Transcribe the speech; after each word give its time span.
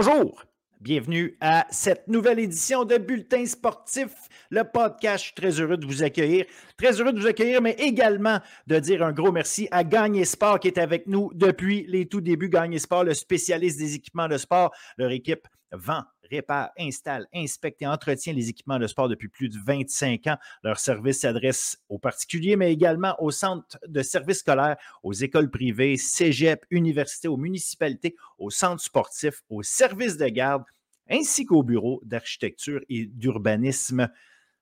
Bonjour, 0.00 0.44
bienvenue 0.80 1.36
à 1.40 1.66
cette 1.70 2.06
nouvelle 2.06 2.38
édition 2.38 2.84
de 2.84 2.98
Bulletin 2.98 3.44
sportif, 3.46 4.28
le 4.48 4.62
podcast. 4.62 5.18
Je 5.18 5.24
suis 5.24 5.34
très 5.34 5.60
heureux 5.60 5.76
de 5.76 5.84
vous 5.84 6.04
accueillir. 6.04 6.46
Très 6.76 7.00
heureux 7.00 7.12
de 7.12 7.18
vous 7.18 7.26
accueillir, 7.26 7.60
mais 7.60 7.72
également 7.80 8.38
de 8.68 8.78
dire 8.78 9.02
un 9.02 9.10
gros 9.10 9.32
merci 9.32 9.66
à 9.72 9.82
Gagné 9.82 10.24
Sport 10.24 10.60
qui 10.60 10.68
est 10.68 10.78
avec 10.78 11.08
nous 11.08 11.32
depuis 11.34 11.84
les 11.88 12.06
tout 12.06 12.20
débuts. 12.20 12.48
Gagné 12.48 12.78
Sport, 12.78 13.02
le 13.02 13.12
spécialiste 13.12 13.76
des 13.76 13.96
équipements 13.96 14.28
de 14.28 14.36
sport. 14.36 14.72
Leur 14.98 15.10
équipe 15.10 15.48
vend, 15.72 16.02
répare, 16.30 16.70
installe, 16.78 17.26
inspecte 17.34 17.82
et 17.82 17.86
entretient 17.86 18.32
les 18.32 18.48
équipements 18.48 18.78
de 18.78 18.86
sport 18.86 19.08
depuis 19.08 19.28
plus 19.28 19.48
de 19.48 19.58
25 19.64 20.26
ans. 20.26 20.36
Leur 20.62 20.78
service 20.78 21.20
s'adresse 21.20 21.78
aux 21.88 21.98
particuliers, 21.98 22.56
mais 22.56 22.72
également 22.72 23.14
aux 23.18 23.30
centres 23.30 23.78
de 23.86 24.02
services 24.02 24.38
scolaires, 24.38 24.76
aux 25.02 25.12
écoles 25.12 25.50
privées, 25.50 25.96
cégep, 25.96 26.64
universités, 26.70 27.28
aux 27.28 27.36
municipalités, 27.36 28.16
aux 28.38 28.50
centres 28.50 28.82
sportifs, 28.82 29.42
aux 29.48 29.62
services 29.62 30.16
de 30.16 30.28
garde, 30.28 30.64
ainsi 31.10 31.46
qu'aux 31.46 31.62
bureaux 31.62 32.00
d'architecture 32.04 32.80
et 32.88 33.06
d'urbanisme. 33.06 34.08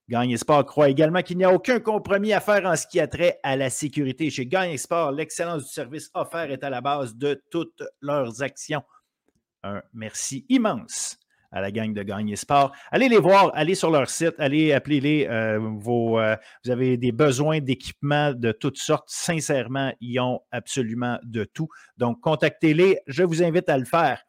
Gagne 0.08 0.36
Sport 0.36 0.64
croit 0.66 0.88
également 0.88 1.22
qu'il 1.22 1.36
n'y 1.36 1.44
a 1.44 1.52
aucun 1.52 1.80
compromis 1.80 2.32
à 2.32 2.40
faire 2.40 2.64
en 2.64 2.76
ce 2.76 2.86
qui 2.86 3.00
a 3.00 3.08
trait 3.08 3.40
à 3.42 3.56
la 3.56 3.70
sécurité. 3.70 4.30
Chez 4.30 4.46
Gagne 4.46 4.76
Sport, 4.76 5.10
l'excellence 5.10 5.64
du 5.64 5.68
service 5.68 6.10
offert 6.14 6.52
est 6.52 6.62
à 6.62 6.70
la 6.70 6.80
base 6.80 7.16
de 7.16 7.42
toutes 7.50 7.82
leurs 8.00 8.40
actions 8.40 8.84
un 9.62 9.82
merci 9.92 10.44
immense 10.48 11.18
à 11.52 11.60
la 11.60 11.70
gang 11.70 11.92
de 11.92 12.02
Gagner 12.02 12.36
Sport. 12.36 12.72
Allez 12.90 13.08
les 13.08 13.18
voir, 13.18 13.50
allez 13.54 13.74
sur 13.74 13.90
leur 13.90 14.10
site, 14.10 14.34
allez 14.38 14.72
appeler-les. 14.72 15.26
Euh, 15.26 15.58
euh, 15.58 15.58
vous 15.58 16.70
avez 16.70 16.96
des 16.96 17.12
besoins 17.12 17.60
d'équipement 17.60 18.32
de 18.32 18.52
toutes 18.52 18.78
sortes. 18.78 19.08
Sincèrement, 19.08 19.92
ils 20.00 20.20
ont 20.20 20.40
absolument 20.50 21.18
de 21.22 21.44
tout. 21.44 21.68
Donc, 21.96 22.20
contactez-les. 22.20 23.00
Je 23.06 23.22
vous 23.22 23.42
invite 23.42 23.68
à 23.68 23.78
le 23.78 23.84
faire. 23.84 24.22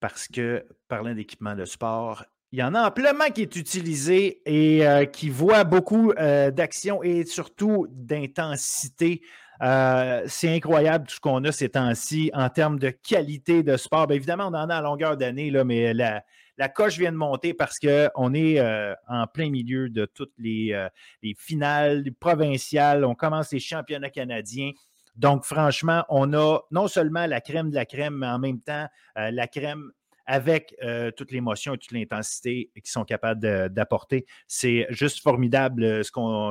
Parce 0.00 0.28
que, 0.28 0.66
parlant 0.88 1.14
d'équipement 1.14 1.54
de 1.54 1.64
sport, 1.64 2.24
il 2.50 2.60
y 2.60 2.62
en 2.62 2.74
a 2.74 2.88
amplement 2.88 3.28
qui 3.34 3.42
est 3.42 3.56
utilisé 3.56 4.40
et 4.46 4.86
euh, 4.86 5.04
qui 5.04 5.28
voit 5.28 5.64
beaucoup 5.64 6.14
d'action 6.14 7.02
et 7.02 7.24
surtout 7.24 7.86
d'intensité 7.90 9.20
euh, 9.62 10.22
c'est 10.26 10.54
incroyable 10.54 11.06
tout 11.06 11.16
ce 11.16 11.20
qu'on 11.20 11.44
a 11.44 11.52
ces 11.52 11.70
temps-ci 11.70 12.30
en 12.34 12.48
termes 12.48 12.78
de 12.78 12.90
qualité 12.90 13.62
de 13.62 13.76
sport. 13.76 14.06
Bien, 14.06 14.16
évidemment, 14.16 14.46
on 14.46 14.54
en 14.54 14.70
a 14.70 14.76
à 14.76 14.82
longueur 14.82 15.16
d'année, 15.16 15.50
mais 15.64 15.92
la, 15.94 16.22
coche 16.68 16.98
vient 16.98 17.12
de 17.12 17.16
monter 17.16 17.54
parce 17.54 17.78
qu'on 17.78 18.34
est 18.34 18.60
euh, 18.60 18.94
en 19.08 19.26
plein 19.26 19.50
milieu 19.50 19.88
de 19.88 20.06
toutes 20.06 20.34
euh, 20.40 20.88
les 21.22 21.34
finales 21.36 22.04
provinciales. 22.18 23.04
On 23.04 23.14
commence 23.14 23.52
les 23.52 23.60
championnats 23.60 24.10
canadiens. 24.10 24.72
Donc, 25.16 25.44
franchement, 25.44 26.04
on 26.08 26.32
a 26.34 26.60
non 26.70 26.86
seulement 26.86 27.26
la 27.26 27.40
crème 27.40 27.70
de 27.70 27.74
la 27.74 27.86
crème, 27.86 28.18
mais 28.18 28.28
en 28.28 28.38
même 28.38 28.60
temps, 28.60 28.86
la 29.16 29.48
crème 29.48 29.90
avec 30.28 30.76
toute 31.16 31.32
l'émotion 31.32 31.74
et 31.74 31.78
toute 31.78 31.92
l'intensité 31.92 32.70
qu'ils 32.74 32.90
sont 32.90 33.04
capables 33.04 33.40
d'apporter. 33.70 34.26
C'est 34.46 34.86
juste 34.90 35.22
formidable 35.22 36.04
ce 36.04 36.10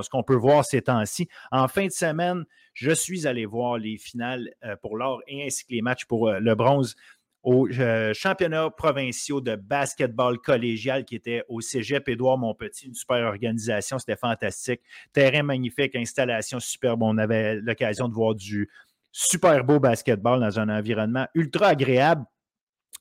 qu'on 0.09 0.23
peut 0.23 0.36
voir 0.36 0.66
ces 0.66 0.81
temps-ci. 0.81 1.30
En 1.52 1.67
fin 1.67 1.86
de 1.86 1.92
semaine, 1.92 2.44
je 2.78 2.92
suis 2.92 3.25
allé 3.25 3.45
voir 3.45 3.80
les 3.80 3.97
finales 3.97 4.52
euh, 4.64 4.75
pour 4.75 4.97
l'or 4.97 5.22
et 5.28 5.44
ainsi 5.44 5.66
que 5.66 5.73
les 5.73 5.81
matchs 5.81 6.06
pour 6.06 6.30
euh, 6.30 6.39
le 6.39 6.53
bronze 6.53 6.95
au 7.42 7.67
euh, 7.67 8.14
championnat 8.14 8.69
provinciaux 8.69 9.42
de 9.42 9.56
basketball 9.56 10.38
collégial 10.38 11.03
qui 11.03 11.16
était 11.16 11.44
au 11.47 11.59
Cégep 11.59 12.08
Édouard 12.08 12.38
Montpetit, 12.38 12.88
une 12.88 12.94
super 12.94 13.25
organisation, 13.25 13.97
c'était 13.97 14.16
fantastique. 14.16 14.81
Terrain 15.12 15.41
magnifique, 15.41 15.96
installation 15.96 16.59
superbe. 16.59 17.01
On 17.01 17.18
avait 17.18 17.56
l'occasion 17.56 18.09
de 18.09 18.13
voir 18.13 18.35
du 18.35 18.69
super 19.12 19.63
beau 19.63 19.80
basketball 19.80 20.40
dans 20.40 20.59
un 20.59 20.69
environnement 20.69 21.25
ultra 21.34 21.69
agréable. 21.69 22.25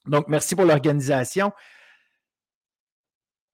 Donc, 0.06 0.28
merci 0.28 0.54
pour 0.54 0.64
l'organisation. 0.64 1.52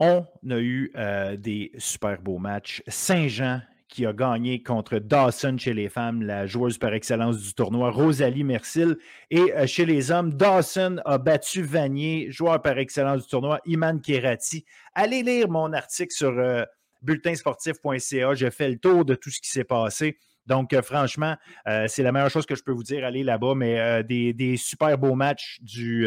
On 0.00 0.26
a 0.50 0.58
eu 0.58 0.92
des 1.38 1.70
super 1.78 2.20
beaux 2.20 2.38
matchs. 2.38 2.82
Saint-Jean 2.88 3.60
qui 3.92 4.06
a 4.06 4.14
gagné 4.14 4.62
contre 4.62 4.98
Dawson 4.98 5.56
chez 5.58 5.74
les 5.74 5.90
femmes, 5.90 6.22
la 6.22 6.46
joueuse 6.46 6.78
par 6.78 6.94
excellence 6.94 7.38
du 7.38 7.52
tournoi, 7.52 7.90
Rosalie 7.90 8.42
Mercil. 8.42 8.96
Et 9.30 9.52
euh, 9.52 9.66
chez 9.66 9.84
les 9.84 10.10
hommes, 10.10 10.32
Dawson 10.32 10.96
a 11.04 11.18
battu 11.18 11.62
Vanier, 11.62 12.30
joueur 12.30 12.62
par 12.62 12.78
excellence 12.78 13.24
du 13.24 13.28
tournoi, 13.28 13.60
Iman 13.66 14.00
Kerati. 14.00 14.64
Allez 14.94 15.22
lire 15.22 15.50
mon 15.50 15.74
article 15.74 16.10
sur 16.10 16.30
euh, 16.30 16.64
bulletinsportif.ca. 17.02 18.34
J'ai 18.34 18.50
fait 18.50 18.70
le 18.70 18.78
tour 18.78 19.04
de 19.04 19.14
tout 19.14 19.28
ce 19.28 19.42
qui 19.42 19.50
s'est 19.50 19.64
passé. 19.64 20.18
Donc, 20.46 20.72
euh, 20.72 20.82
franchement, 20.82 21.36
c'est 21.86 22.02
la 22.02 22.12
meilleure 22.12 22.30
chose 22.30 22.46
que 22.46 22.54
je 22.54 22.62
peux 22.62 22.72
vous 22.72 22.82
dire. 22.82 23.04
Allez 23.04 23.22
là-bas, 23.22 23.54
mais 23.54 24.02
des, 24.04 24.56
super 24.56 24.96
beaux 24.98 25.14
matchs 25.14 25.58
du, 25.62 26.06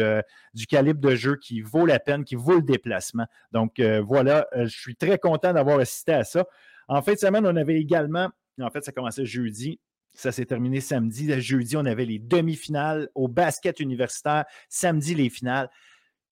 du, 0.54 0.66
calibre 0.66 1.00
de 1.00 1.14
jeu 1.14 1.36
qui 1.36 1.60
vaut 1.60 1.86
la 1.86 1.98
peine, 1.98 2.24
qui 2.24 2.34
vaut 2.34 2.56
le 2.56 2.62
déplacement. 2.62 3.26
Donc, 3.52 3.80
voilà, 3.80 4.46
je 4.54 4.66
suis 4.66 4.96
très 4.96 5.18
content 5.18 5.52
d'avoir 5.52 5.78
assisté 5.78 6.12
à 6.12 6.24
ça. 6.24 6.44
En 6.88 7.02
fin 7.02 7.14
de 7.14 7.18
semaine, 7.18 7.46
on 7.46 7.56
avait 7.56 7.80
également, 7.80 8.28
en 8.60 8.70
fait, 8.70 8.84
ça 8.84 8.92
commençait 8.92 9.26
jeudi, 9.26 9.80
ça 10.16 10.32
s'est 10.32 10.46
terminé 10.46 10.80
samedi. 10.80 11.40
Jeudi, 11.40 11.76
on 11.76 11.84
avait 11.84 12.06
les 12.06 12.18
demi-finales 12.18 13.08
au 13.14 13.28
basket 13.28 13.80
universitaire. 13.80 14.44
Samedi, 14.68 15.14
les 15.14 15.28
finales. 15.28 15.68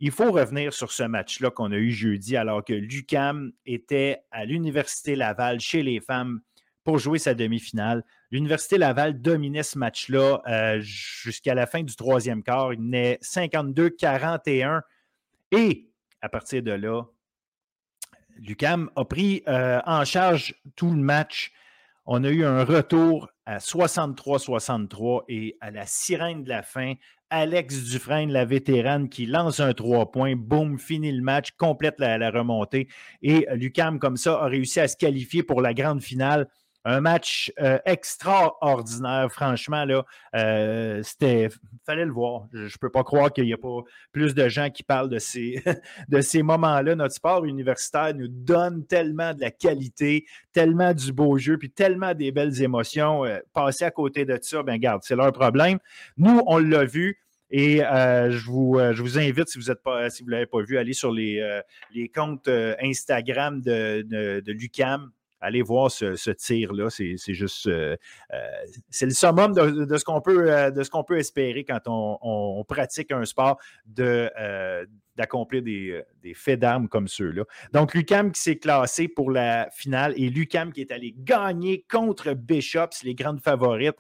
Il 0.00 0.10
faut 0.10 0.32
revenir 0.32 0.72
sur 0.72 0.91
ce 0.91 1.04
match-là 1.04 1.50
qu'on 1.50 1.70
a 1.70 1.76
eu 1.76 1.93
jeudi, 1.93 2.37
alors 2.37 2.64
que 2.64 2.72
l'UCAM 2.72 3.53
était 3.64 4.22
à 4.31 4.44
l'Université 4.44 5.14
Laval 5.16 5.60
chez 5.60 5.82
les 5.82 6.00
femmes 6.00 6.41
pour 6.84 6.98
jouer 6.98 7.18
sa 7.18 7.34
demi-finale. 7.34 8.04
L'Université 8.30 8.78
Laval 8.78 9.20
dominait 9.20 9.62
ce 9.62 9.78
match-là 9.78 10.42
euh, 10.46 10.80
jusqu'à 10.80 11.54
la 11.54 11.66
fin 11.66 11.82
du 11.82 11.96
troisième 11.96 12.42
quart. 12.42 12.74
Il 12.74 12.82
n'est 12.82 13.18
52-41. 13.22 14.82
Et 15.50 15.88
à 16.20 16.28
partir 16.28 16.62
de 16.62 16.72
là, 16.72 17.02
Lucam 18.36 18.90
a 18.96 19.04
pris 19.04 19.42
euh, 19.48 19.80
en 19.86 20.04
charge 20.04 20.54
tout 20.76 20.90
le 20.90 21.00
match. 21.00 21.52
On 22.06 22.22
a 22.24 22.28
eu 22.28 22.44
un 22.44 22.64
retour 22.64 23.30
à 23.46 23.58
63-63 23.58 25.24
et 25.28 25.56
à 25.60 25.70
la 25.70 25.86
sirène 25.86 26.44
de 26.44 26.50
la 26.50 26.62
fin, 26.62 26.94
Alex 27.30 27.84
Dufresne, 27.84 28.30
la 28.30 28.44
vétérane, 28.44 29.08
qui 29.08 29.26
lance 29.26 29.60
un 29.60 29.72
3 29.72 30.12
points, 30.12 30.36
boum, 30.36 30.78
finit 30.78 31.12
le 31.12 31.22
match, 31.22 31.52
complète 31.52 31.98
la 31.98 32.30
remontée. 32.30 32.88
Et 33.22 33.46
Lucam, 33.54 33.98
comme 33.98 34.16
ça, 34.16 34.42
a 34.42 34.46
réussi 34.46 34.80
à 34.80 34.88
se 34.88 34.96
qualifier 34.96 35.42
pour 35.42 35.62
la 35.62 35.72
grande 35.72 36.02
finale 36.02 36.48
un 36.84 37.00
match 37.00 37.52
euh, 37.60 37.78
extraordinaire, 37.86 39.28
franchement. 39.30 39.84
Là, 39.84 40.04
euh, 40.36 41.02
c'était, 41.02 41.48
fallait 41.86 42.04
le 42.04 42.12
voir. 42.12 42.46
Je 42.52 42.64
ne 42.64 42.78
peux 42.78 42.90
pas 42.90 43.04
croire 43.04 43.32
qu'il 43.32 43.44
n'y 43.44 43.54
a 43.54 43.58
pas 43.58 43.80
plus 44.12 44.34
de 44.34 44.48
gens 44.48 44.70
qui 44.70 44.82
parlent 44.82 45.08
de 45.08 45.18
ces, 45.18 46.42
moments-là. 46.42 46.94
Notre 46.94 47.14
sport 47.14 47.44
universitaire 47.44 48.14
nous 48.14 48.28
donne 48.28 48.86
tellement 48.86 49.32
de 49.32 49.40
la 49.40 49.50
qualité, 49.50 50.26
tellement 50.52 50.92
du 50.92 51.12
beau 51.12 51.38
jeu, 51.38 51.56
puis 51.56 51.70
tellement 51.70 52.14
des 52.14 52.32
belles 52.32 52.62
émotions. 52.62 53.24
Euh, 53.24 53.38
passer 53.54 53.86
à 53.86 53.90
côté 53.90 54.26
de 54.26 54.38
ça, 54.42 54.62
ben 54.62 54.76
garde, 54.76 55.02
c'est 55.04 55.16
leur 55.16 55.32
problème. 55.32 55.78
Nous, 56.18 56.42
on 56.46 56.58
l'a 56.58 56.84
vu. 56.84 57.18
Et 57.50 57.78
je, 57.78 58.50
vous, 58.50 58.78
invite, 59.18 59.48
si 59.48 59.60
vous 59.60 59.70
ne 59.70 60.30
l'avez 60.30 60.46
pas 60.46 60.62
vu, 60.62 60.76
aller 60.76 60.92
sur 60.92 61.12
les, 61.12 61.62
comptes 62.12 62.48
Instagram 62.48 63.60
de, 63.60 64.02
de 64.40 64.52
l'UCAM, 64.52 65.12
allez 65.44 65.62
voir 65.62 65.91
ce, 65.91 66.31
tir-là. 66.31 66.88
C'est 66.91 67.16
juste. 67.34 67.66
Euh, 67.66 67.97
euh, 68.32 68.38
c'est 68.91 69.06
le 69.06 69.12
summum 69.12 69.53
de, 69.53 69.97
ce 69.97 70.05
qu'on 70.05 70.21
peut, 70.21 70.50
euh, 70.50 70.71
de 70.71 70.82
peut 71.06 71.19
espérer 71.19 71.65
quand 71.65 71.81
on, 71.87 72.65
pratique 72.65 73.12
un 73.12 73.25
sport 73.25 73.59
de. 73.87 74.31
d'accomplir 75.17 75.62
des, 75.62 76.35
faits 76.35 76.58
d'armes 76.58 76.88
comme 76.88 77.06
ceux-là. 77.06 77.44
Donc, 77.73 77.94
Lucam 77.94 78.32
qui 78.32 78.41
s'est 78.41 78.56
classé 78.56 79.06
pour 79.06 79.31
la 79.31 79.69
finale 79.70 80.14
et 80.17 80.29
Lucam 80.31 80.73
qui 80.73 80.81
est 80.81 80.91
allé 80.91 81.14
gagner 81.17 81.85
contre 81.88 82.32
Bishops, 82.32 83.02
les 83.05 83.14
grandes 83.14 83.40
favorites. 83.40 83.97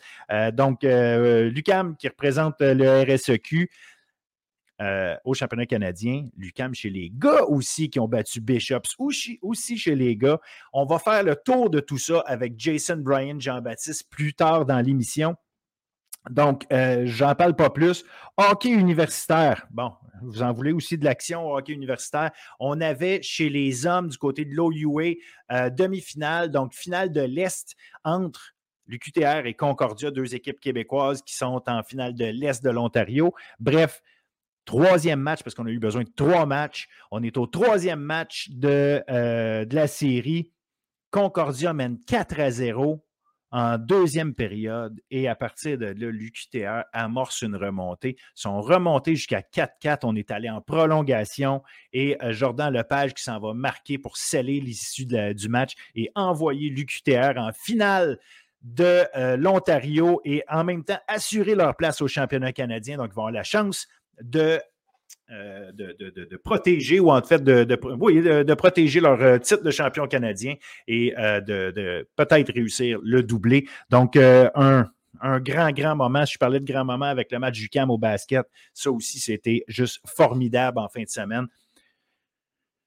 donc, 0.52 0.82
Lucam 0.82 1.96
qui 1.96 2.08
représente 2.08 2.56
le 2.60 3.02
RSEQ. 3.02 3.70
Euh, 4.82 5.14
au 5.24 5.34
championnat 5.34 5.66
canadien, 5.66 6.26
Lucam 6.36 6.74
chez 6.74 6.90
les 6.90 7.08
gars 7.14 7.44
aussi 7.44 7.90
qui 7.90 8.00
ont 8.00 8.08
battu 8.08 8.40
Bishops, 8.40 8.96
aussi, 8.98 9.76
chez 9.76 9.94
les 9.94 10.16
gars. 10.16 10.40
On 10.72 10.84
va 10.84 10.98
faire 10.98 11.22
le 11.22 11.36
tour 11.36 11.70
de 11.70 11.78
tout 11.78 11.98
ça 11.98 12.24
avec 12.26 12.54
Jason 12.58 12.96
Bryan, 12.96 13.40
Jean-Baptiste 13.40 14.10
plus 14.10 14.34
tard 14.34 14.66
dans 14.66 14.80
l'émission. 14.80 15.36
Donc, 16.28 16.66
euh, 16.72 17.02
j'en 17.06 17.34
parle 17.36 17.54
pas 17.54 17.70
plus. 17.70 18.04
Hockey 18.36 18.70
universitaire. 18.70 19.66
Bon, 19.70 19.92
vous 20.22 20.42
en 20.42 20.52
voulez 20.52 20.72
aussi 20.72 20.98
de 20.98 21.04
l'action 21.04 21.46
au 21.46 21.56
hockey 21.56 21.72
universitaire. 21.72 22.32
On 22.58 22.80
avait 22.80 23.22
chez 23.22 23.50
les 23.50 23.86
hommes 23.86 24.08
du 24.08 24.18
côté 24.18 24.44
de 24.44 24.54
l'OUA 24.54 25.14
euh, 25.52 25.70
demi-finale, 25.70 26.50
donc 26.50 26.74
finale 26.74 27.12
de 27.12 27.20
l'Est 27.20 27.76
entre 28.02 28.54
l'UQTR 28.86 29.46
et 29.46 29.54
Concordia, 29.54 30.10
deux 30.10 30.34
équipes 30.34 30.60
québécoises 30.60 31.22
qui 31.22 31.34
sont 31.34 31.62
en 31.66 31.82
finale 31.82 32.14
de 32.14 32.24
l'Est 32.24 32.62
de 32.62 32.70
l'Ontario. 32.70 33.34
Bref, 33.60 34.02
Troisième 34.64 35.20
match, 35.20 35.42
parce 35.42 35.54
qu'on 35.54 35.66
a 35.66 35.70
eu 35.70 35.78
besoin 35.78 36.04
de 36.04 36.10
trois 36.14 36.46
matchs. 36.46 36.88
On 37.10 37.22
est 37.22 37.36
au 37.36 37.46
troisième 37.46 38.00
match 38.00 38.48
de, 38.50 39.02
euh, 39.10 39.64
de 39.64 39.74
la 39.74 39.86
série. 39.86 40.50
Concordia 41.10 41.72
mène 41.72 41.98
4 42.06 42.40
à 42.40 42.50
0 42.50 43.04
en 43.54 43.78
deuxième 43.78 44.34
période 44.34 45.00
et 45.12 45.28
à 45.28 45.36
partir 45.36 45.78
de 45.78 45.86
là, 45.86 45.94
l'UQTR 46.10 46.82
amorce 46.92 47.42
une 47.42 47.54
remontée. 47.54 48.16
Ils 48.18 48.40
sont 48.40 48.60
remontés 48.60 49.14
jusqu'à 49.14 49.42
4-4. 49.42 50.00
On 50.02 50.16
est 50.16 50.32
allé 50.32 50.50
en 50.50 50.60
prolongation 50.60 51.62
et 51.92 52.16
euh, 52.20 52.32
Jordan 52.32 52.72
Lepage 52.72 53.14
qui 53.14 53.22
s'en 53.22 53.38
va 53.38 53.54
marquer 53.54 53.96
pour 53.96 54.16
sceller 54.16 54.58
l'issue 54.58 55.06
du 55.06 55.48
match 55.48 55.74
et 55.94 56.10
envoyer 56.16 56.68
l'UQTR 56.68 57.38
en 57.38 57.52
finale 57.52 58.18
de 58.62 59.04
euh, 59.14 59.36
l'Ontario 59.36 60.20
et 60.24 60.42
en 60.48 60.64
même 60.64 60.82
temps 60.82 60.98
assurer 61.06 61.54
leur 61.54 61.76
place 61.76 62.00
au 62.00 62.08
championnat 62.08 62.52
canadien. 62.52 62.96
Donc, 62.96 63.10
ils 63.12 63.14
vont 63.14 63.22
avoir 63.22 63.30
la 63.30 63.44
chance 63.44 63.86
de 64.22 64.60
euh, 65.30 65.72
de, 65.72 66.36
protéger 66.36 67.00
ou 67.00 67.10
en 67.10 67.22
fait 67.22 67.42
de, 67.42 68.54
protéger 68.54 69.00
leur 69.00 69.22
euh, 69.22 69.38
titre 69.38 69.62
de 69.62 69.70
champion 69.70 70.06
canadien 70.06 70.56
et 70.86 71.14
euh, 71.16 71.40
de, 71.40 72.06
peut-être 72.14 72.52
réussir 72.52 72.98
le 73.02 73.22
doublé. 73.22 73.66
Donc, 73.88 74.16
un, 74.16 74.86
un, 75.22 75.40
grand, 75.40 75.72
grand 75.72 75.96
moment. 75.96 76.26
Je 76.26 76.36
parlais 76.36 76.60
de 76.60 76.66
grand 76.66 76.84
moment 76.84 77.06
avec 77.06 77.32
le 77.32 77.38
match 77.38 77.58
du 77.58 77.70
CAM 77.70 77.90
au 77.90 77.96
basket. 77.96 78.44
Ça 78.74 78.90
aussi, 78.90 79.18
c'était 79.18 79.64
juste 79.66 80.00
formidable 80.04 80.78
en 80.78 80.88
fin 80.88 81.02
de 81.02 81.08
semaine. 81.08 81.46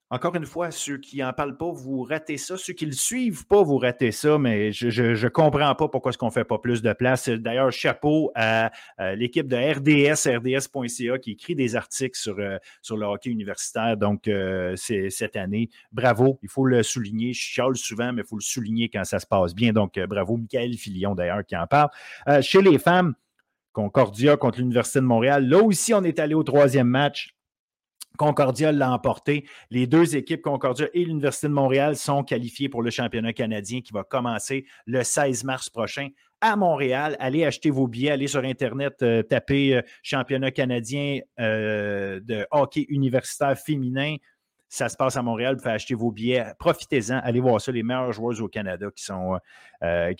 Encore 0.10 0.36
une 0.36 0.46
fois, 0.46 0.72
ceux 0.72 0.98
qui 0.98 1.18
n'en 1.18 1.34
parlent 1.34 1.58
pas, 1.58 1.70
vous 1.70 2.02
ratez 2.04 2.38
ça. 2.38 2.56
Ceux 2.58 2.72
qui 2.72 2.86
ne 2.86 2.92
le 2.92 2.96
suivent 2.96 3.46
pas, 3.46 3.62
vous 3.62 3.78
ratez 3.78 4.14
ça, 4.14 4.38
mais 4.38 4.72
je 4.72 5.02
ne 5.02 5.28
comprends 5.28 5.76
pas 5.76 5.90
pourquoi 5.90 6.12
est-ce 6.12 6.18
qu'on 6.18 6.28
ne 6.28 6.32
fait 6.32 6.46
pas 6.46 6.60
plus 6.60 6.82
de 6.82 6.94
place. 6.94 7.28
D'ailleurs, 7.28 7.74
chapeau 7.74 8.32
à, 8.34 8.72
l'équipe 9.16 9.48
de 9.48 9.58
RDS, 9.58 10.38
RDS.ca, 10.38 11.20
qui 11.20 11.32
écrit 11.32 11.56
des 11.56 11.76
articles 11.76 12.18
sur, 12.18 12.40
euh, 12.40 12.58
le 12.90 13.06
hockey 13.06 13.30
universitaire. 13.30 13.98
Donc, 13.98 14.30
euh, 14.30 14.78
cette 14.78 15.36
année. 15.36 15.70
Bravo, 15.92 16.40
il 16.42 16.48
faut 16.48 16.66
le 16.66 16.84
souligner. 16.84 17.34
Je 17.34 17.42
chiale 17.42 17.76
souvent, 17.76 18.14
mais 18.14 18.22
il 18.22 18.28
faut 18.28 18.38
le 18.38 18.42
souligner 18.42 18.88
quand 18.88 19.04
ça 19.04 19.20
se 19.20 19.28
passe 19.28 19.54
bien. 19.54 19.74
Donc, 19.74 19.98
euh, 19.98 20.08
bravo, 20.08 20.38
Michael 20.38 20.76
Filion, 20.76 21.16
d'ailleurs, 21.16 21.46
qui 21.46 21.58
en 21.58 21.68
parle. 21.68 21.90
chez 22.42 22.62
les 22.62 22.80
femmes, 22.80 23.14
Concordia 23.74 24.38
contre 24.38 24.60
l'Université 24.60 25.00
de 25.00 25.06
Montréal. 25.06 25.48
Là 25.48 25.62
aussi, 25.62 25.94
on 25.94 26.04
est 26.04 26.18
allé 26.18 26.34
au 26.34 26.44
troisième 26.44 26.88
match. 26.88 27.37
Concordia 28.18 28.72
l'a 28.72 28.92
emporté. 28.92 29.46
Les 29.70 29.88
deux 29.88 30.16
équipes, 30.16 30.42
Concordia 30.42 30.88
et 30.94 31.06
l'Université 31.06 31.48
de 31.48 31.54
Montréal, 31.54 31.96
sont 31.96 32.24
qualifiées 32.24 32.68
pour 32.70 32.82
le 32.82 32.90
championnat 32.90 33.34
canadien 33.34 33.82
qui 33.82 33.94
va 33.94 34.04
commencer 34.04 34.66
le 34.86 35.04
16 35.04 35.44
mars 35.46 35.70
prochain 35.70 36.10
à 36.42 36.56
Montréal. 36.56 37.16
Allez 37.20 37.46
acheter 37.46 37.70
vos 37.70 37.88
billets, 37.88 38.12
allez 38.12 38.28
sur 38.28 38.44
Internet, 38.44 39.02
euh, 39.02 39.24
tapez 39.24 39.76
euh, 39.76 39.82
championnat 40.04 40.52
canadien 40.52 41.20
euh, 41.40 42.20
de 42.22 42.46
hockey 42.52 42.86
universitaire 42.90 43.58
féminin. 43.58 44.18
Ça 44.70 44.90
se 44.90 44.98
passe 44.98 45.16
à 45.16 45.22
Montréal, 45.22 45.56
vous 45.56 45.62
pouvez 45.62 45.74
acheter 45.74 45.96
vos 45.96 46.12
billets. 46.12 46.44
Profitez-en, 46.60 47.20
allez 47.24 47.40
voir 47.40 47.62
ça, 47.62 47.72
les 47.72 47.84
meilleures 47.84 48.12
joueuses 48.12 48.42
au 48.42 48.50
Canada 48.50 48.88
qui 48.94 49.06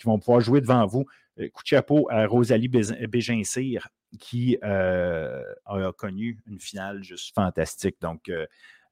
vont 0.06 0.20
pouvoir 0.20 0.40
jouer 0.40 0.62
devant 0.62 0.86
vous. 0.86 1.06
Coup 1.54 1.64
de 1.64 1.68
chapeau 1.68 2.08
à 2.10 2.26
Rosalie 2.26 2.68
Bégincir 2.68 3.90
qui 4.20 4.58
euh, 4.64 5.44
a 5.66 5.92
connu 5.94 6.40
une 6.48 6.60
finale 6.60 7.04
juste 7.04 7.34
fantastique. 7.34 7.98
Donc, 8.02 8.30
euh, 8.30 8.46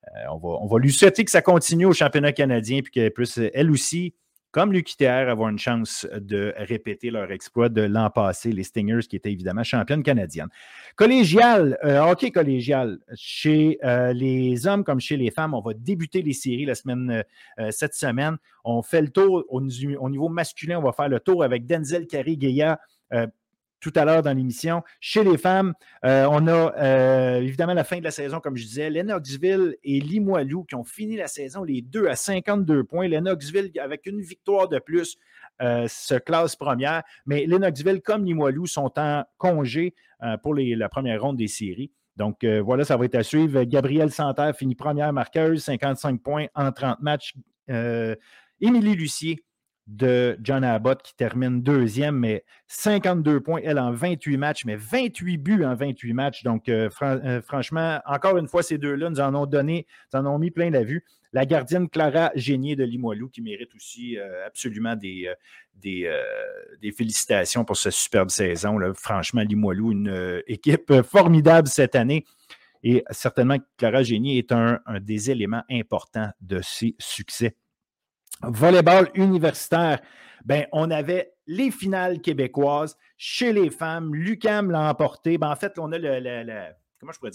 euh, 0.07 0.19
on, 0.31 0.37
va, 0.37 0.49
on 0.61 0.67
va 0.67 0.79
lui 0.79 0.91
souhaiter 0.91 1.25
que 1.25 1.31
ça 1.31 1.41
continue 1.41 1.85
au 1.85 1.93
championnat 1.93 2.31
canadien, 2.31 2.81
puis 2.81 2.91
qu'elle 2.91 3.11
puisse, 3.11 3.39
elle 3.53 3.71
aussi, 3.71 4.13
comme 4.55 4.71
l'UQTR, 4.71 5.27
avoir 5.27 5.49
une 5.49 5.59
chance 5.59 6.07
de 6.13 6.53
répéter 6.55 7.11
leur 7.11 7.29
exploit 7.33 7.67
de 7.67 7.81
l'an 7.81 8.09
passé, 8.09 8.53
les 8.53 8.63
Stingers, 8.63 9.01
qui 9.09 9.17
étaient 9.17 9.33
évidemment 9.33 9.65
championnes 9.65 10.01
canadiennes. 10.01 10.47
Collégial, 10.95 11.77
hockey 11.83 12.31
collégial, 12.31 12.99
chez 13.15 13.77
les 14.13 14.65
hommes 14.65 14.85
comme 14.85 15.01
chez 15.01 15.17
les 15.17 15.29
femmes, 15.29 15.53
on 15.53 15.59
va 15.59 15.73
débuter 15.73 16.21
les 16.21 16.31
séries 16.31 16.63
la 16.63 16.75
semaine, 16.75 17.25
cette 17.69 17.95
semaine. 17.95 18.37
On 18.63 18.81
fait 18.81 19.01
le 19.01 19.09
tour 19.09 19.43
au, 19.49 19.59
niveau 19.59 20.29
masculin, 20.29 20.79
on 20.79 20.83
va 20.83 20.93
faire 20.93 21.09
le 21.09 21.19
tour 21.19 21.43
avec 21.43 21.65
Denzel 21.65 22.07
Carré-Guéa 22.07 22.79
tout 23.85 23.93
à 23.99 24.03
l'heure 24.03 24.23
dans 24.23 24.35
l'émission. 24.35 24.81
Chez 24.99 25.23
les 25.23 25.37
femmes, 25.37 25.75
euh, 26.05 26.27
on 26.27 26.47
a 26.47 26.73
euh, 26.75 27.39
évidemment 27.39 27.75
la 27.75 27.83
fin 27.83 27.99
de 27.99 28.03
la 28.03 28.09
saison, 28.09 28.39
comme 28.39 28.57
je 28.57 28.63
disais, 28.63 28.89
Lennoxville 28.89 29.77
et 29.83 29.99
Limoilou 29.99 30.63
qui 30.63 30.73
ont 30.73 30.83
fini 30.83 31.17
la 31.17 31.27
saison, 31.27 31.63
les 31.63 31.83
deux 31.83 32.07
à 32.07 32.15
52 32.15 32.83
points. 32.83 33.07
Lennoxville, 33.07 33.71
avec 33.79 34.07
une 34.07 34.21
victoire 34.21 34.69
de 34.69 34.79
plus, 34.79 35.17
euh, 35.61 35.85
se 35.87 36.15
classe 36.15 36.55
première. 36.55 37.03
Mais 37.27 37.45
Lennoxville, 37.45 38.01
comme 38.01 38.25
Limoilou, 38.25 38.65
sont 38.65 38.91
en 38.97 39.23
congé 39.37 39.93
pour 40.41 40.55
la 40.55 40.89
première 40.89 41.21
ronde 41.21 41.37
des 41.37 41.47
séries. 41.47 41.91
Donc 42.15 42.43
voilà, 42.43 42.85
ça 42.85 42.97
va 42.97 43.05
être 43.05 43.13
à 43.13 43.21
suivre. 43.21 43.61
Gabrielle 43.65 44.11
Santerre 44.11 44.55
finit 44.55 44.73
première 44.73 45.13
marqueuse, 45.13 45.63
55 45.63 46.23
points 46.23 46.47
en 46.55 46.71
30 46.71 47.01
matchs. 47.01 47.35
Émilie 48.59 48.95
Lucier 48.95 49.43
de 49.87 50.37
John 50.41 50.63
Abbott 50.63 51.03
qui 51.03 51.15
termine 51.15 51.61
deuxième, 51.61 52.17
mais 52.17 52.43
52 52.67 53.39
points, 53.41 53.61
elle 53.63 53.77
en 53.77 53.91
28 53.91 54.37
matchs, 54.37 54.65
mais 54.65 54.75
28 54.75 55.37
buts 55.37 55.63
en 55.63 55.75
28 55.75 56.13
matchs. 56.13 56.43
Donc, 56.43 56.69
euh, 56.69 56.89
euh, 57.03 57.41
franchement, 57.41 57.99
encore 58.05 58.37
une 58.37 58.47
fois, 58.47 58.63
ces 58.63 58.77
deux-là 58.77 59.09
nous 59.09 59.19
en 59.19 59.35
ont 59.35 59.45
donné, 59.45 59.85
nous 60.13 60.19
en 60.19 60.25
ont 60.25 60.39
mis 60.39 60.49
plein 60.49 60.71
la 60.71 60.83
vue. 60.83 61.05
La 61.33 61.45
gardienne 61.45 61.89
Clara 61.89 62.31
Génier 62.35 62.75
de 62.75 62.83
Limoilou 62.83 63.29
qui 63.29 63.41
mérite 63.41 63.75
aussi 63.75 64.17
euh, 64.17 64.47
absolument 64.47 64.95
des, 64.95 65.29
félicitations 66.97 67.63
pour 67.63 67.77
cette 67.77 67.93
superbe 67.93 68.29
saison. 68.29 68.79
Franchement, 68.95 69.41
Limoilou, 69.41 69.91
une 69.91 70.41
équipe 70.47 71.01
formidable 71.03 71.67
cette 71.67 71.95
année. 71.95 72.25
Et 72.83 73.03
certainement, 73.11 73.57
Clara 73.77 74.01
Génier 74.01 74.37
est 74.37 74.51
un 74.51 74.79
des 75.01 75.29
éléments 75.29 75.63
importants 75.69 76.29
de 76.39 76.61
ces 76.63 76.95
succès. 76.99 77.55
Volleyball 78.41 79.09
universitaire, 79.15 79.99
ben, 80.45 80.67
on 80.71 80.91
avait 80.91 81.33
les 81.47 81.71
finales 81.71 82.21
québécoises 82.21 82.97
chez 83.17 83.53
les 83.53 83.69
femmes. 83.69 84.13
Lucam 84.13 84.71
l'a 84.71 84.89
emporté. 84.89 85.37
Ben, 85.37 85.49
en 85.49 85.55
fait, 85.55 85.79
on 85.79 85.91
a 85.91 85.97
le, 85.97 86.19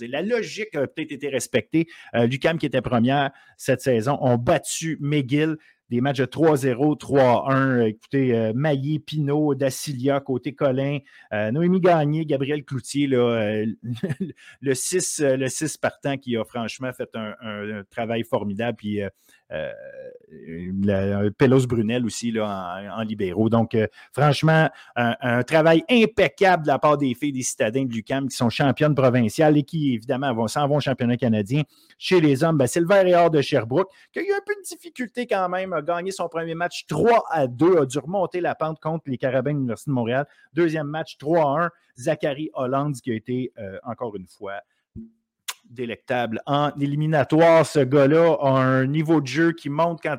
la 0.09 0.23
logique 0.23 0.75
a 0.75 0.87
peut-être 0.87 1.13
été 1.13 1.29
respectée. 1.29 1.87
Euh, 2.15 2.27
Lucam, 2.27 2.59
qui 2.59 2.67
était 2.67 2.83
première 2.83 3.31
cette 3.57 3.81
saison, 3.81 4.19
ont 4.21 4.37
battu 4.37 4.97
McGill 5.01 5.57
des 5.91 6.01
matchs 6.01 6.19
de 6.19 6.25
3-0, 6.25 6.99
3-1. 6.99 7.87
Écoutez, 7.89 8.37
euh, 8.37 8.53
Maillé, 8.55 9.01
Pinot, 9.01 9.57
Dacilia, 9.57 10.21
côté 10.21 10.55
Colin, 10.55 10.99
euh, 11.33 11.51
Noémie 11.51 11.81
Gagné, 11.81 12.25
Gabriel 12.25 12.65
Cloutier, 12.65 13.09
le 13.09 13.75
6 14.75 15.21
le 15.21 15.49
6 15.49 15.77
partant 15.79 16.17
qui 16.17 16.37
a 16.37 16.45
franchement 16.45 16.93
fait 16.93 17.11
un, 17.15 17.35
un 17.43 17.83
travail 17.91 18.23
formidable. 18.23 18.79
Euh, 19.53 21.31
Pelos 21.37 21.67
Brunel 21.67 22.05
aussi 22.05 22.31
là, 22.31 22.81
en, 22.97 23.03
libéraux. 23.03 23.49
Donc, 23.49 23.75
euh, 23.75 23.87
franchement, 24.13 24.69
un, 24.97 25.43
travail 25.43 25.83
impeccable 25.91 26.65
de 26.65 26.69
la 26.69 26.79
part 26.79 26.99
des 26.99 27.15
filles 27.15 27.33
des 27.33 27.43
citadins 27.43 27.85
de 27.85 27.93
l'UCAM 27.93 28.29
qui 28.29 28.37
sont 28.37 28.51
championnes 28.51 28.95
provinciales 28.95 29.57
et 29.57 29.63
qui, 29.63 29.95
évidemment, 29.95 30.47
s'en 30.49 30.69
vont 30.69 30.77
au 30.77 30.81
championnat 30.81 31.17
canadien. 31.17 31.63
Chez 31.99 32.21
les 32.21 32.45
hommes, 32.45 32.59
ben, 32.59 32.67
c'est 32.67 32.81
le 32.81 32.87
et 32.91 33.15
Or 33.15 33.31
de 33.31 33.41
Sherbrooke 33.41 33.91
qui 34.13 34.19
a 34.19 34.23
eu 34.23 34.33
un 34.33 34.41
peu 34.45 34.55
de 34.55 34.63
difficulté 34.63 35.27
quand 35.27 35.49
même, 35.49 35.73
a 35.73 35.83
gagné 35.83 36.11
son 36.11 36.29
premier 36.29 36.55
match 36.55 36.87
3 36.87 37.25
à 37.31 37.47
2, 37.47 37.79
a 37.79 37.87
dû 37.87 37.99
remonter 37.99 38.41
la 38.41 38.55
pente 38.55 38.79
contre 38.81 39.05
les 39.07 39.17
Carabins 39.17 39.53
de 39.53 39.59
l'Université 39.59 39.91
de 39.91 39.95
Montréal. 39.95 40.27
Deuxième 40.53 40.87
match 40.87 41.17
3 41.19 41.41
à 41.41 41.65
1. 41.65 41.71
Zachary 41.99 42.51
Holland 42.55 42.95
qui 42.95 43.11
a 43.11 43.15
été, 43.15 43.53
euh, 43.59 43.79
encore 43.83 44.17
une 44.17 44.27
fois, 44.27 44.61
délectable. 45.71 46.43
En 46.47 46.71
éliminatoire, 46.79 47.65
ce 47.65 47.81
gars-là 47.81 48.37
a 48.41 48.51
un 48.51 48.87
niveau 48.87 49.21
de 49.21 49.27
jeu 49.27 49.53
qui 49.53 49.71
monte 49.71 50.01
quand, 50.03 50.19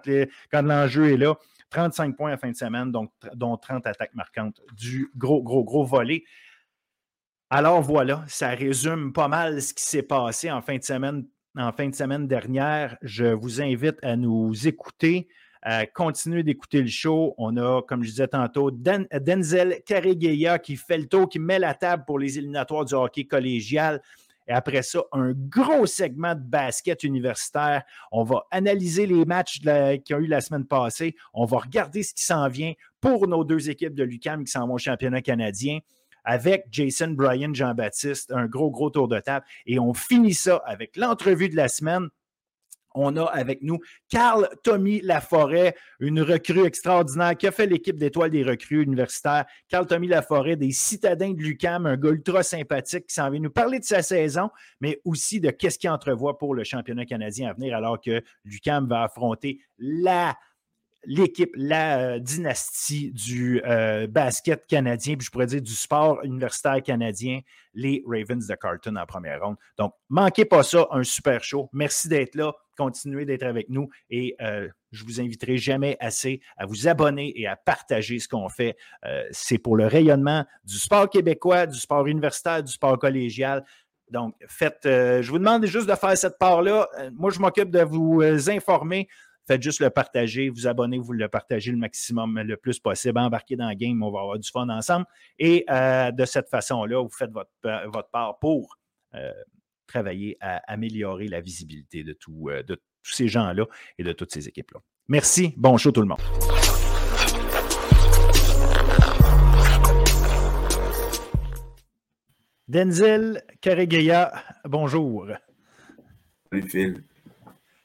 quand 0.52 0.62
l'enjeu 0.62 1.14
est 1.14 1.18
là. 1.18 1.36
35 1.72 2.18
points 2.18 2.34
à 2.34 2.38
fin 2.38 2.52
de 2.52 2.56
semaine, 2.56 2.92
donc, 2.92 3.12
dont 3.34 3.58
30 3.58 3.88
attaques 3.88 4.14
marquantes. 4.14 4.62
Du 4.74 5.10
gros, 5.16 5.42
gros, 5.42 5.64
gros 5.64 5.86
volet. 5.86 6.24
Alors 7.50 7.82
voilà, 7.82 8.24
ça 8.28 8.50
résume 8.50 9.12
pas 9.12 9.28
mal 9.28 9.62
ce 9.62 9.74
qui 9.74 9.84
s'est 9.84 10.04
passé 10.04 10.52
en 10.52 10.62
fin 10.62 10.78
de 10.78 10.84
semaine, 10.84 11.26
en 11.58 11.72
fin 11.72 11.90
de 11.90 11.96
semaine 11.96 12.28
dernière. 12.28 12.98
Je 13.02 13.26
vous 13.26 13.62
invite 13.62 13.98
à 14.04 14.16
nous 14.16 14.68
écouter, 14.68 15.28
à 15.62 15.86
continuer 15.86 16.44
d'écouter 16.44 16.82
le 16.82 16.88
show. 16.88 17.36
On 17.38 17.58
a, 17.58 17.82
comme 17.82 18.04
je 18.04 18.10
disais 18.10 18.28
tantôt, 18.28 18.72
Denzel 18.72 19.82
Carregueya 19.86 20.60
qui 20.60 20.76
fait 20.76 20.98
le 20.98 21.08
tour, 21.08 21.28
qui 21.28 21.40
met 21.40 21.60
la 21.60 21.74
table 21.74 22.04
pour 22.06 22.20
les 22.20 22.38
éliminatoires 22.38 22.86
du 22.86 22.94
hockey 22.94 23.26
collégial. 23.26 24.02
Et 24.48 24.52
après 24.52 24.82
ça, 24.82 25.02
un 25.12 25.34
gros 25.34 25.86
segment 25.86 26.36
de 26.36 26.42
basket 26.42 27.04
universitaire. 27.04 27.84
On 28.12 28.24
va 28.24 28.44
analyser 28.52 29.06
les 29.06 29.26
matchs 29.26 29.62
qui 30.04 30.14
ont 30.14 30.20
eu 30.20 30.28
la 30.28 30.42
semaine 30.42 30.66
passée. 30.66 31.16
On 31.34 31.46
va 31.46 31.60
regarder 31.60 32.04
ce 32.04 32.14
qui 32.14 32.24
s'en 32.24 32.48
vient 32.48 32.74
pour 33.00 33.28
nos 33.28 33.44
deux 33.44 33.70
équipes 33.70 33.96
de 33.96 34.04
l'UCAM 34.04 34.44
qui 34.44 34.52
s'en 34.52 34.68
vont 34.68 34.76
au 34.76 34.80
championnat 34.80 35.22
canadien 35.22 35.80
avec 36.24 36.66
Jason 36.72 37.10
Bryan 37.10 37.54
Jean-Baptiste, 37.54 38.32
un 38.32 38.46
gros, 38.46 38.70
gros 38.70 38.90
tour 38.90 39.08
de 39.08 39.20
table. 39.20 39.46
Et 39.66 39.80
on 39.80 39.94
finit 39.94 40.34
ça 40.34 40.62
avec 40.66 40.96
l'entrevue 40.96 41.50
de 41.50 41.56
la 41.56 41.68
semaine 41.68 42.10
on 42.96 43.16
a 43.18 43.26
avec 43.26 43.62
nous 43.62 43.80
Carl 44.10 44.50
Tommy 44.64 45.02
Laforêt, 45.02 45.76
une 46.00 46.22
recrue 46.22 46.66
extraordinaire 46.66 47.36
qui 47.38 47.48
a 47.48 47.52
fait 47.52 47.68
l'équipe 47.68 47.98
d'étoiles 47.98 48.32
des 48.32 48.44
recrues 48.44 48.84
universitaires. 48.84 49.46
Carl 49.70 49.86
Tommy 49.88 50.08
Laforêt, 50.08 50.56
des 50.56 50.72
citadins 50.72 51.32
de 51.32 51.42
l'UCAM, 51.42 51.86
un 51.86 51.98
gars 51.98 52.10
ultra 52.10 52.44
sympathique 52.44 53.08
qui 53.08 53.14
s'en 53.14 53.30
vient 53.30 53.42
nous 53.42 53.52
parler 53.52 53.80
de 53.80 53.86
sa 53.86 54.02
saison, 54.02 54.50
mais 54.80 55.00
aussi 55.06 55.40
de 55.40 55.50
qu'est-ce 55.52 55.80
qu'il 55.80 55.90
entrevoit 55.90 56.38
pour 56.38 56.56
le 56.56 56.64
championnat 56.64 57.06
canadien 57.06 57.50
à 57.50 57.54
venir, 57.54 57.76
alors 57.76 58.00
que 58.00 58.22
l'UCAM 58.44 58.88
va 58.88 59.04
affronter 59.04 59.60
la 59.78 60.36
l'équipe, 61.06 61.52
la 61.56 62.20
dynastie 62.20 63.12
du 63.12 63.62
basket 64.10 64.66
canadien, 64.68 65.16
puis 65.16 65.26
je 65.26 65.32
pourrais 65.32 65.48
dire 65.48 65.62
du 65.62 65.74
sport 65.74 66.24
universitaire 66.24 66.82
canadien, 66.84 67.42
les 67.74 68.04
Ravens 68.06 68.46
de 68.46 68.56
Carton 68.56 68.96
en 68.96 69.06
première 69.06 69.42
ronde. 69.42 69.56
Donc, 69.78 69.94
manquez 70.10 70.46
pas 70.46 70.64
ça, 70.64 70.88
un 70.92 71.04
super 71.04 71.44
show. 71.44 71.70
Merci 71.74 72.10
d'être 72.10 72.36
là, 72.36 72.54
continuez 72.78 73.26
d'être 73.26 73.44
avec 73.44 73.70
nous 73.70 73.90
et 74.10 74.36
je 74.92 75.04
vous 75.06 75.22
inviterai 75.22 75.58
jamais 75.58 75.98
assez 76.00 76.42
à 76.58 76.66
vous 76.66 76.88
abonner 76.88 77.34
et 77.40 77.48
à 77.48 77.56
partager 77.56 78.20
ce 78.20 78.28
qu'on 78.28 78.50
fait. 78.50 78.76
C'est 79.32 79.58
pour 79.58 79.76
le 79.78 79.88
rayonnement 79.88 80.46
du 80.64 80.78
sport 80.78 81.10
québécois, 81.10 81.66
du 81.66 81.80
sport 81.80 82.08
universitaire, 82.08 82.64
du 82.64 82.72
sport 82.72 83.00
collégial. 83.00 83.64
Donc, 84.12 84.36
faites, 84.48 84.82
je 84.84 85.30
vous 85.30 85.40
demande 85.40 85.66
juste 85.66 85.88
de 85.88 85.96
faire 85.96 86.18
cette 86.18 86.38
part-là. 86.38 86.88
moi, 87.14 87.32
je 87.32 87.40
m'occupe 87.40 87.72
de 87.72 87.82
vous 87.82 88.22
informer 88.50 89.08
Faites 89.48 89.62
juste 89.62 89.80
le 89.80 89.90
partager, 89.90 90.50
vous 90.50 90.68
abonner, 90.68 91.00
vous 91.00 91.14
le 91.14 91.28
partagez 91.28 91.72
le 91.72 91.78
maximum, 91.78 92.40
le 92.40 92.58
plus 92.58 92.80
possible. 92.80 93.18
Embarquez 93.20 93.56
dans 93.56 93.70
le 93.70 93.76
game, 93.76 94.02
on 94.04 94.12
va 94.12 94.20
avoir 94.20 94.40
du 94.40 94.50
fun 94.50 94.70
ensemble. 94.70 95.06
Et 95.40 95.66
euh, 95.70 96.12
de 96.12 96.26
cette 96.26 96.50
façon-là, 96.50 97.02
vous 97.02 97.10
faites 97.10 97.32
votre, 97.32 97.50
euh, 97.66 97.88
votre 97.88 98.10
part 98.10 98.38
pour 98.40 98.78
euh, 99.16 99.32
travailler 99.88 100.38
à 100.40 100.58
améliorer 100.72 101.28
la 101.28 101.42
visibilité 101.42 102.04
de, 102.04 102.14
tous 102.14 102.50
ces 103.04 103.28
gens-là 103.28 103.66
et 103.98 104.04
de 104.04 104.14
toutes 104.14 104.32
ces 104.32 104.48
équipes-là. 104.48 104.80
Merci. 105.08 105.54
Bon 105.58 105.76
show 105.78 105.92
tout 105.92 106.02
le 106.02 106.08
monde. 106.08 106.22
Denzel 112.68 113.44
Karegeya, 113.60 114.32
bonjour. 114.64 115.28
Salut 116.50 116.70
Phil. 116.70 117.04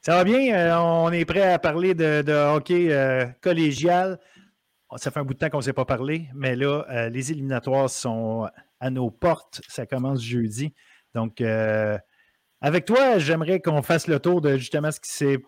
Ça 0.07 0.13
va 0.13 0.23
bien? 0.23 0.55
Euh, 0.55 0.77
on 0.77 1.11
est 1.11 1.25
prêt 1.25 1.51
à 1.51 1.59
parler 1.59 1.93
de, 1.93 2.31
hockey 2.31 2.93
euh, 2.93 3.25
collégial. 3.41 4.17
Ça 4.95 5.11
fait 5.11 5.19
un 5.19 5.25
bout 5.25 5.33
de 5.33 5.39
temps 5.39 5.49
qu'on 5.49 5.57
ne 5.57 5.63
s'est 5.63 5.73
pas 5.73 5.83
parlé, 5.83 6.29
mais 6.33 6.55
là, 6.55 6.85
euh, 6.89 7.09
les 7.09 7.33
éliminatoires 7.33 7.89
sont 7.89 8.47
à 8.79 8.89
nos 8.89 9.11
portes. 9.11 9.59
Ça 9.67 9.85
commence 9.85 10.21
jeudi. 10.21 10.73
Donc, 11.13 11.41
avec 12.61 12.85
toi, 12.85 13.17
j'aimerais 13.17 13.59
qu'on 13.59 13.81
fasse 13.81 14.07
le 14.07 14.21
tour 14.21 14.39
de 14.39 14.55
justement 14.55 14.91
ce 14.91 15.01
qui 15.01 15.11
s'est 15.11 15.39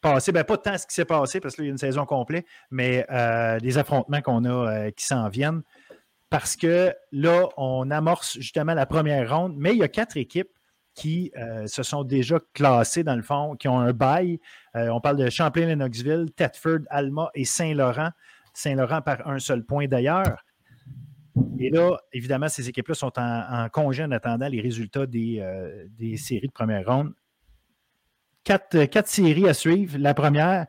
passé. 0.00 0.32
Ben, 0.32 0.44
pas 0.44 0.56
tant 0.56 0.78
ce 0.78 0.86
qui 0.86 0.94
s'est 0.94 1.04
passé, 1.04 1.38
parce 1.38 1.54
qu'il 1.54 1.66
y 1.66 1.68
a 1.68 1.70
une 1.70 1.76
saison 1.76 2.06
complète, 2.06 2.46
mais 2.70 3.06
les 3.60 3.76
affrontements 3.76 4.22
qu'on 4.22 4.46
a 4.46 4.90
qui 4.92 5.04
s'en 5.04 5.28
viennent. 5.28 5.60
Parce 6.30 6.56
que 6.56 6.94
là, 7.12 7.50
on 7.58 7.90
amorce 7.90 8.38
justement 8.38 8.72
la 8.72 8.86
première 8.86 9.36
ronde, 9.36 9.56
mais 9.58 9.72
il 9.72 9.78
y 9.78 9.82
a 9.82 9.88
quatre 9.88 10.16
équipes 10.16 10.48
qui 11.00 11.32
euh, 11.38 11.66
se 11.66 11.82
sont 11.82 12.04
déjà 12.04 12.38
classés, 12.52 13.02
dans 13.02 13.16
le 13.16 13.22
fond, 13.22 13.56
qui 13.56 13.68
ont 13.68 13.78
un 13.78 13.94
bail. 13.94 14.38
Euh, 14.76 14.90
on 14.90 15.00
parle 15.00 15.16
de 15.16 15.30
Champlain-Lennoxville, 15.30 16.26
Thetford, 16.36 16.80
Alma 16.90 17.30
et 17.34 17.46
Saint-Laurent. 17.46 18.10
Saint-Laurent 18.52 19.00
par 19.00 19.26
un 19.26 19.38
seul 19.38 19.64
point 19.64 19.86
d'ailleurs. 19.86 20.44
Et 21.58 21.70
là, 21.70 21.96
évidemment, 22.12 22.48
ces 22.48 22.68
équipes-là 22.68 22.94
sont 22.94 23.12
en, 23.16 23.66
congé 23.70 24.04
en 24.04 24.10
attendant 24.10 24.46
les 24.46 24.60
résultats 24.60 25.06
euh, 25.14 25.86
des, 25.88 26.16
séries 26.18 26.48
de 26.48 26.52
première 26.52 26.84
ronde. 26.84 27.14
Quatre, 28.44 28.84
quatre, 28.84 29.08
séries 29.08 29.48
à 29.48 29.54
suivre. 29.54 29.96
La 29.96 30.12
première, 30.12 30.66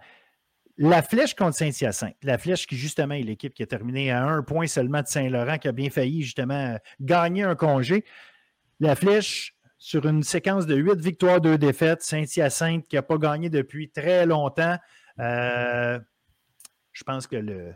la 0.78 1.02
flèche 1.02 1.36
contre 1.36 1.58
Saint-Hyacinthe. 1.58 2.16
La 2.24 2.38
flèche 2.38 2.68
qui, 2.68 2.78
justement, 2.78 3.16
est 3.16 3.24
l'équipe 3.24 3.54
qui 3.54 3.64
a 3.64 3.68
terminé 3.68 4.12
à 4.12 4.24
un 4.24 4.44
point 4.44 4.68
seulement 4.68 5.02
de 5.02 5.08
Saint-Laurent, 5.08 5.58
qui 5.58 5.68
a 5.68 5.74
bien 5.74 5.90
failli, 5.90 6.22
justement, 6.22 6.78
gagner 7.02 7.44
un 7.44 7.56
congé. 7.56 8.06
La 8.80 8.96
flèche, 8.96 9.56
sur 9.82 10.06
une 10.06 10.22
séquence 10.22 10.68
de 10.68 10.76
huit 10.76 11.02
victoires, 11.02 11.42
deux 11.42 11.58
défaites. 11.58 12.04
Saint-Hyacinthe 12.04 12.88
qui 12.88 12.98
n'a 12.98 13.02
pas 13.02 13.18
gagné 13.18 13.50
depuis 13.50 13.90
très 13.90 14.28
longtemps. 14.28 14.78
Euh, 15.18 16.00
je 16.92 17.04
pense 17.04 17.26
que 17.26 17.36
le, 17.36 17.74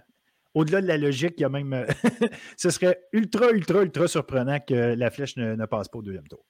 au-delà 0.54 0.82
de 0.82 0.88
la 0.88 0.98
logique, 0.98 1.34
il 1.38 1.42
y 1.42 1.46
a 1.46 1.50
même. 1.50 1.88
ce 2.58 2.70
serait 2.70 3.02
ultra, 3.12 3.50
ultra, 3.50 3.82
ultra 3.82 4.08
surprenant 4.08 4.60
que 4.60 4.94
la 4.94 5.10
flèche 5.10 5.36
ne, 5.38 5.66
passe 5.66 5.88
pas 5.88 5.98
au 5.98 6.04
deuxième 6.04 6.28
tour. 6.28 6.46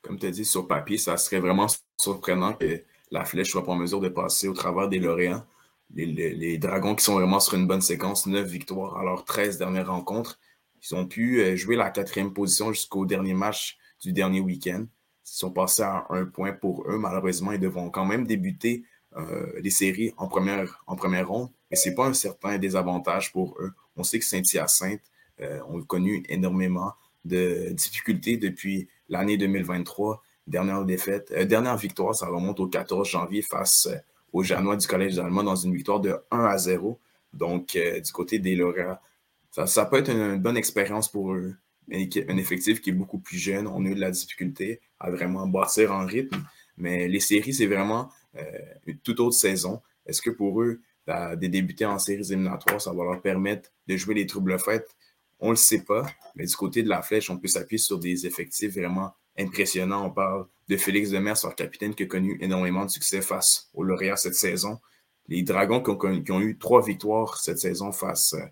Comme 0.00 0.16
tu 0.16 0.26
as 0.26 0.30
dit, 0.30 0.44
sur 0.44 0.68
papier, 0.68 0.96
ça 0.96 1.16
serait 1.16 1.40
vraiment 1.40 1.66
surprenant 2.00 2.52
que 2.52 2.84
la 3.10 3.24
flèche 3.24 3.50
soit 3.50 3.64
pas 3.64 3.72
en 3.72 3.76
mesure 3.76 4.00
de 4.00 4.10
passer 4.10 4.46
au 4.46 4.54
travers 4.54 4.88
des 4.88 5.00
lauréats. 5.00 5.44
Les, 5.92 6.56
Dragons 6.58 6.94
qui 6.94 7.02
sont 7.04 7.14
vraiment 7.18 7.40
sur 7.40 7.54
une 7.54 7.66
bonne 7.66 7.82
séquence, 7.82 8.26
neuf 8.26 8.46
victoires 8.46 8.96
à 8.96 9.02
leurs 9.02 9.24
13 9.24 9.58
dernières 9.58 9.88
rencontres. 9.88 10.38
Ils 10.88 10.94
ont 10.94 11.06
pu 11.08 11.40
euh, 11.40 11.56
jouer 11.56 11.74
la 11.74 11.90
quatrième 11.90 12.32
position 12.32 12.72
jusqu'au 12.72 13.06
dernier 13.06 13.34
match 13.34 13.76
du 14.02 14.12
dernier 14.12 14.40
week-end. 14.40 14.84
Ils 14.84 15.36
sont 15.38 15.50
passés 15.50 15.82
à 15.82 16.04
un 16.10 16.26
point 16.26 16.52
pour 16.52 16.84
eux. 16.90 16.98
Malheureusement, 16.98 17.52
ils 17.52 17.60
devront 17.60 17.90
quand 17.90 18.04
même 18.04 18.26
débuter 18.26 18.84
euh, 19.16 19.52
les 19.60 19.70
séries 19.70 20.12
en 20.16 20.26
première, 20.26 20.82
en 20.86 20.96
première 20.96 21.28
ronde, 21.28 21.50
mais 21.70 21.76
ce 21.76 21.88
n'est 21.88 21.94
pas 21.94 22.06
un 22.06 22.14
certain 22.14 22.58
désavantage 22.58 23.32
pour 23.32 23.56
eux. 23.60 23.72
On 23.96 24.02
sait 24.02 24.18
que 24.18 24.24
Saint-Hyacinthe 24.24 25.02
euh, 25.40 25.60
ont 25.68 25.82
connu 25.82 26.24
énormément 26.28 26.92
de 27.24 27.70
difficultés 27.72 28.36
depuis 28.36 28.88
l'année 29.08 29.36
2023. 29.36 30.22
Dernière 30.46 30.84
défaite, 30.84 31.30
euh, 31.36 31.44
dernière 31.44 31.76
victoire, 31.76 32.14
ça 32.14 32.26
remonte 32.26 32.58
au 32.58 32.66
14 32.66 33.08
janvier 33.08 33.42
face 33.42 33.88
aux 34.32 34.42
Janois 34.42 34.76
du 34.76 34.86
Collège 34.86 35.14
d'Allemagne 35.14 35.44
dans 35.44 35.56
une 35.56 35.74
victoire 35.74 36.00
de 36.00 36.16
1 36.30 36.44
à 36.44 36.58
0. 36.58 36.98
Donc, 37.34 37.78
du 37.78 38.12
côté 38.12 38.38
des 38.38 38.56
lauréats, 38.56 39.00
ça 39.66 39.86
peut 39.86 39.98
être 39.98 40.10
une 40.10 40.36
bonne 40.36 40.56
expérience 40.56 41.10
pour 41.10 41.32
eux 41.32 41.54
un 41.90 42.36
effectif 42.36 42.80
qui 42.80 42.90
est 42.90 42.94
beaucoup 42.94 43.18
plus 43.18 43.38
jeune. 43.38 43.66
On 43.66 43.84
a 43.84 43.88
eu 43.88 43.94
de 43.94 44.00
la 44.00 44.10
difficulté 44.10 44.80
à 45.00 45.10
vraiment 45.10 45.46
bâtir 45.46 45.92
en 45.92 46.06
rythme. 46.06 46.44
Mais 46.76 47.08
les 47.08 47.20
séries, 47.20 47.54
c'est 47.54 47.66
vraiment 47.66 48.10
euh, 48.36 48.42
une 48.86 48.98
toute 48.98 49.20
autre 49.20 49.36
saison. 49.36 49.80
Est-ce 50.06 50.22
que 50.22 50.30
pour 50.30 50.62
eux, 50.62 50.80
de 51.06 51.46
débuter 51.46 51.84
en 51.84 51.98
séries 51.98 52.30
éliminatoires, 52.30 52.80
ça 52.80 52.92
va 52.92 53.04
leur 53.04 53.20
permettre 53.20 53.70
de 53.88 53.96
jouer 53.96 54.14
les 54.14 54.26
troubles 54.26 54.58
faites? 54.58 54.96
On 55.40 55.46
ne 55.46 55.52
le 55.52 55.56
sait 55.56 55.82
pas. 55.82 56.06
Mais 56.36 56.46
du 56.46 56.54
côté 56.54 56.82
de 56.82 56.88
la 56.88 57.02
flèche, 57.02 57.28
on 57.30 57.38
peut 57.38 57.48
s'appuyer 57.48 57.78
sur 57.78 57.98
des 57.98 58.26
effectifs 58.26 58.74
vraiment 58.74 59.12
impressionnants. 59.36 60.06
On 60.06 60.10
parle 60.10 60.46
de 60.68 60.76
Félix 60.76 61.10
Demers, 61.10 61.36
leur 61.42 61.56
capitaine, 61.56 61.94
qui 61.94 62.04
a 62.04 62.06
connu 62.06 62.38
énormément 62.40 62.84
de 62.84 62.90
succès 62.90 63.20
face 63.20 63.68
aux 63.74 63.82
lauréats 63.82 64.16
cette 64.16 64.36
saison. 64.36 64.78
Les 65.28 65.42
Dragons 65.42 65.82
qui 65.82 65.90
ont, 65.90 66.22
qui 66.22 66.32
ont 66.32 66.40
eu 66.40 66.56
trois 66.58 66.82
victoires 66.82 67.40
cette 67.40 67.58
saison 67.58 67.92
face 67.92 68.34
euh, 68.34 68.44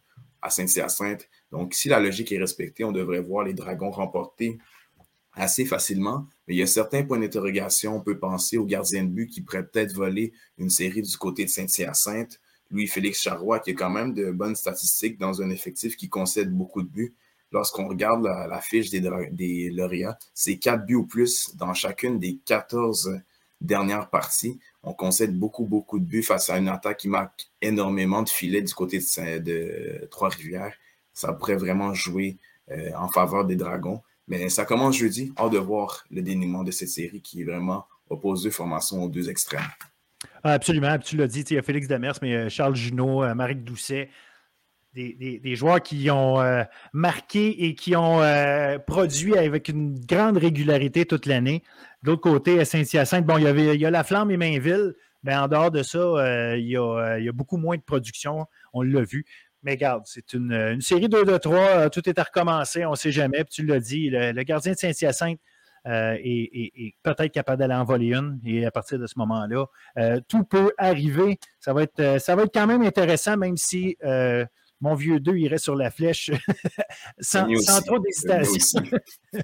à 0.42 0.50
Saint-Hyacinthe. 0.50 1.28
Donc, 1.52 1.75
si 1.75 1.88
la 1.88 2.00
logique 2.00 2.33
est 2.33 2.38
respectée, 2.38 2.85
on 2.85 2.92
devrait 2.92 3.21
voir 3.21 3.45
les 3.45 3.54
Dragons 3.54 3.90
remporter 3.90 4.59
assez 5.33 5.64
facilement. 5.64 6.26
Mais 6.47 6.54
il 6.54 6.59
y 6.59 6.62
a 6.62 6.66
certains 6.66 7.04
points 7.04 7.19
d'interrogation. 7.19 7.97
On 7.97 8.00
peut 8.00 8.19
penser 8.19 8.57
au 8.57 8.64
gardien 8.64 9.04
de 9.04 9.11
but 9.11 9.28
qui 9.28 9.42
pourrait 9.42 9.66
peut-être 9.66 9.92
voler 9.92 10.33
une 10.59 10.71
série 10.71 11.02
du 11.02 11.16
côté 11.16 11.45
de 11.45 11.50
Saint-Hyacinthe. 11.50 12.40
Louis-Félix 12.71 13.21
Charrois, 13.21 13.59
qui 13.59 13.73
a 13.73 13.75
quand 13.75 13.90
même 13.90 14.14
de 14.14 14.30
bonnes 14.30 14.54
statistiques 14.54 15.19
dans 15.19 15.42
un 15.42 15.50
effectif 15.50 15.97
qui 15.97 16.09
concède 16.09 16.52
beaucoup 16.52 16.83
de 16.83 16.88
buts. 16.88 17.14
Lorsqu'on 17.52 17.88
regarde 17.88 18.23
la, 18.23 18.61
fiche 18.61 18.90
des, 18.90 19.02
des 19.33 19.71
lauréats, 19.71 20.16
c'est 20.35 20.59
quatre 20.59 20.87
buts 20.87 20.95
ou 20.95 21.07
plus 21.07 21.57
dans 21.57 21.75
chacune 21.75 22.21
des 22.21 22.38
14 22.45 23.21
dernières 23.61 24.09
parties. 24.09 24.61
On 24.85 24.95
concède 24.95 25.37
beaucoup, 25.37 25.66
beaucoup 25.66 25.99
de 25.99 26.04
buts 26.04 26.23
face 26.23 26.49
à 26.49 26.59
une 26.59 26.69
attaque 26.69 26.99
qui 26.99 27.09
marque 27.09 27.50
énormément 27.61 28.23
de 28.23 28.28
filets 28.28 28.62
du 28.62 28.73
côté 28.73 29.00
de 29.00 30.07
Trois-Rivières 30.12 30.75
ça 31.12 31.32
pourrait 31.32 31.56
vraiment 31.56 31.94
jouer 31.94 32.38
euh, 32.70 32.90
en 32.96 33.08
faveur 33.08 33.44
des 33.44 33.56
Dragons. 33.56 34.00
Mais 34.28 34.48
ça 34.48 34.64
commence 34.64 34.96
jeudi. 34.96 35.32
Hors 35.36 35.50
de 35.50 35.58
voir 35.58 36.04
le 36.10 36.22
dénouement 36.22 36.62
de 36.62 36.70
cette 36.70 36.88
série 36.88 37.20
qui 37.20 37.40
est 37.42 37.44
vraiment 37.44 37.86
oppose 38.08 38.44
deux 38.44 38.50
formations 38.50 39.02
aux 39.02 39.08
deux 39.08 39.28
extrêmes. 39.28 39.60
Ah, 40.44 40.52
absolument. 40.52 40.96
Tu 40.98 41.16
l'as 41.16 41.26
dit, 41.26 41.40
il 41.40 41.54
y 41.54 41.58
a 41.58 41.62
Félix 41.62 41.88
Demers, 41.88 42.14
mais 42.22 42.34
euh, 42.34 42.48
Charles 42.48 42.76
Junot, 42.76 43.24
euh, 43.24 43.34
Marie 43.34 43.56
Doucet, 43.56 44.08
des, 44.94 45.56
joueurs 45.56 45.82
qui 45.82 46.10
ont 46.10 46.38
marqué 46.92 47.64
et 47.64 47.76
qui 47.76 47.94
ont 47.94 48.20
produit 48.88 49.36
avec 49.36 49.68
une 49.68 49.96
grande 50.00 50.36
régularité 50.36 51.06
toute 51.06 51.26
l'année. 51.26 51.62
De 52.02 52.10
l'autre 52.10 52.22
côté, 52.22 52.58
à 52.58 52.64
Saint-Hyacinthe, 52.64 53.24
bon, 53.24 53.38
il 53.38 53.44
y, 53.76 53.86
a 53.86 53.90
la 53.90 54.02
Flamme 54.02 54.32
et 54.32 54.36
Mainville. 54.36 54.94
mais 55.22 55.36
en 55.36 55.46
dehors 55.46 55.70
de 55.70 55.84
ça, 55.84 56.56
il 56.56 56.66
y 56.66 56.76
a 56.76 57.32
beaucoup 57.32 57.56
moins 57.56 57.76
de 57.76 57.82
production. 57.82 58.46
On 58.72 58.82
l'a 58.82 59.02
vu. 59.02 59.24
Mais 59.62 59.72
regarde, 59.72 60.04
c'est 60.06 60.32
une, 60.32 60.80
série 60.80 61.08
2 61.08 61.24
de 61.24 61.36
3. 61.36 61.58
Euh, 61.58 61.88
tout 61.90 62.08
est 62.08 62.18
à 62.18 62.22
recommencer, 62.22 62.84
on 62.86 62.92
ne 62.92 62.96
sait 62.96 63.12
jamais. 63.12 63.44
Puis 63.44 63.54
tu 63.56 63.66
l'as 63.66 63.80
dit, 63.80 64.08
le, 64.10 64.42
gardien 64.42 64.72
de 64.72 64.78
Saint-Hyacinthe 64.78 65.38
euh, 65.86 66.16
est, 66.22 66.94
peut-être 67.02 67.32
capable 67.32 67.58
d'aller 67.58 67.74
en 67.74 67.84
voler 67.84 68.14
une. 68.14 68.40
Et 68.44 68.64
à 68.64 68.70
partir 68.70 68.98
de 68.98 69.06
ce 69.06 69.18
moment-là, 69.18 69.66
euh, 69.98 70.20
tout 70.28 70.44
peut 70.44 70.72
arriver. 70.78 71.38
Ça 71.58 71.74
va, 71.74 71.82
être, 71.82 72.20
ça 72.20 72.34
va 72.36 72.44
être 72.44 72.54
quand 72.54 72.66
même 72.66 72.82
intéressant, 72.82 73.36
même 73.36 73.56
si 73.56 73.96
mon 74.82 74.94
vieux 74.94 75.20
2 75.20 75.36
irait 75.36 75.58
sur 75.58 75.76
la 75.76 75.90
flèche 75.90 76.30
sans, 77.20 77.46
trop 77.84 77.98
d'hésitation. 77.98 78.82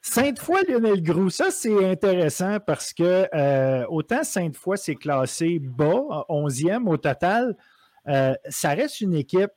Sainte-Foy, 0.00 0.62
Lionel 0.66 1.02
Groux, 1.02 1.28
ça 1.28 1.50
c'est 1.50 1.84
intéressant 1.84 2.58
parce 2.60 2.94
que 2.94 3.84
autant 3.88 4.24
Sainte-Foy 4.24 4.78
s'est 4.78 4.94
classé 4.94 5.58
bas, 5.58 6.24
11e 6.30 6.88
au 6.88 6.96
total, 6.96 7.54
euh, 8.08 8.34
ça 8.48 8.70
reste 8.70 9.00
une 9.00 9.14
équipe 9.14 9.50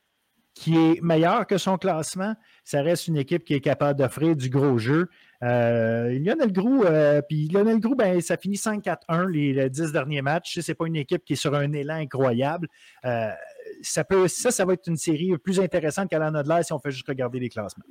qui 0.54 0.76
est 0.76 1.00
meilleure 1.02 1.46
que 1.46 1.56
son 1.56 1.78
classement. 1.78 2.34
Ça 2.62 2.82
reste 2.82 3.08
une 3.08 3.16
équipe 3.16 3.42
qui 3.44 3.54
est 3.54 3.60
capable 3.60 3.98
d'offrir 3.98 4.36
du 4.36 4.50
gros 4.50 4.76
jeu. 4.76 5.08
Lionel 5.40 6.52
Grou, 6.52 6.84
puis 7.26 7.48
Lionel 7.48 7.80
Grou, 7.80 7.94
ben, 7.94 8.20
ça 8.20 8.36
finit 8.36 8.56
5-4-1 8.56 9.28
les, 9.28 9.70
10 9.70 9.92
derniers 9.92 10.20
matchs. 10.20 10.60
Ce 10.60 10.70
n'est 10.70 10.74
pas 10.74 10.86
une 10.86 10.96
équipe 10.96 11.24
qui 11.24 11.32
est 11.32 11.36
sur 11.36 11.54
un 11.54 11.72
élan 11.72 11.94
incroyable. 11.94 12.68
ça, 13.02 14.04
peut, 14.04 14.28
ça, 14.28 14.50
ça 14.50 14.66
va 14.66 14.74
être 14.74 14.86
une 14.86 14.98
série 14.98 15.36
plus 15.38 15.58
intéressante 15.58 16.12
la 16.12 16.30
Nodler 16.30 16.62
si 16.62 16.74
on 16.74 16.78
fait 16.78 16.90
juste 16.90 17.08
regarder 17.08 17.40
les 17.40 17.48
classements 17.48 17.84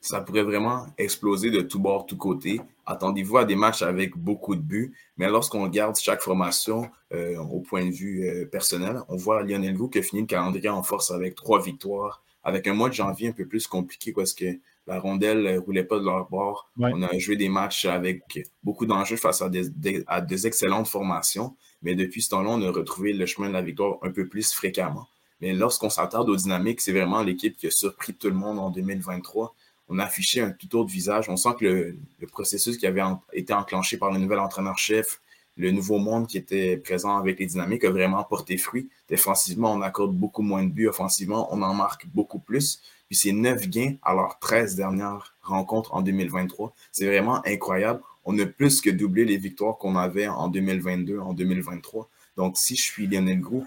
ça 0.00 0.20
pourrait 0.20 0.42
vraiment 0.42 0.86
exploser 0.98 1.50
de 1.50 1.60
tous 1.60 1.78
bords, 1.78 2.06
tous 2.06 2.16
côtés. 2.16 2.60
Attendez-vous 2.86 3.38
à 3.38 3.44
des 3.44 3.56
matchs 3.56 3.82
avec 3.82 4.16
beaucoup 4.16 4.56
de 4.56 4.60
buts, 4.60 4.92
mais 5.16 5.28
lorsqu'on 5.28 5.62
regarde 5.62 5.96
chaque 5.96 6.20
formation 6.20 6.90
euh, 7.12 7.38
au 7.38 7.60
point 7.60 7.86
de 7.86 7.92
vue 7.92 8.28
euh, 8.28 8.46
personnel, 8.46 9.00
on 9.08 9.16
voit 9.16 9.42
Lionel 9.42 9.76
Gou 9.76 9.88
qui 9.88 9.98
a 9.98 10.02
fini 10.02 10.22
le 10.22 10.26
calendrier 10.26 10.68
en 10.68 10.82
force 10.82 11.10
avec 11.10 11.34
trois 11.34 11.62
victoires, 11.62 12.22
avec 12.42 12.66
un 12.66 12.74
mois 12.74 12.88
de 12.88 12.94
janvier 12.94 13.28
un 13.28 13.32
peu 13.32 13.46
plus 13.46 13.66
compliqué 13.66 14.12
parce 14.12 14.32
que 14.32 14.58
la 14.86 14.98
rondelle 14.98 15.42
ne 15.42 15.58
roulait 15.58 15.84
pas 15.84 15.98
de 15.98 16.04
leur 16.04 16.28
bord. 16.28 16.68
On 16.76 17.02
a 17.02 17.16
joué 17.18 17.36
des 17.36 17.48
matchs 17.48 17.84
avec 17.84 18.48
beaucoup 18.64 18.84
d'enjeux 18.84 19.16
face 19.16 19.40
à 19.40 19.48
des, 19.48 20.02
à 20.08 20.20
des 20.20 20.46
excellentes 20.46 20.88
formations, 20.88 21.54
mais 21.82 21.94
depuis 21.94 22.20
ce 22.20 22.30
temps-là, 22.30 22.50
on 22.50 22.62
a 22.62 22.70
retrouvé 22.70 23.12
le 23.12 23.26
chemin 23.26 23.48
de 23.48 23.52
la 23.52 23.62
victoire 23.62 23.98
un 24.02 24.10
peu 24.10 24.26
plus 24.26 24.52
fréquemment. 24.52 25.06
Mais 25.40 25.52
lorsqu'on 25.52 25.90
s'attarde 25.90 26.28
aux 26.28 26.36
dynamiques, 26.36 26.80
c'est 26.80 26.92
vraiment 26.92 27.22
l'équipe 27.22 27.56
qui 27.56 27.66
a 27.66 27.70
surpris 27.70 28.14
tout 28.14 28.28
le 28.28 28.34
monde 28.34 28.58
en 28.58 28.70
2023 28.70 29.54
on 29.88 29.98
a 29.98 30.04
affiché 30.04 30.40
un 30.40 30.50
tout 30.50 30.74
autre 30.76 30.90
visage. 30.90 31.28
On 31.28 31.36
sent 31.36 31.50
que 31.58 31.64
le, 31.64 32.26
processus 32.26 32.76
qui 32.76 32.86
avait 32.86 33.02
été 33.32 33.52
enclenché 33.52 33.96
par 33.96 34.10
le 34.10 34.18
nouvel 34.18 34.38
entraîneur-chef, 34.38 35.20
le 35.56 35.70
nouveau 35.70 35.98
monde 35.98 36.26
qui 36.26 36.38
était 36.38 36.78
présent 36.78 37.18
avec 37.18 37.38
les 37.38 37.46
dynamiques 37.46 37.84
a 37.84 37.90
vraiment 37.90 38.24
porté 38.24 38.56
fruit. 38.56 38.88
Défensivement, 39.08 39.72
on 39.72 39.82
accorde 39.82 40.14
beaucoup 40.14 40.42
moins 40.42 40.64
de 40.64 40.70
buts. 40.70 40.88
Offensivement, 40.88 41.48
on 41.52 41.60
en 41.60 41.74
marque 41.74 42.06
beaucoup 42.06 42.38
plus. 42.38 42.80
Puis 43.08 43.16
c'est 43.16 43.32
9 43.32 43.68
gains 43.68 43.96
à 44.02 44.14
leurs 44.14 44.38
13 44.38 44.76
dernières 44.76 45.34
rencontres 45.42 45.94
en 45.94 46.00
2023. 46.00 46.74
C'est 46.90 47.06
vraiment 47.06 47.46
incroyable. 47.46 48.00
On 48.24 48.38
a 48.38 48.46
plus 48.46 48.80
que 48.80 48.88
doublé 48.88 49.26
les 49.26 49.36
victoires 49.36 49.76
qu'on 49.76 49.96
avait 49.96 50.28
en 50.28 50.48
2022, 50.48 51.18
en 51.18 51.34
2023. 51.34 52.08
Donc, 52.36 52.56
si 52.56 52.76
je 52.76 52.82
suis 52.82 53.06
Lionel 53.06 53.40
Grou, 53.40 53.66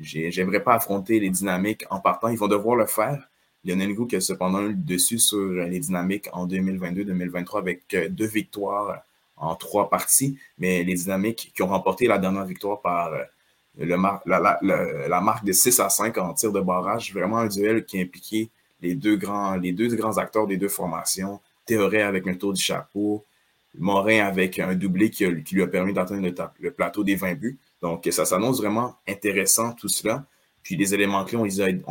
j'aimerais 0.00 0.62
pas 0.62 0.74
affronter 0.74 1.18
les 1.18 1.30
dynamiques 1.30 1.84
en 1.90 1.98
partant. 1.98 2.28
Ils 2.28 2.38
vont 2.38 2.46
devoir 2.46 2.76
le 2.76 2.86
faire. 2.86 3.28
Lionel 3.66 3.94
Gou 3.94 4.06
qui 4.06 4.16
a 4.16 4.20
cependant 4.20 4.60
eu 4.60 4.68
le 4.68 4.74
dessus 4.74 5.18
sur 5.18 5.50
les 5.50 5.80
dynamiques 5.80 6.28
en 6.32 6.46
2022-2023 6.46 7.58
avec 7.58 7.82
euh, 7.94 8.08
deux 8.08 8.26
victoires 8.26 9.02
en 9.36 9.54
trois 9.54 9.90
parties, 9.90 10.38
mais 10.58 10.82
les 10.82 10.94
dynamiques 10.94 11.52
qui 11.54 11.62
ont 11.62 11.68
remporté 11.68 12.06
la 12.06 12.18
dernière 12.18 12.46
victoire 12.46 12.80
par 12.80 13.12
euh, 13.12 13.24
la, 13.78 15.20
marque 15.20 15.44
de 15.44 15.52
6 15.52 15.80
à 15.80 15.90
5 15.90 16.16
en 16.18 16.32
tir 16.32 16.52
de 16.52 16.60
barrage, 16.60 17.12
vraiment 17.12 17.38
un 17.38 17.48
duel 17.48 17.84
qui 17.84 18.00
impliquait 18.00 18.48
les 18.80 18.94
deux 18.94 19.16
grands, 19.16 19.56
les 19.56 19.72
deux 19.72 19.94
grands 19.94 20.16
acteurs 20.16 20.46
des 20.46 20.56
deux 20.56 20.68
formations, 20.68 21.40
Théoré 21.66 22.00
avec 22.00 22.28
un 22.28 22.34
tour 22.34 22.52
du 22.52 22.62
chapeau, 22.62 23.24
Morin 23.78 24.24
avec 24.24 24.58
un 24.58 24.74
doublé 24.74 25.10
qui, 25.10 25.26
lui 25.26 25.62
a 25.62 25.66
permis 25.66 25.92
d'atteindre 25.92 26.32
le, 26.60 26.70
plateau 26.70 27.04
des 27.04 27.16
20 27.16 27.34
buts. 27.34 27.58
Donc, 27.82 28.08
ça 28.10 28.24
s'annonce 28.24 28.58
vraiment 28.58 28.96
intéressant 29.06 29.72
tout 29.72 29.88
cela. 29.88 30.24
Puis 30.66 30.76
les 30.76 30.94
éléments 30.94 31.24
clés, 31.24 31.38
on 31.38 31.44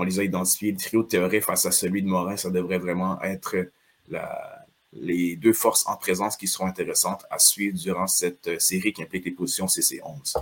les 0.04 0.20
a, 0.20 0.24
identifiés. 0.24 0.74
Le 0.74 0.78
trio 0.78 1.04
de 1.04 1.40
face 1.40 1.66
à 1.66 1.72
celui 1.72 2.04
de 2.04 2.10
Morin, 2.10 2.36
ça 2.36 2.50
devrait 2.50 2.78
vraiment 2.78 3.22
être 3.22 3.56
les 4.92 5.38
deux 5.38 5.54
forces 5.54 5.88
en 5.88 5.96
présence 5.96 6.36
qui 6.36 6.50
seront 6.50 6.68
intéressantes 6.68 7.26
à 7.32 7.40
suivre 7.40 7.78
durant 7.78 8.08
cette 8.08 8.50
euh, 8.50 8.60
série 8.60 8.92
qui 8.92 9.02
implique 9.02 9.24
les 9.24 9.32
positions 9.32 9.66
CC11. 9.66 10.36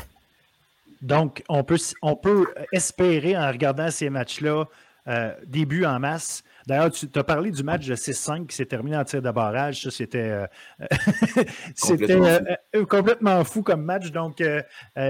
Donc, 1.04 1.44
on 1.48 1.64
peut, 1.64 1.78
on 2.02 2.16
peut 2.16 2.48
espérer 2.72 3.38
en 3.38 3.52
regardant 3.52 3.92
ces 3.92 4.10
matchs-là, 4.10 4.66
euh, 5.08 5.36
début 5.46 5.86
en 5.86 6.00
masse, 6.00 6.44
D'ailleurs, 6.68 6.92
tu 6.92 7.08
as 7.16 7.24
parlé 7.24 7.52
du 7.52 7.64
match 7.64 7.86
de 7.88 7.96
6-5 7.96 8.48
qui 8.48 8.56
s'est 8.56 8.66
terminé 8.66 8.96
en 8.96 9.04
tir 9.04 9.22
de 9.22 9.32
barrage. 9.32 9.84
Ça, 9.84 9.92
c'était 9.92 10.30
euh, 10.30 10.48
complètement, 11.82 12.26
euh, 12.26 12.40
euh, 12.76 12.86
complètement, 12.86 13.44
fou 13.44 13.64
comme 13.64 13.84
match. 13.84 14.12
Donc, 14.12 14.42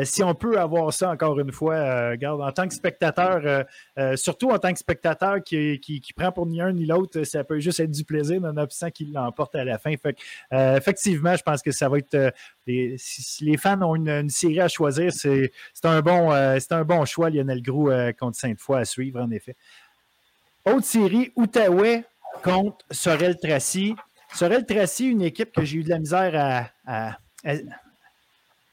si 0.04 0.24
on 0.24 0.34
peut 0.34 0.60
avoir 0.60 0.92
ça 0.94 1.12
encore 1.12 1.40
une 1.40 1.52
fois, 1.52 2.10
regarde, 2.12 2.42
en 2.42 2.52
tant 2.52 2.68
que 2.68 2.74
spectateur, 2.74 3.66
surtout 4.16 4.50
en 4.50 4.58
tant 4.58 4.74
que 4.74 4.80
spectateur 4.80 5.44
qui, 5.44 5.80
qui, 5.80 6.14
prend 6.16 6.32
pour 6.32 6.46
ni 6.46 6.62
un 6.62 6.74
ni 6.74 6.86
l'autre, 6.86 7.24
ça 7.24 7.44
peut 7.44 7.60
juste 7.60 7.80
être 7.80 7.92
du 7.92 8.04
plaisir 8.04 8.42
d'un 8.42 8.58
absent 8.58 8.90
qui 8.90 9.06
l'emporte 9.06 9.56
à 9.56 9.64
la 9.64 9.78
fin. 9.78 9.94
Fait 9.98 10.18
effectivement, 10.52 11.36
je 11.36 11.44
pense 11.44 11.62
que 11.62 11.72
ça 11.72 11.90
va 11.90 12.00
être. 12.00 12.34
si, 12.98 13.46
les 13.46 13.58
fans 13.58 13.82
ont 13.82 13.96
une, 13.96 14.30
série 14.30 14.60
à 14.60 14.68
choisir, 14.68 15.12
c'est 15.12 15.52
un, 15.84 16.02
bon, 16.02 16.32
un 16.32 16.84
bon 16.84 17.06
choix, 17.06 17.30
Lionel 17.30 17.62
Grou, 17.62 17.92
contre 18.20 18.38
Sainte-Foy 18.38 18.80
à 18.80 18.86
suivre, 18.86 19.22
en 19.22 19.32
effet. 19.32 19.56
Autre 20.66 20.86
série, 20.86 21.34
Outaouais 21.36 22.06
contre 22.42 22.86
Sorel 22.90 23.38
Tracy. 23.38 23.96
Sorel 24.34 24.66
Tracy, 24.66 25.10
une 25.10 25.22
équipe 25.22 25.52
que 25.52 25.66
j'ai 25.66 25.80
eu 25.80 25.84
de 25.84 25.90
la 25.90 26.00
misère 26.00 26.72
à, 26.86 27.18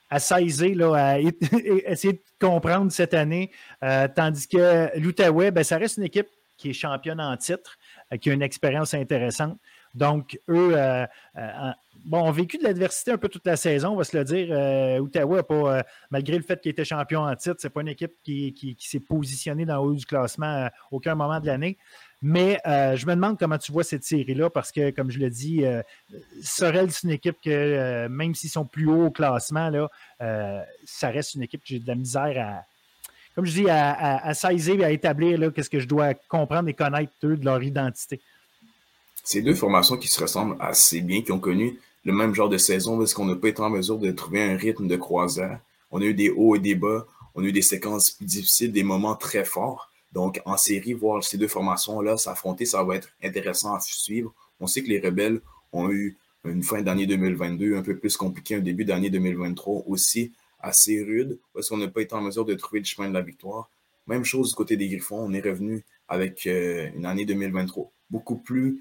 à, 0.08 0.18
saisir, 0.20 0.76
là, 0.76 0.94
à 1.14 1.18
essayer 1.18 2.12
de 2.12 2.22
comprendre 2.40 2.92
cette 2.92 3.12
année. 3.12 3.50
Euh, 3.82 4.06
tandis 4.14 4.46
que 4.46 4.96
l'Outaouais, 4.98 5.50
ben, 5.50 5.64
ça 5.64 5.78
reste 5.78 5.96
une 5.96 6.04
équipe 6.04 6.28
qui 6.56 6.70
est 6.70 6.74
championne 6.74 7.20
en 7.20 7.36
titre, 7.36 7.76
euh, 8.12 8.18
qui 8.18 8.30
a 8.30 8.34
une 8.34 8.42
expérience 8.42 8.94
intéressante. 8.94 9.58
Donc, 9.94 10.38
eux 10.48 10.72
euh, 10.74 11.06
bon, 12.04 12.22
ont 12.22 12.30
vécu 12.30 12.58
de 12.58 12.64
l'adversité 12.64 13.12
un 13.12 13.18
peu 13.18 13.28
toute 13.28 13.46
la 13.46 13.56
saison, 13.56 13.90
on 13.90 13.96
va 13.96 14.04
se 14.04 14.16
le 14.16 14.24
dire. 14.24 15.00
Outaouais, 15.02 15.42
pas, 15.42 15.84
malgré 16.10 16.36
le 16.36 16.42
fait 16.42 16.60
qu'il 16.60 16.70
était 16.70 16.84
champion 16.84 17.22
en 17.22 17.34
titre, 17.34 17.56
ce 17.58 17.66
n'est 17.66 17.72
pas 17.72 17.80
une 17.80 17.88
équipe 17.88 18.12
qui, 18.22 18.76
s'est 18.78 19.00
positionnée 19.00 19.64
dans 19.64 19.82
le 19.82 19.90
haut 19.90 19.94
du 19.94 20.06
classement 20.06 20.66
à 20.66 20.70
aucun 20.90 21.14
moment 21.14 21.40
de 21.40 21.46
l'année. 21.46 21.76
Mais 22.22 22.60
euh, 22.66 22.96
je 22.96 23.06
me 23.06 23.14
demande 23.14 23.38
comment 23.38 23.56
tu 23.56 23.72
vois 23.72 23.84
cette 23.84 24.04
série-là 24.04 24.50
parce 24.50 24.72
que, 24.72 24.90
comme 24.90 25.10
je 25.10 25.18
l'ai 25.18 25.30
dit, 25.30 25.64
euh, 25.64 25.82
Sorel, 26.42 26.90
c'est 26.90 27.04
une 27.04 27.14
équipe 27.14 27.36
que, 27.42 27.48
euh, 27.50 28.08
même 28.10 28.34
s'ils 28.34 28.50
sont 28.50 28.66
plus 28.66 28.88
hauts 28.88 29.06
au 29.06 29.10
classement, 29.10 29.70
là, 29.70 29.88
ça 30.84 31.08
reste 31.08 31.34
une 31.34 31.42
équipe 31.42 31.62
que 31.62 31.68
j'ai 31.68 31.78
de 31.78 31.86
la 31.86 31.94
misère 31.94 32.34
à, 32.36 32.64
comme 33.34 33.46
je 33.46 33.52
dis, 33.52 33.70
à, 33.70 34.18
à, 34.18 34.34
saisir 34.34 34.80
et 34.80 34.84
à 34.84 34.90
établir 34.90 35.52
qu'est-ce 35.54 35.70
que 35.70 35.80
je 35.80 35.88
dois 35.88 36.12
comprendre 36.28 36.68
et 36.68 36.74
connaître 36.74 37.12
eux 37.24 37.36
de 37.36 37.44
leur 37.44 37.62
identité. 37.62 38.20
Ces 39.24 39.42
deux 39.42 39.54
formations 39.54 39.96
qui 39.96 40.08
se 40.08 40.20
ressemblent 40.20 40.56
assez 40.60 41.00
bien, 41.00 41.22
qui 41.22 41.32
ont 41.32 41.40
connu 41.40 41.78
le 42.04 42.12
même 42.12 42.34
genre 42.34 42.48
de 42.48 42.58
saison 42.58 42.98
parce 42.98 43.14
qu'on 43.14 43.26
n'a 43.26 43.36
pas 43.36 43.48
été 43.48 43.60
en 43.60 43.70
mesure 43.70 43.98
de 43.98 44.10
trouver 44.10 44.42
un 44.42 44.56
rythme 44.56 44.86
de 44.86 44.96
croisière. 44.96 45.60
On 45.90 46.00
a 46.00 46.04
eu 46.04 46.14
des 46.14 46.30
hauts 46.30 46.56
et 46.56 46.58
des 46.58 46.74
bas, 46.74 47.06
on 47.34 47.42
a 47.42 47.46
eu 47.46 47.52
des 47.52 47.62
séquences 47.62 48.16
difficiles, 48.22 48.72
des 48.72 48.82
moments 48.82 49.14
très 49.14 49.44
forts. 49.44 49.90
Donc, 50.12 50.40
en 50.44 50.56
série, 50.56 50.92
voir 50.92 51.22
ces 51.22 51.38
deux 51.38 51.48
formations-là 51.48 52.16
s'affronter, 52.16 52.64
ça 52.64 52.82
va 52.82 52.96
être 52.96 53.10
intéressant 53.22 53.74
à 53.74 53.80
suivre. 53.80 54.32
On 54.58 54.66
sait 54.66 54.82
que 54.82 54.88
les 54.88 54.98
Rebelles 54.98 55.40
ont 55.72 55.90
eu 55.90 56.16
une 56.44 56.62
fin 56.62 56.82
d'année 56.82 57.06
2022 57.06 57.76
un 57.76 57.82
peu 57.82 57.96
plus 57.96 58.16
compliquée, 58.16 58.56
un 58.56 58.60
début 58.60 58.84
d'année 58.84 59.10
2023 59.10 59.84
aussi 59.86 60.32
assez 60.60 61.02
rude, 61.02 61.38
parce 61.54 61.68
qu'on 61.68 61.76
n'a 61.76 61.88
pas 61.88 62.02
été 62.02 62.14
en 62.14 62.22
mesure 62.22 62.44
de 62.44 62.54
trouver 62.54 62.80
le 62.80 62.86
chemin 62.86 63.08
de 63.08 63.14
la 63.14 63.22
victoire. 63.22 63.68
Même 64.06 64.24
chose 64.24 64.50
du 64.50 64.54
côté 64.54 64.76
des 64.76 64.88
Griffons, 64.88 65.20
on 65.20 65.32
est 65.32 65.40
revenu 65.40 65.84
avec 66.08 66.46
euh, 66.46 66.88
une 66.96 67.06
année 67.06 67.24
2023 67.24 67.90
beaucoup 68.10 68.36
plus, 68.36 68.80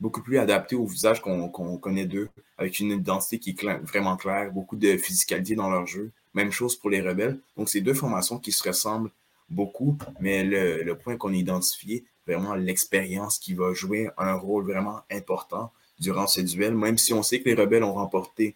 beaucoup 0.00 0.22
plus 0.22 0.38
adaptée 0.38 0.76
au 0.76 0.86
visage 0.86 1.20
qu'on 1.20 1.78
connaît 1.78 2.06
d'eux, 2.06 2.28
avec 2.58 2.78
une 2.78 2.90
identité 2.92 3.38
qui 3.38 3.50
est 3.50 3.78
vraiment 3.82 4.16
claire, 4.16 4.50
beaucoup 4.50 4.76
de 4.76 4.96
physicalité 4.96 5.54
dans 5.54 5.70
leur 5.70 5.86
jeu. 5.86 6.10
Même 6.34 6.52
chose 6.52 6.76
pour 6.76 6.90
les 6.90 7.00
Rebelles. 7.00 7.38
Donc, 7.56 7.68
c'est 7.68 7.80
deux 7.80 7.94
formations 7.94 8.38
qui 8.38 8.52
se 8.52 8.66
ressemblent 8.66 9.10
beaucoup, 9.50 9.98
mais 10.20 10.44
le, 10.44 10.94
point 10.94 11.16
qu'on 11.16 11.32
a 11.32 11.36
identifié, 11.36 12.04
vraiment 12.26 12.54
l'expérience 12.54 13.38
qui 13.38 13.54
va 13.54 13.74
jouer 13.74 14.08
un 14.16 14.34
rôle 14.34 14.64
vraiment 14.64 15.00
important 15.10 15.72
durant 15.98 16.26
ce 16.26 16.40
duel, 16.40 16.74
même 16.74 16.96
si 16.96 17.12
on 17.12 17.22
sait 17.22 17.40
que 17.40 17.48
les 17.48 17.54
rebelles 17.54 17.82
ont 17.82 17.94
remporté 17.94 18.54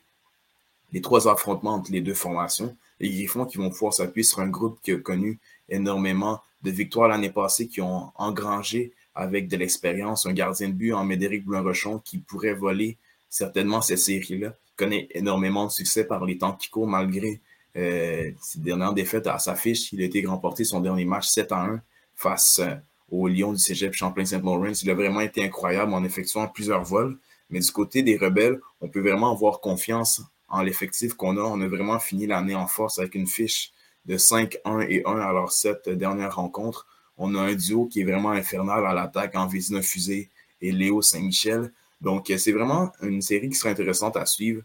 les 0.92 1.00
trois 1.00 1.28
affrontements 1.28 1.74
entre 1.74 1.90
les 1.90 2.00
deux 2.00 2.14
formations. 2.14 2.76
Les 3.00 3.10
Griffons 3.10 3.44
qui 3.44 3.58
vont 3.58 3.70
pouvoir 3.70 3.92
s'appuyer 3.92 4.22
sur 4.22 4.38
un 4.38 4.48
groupe 4.48 4.78
qui 4.82 4.92
a 4.92 4.98
connu 4.98 5.40
énormément 5.68 6.40
de 6.62 6.70
victoires 6.70 7.08
l'année 7.08 7.30
passée, 7.30 7.66
qui 7.66 7.80
ont 7.80 8.12
engrangé 8.14 8.92
avec 9.14 9.48
de 9.48 9.56
l'expérience 9.56 10.26
un 10.26 10.32
gardien 10.32 10.68
de 10.68 10.74
but 10.74 10.92
en 10.92 11.04
Médéric 11.04 11.44
Blanc-Rochon 11.44 12.00
qui 12.00 12.18
pourrait 12.18 12.54
voler 12.54 12.98
certainement 13.28 13.80
cette 13.80 13.98
série-là. 13.98 14.54
connaît 14.76 15.08
énormément 15.12 15.66
de 15.66 15.70
succès 15.70 16.04
par 16.04 16.24
les 16.24 16.38
temps 16.38 16.52
qui 16.52 16.68
courent 16.68 16.88
malgré 16.88 17.40
euh, 17.76 18.30
ses 18.40 18.60
dernières 18.60 18.92
défaites 18.92 19.26
à 19.26 19.38
sa 19.38 19.56
fiche, 19.56 19.92
il 19.92 20.00
a 20.02 20.04
été 20.04 20.24
remporté 20.24 20.64
son 20.64 20.80
dernier 20.80 21.04
match 21.04 21.28
7 21.28 21.52
à 21.52 21.64
1 21.64 21.82
face 22.14 22.60
euh, 22.60 22.74
au 23.10 23.28
du 23.28 23.58
Cégep 23.58 23.94
Champlain-Saint-Laurent. 23.94 24.72
Il 24.82 24.90
a 24.90 24.94
vraiment 24.94 25.20
été 25.20 25.44
incroyable 25.44 25.92
en 25.92 26.04
effectuant 26.04 26.48
plusieurs 26.48 26.84
vols. 26.84 27.18
Mais 27.50 27.60
du 27.60 27.70
côté 27.70 28.02
des 28.02 28.16
rebelles, 28.16 28.58
on 28.80 28.88
peut 28.88 29.00
vraiment 29.00 29.30
avoir 29.30 29.60
confiance 29.60 30.22
en 30.48 30.62
l'effectif 30.62 31.14
qu'on 31.14 31.36
a. 31.36 31.42
On 31.42 31.60
a 31.60 31.68
vraiment 31.68 31.98
fini 31.98 32.26
l'année 32.26 32.54
en 32.54 32.66
force 32.66 32.98
avec 32.98 33.14
une 33.14 33.26
fiche 33.26 33.72
de 34.06 34.16
5, 34.16 34.58
1 34.64 34.80
et 34.80 35.02
1 35.04 35.18
à 35.18 35.32
leurs 35.32 35.52
sept 35.52 35.88
dernières 35.88 36.36
rencontres. 36.36 36.86
On 37.16 37.34
a 37.34 37.40
un 37.40 37.54
duo 37.54 37.86
qui 37.86 38.00
est 38.00 38.04
vraiment 38.04 38.30
infernal 38.30 38.84
à 38.86 38.92
l'attaque 38.92 39.36
en 39.36 39.46
Vézina 39.46 39.82
Fusée 39.82 40.30
et 40.60 40.72
Léo 40.72 41.02
Saint-Michel. 41.02 41.72
Donc, 42.00 42.32
c'est 42.36 42.52
vraiment 42.52 42.92
une 43.02 43.22
série 43.22 43.48
qui 43.48 43.54
sera 43.54 43.70
intéressante 43.70 44.16
à 44.16 44.26
suivre 44.26 44.62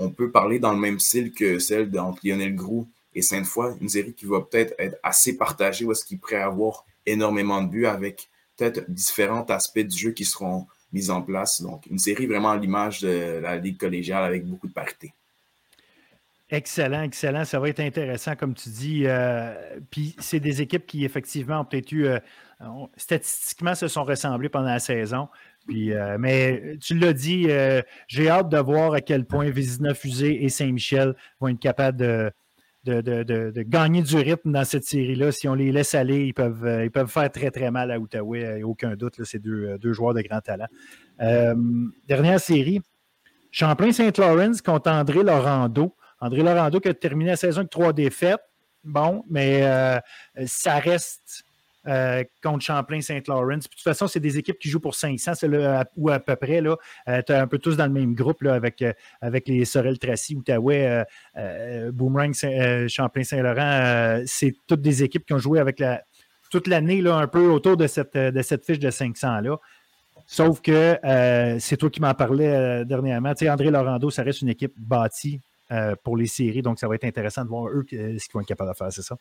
on 0.00 0.10
peut 0.10 0.30
parler 0.30 0.58
dans 0.58 0.72
le 0.72 0.78
même 0.78 0.98
style 0.98 1.30
que 1.30 1.58
celle 1.58 1.90
d'entre 1.90 2.20
Lionel 2.24 2.54
Grou 2.54 2.88
et 3.14 3.20
Sainte-Foy, 3.20 3.76
une 3.82 3.90
série 3.90 4.14
qui 4.14 4.24
va 4.24 4.40
peut-être 4.40 4.74
être 4.78 4.96
assez 5.02 5.36
partagée, 5.36 5.84
où 5.84 5.92
est-ce 5.92 6.06
qu'il 6.06 6.18
pourrait 6.18 6.36
avoir 6.36 6.86
énormément 7.04 7.60
de 7.62 7.68
buts 7.68 7.86
avec 7.86 8.30
peut-être 8.56 8.90
différents 8.90 9.44
aspects 9.44 9.80
du 9.80 9.96
jeu 9.96 10.12
qui 10.12 10.24
seront 10.24 10.66
mise 10.92 11.10
en 11.10 11.20
place. 11.20 11.60
Donc, 11.60 11.84
une 11.86 11.98
série 11.98 12.26
vraiment 12.26 12.50
à 12.50 12.56
l'image 12.56 13.02
de 13.02 13.40
la 13.42 13.56
Ligue 13.56 13.78
collégiale 13.78 14.24
avec 14.24 14.46
beaucoup 14.46 14.68
de 14.68 14.72
parité. 14.72 15.12
Excellent, 16.50 17.02
excellent. 17.02 17.44
Ça 17.44 17.60
va 17.60 17.68
être 17.68 17.78
intéressant, 17.78 18.34
comme 18.34 18.54
tu 18.54 18.70
dis. 18.70 19.02
Euh, 19.06 19.54
puis 19.90 20.16
c'est 20.18 20.40
des 20.40 20.60
équipes 20.60 20.84
qui, 20.84 21.04
effectivement, 21.04 21.60
ont 21.60 21.64
peut-être 21.64 21.92
eu, 21.92 22.06
euh, 22.06 22.18
statistiquement, 22.96 23.76
se 23.76 23.86
sont 23.86 24.02
ressemblées 24.02 24.48
pendant 24.48 24.66
la 24.66 24.80
saison. 24.80 25.28
Euh, 25.72 26.16
mais 26.18 26.76
tu 26.80 26.98
l'as 26.98 27.12
dit, 27.12 27.46
j'ai 28.08 28.28
hâte 28.28 28.48
de 28.48 28.58
voir 28.58 28.94
à 28.94 29.00
quel 29.00 29.24
point 29.24 29.48
Vézina 29.50 29.94
Fusée 29.94 30.44
et 30.44 30.48
Saint-Michel 30.48 31.14
vont 31.40 31.48
être 31.48 31.60
capables 31.60 31.98
de, 32.84 33.62
gagner 33.62 34.02
du 34.02 34.16
rythme 34.16 34.50
dans 34.50 34.64
cette 34.64 34.84
série-là. 34.84 35.30
Si 35.30 35.46
on 35.46 35.54
les 35.54 35.70
laisse 35.70 35.94
aller, 35.94 36.26
ils 36.26 36.34
peuvent, 36.34 37.06
faire 37.06 37.30
très, 37.30 37.52
très 37.52 37.70
mal 37.70 37.92
à 37.92 38.00
Outaouais. 38.00 38.64
Aucun 38.64 38.96
doute, 38.96 39.22
ces 39.22 39.38
deux, 39.38 39.92
joueurs 39.92 40.14
de 40.14 40.22
grand 40.22 40.40
talent. 40.40 40.66
dernière 42.08 42.40
série, 42.40 42.80
Champlain-Saint-Laurent 43.52 44.52
contre 44.64 44.90
André 44.90 45.22
Laurando. 45.22 45.94
André 46.20 46.42
Laurando 46.42 46.80
qui 46.80 46.88
a 46.88 46.94
terminé 46.94 47.30
la 47.30 47.36
saison 47.36 47.60
avec 47.60 47.70
trois 47.70 47.92
défaites. 47.92 48.40
Bon, 48.84 49.24
mais 49.28 49.62
euh, 49.62 49.98
ça 50.46 50.78
reste 50.78 51.44
euh, 51.86 52.24
contre 52.42 52.64
Champlain-Saint-Laurent. 52.64 53.58
De 53.58 53.62
toute 53.62 53.80
façon, 53.80 54.06
c'est 54.06 54.20
des 54.20 54.38
équipes 54.38 54.58
qui 54.58 54.68
jouent 54.68 54.80
pour 54.80 54.94
500, 54.94 55.32
là, 55.48 55.84
ou 55.96 56.10
à 56.10 56.18
peu 56.18 56.36
près. 56.36 56.62
Euh, 56.62 56.76
tu 57.26 57.32
es 57.32 57.36
un 57.36 57.46
peu 57.46 57.58
tous 57.58 57.76
dans 57.76 57.86
le 57.86 57.92
même 57.92 58.14
groupe 58.14 58.42
là, 58.42 58.54
avec, 58.54 58.84
avec 59.20 59.48
les 59.48 59.64
Sorel-Tracy, 59.64 60.36
Outaouais, 60.36 61.04
Boomerang, 61.92 62.32
Champlain-Saint-Laurent. 62.88 64.22
c'est 64.26 64.54
toutes 64.66 64.82
des 64.82 65.02
équipes 65.02 65.26
qui 65.26 65.34
ont 65.34 65.38
joué 65.38 65.58
avec 65.58 65.78
la, 65.78 66.02
toute 66.50 66.66
l'année 66.66 67.06
un 67.06 67.28
peu 67.28 67.46
autour 67.48 67.76
de 67.76 67.86
cette, 67.86 68.16
de 68.16 68.42
cette 68.42 68.64
fiche 68.64 68.78
de 68.78 68.90
500-là. 68.90 69.56
Sauf 70.26 70.60
que 70.60 70.98
c'est 71.58 71.76
toi 71.76 71.90
qui 71.90 72.00
m'en 72.00 72.14
parlais 72.14 72.84
dernièrement. 72.86 73.32
André 73.42 73.70
Laurando, 73.70 74.10
ça 74.10 74.22
reste 74.22 74.42
une 74.42 74.48
équipe 74.50 74.74
bâtie 74.78 75.40
euh, 75.70 75.94
pour 76.02 76.16
les 76.16 76.26
séries. 76.26 76.62
Donc, 76.62 76.78
ça 76.78 76.88
va 76.88 76.94
être 76.94 77.04
intéressant 77.04 77.44
de 77.44 77.48
voir 77.48 77.68
eux 77.68 77.84
ce 77.90 77.94
qu'ils 77.96 78.32
vont 78.34 78.40
être 78.40 78.46
capables 78.46 78.70
de 78.70 78.76
faire, 78.76 78.92
c'est 78.92 79.02
ça? 79.02 79.16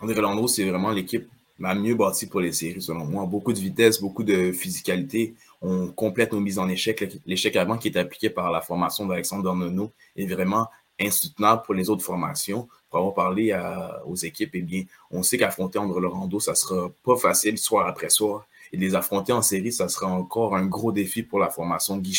André 0.00 0.14
Rolando, 0.14 0.46
c'est 0.46 0.68
vraiment 0.68 0.90
l'équipe 0.90 1.26
la 1.58 1.74
mieux 1.74 1.94
bâtie 1.94 2.26
pour 2.26 2.40
les 2.40 2.52
séries, 2.52 2.82
selon 2.82 3.04
moi. 3.04 3.24
Beaucoup 3.26 3.52
de 3.52 3.58
vitesse, 3.58 4.00
beaucoup 4.00 4.24
de 4.24 4.52
physicalité. 4.52 5.34
On 5.62 5.88
complète 5.88 6.32
nos 6.32 6.40
mises 6.40 6.58
en 6.58 6.68
échec. 6.68 7.18
L'échec 7.24 7.56
avant 7.56 7.78
qui 7.78 7.88
est 7.88 7.96
appliqué 7.96 8.30
par 8.30 8.50
la 8.50 8.60
formation 8.60 9.06
d'Alexandre 9.06 9.54
Nono 9.54 9.92
est 10.16 10.26
vraiment 10.26 10.68
insoutenable 11.00 11.62
pour 11.64 11.74
les 11.74 11.88
autres 11.88 12.04
formations. 12.04 12.68
Pour 12.90 12.98
avoir 12.98 13.14
parlé 13.14 13.58
aux 14.06 14.16
équipes, 14.16 14.50
eh 14.54 14.62
bien, 14.62 14.84
on 15.10 15.22
sait 15.22 15.38
qu'affronter 15.38 15.78
André 15.78 16.00
Laurando, 16.00 16.40
ça 16.40 16.54
sera 16.54 16.90
pas 17.04 17.16
facile 17.16 17.58
soir 17.58 17.86
après 17.86 18.10
soir. 18.10 18.46
Et 18.72 18.76
les 18.76 18.94
affronter 18.94 19.32
en 19.32 19.42
série, 19.42 19.72
ça 19.72 19.88
sera 19.88 20.08
encore 20.08 20.56
un 20.56 20.66
gros 20.66 20.92
défi 20.92 21.22
pour 21.22 21.38
la 21.38 21.48
formation 21.48 21.96
Guy 21.98 22.14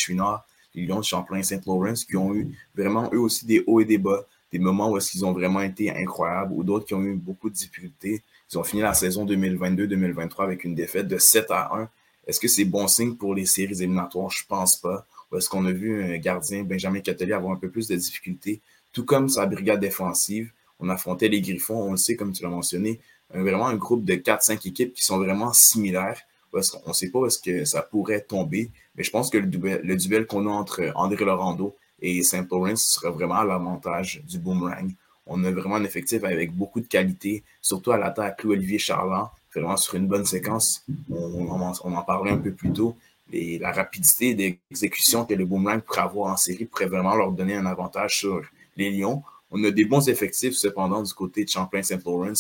de 0.86 1.04
Champlain-Saint-Laurent, 1.04 1.94
qui 1.94 2.16
ont 2.16 2.34
eu 2.36 2.56
vraiment 2.76 3.10
eux 3.14 3.20
aussi 3.20 3.46
des 3.46 3.64
hauts 3.66 3.80
et 3.80 3.86
des 3.86 3.98
bas, 3.98 4.26
des 4.52 4.60
moments 4.60 4.92
où 4.92 4.98
est-ce 4.98 5.12
qu'ils 5.12 5.26
ont 5.26 5.34
vraiment 5.34 5.62
été 5.62 5.92
incroyables 5.92 6.54
ou 6.54 6.64
d'autres 6.64 6.86
qui 6.86 6.94
ont 6.94 7.02
eu 7.02 7.16
beaucoup 7.16 7.50
de 7.50 7.56
difficultés. 7.56 8.22
Ils 8.52 8.58
ont 8.58 8.64
fini 8.64 8.82
la 8.82 8.94
saison 8.94 9.26
2022-2023 9.26 10.44
avec 10.44 10.64
une 10.64 10.76
défaite 10.76 11.08
de 11.08 11.18
7 11.18 11.52
à 11.52 11.76
1. 11.76 11.90
Est-ce 12.28 12.40
que 12.40 12.48
c'est 12.48 12.66
bon 12.66 12.88
signe 12.88 13.16
pour 13.16 13.36
les 13.36 13.46
séries 13.46 13.82
éliminatoires? 13.82 14.30
Je 14.30 14.46
pense 14.48 14.76
pas. 14.78 15.06
Ou 15.32 15.38
est-ce 15.38 15.50
qu'on 15.50 15.66
a 15.66 15.72
vu 15.72 16.02
un 16.02 16.18
gardien, 16.18 16.64
Benjamin 16.64 17.02
Catelier, 17.02 17.34
avoir 17.34 17.54
un 17.54 17.58
peu 17.58 17.70
plus 17.70 17.88
de 17.88 17.96
difficultés? 17.96 18.62
Tout 18.94 19.04
comme 19.04 19.28
sa 19.28 19.46
brigade 19.46 19.82
défensive, 19.82 20.52
on 20.80 20.88
affrontait 20.90 21.28
les 21.28 21.42
Griffons, 21.42 21.82
on 21.82 21.92
le 21.92 21.98
sait, 21.98 22.16
comme 22.16 22.32
tu 22.32 22.44
l'as 22.44 22.50
mentionné, 22.50 23.02
vraiment 23.34 23.68
un 23.68 23.76
groupe 23.76 24.06
de 24.06 24.16
4-5 24.16 24.68
équipes 24.68 24.94
qui 24.94 25.04
sont 25.04 25.18
vraiment 25.18 25.52
similaires. 25.52 26.22
On 26.54 26.60
ne 26.88 26.94
sait 26.94 27.10
pas 27.10 27.20
où 27.20 27.26
est-ce 27.26 27.40
que 27.40 27.66
ça 27.66 27.82
pourrait 27.82 28.22
tomber, 28.22 28.72
mais 28.98 29.04
je 29.04 29.12
pense 29.12 29.30
que 29.30 29.38
le 29.38 29.96
duel, 29.96 30.26
qu'on 30.26 30.48
a 30.48 30.50
entre 30.50 30.92
André 30.96 31.24
Laurando 31.24 31.76
et 32.02 32.24
Saint-Laurent 32.24 32.76
sera 32.76 33.12
vraiment 33.12 33.36
à 33.36 33.46
l'avantage 33.46 34.22
du 34.28 34.40
boomerang. 34.40 34.92
On 35.28 35.44
a 35.44 35.52
vraiment 35.52 35.76
un 35.76 35.84
effectif 35.84 36.24
avec 36.24 36.52
beaucoup 36.54 36.80
de 36.80 36.88
qualité, 36.88 37.44
surtout 37.62 37.92
à 37.92 37.98
l'attaque. 37.98 38.44
Louis-Olivier 38.44 38.80
Charland, 38.80 39.30
vraiment 39.54 39.78
sur 39.78 39.96
une 39.96 40.08
bonne 40.08 40.26
séquence. 40.26 40.84
On, 41.10 41.50
en 41.50 42.02
parlait 42.04 42.32
un 42.32 42.38
peu 42.38 42.52
plus 42.52 42.72
tôt. 42.72 42.96
Et 43.32 43.60
la 43.60 43.74
rapidité 43.74 44.34
d'exécution 44.34 45.26
que 45.26 45.34
le 45.34 45.46
boomerang 45.46 45.82
pourrait 45.82 46.02
avoir 46.02 46.32
en 46.32 46.38
série 46.38 46.66
pourrait 46.66 46.86
vraiment 46.86 47.16
leur 47.16 47.32
donner 47.32 47.56
un 47.56 47.66
avantage 47.66 48.20
sur 48.20 48.42
les 48.78 48.90
Lions. 48.90 49.22
On 49.52 49.62
a 49.64 49.72
des 49.72 49.86
bons 49.86 50.08
effectifs, 50.08 50.54
cependant, 50.54 51.04
du 51.04 51.14
côté 51.14 51.44
de 51.44 51.50
Champlain-Saint-Laurent. 51.50 52.34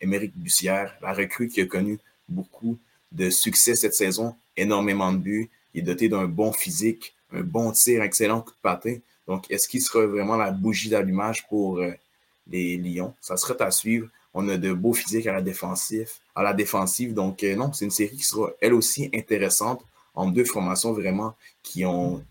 Émeric 0.00 0.36
Bussière, 0.36 0.94
la 1.00 1.14
recrue 1.14 1.48
qui 1.48 1.62
a 1.62 1.66
connu 1.66 1.98
beaucoup 2.28 2.78
de 3.10 3.30
succès 3.30 3.74
cette 3.74 3.94
saison, 3.94 4.34
énormément 4.56 5.12
de 5.12 5.18
buts. 5.18 5.50
Il 5.74 5.80
est 5.80 5.82
doté 5.82 6.08
d'un 6.08 6.26
bon 6.26 6.52
physique, 6.52 7.14
un 7.32 7.42
bon 7.42 7.72
tir, 7.72 8.02
excellent 8.02 8.40
coup 8.40 8.52
de 8.52 8.56
patin. 8.62 8.96
Donc, 9.26 9.50
est-ce 9.50 9.68
qu'il 9.68 9.82
sera 9.82 10.06
vraiment 10.06 10.36
la 10.36 10.50
bougie 10.50 10.88
d'allumage 10.88 11.46
pour 11.48 11.78
euh, 11.78 11.92
les 12.48 12.76
Lions? 12.76 13.14
Ça 13.20 13.36
sera 13.36 13.54
à 13.62 13.70
suivre. 13.70 14.08
On 14.34 14.48
a 14.48 14.56
de 14.56 14.72
beaux 14.72 14.92
physiques 14.92 15.26
à 15.26 15.32
la 15.32 15.42
défensive. 15.42 16.10
À 16.34 16.42
la 16.42 16.52
défensive. 16.52 17.14
Donc, 17.14 17.42
euh, 17.42 17.56
non, 17.56 17.72
c'est 17.72 17.84
une 17.84 17.90
série 17.90 18.16
qui 18.16 18.24
sera 18.24 18.50
elle 18.60 18.74
aussi 18.74 19.10
intéressante 19.14 19.84
en 20.14 20.26
deux 20.30 20.44
formations 20.44 20.92
vraiment 20.92 21.34
qui 21.62 21.84
ont 21.84 22.22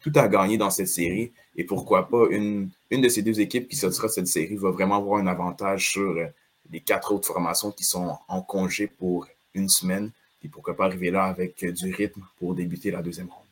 tout 0.00 0.12
à 0.14 0.28
gagner 0.28 0.56
dans 0.58 0.70
cette 0.70 0.88
série. 0.88 1.32
Et 1.56 1.64
pourquoi 1.64 2.08
pas, 2.08 2.26
une, 2.30 2.70
de 2.90 3.08
ces 3.08 3.22
deux 3.22 3.40
équipes 3.40 3.68
qui 3.68 3.76
sortira 3.76 4.08
cette 4.08 4.26
série 4.26 4.56
va 4.56 4.70
vraiment 4.70 4.96
avoir 4.96 5.20
un 5.20 5.26
avantage 5.26 5.90
sur 5.90 6.10
euh, 6.10 6.26
les 6.70 6.80
quatre 6.80 7.12
autres 7.12 7.26
formations 7.26 7.70
qui 7.70 7.84
sont 7.84 8.16
en 8.28 8.42
congé 8.42 8.86
pour 8.86 9.26
une 9.54 9.68
semaine. 9.68 10.10
Pourquoi 10.48 10.76
pas 10.76 10.86
arriver 10.86 11.10
là 11.10 11.24
avec 11.24 11.62
euh, 11.62 11.72
du 11.72 11.92
rythme 11.92 12.22
pour 12.38 12.54
débuter 12.54 12.90
la 12.90 13.02
deuxième 13.02 13.28
ronde? 13.28 13.44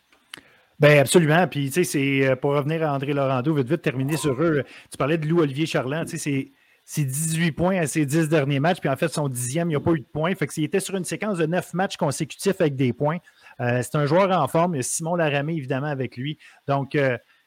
Bien, 0.79 0.99
absolument. 1.01 1.47
Puis, 1.47 1.67
tu 1.67 1.73
sais, 1.73 1.85
c'est 1.85 2.27
euh, 2.27 2.37
pour 2.37 2.53
revenir 2.53 2.83
à 2.83 2.93
André 2.93 3.13
Laurando, 3.13 3.55
vite, 3.55 3.69
vite, 3.69 3.83
terminer 3.83 4.17
sur 4.17 4.41
eux. 4.43 4.65
Tu 4.91 4.97
parlais 4.97 5.19
de 5.19 5.27
Louis-Olivier 5.27 5.67
Charland. 5.67 6.07
Tu 6.07 6.19
sais, 6.19 6.53
c'est 6.85 7.05
18 7.05 7.53
points 7.53 7.79
à 7.79 7.87
ses 7.87 8.05
10 8.05 8.29
derniers 8.29 8.59
matchs. 8.59 8.81
Puis, 8.81 8.89
en 8.89 8.97
fait, 8.97 9.09
son 9.09 9.29
dixième, 9.29 9.69
il 9.69 9.71
n'y 9.71 9.77
a 9.77 9.81
pas 9.81 9.93
eu 9.93 10.01
de 10.01 10.07
points. 10.13 10.35
Fait 10.35 10.47
que 10.47 10.61
était 10.61 10.81
sur 10.81 10.97
une 10.97 11.05
séquence 11.05 11.39
de 11.39 11.47
9 11.47 11.75
matchs 11.75 11.97
consécutifs 11.97 12.61
avec 12.61 12.75
des 12.75 12.93
points. 12.93 13.19
Euh, 13.61 13.81
c'est 13.83 13.97
un 13.97 14.07
joueur 14.07 14.31
en 14.31 14.49
forme. 14.49 14.75
Il 14.75 14.79
y 14.79 14.81
a 14.81 14.83
Simon 14.83 15.15
Laramé, 15.15 15.55
évidemment, 15.55 15.87
avec 15.87 16.17
lui. 16.17 16.39
Donc, 16.67 16.99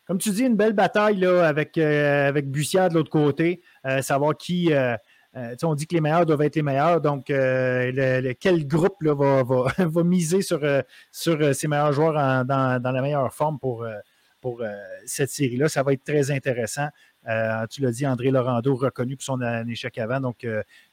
comme 0.05 0.17
tu 0.17 0.29
dis, 0.29 0.43
une 0.43 0.55
belle 0.55 0.73
bataille 0.73 1.17
là, 1.17 1.45
avec, 1.45 1.77
avec 1.77 2.49
Bussière 2.49 2.89
de 2.89 2.93
l'autre 2.93 3.09
côté. 3.09 3.61
savoir 4.01 4.37
qui 4.37 4.71
euh, 5.35 5.55
on 5.63 5.75
dit 5.75 5.85
que 5.85 5.93
les 5.93 6.01
meilleurs 6.01 6.25
doivent 6.25 6.43
être 6.43 6.55
les 6.55 6.61
meilleurs, 6.61 7.01
donc 7.01 7.29
euh, 7.29 8.33
quel 8.39 8.65
groupe 8.65 9.03
va, 9.03 9.43
va, 9.77 10.03
miser 10.03 10.41
sur, 10.41 10.63
euh, 10.63 10.81
sur 11.11 11.53
ses 11.53 11.67
meilleurs 11.67 11.91
joueurs 11.91 12.13
dans, 12.45 12.81
la 12.81 13.01
meilleure 13.01 13.33
forme 13.33 13.59
pour, 13.59 13.85
pour 14.39 14.63
cette 15.05 15.29
série-là? 15.29 15.67
Ça 15.67 15.83
va 15.83 15.93
être 15.93 16.03
très 16.03 16.31
intéressant. 16.31 16.87
tu 17.69 17.81
l'as 17.81 17.91
dit, 17.91 18.07
André 18.07 18.31
Laurando, 18.31 18.75
reconnu 18.75 19.17
pour 19.17 19.23
son 19.23 19.41
échec 19.67 19.97
avant. 19.97 20.21
Donc, 20.21 20.45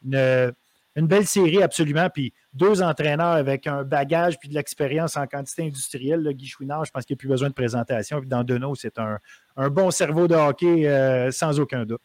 une, 0.05 1.07
belle 1.07 1.27
série 1.27 1.63
absolument. 1.63 2.09
Puis 2.11 2.33
deux 2.53 2.83
entraîneurs 2.83 3.35
avec 3.35 3.69
un 3.69 3.85
bagage 3.85 4.41
puis 4.41 4.49
de 4.49 4.55
l'expérience 4.55 5.17
en 5.17 5.27
quantité 5.29 5.63
industrielle. 5.63 6.21
le 6.21 6.33
Guy 6.33 6.49
Chouinard, 6.49 6.85
je 6.85 6.91
pense 6.91 7.05
qu'il 7.05 7.15
n'y 7.15 7.19
a 7.19 7.21
plus 7.21 7.29
besoin 7.29 7.49
de 7.49 7.55
présentation. 7.55 8.19
Puis 8.19 8.29
dans 8.29 8.43
Deneau, 8.43 8.75
c'est 8.75 8.99
un, 8.99 9.19
un, 9.57 9.69
bon 9.71 9.93
cerveau 9.93 10.27
de 10.27 10.35
hockey 10.35 11.31
sans 11.31 11.61
aucun 11.61 11.85
doute. 11.85 12.03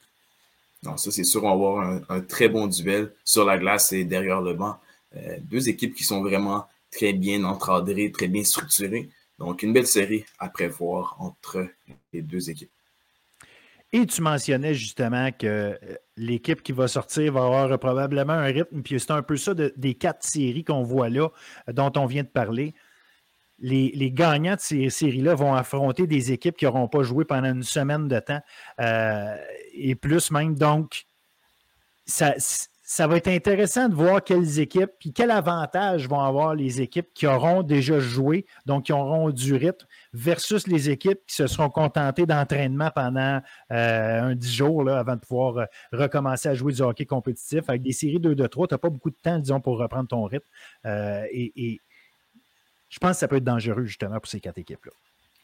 Non, 0.84 0.98
ça, 0.98 1.12
c'est 1.12 1.24
sûr, 1.24 1.44
on 1.44 1.48
va 1.48 1.54
avoir 1.54 2.02
un, 2.10 2.22
très 2.22 2.50
bon 2.50 2.68
duel 2.68 3.12
sur 3.24 3.46
la 3.46 3.58
glace 3.58 3.92
et 3.94 4.04
derrière 4.04 4.42
le 4.42 4.54
banc. 4.54 4.78
Euh, 5.16 5.38
deux 5.42 5.70
équipes 5.70 5.96
qui 5.96 6.04
sont 6.04 6.22
vraiment 6.22 6.68
très 6.92 7.14
bien 7.14 7.44
encadrées, 7.44 8.12
très 8.12 8.28
bien 8.28 8.44
structurées. 8.44 9.10
Donc, 9.40 9.64
une 9.64 9.74
belle 9.74 9.88
série 9.88 10.26
à 10.40 10.50
prévoir 10.50 11.16
entre 11.20 11.68
les 12.14 12.22
deux 12.22 12.50
équipes. 12.50 12.72
Et 13.94 14.06
tu 14.06 14.22
mentionnais 14.22 14.74
justement 14.74 15.32
que 15.32 15.48
euh, 15.48 15.76
l'équipe 16.18 16.62
qui 16.62 16.74
va 16.74 16.88
sortir 16.88 17.32
va 17.34 17.46
avoir 17.46 17.80
probablement 17.80 18.34
un 18.34 18.46
rythme, 18.46 18.82
puis 18.82 19.00
c'est 19.00 19.12
un 19.12 19.24
peu 19.24 19.38
ça 19.38 19.54
des 19.54 19.94
quatre 19.96 20.24
séries 20.24 20.66
qu'on 20.66 20.84
voit 20.84 21.10
là, 21.10 21.30
dont 21.72 21.92
on 21.96 22.06
vient 22.06 22.24
de 22.24 22.28
parler 22.28 22.74
les, 23.60 24.12
gagnants 24.12 24.56
de 24.56 24.60
ces 24.60 24.90
séries-là 24.90 25.36
vont 25.36 25.54
affronter 25.54 26.08
des 26.08 26.32
équipes 26.32 26.58
qui 26.58 26.66
n'auront 26.66 26.88
pas 26.88 27.04
joué 27.04 27.26
pendant 27.26 27.52
une 27.54 27.64
semaine 27.64 28.08
de 28.08 28.20
temps 28.20 28.42
euh, 28.80 29.36
et 29.74 29.96
plus 29.96 30.32
même. 30.32 30.56
Donc, 30.56 31.06
ça, 32.06 33.08
va 33.08 33.18
être 33.18 33.28
intéressant 33.28 33.90
de 33.90 33.96
voir 33.96 34.24
quelles 34.24 34.60
équipes 34.60 34.92
et 35.06 35.12
quel 35.12 35.30
avantage 35.32 36.08
vont 36.08 36.22
avoir 36.22 36.56
les 36.56 36.82
équipes 36.82 37.10
qui 37.14 37.28
auront 37.28 37.64
déjà 37.64 38.00
joué, 38.00 38.46
donc 38.66 38.86
qui 38.86 38.94
auront 38.94 39.30
du 39.32 39.56
rythme, 39.56 39.86
versus 40.14 40.68
les 40.68 40.90
équipes 40.90 41.20
qui 41.28 41.36
se 41.36 41.48
seront 41.48 41.70
contentées 41.70 42.26
d'entraînement 42.26 42.92
pendant 42.96 43.42
euh, 43.72 44.22
un 44.22 44.36
dix 44.36 44.54
jours 44.54 44.90
avant 44.90 45.16
de 45.16 45.20
pouvoir 45.20 45.58
euh, 45.58 45.66
recommencer 45.92 46.48
à 46.48 46.54
jouer 46.54 46.72
du 46.72 46.82
hockey 46.82 47.06
compétitif. 47.06 47.64
Avec 47.68 47.82
des 47.82 47.92
séries 47.92 48.22
2 48.22 48.36
de 48.36 48.48
3, 48.48 48.68
tu 48.68 48.74
n'as 48.74 48.78
pas 48.78 48.90
beaucoup 48.90 49.10
de 49.10 49.18
temps, 49.22 49.38
disons, 49.38 49.60
pour 49.60 49.80
reprendre 49.80 50.08
ton 50.08 50.24
rythme. 50.24 50.48
et 50.86 51.82
je 52.90 53.00
pense 53.00 53.12
que 53.12 53.18
ça 53.18 53.28
peut 53.28 53.38
être 53.38 53.44
dangereux 53.44 53.86
justement 53.86 54.20
pour 54.20 54.28
ces 54.28 54.40
quatre 54.40 54.58
équipes-là. 54.58 54.92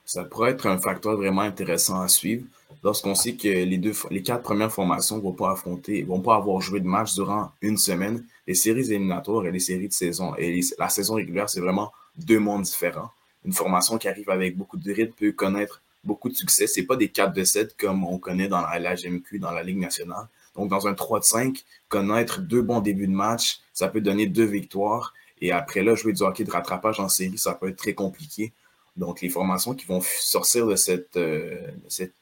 Ça 0.05 0.25
pourrait 0.25 0.51
être 0.51 0.67
un 0.67 0.77
facteur 0.77 1.15
vraiment 1.15 1.41
intéressant 1.41 2.01
à 2.01 2.07
suivre 2.09 2.45
lorsqu'on 2.83 3.15
sait 3.15 3.35
que 3.35 3.47
les, 3.47 4.21
quatre 4.21 4.43
premières 4.43 4.71
formations 4.71 5.17
ne 5.17 5.21
vont 5.21 5.31
pas 5.31 5.51
affronter, 5.51 6.03
vont 6.03 6.19
pas 6.19 6.35
avoir 6.35 6.59
joué 6.59 6.81
de 6.81 6.87
match 6.87 7.13
durant 7.13 7.51
une 7.61 7.77
semaine. 7.77 8.25
Les 8.45 8.53
séries 8.53 8.91
éliminatoires 8.91 9.45
et 9.45 9.51
les 9.51 9.59
séries 9.59 9.87
de 9.87 9.93
saison 9.93 10.35
et 10.35 10.59
la 10.77 10.89
saison 10.89 11.15
régulière, 11.15 11.49
c'est 11.49 11.61
vraiment 11.61 11.93
deux 12.17 12.39
mondes 12.39 12.63
différents. 12.63 13.11
une 13.45 13.53
formation 13.53 13.97
qui 13.97 14.07
arrive 14.07 14.29
avec 14.29 14.57
beaucoup 14.57 14.77
de 14.77 14.91
rythme 14.91 15.13
peut 15.13 15.31
connaître 15.31 15.81
beaucoup 16.03 16.29
de 16.29 16.35
succès. 16.35 16.67
C'est 16.67 16.83
pas 16.83 16.95
des 16.95 17.09
4 17.09 17.33
de 17.33 17.43
7 17.43 17.75
comme 17.77 18.03
on 18.05 18.17
connaît 18.17 18.47
dans 18.47 18.61
la 18.61 18.79
LHMQ, 18.79 19.39
dans 19.39 19.51
la 19.51 19.63
Ligue 19.63 19.79
nationale. 19.79 20.27
Donc, 20.55 20.69
dans 20.69 20.87
un 20.87 20.93
3 20.93 21.19
de 21.19 21.25
5, 21.25 21.63
connaître 21.89 22.41
deux 22.41 22.61
bons 22.61 22.81
débuts 22.81 23.07
de 23.07 23.13
match, 23.13 23.59
ça 23.73 23.87
peut 23.87 24.01
donner 24.01 24.27
deux 24.27 24.45
victoires. 24.45 25.13
Et 25.43 25.51
après 25.51 25.83
là, 25.83 25.93
jouer 25.93 26.13
du 26.13 26.23
hockey 26.23 26.45
de 26.45 26.51
rattrapage 26.51 27.01
en 27.01 27.09
série, 27.09 27.37
ça 27.37 27.53
peut 27.53 27.67
être 27.67 27.75
très 27.75 27.93
compliqué. 27.93 28.53
Donc, 28.95 29.19
les 29.19 29.27
formations 29.27 29.73
qui 29.73 29.85
vont 29.85 29.99
sortir 30.01 30.67
de 30.67 30.77
cette, 30.77 31.17
euh, 31.17 31.67
cette 31.89 32.13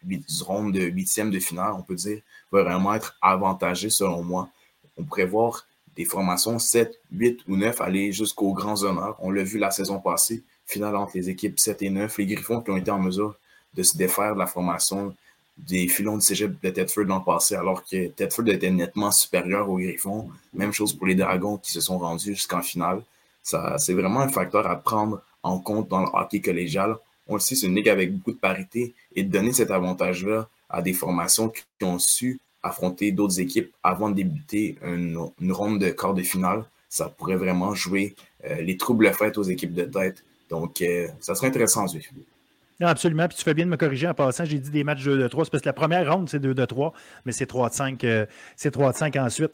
ronde 0.42 0.74
de 0.74 0.82
huitième 0.82 1.30
de 1.30 1.40
finale, 1.40 1.74
on 1.78 1.84
peut 1.84 1.94
dire, 1.94 2.20
vont 2.52 2.64
vraiment 2.64 2.96
être 2.96 3.16
avantagées 3.22 3.92
selon 3.92 4.24
moi. 4.24 4.50
On 4.98 5.04
pourrait 5.04 5.28
voir 5.28 5.68
des 5.96 6.04
formations 6.04 6.58
7, 6.58 7.00
8 7.12 7.42
ou 7.48 7.58
9 7.58 7.80
aller 7.82 8.12
jusqu'aux 8.12 8.54
grands 8.54 8.82
honneurs. 8.82 9.18
On 9.20 9.30
l'a 9.30 9.44
vu 9.44 9.60
la 9.60 9.70
saison 9.70 10.00
passée, 10.00 10.42
finale 10.66 10.96
entre 10.96 11.12
les 11.14 11.30
équipes 11.30 11.60
7 11.60 11.84
et 11.84 11.92
9. 11.92 12.18
Les 12.18 12.26
Griffons 12.26 12.62
qui 12.62 12.72
ont 12.72 12.78
été 12.78 12.90
en 12.90 12.98
mesure 12.98 13.36
de 13.76 13.84
se 13.84 13.96
défaire 13.96 14.34
de 14.34 14.40
la 14.40 14.48
formation 14.48 15.16
des 15.60 15.88
filons 15.88 16.18
de 16.18 16.24
cégep 16.24 16.60
de 16.60 16.70
Tedford 16.72 17.04
l'an 17.04 17.22
passé, 17.22 17.54
alors 17.54 17.86
que 17.86 18.08
Tedford 18.08 18.48
était 18.48 18.72
nettement 18.72 19.12
supérieur 19.12 19.70
aux 19.70 19.78
Griffons. 19.78 20.28
Même 20.56 20.74
chose 20.74 20.94
pour 20.94 21.06
les 21.06 21.14
Dragons 21.14 21.58
qui 21.58 21.72
se 21.72 21.82
sont 21.82 22.00
rendus 22.00 22.34
jusqu'en 22.34 22.64
finale. 22.64 23.04
C'est 23.44 23.94
vraiment 23.94 24.22
un 24.22 24.30
facteur 24.30 24.68
à 24.68 24.76
prendre 24.76 25.22
en 25.44 25.60
compte 25.60 25.90
dans 25.90 26.02
le 26.02 26.08
hockey 26.14 26.42
collégial. 26.42 26.96
On 27.28 27.36
le 27.36 27.40
sait, 27.40 27.56
c'est 27.56 27.68
une 27.68 27.76
ligue 27.76 27.90
avec 27.90 28.14
beaucoup 28.14 28.32
de 28.32 28.40
parité 28.40 28.94
et 29.16 29.24
de 29.24 29.32
donner 29.32 29.54
cet 29.54 29.72
avantage-là 29.72 30.48
à 30.70 30.82
des 30.82 30.94
formations 30.94 31.50
qui 31.50 31.64
ont 31.84 32.00
su 32.00 32.40
affronter 32.64 33.12
d'autres 33.12 33.40
équipes 33.40 33.74
avant 33.84 34.10
de 34.10 34.16
débuter 34.16 34.78
une, 34.84 35.18
ronde 35.52 35.80
de 35.80 35.90
quart 35.90 36.14
de 36.14 36.22
finale, 36.22 36.64
ça 36.90 37.10
pourrait 37.10 37.36
vraiment 37.36 37.74
jouer 37.74 38.16
euh, 38.46 38.62
les 38.62 38.78
troubles 38.78 39.12
faits 39.14 39.38
aux 39.38 39.44
équipes 39.44 39.74
de 39.74 39.86
tête. 39.86 40.24
Donc, 40.50 40.82
euh, 40.82 41.08
ça 41.20 41.34
serait 41.34 41.48
intéressant 41.48 41.86
à 41.86 41.88
absolument. 42.90 43.28
Puis 43.28 43.38
tu 43.38 43.44
fais 43.44 43.54
bien 43.54 43.66
de 43.66 43.70
me 43.70 43.78
corriger 43.78 44.08
en 44.08 44.14
passant. 44.14 44.46
J'ai 44.46 44.60
dit 44.60 44.72
des 44.72 44.84
matchs 44.84 45.04
2 45.04 45.18
de 45.18 45.28
3. 45.28 45.46
C'est 45.46 45.52
parce 45.52 45.64
que 45.64 45.70
la 45.70 45.74
première 45.74 46.12
ronde, 46.12 46.30
c'est 46.30 46.40
2 46.40 46.54
de 46.54 46.66
3, 46.66 46.94
mais 47.26 47.32
c'est 47.32 47.46
3 47.46 47.70
de 47.70 47.74
5, 47.74 48.04
euh, 48.04 48.26
c'est 48.56 48.72
3 48.72 48.92
de 48.92 48.98
5 48.98 49.16
ensuite. 49.18 49.52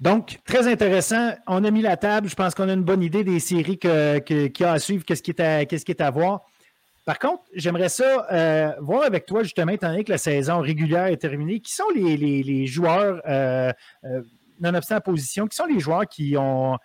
Donc, 0.00 0.38
très 0.44 0.66
intéressant. 0.66 1.32
On 1.46 1.64
a 1.64 1.70
mis 1.70 1.82
la 1.82 1.96
table. 1.96 2.28
Je 2.28 2.34
pense 2.34 2.54
qu'on 2.54 2.68
a 2.68 2.72
une 2.72 2.82
bonne 2.82 3.02
idée 3.02 3.24
des 3.24 3.40
séries 3.40 3.78
qu'il 3.78 4.52
y 4.58 4.64
a 4.64 4.72
à 4.72 4.78
suivre, 4.78 5.04
qu'est-ce 5.04 5.22
qui, 5.22 5.30
est 5.30 6.00
à, 6.00 6.10
voir. 6.10 6.42
Par 7.04 7.18
contre, 7.18 7.42
j'aimerais 7.54 7.88
ça 7.88 8.26
euh, 8.32 8.72
voir 8.80 9.02
avec 9.02 9.26
toi, 9.26 9.42
justement, 9.42 9.72
étant 9.72 9.88
donné 9.88 10.04
que 10.04 10.12
la 10.12 10.18
saison 10.18 10.60
régulière 10.60 11.06
est 11.06 11.18
terminée, 11.18 11.60
qui 11.60 11.72
sont 11.74 11.84
les, 11.94 12.66
joueurs, 12.66 13.20
euh, 13.28 13.72
euh, 14.04 14.22
nonobstant 14.60 14.94
la 14.96 15.00
position, 15.00 15.46
qui 15.46 15.56
sont 15.56 15.66
les 15.66 15.80
joueurs 15.80 16.06
qui 16.06 16.36
ont, 16.36 16.78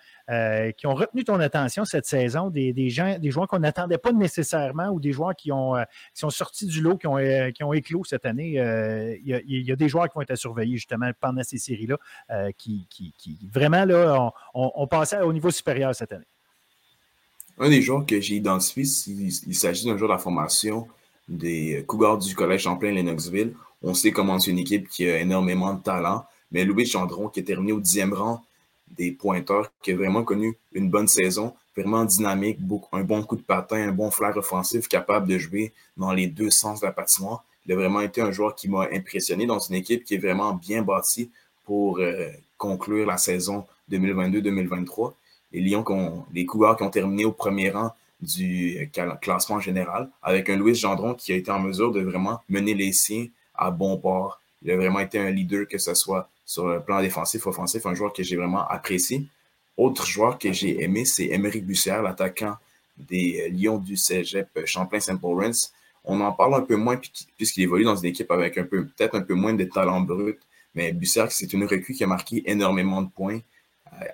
qui 0.77 0.87
ont 0.87 0.95
retenu 0.95 1.23
ton 1.23 1.39
attention 1.39 1.85
cette 1.85 2.05
saison, 2.05 2.49
des, 2.49 2.89
gens, 2.89 3.17
des 3.19 3.31
joueurs 3.31 3.47
qu'on 3.47 3.59
n'attendait 3.59 3.97
pas 3.97 4.11
nécessairement 4.11 4.89
ou 4.89 4.99
des 4.99 5.11
joueurs 5.11 5.35
qui, 5.35 5.51
ont, 5.51 5.75
sont 6.13 6.29
sortis 6.29 6.65
du 6.65 6.81
lot, 6.81 6.97
qui 6.97 7.07
ont, 7.07 7.17
qui 7.53 7.63
ont 7.63 7.73
éclos 7.73 8.03
cette 8.03 8.25
année. 8.25 8.53
Il 9.23 9.41
y, 9.45 9.71
a 9.71 9.75
des 9.75 9.89
joueurs 9.89 10.07
qui 10.07 10.15
vont 10.15 10.21
être 10.21 10.31
à 10.31 10.35
surveiller 10.35 10.75
justement 10.77 11.09
pendant 11.19 11.43
ces 11.43 11.57
séries-là, 11.57 11.97
qui, 12.57 12.87
qui, 12.89 13.37
vraiment 13.51 13.85
là, 13.85 14.31
ont 14.53 14.71
on 14.75 14.87
passé 14.87 15.17
au 15.17 15.33
niveau 15.33 15.51
supérieur 15.51 15.93
cette 15.95 16.11
année. 16.11 16.25
Un 17.59 17.69
des 17.69 17.81
joueurs 17.81 18.05
que 18.05 18.21
j'ai 18.21 18.35
identifié, 18.35 18.83
il, 19.45 19.55
s'agit 19.55 19.85
d'un 19.85 19.97
joueur 19.97 20.09
de 20.09 20.13
la 20.13 20.19
formation 20.19 20.87
des 21.27 21.83
Cougars 21.85 22.17
du 22.17 22.33
Collège 22.33 22.61
Champlain-Lennoxville. 22.61 23.53
On 23.83 23.93
sait 23.93 24.11
comment 24.11 24.39
c'est 24.39 24.51
une 24.51 24.59
équipe 24.59 24.87
qui 24.87 25.09
a 25.09 25.19
énormément 25.19 25.73
de 25.73 25.81
talent, 25.81 26.25
mais 26.51 26.65
Louis 26.65 26.85
Gendron, 26.85 27.29
qui 27.29 27.39
est 27.39 27.43
terminé 27.43 27.71
au 27.71 27.79
dixième 27.79 28.13
rang 28.13 28.43
des 28.97 29.11
pointeurs, 29.11 29.71
qui 29.83 29.91
a 29.91 29.95
vraiment 29.95 30.23
connu 30.23 30.57
une 30.73 30.89
bonne 30.89 31.07
saison, 31.07 31.53
vraiment 31.75 32.05
dynamique, 32.05 32.57
un 32.91 33.03
bon 33.03 33.23
coup 33.23 33.35
de 33.35 33.41
patin, 33.41 33.77
un 33.87 33.91
bon 33.91 34.09
flair 34.11 34.35
offensif, 34.35 34.87
capable 34.87 35.27
de 35.27 35.37
jouer 35.37 35.73
dans 35.95 36.11
les 36.11 36.27
deux 36.27 36.49
sens 36.49 36.81
de 36.81 36.85
la 36.85 36.91
patinoire. 36.91 37.43
Il 37.65 37.73
a 37.73 37.75
vraiment 37.75 38.01
été 38.01 38.21
un 38.21 38.31
joueur 38.31 38.55
qui 38.55 38.67
m'a 38.67 38.87
impressionné 38.91 39.45
dans 39.45 39.59
une 39.59 39.75
équipe 39.75 40.03
qui 40.03 40.15
est 40.15 40.17
vraiment 40.17 40.53
bien 40.53 40.81
bâtie 40.81 41.29
pour 41.65 41.99
euh, 41.99 42.29
conclure 42.57 43.05
la 43.05 43.17
saison 43.17 43.65
2022-2023 43.91 45.13
les 45.51 45.61
Lions, 45.61 46.25
les 46.33 46.45
Cougars 46.45 46.77
qui 46.77 46.83
ont 46.83 46.89
terminé 46.89 47.25
au 47.25 47.31
premier 47.31 47.69
rang 47.69 47.91
du 48.21 48.89
classement 49.21 49.59
général, 49.59 50.09
avec 50.21 50.49
un 50.49 50.57
Louis 50.57 50.75
Gendron 50.75 51.13
qui 51.13 51.31
a 51.31 51.35
été 51.35 51.51
en 51.51 51.59
mesure 51.59 51.91
de 51.91 52.01
vraiment 52.01 52.41
mener 52.49 52.73
les 52.73 52.91
siens 52.91 53.27
à 53.55 53.71
bon 53.71 53.97
port. 53.97 54.41
Il 54.61 54.71
a 54.71 54.75
vraiment 54.75 54.99
été 54.99 55.17
un 55.19 55.29
leader, 55.29 55.67
que 55.67 55.77
ce 55.77 55.93
soit 55.93 56.29
sur 56.49 56.67
le 56.67 56.81
plan 56.81 56.99
défensif, 56.99 57.45
offensif, 57.45 57.85
un 57.85 57.93
joueur 57.93 58.11
que 58.11 58.23
j'ai 58.23 58.35
vraiment 58.35 58.67
apprécié. 58.67 59.27
Autre 59.77 60.07
joueur 60.07 60.39
que 60.39 60.51
j'ai 60.51 60.81
aimé, 60.81 61.05
c'est 61.05 61.25
Émeric 61.25 61.63
Bussière, 61.63 62.01
l'attaquant 62.01 62.55
des 62.97 63.49
Lions 63.51 63.77
du 63.77 63.95
Cégep 63.95 64.65
Champlain-Saint 64.65 65.17
Paul 65.17 65.51
On 66.05 66.19
en 66.21 66.31
parle 66.31 66.55
un 66.55 66.61
peu 66.61 66.75
moins 66.75 66.99
puisqu'il 67.37 67.61
évolue 67.61 67.83
dans 67.83 67.95
une 67.95 68.07
équipe 68.07 68.31
avec 68.31 68.57
un 68.57 68.63
peu, 68.63 68.87
peut-être 68.87 69.13
un 69.13 69.21
peu 69.21 69.35
moins 69.35 69.53
de 69.53 69.63
talent 69.65 70.01
brut, 70.01 70.39
mais 70.73 70.91
Bussière, 70.91 71.31
c'est 71.31 71.53
une 71.53 71.65
recrue 71.65 71.93
qui 71.93 72.03
a 72.03 72.07
marqué 72.07 72.41
énormément 72.49 73.03
de 73.03 73.09
points. 73.09 73.41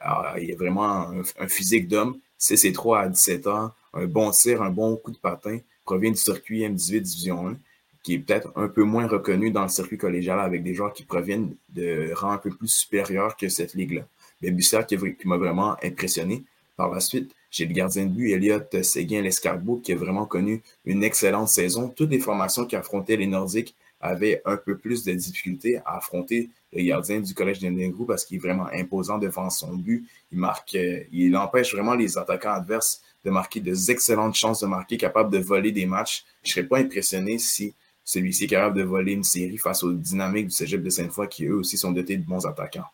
Ah, 0.01 0.35
il 0.37 0.51
a 0.51 0.55
vraiment 0.57 1.07
un, 1.39 1.47
physique 1.47 1.87
d'homme. 1.87 2.19
CC3 2.37 3.03
à 3.03 3.07
17 3.07 3.47
ans, 3.47 3.71
un 3.93 4.07
bon 4.07 4.29
tir, 4.31 4.61
un 4.61 4.71
bon 4.71 4.97
coup 4.97 5.11
de 5.11 5.17
patin, 5.17 5.59
provient 5.85 6.11
du 6.11 6.17
circuit 6.17 6.67
M18 6.67 6.99
Division 6.99 7.47
1, 7.47 7.57
qui 8.05 8.13
est 8.13 8.19
peut-être 8.19 8.51
un 8.55 8.67
peu 8.67 8.83
moins 8.83 9.07
reconnu 9.07 9.49
dans 9.49 9.63
le 9.63 9.67
circuit 9.67 9.97
collégial 9.97 10.39
avec 10.39 10.61
des 10.61 10.75
joueurs 10.75 10.93
qui 10.93 11.03
proviennent 11.03 11.55
de 11.69 12.11
rangs 12.13 12.33
un 12.33 12.37
peu 12.37 12.51
plus 12.51 12.67
supérieurs 12.67 13.35
que 13.35 13.49
cette 13.49 13.73
ligue-là. 13.73 14.03
Mais 14.43 14.51
Bussière 14.51 14.85
qui, 14.85 14.95
m'a 15.25 15.37
vraiment 15.37 15.75
impressionné. 15.83 16.43
Par 16.77 16.91
la 16.91 16.99
suite, 16.99 17.33
j'ai 17.49 17.65
le 17.65 17.73
gardien 17.73 18.05
de 18.05 18.11
but, 18.11 18.29
Elliot 18.29 18.59
Séguin-Lescarbot, 18.79 19.77
qui 19.77 19.91
a 19.93 19.95
vraiment 19.95 20.27
connu 20.27 20.61
une 20.85 21.03
excellente 21.03 21.47
saison. 21.47 21.89
Toutes 21.89 22.11
les 22.11 22.19
formations 22.19 22.65
qui 22.65 22.75
affrontaient 22.75 23.17
les 23.17 23.25
Nordiques 23.25 23.73
avaient 23.99 24.39
un 24.45 24.57
peu 24.57 24.77
plus 24.77 25.03
de 25.03 25.11
difficultés 25.11 25.77
à 25.77 25.97
affronter 25.97 26.51
le 26.73 26.83
gardien 26.83 27.21
du 27.21 27.33
Collège 27.33 27.57
de 27.57 27.69
Negro 27.69 28.05
parce 28.05 28.23
qu'il 28.23 28.37
est 28.37 28.39
vraiment 28.39 28.67
imposant 28.71 29.17
devant 29.17 29.49
son 29.49 29.73
but. 29.73 30.05
Il 30.31 30.37
marque, 30.37 30.75
euh, 30.75 30.99
il 31.11 31.35
empêche 31.35 31.73
vraiment 31.73 31.95
les 31.95 32.19
attaquants 32.19 32.53
adverses 32.53 33.01
de 33.23 33.31
marquer 33.31 33.61
de 33.61 33.73
excellentes 33.89 34.35
chances 34.35 34.59
de 34.59 34.67
marquer, 34.67 34.97
capable 34.97 35.31
de 35.31 35.39
voler 35.39 35.71
des 35.71 35.87
matchs. 35.87 36.23
Je 36.43 36.49
ne 36.49 36.53
serais 36.53 36.67
pas 36.67 36.77
impressionné 36.77 37.39
si 37.39 37.73
celui-ci 38.05 38.45
est 38.45 38.47
capable 38.47 38.77
de 38.77 38.83
voler 38.83 39.13
une 39.13 39.23
série 39.23 39.57
face 39.57 39.83
aux 39.83 39.91
dynamiques 39.91 40.47
du 40.47 40.53
Cégep 40.53 40.81
de 40.81 40.89
Sainte-Foy 40.89 41.27
qui 41.27 41.45
eux 41.45 41.55
aussi 41.55 41.77
sont 41.77 41.91
dotés 41.91 42.15
de 42.17 42.25
bons 42.25 42.45
attaquants. 42.45 42.85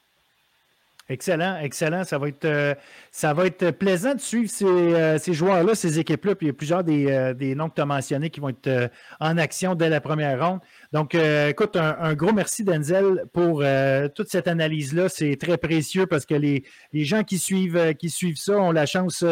Excellent, 1.09 1.57
excellent. 1.57 2.05
Ça 2.05 2.17
va 2.17 2.29
être, 2.29 2.45
euh, 2.45 2.73
ça 3.11 3.35
plaisant 3.77 4.15
de 4.15 4.21
suivre 4.21 4.49
ces, 4.49 4.65
euh, 4.65 5.17
joueurs-là, 5.19 5.75
ces 5.75 5.99
équipes-là. 5.99 6.35
Puis 6.35 6.47
il 6.47 6.49
y 6.49 6.51
a 6.51 6.53
plusieurs 6.53 6.83
des, 6.85 7.33
des 7.37 7.53
noms 7.53 7.69
que 7.69 7.75
tu 7.75 7.81
as 7.81 7.85
mentionnés 7.85 8.29
qui 8.29 8.39
vont 8.39 8.49
être 8.49 8.89
en 9.19 9.37
action 9.37 9.75
dès 9.75 9.89
la 9.89 9.99
première 9.99 10.39
ronde. 10.39 10.61
Donc, 10.93 11.15
euh, 11.15 11.49
écoute, 11.49 11.77
un, 11.77 12.13
gros 12.15 12.33
merci, 12.33 12.63
Denzel, 12.63 13.23
pour 13.31 13.61
euh, 13.61 14.09
toute 14.09 14.29
cette 14.29 14.47
analyse-là. 14.47 15.07
C'est 15.07 15.37
très 15.37 15.57
précieux 15.57 16.05
parce 16.05 16.25
que 16.25 16.35
les, 16.35 16.63
gens 16.93 17.23
qui 17.23 17.39
suivent, 17.39 17.77
euh, 17.77 17.93
ça 18.35 18.57
ont 18.57 18.71
la 18.71 18.85
chance 18.85 19.23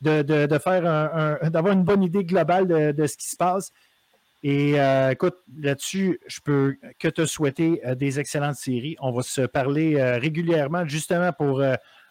d'avoir 0.00 1.72
une 1.72 1.82
bonne 1.82 2.04
idée 2.04 2.24
globale 2.24 2.94
de, 2.94 3.06
ce 3.06 3.16
qui 3.16 3.28
se 3.28 3.36
passe. 3.36 3.72
Et 4.42 4.74
écoute, 5.10 5.36
là-dessus, 5.56 6.20
je 6.28 6.38
peux 6.44 6.76
que 6.98 7.08
te 7.08 7.26
souhaiter 7.26 7.82
des 7.96 8.20
excellentes 8.20 8.54
séries. 8.54 8.96
On 9.00 9.10
va 9.10 9.22
se 9.22 9.40
parler 9.42 10.00
régulièrement, 10.20 10.86
justement 10.86 11.32
pour 11.32 11.60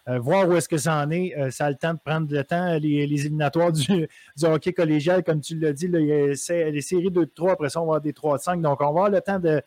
euh, 0.09 0.19
voir 0.19 0.47
où 0.47 0.55
est-ce 0.55 0.69
que 0.69 0.77
ça 0.77 0.95
en 0.95 1.11
est. 1.11 1.37
Euh, 1.37 1.51
ça 1.51 1.65
a 1.65 1.69
le 1.69 1.75
temps 1.75 1.93
de 1.93 1.99
prendre 2.03 2.31
le 2.31 2.43
temps. 2.43 2.77
Les, 2.79 3.03
éliminatoires 3.03 3.71
du, 3.73 4.07
hockey 4.43 4.71
collégial, 4.71 5.23
comme 5.23 5.41
tu 5.41 5.59
l'as 5.59 5.73
dit, 5.73 5.87
les 5.87 6.35
séries 6.35 7.11
2 7.11 7.25
3, 7.27 7.53
après 7.53 7.69
ça, 7.69 7.81
on 7.81 7.85
va 7.85 7.87
avoir 7.87 8.01
des 8.01 8.13
3 8.13 8.37
5. 8.37 8.61
Donc, 8.61 8.79
on 8.79 8.85
va 8.85 8.89
avoir 8.89 9.09
le 9.09 9.21
temps 9.21 9.39
de, 9.39 9.61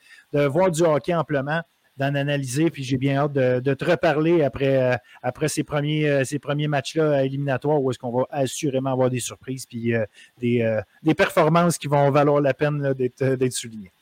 voir 0.46 0.70
du 0.70 0.83
hockey 0.83 1.14
amplement 1.14 1.61
d'en 2.01 2.15
analyser. 2.15 2.71
Puis 2.71 2.83
j'ai 2.83 2.97
bien 2.97 3.17
hâte 3.17 3.33
de, 3.33 3.75
te 3.75 3.85
reparler 3.85 4.43
après, 4.43 4.83
euh, 4.83 4.97
après 5.23 5.49
ces 5.49 5.63
premiers, 5.63 6.25
ces 6.25 6.39
premiers 6.39 6.67
matchs-là 6.67 7.25
éliminatoires 7.25 7.81
où 7.81 7.91
est-ce 7.91 7.99
qu'on 7.99 8.11
va 8.11 8.27
assurément 8.31 8.91
avoir 8.91 9.11
des 9.11 9.21
surprises 9.21 9.67
puis 9.67 9.93
des, 10.39 11.15
performances 11.17 11.79
qui 11.79 11.87
vont 11.87 12.11
valoir 12.11 12.41
la 12.41 12.55
peine 12.55 12.95
d'être 12.95 13.53
soulignées. 13.53 13.93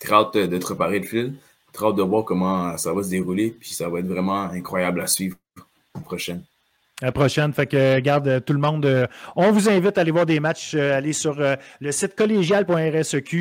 Très 0.00 0.14
hâte 0.14 0.36
de 0.36 0.58
te 0.58 0.66
reparer 0.66 0.98
le 1.00 1.06
fil. 1.06 1.34
Très 1.72 1.86
hâte 1.86 1.96
de 1.96 2.02
voir 2.02 2.24
comment 2.24 2.76
ça 2.76 2.92
va 2.92 3.02
se 3.02 3.10
dérouler. 3.10 3.50
Puis 3.50 3.70
ça 3.70 3.88
va 3.88 4.00
être 4.00 4.06
vraiment 4.06 4.42
incroyable 4.44 5.00
à 5.00 5.06
suivre 5.06 5.36
prochaine. 6.04 6.42
La 7.00 7.12
prochaine. 7.12 7.52
Fait 7.52 7.66
que, 7.66 8.00
garde 8.00 8.26
euh, 8.28 8.40
tout 8.40 8.52
le 8.52 8.58
monde. 8.58 8.84
Euh, 8.84 9.06
on 9.34 9.50
vous 9.52 9.70
invite 9.70 9.96
à 9.96 10.02
aller 10.02 10.10
voir 10.10 10.26
des 10.26 10.40
matchs. 10.40 10.74
Euh, 10.74 10.96
aller 10.96 11.14
sur 11.14 11.36
le 11.80 11.92
site 11.92 12.14
collégial.rseq. 12.14 13.34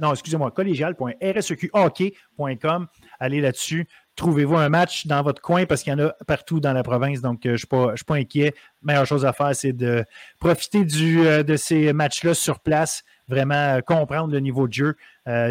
non, 0.00 0.12
excusez-moi, 0.12 0.50
collégial.rseqhockey.com. 0.50 2.88
Allez 3.20 3.40
là-dessus. 3.40 3.86
Trouvez-vous 4.16 4.56
un 4.56 4.68
match 4.68 5.06
dans 5.06 5.22
votre 5.22 5.40
coin 5.40 5.66
parce 5.66 5.82
qu'il 5.82 5.92
y 5.92 5.96
en 5.96 6.00
a 6.00 6.12
partout 6.26 6.58
dans 6.60 6.74
la 6.74 6.82
province. 6.82 7.22
Donc, 7.22 7.40
je 7.44 7.50
ne 7.50 7.56
suis, 7.56 7.66
pas 7.66 7.94
inquiet. 8.10 8.52
La 8.82 8.92
meilleure 8.92 9.06
chose 9.06 9.24
à 9.24 9.32
faire, 9.32 9.54
c'est 9.54 9.72
de 9.72 10.04
profiter 10.38 10.84
de 10.84 11.56
ces 11.56 11.92
matchs-là 11.92 12.34
sur 12.34 12.58
place. 12.60 13.04
Vraiment 13.28 13.80
comprendre 13.86 14.32
le 14.32 14.40
niveau 14.40 14.66
de 14.68 14.72
jeu. 14.72 14.96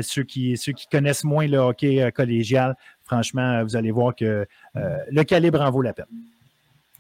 ceux, 0.02 0.24
qui, 0.24 0.60
connaissent 0.92 1.24
moins 1.24 1.48
le 1.48 1.58
hockey 1.58 2.12
collégial, 2.12 2.76
franchement, 3.04 3.64
vous 3.64 3.76
allez 3.76 3.90
voir 3.92 4.14
que 4.14 4.46
le 4.76 5.24
calibre 5.24 5.62
en 5.62 5.72
vaut 5.72 5.82
la 5.82 5.94
peine. 5.94 6.06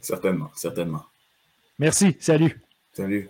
Certainement, 0.01 0.51
certainement. 0.55 1.05
Merci, 1.77 2.17
salut. 2.19 2.59
Salut. 2.91 3.29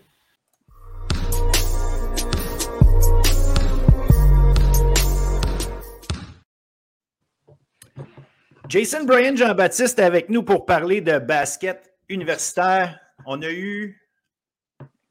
Jason 8.72 9.04
Bryan 9.04 9.36
Jean-Baptiste 9.36 10.00
est 10.00 10.04
avec 10.04 10.30
nous 10.30 10.44
pour 10.44 10.66
parler 10.66 11.02
de 11.02 11.20
basket 11.20 11.94
universitaire. 12.08 12.98
On 13.26 13.42
a 13.42 13.52
eu, 13.52 14.02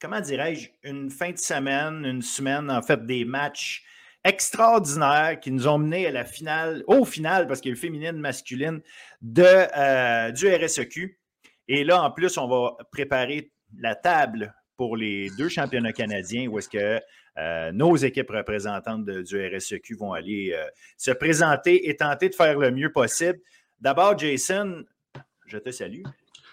comment 0.01 0.21
dirais-je, 0.21 0.71
une 0.83 1.11
fin 1.11 1.31
de 1.33 1.39
semaine, 1.39 2.07
une 2.07 2.23
semaine, 2.23 2.71
en 2.71 2.81
fait, 2.81 3.05
des 3.05 3.27
matchs 3.27 3.85
extraordinaires 4.25 5.39
qui 5.41 5.51
nous 5.51 5.69
ont 5.69 5.77
menés 5.77 6.07
à 6.07 6.11
la 6.11 6.25
finale, 6.25 6.85
au 6.87 7.05
final, 7.05 7.47
parce 7.47 7.61
qu'il 7.61 7.71
y 7.71 7.73
a 7.73 7.77
eu 7.77 7.79
féminine, 7.79 8.13
masculine, 8.13 8.81
de, 9.21 9.45
euh, 9.45 10.31
du 10.33 10.49
RSEQ. 10.49 11.20
Et 11.73 11.85
là, 11.85 12.03
en 12.03 12.11
plus, 12.11 12.37
on 12.37 12.49
va 12.49 12.77
préparer 12.91 13.53
la 13.79 13.95
table 13.95 14.53
pour 14.77 14.97
les 14.97 15.31
deux 15.39 15.49
championnats 15.49 15.93
canadiens 15.93 16.49
où 16.49 16.59
est-ce 16.59 16.69
que 16.69 17.01
euh, 17.39 17.71
nos 17.71 17.95
équipes 17.95 18.31
représentantes 18.31 19.05
du 19.05 19.57
RSEQ 19.57 19.95
vont 19.95 20.13
aller 20.13 20.53
euh, 20.53 20.65
se 20.97 21.13
présenter 21.13 21.89
et 21.89 21.95
tenter 21.95 22.29
de 22.29 22.35
faire 22.35 22.59
le 22.59 22.73
mieux 22.73 22.91
possible. 22.91 23.39
D'abord, 23.81 24.19
Jason, 24.19 24.83
je 25.47 25.59
te 25.59 25.71
salue. 25.71 26.03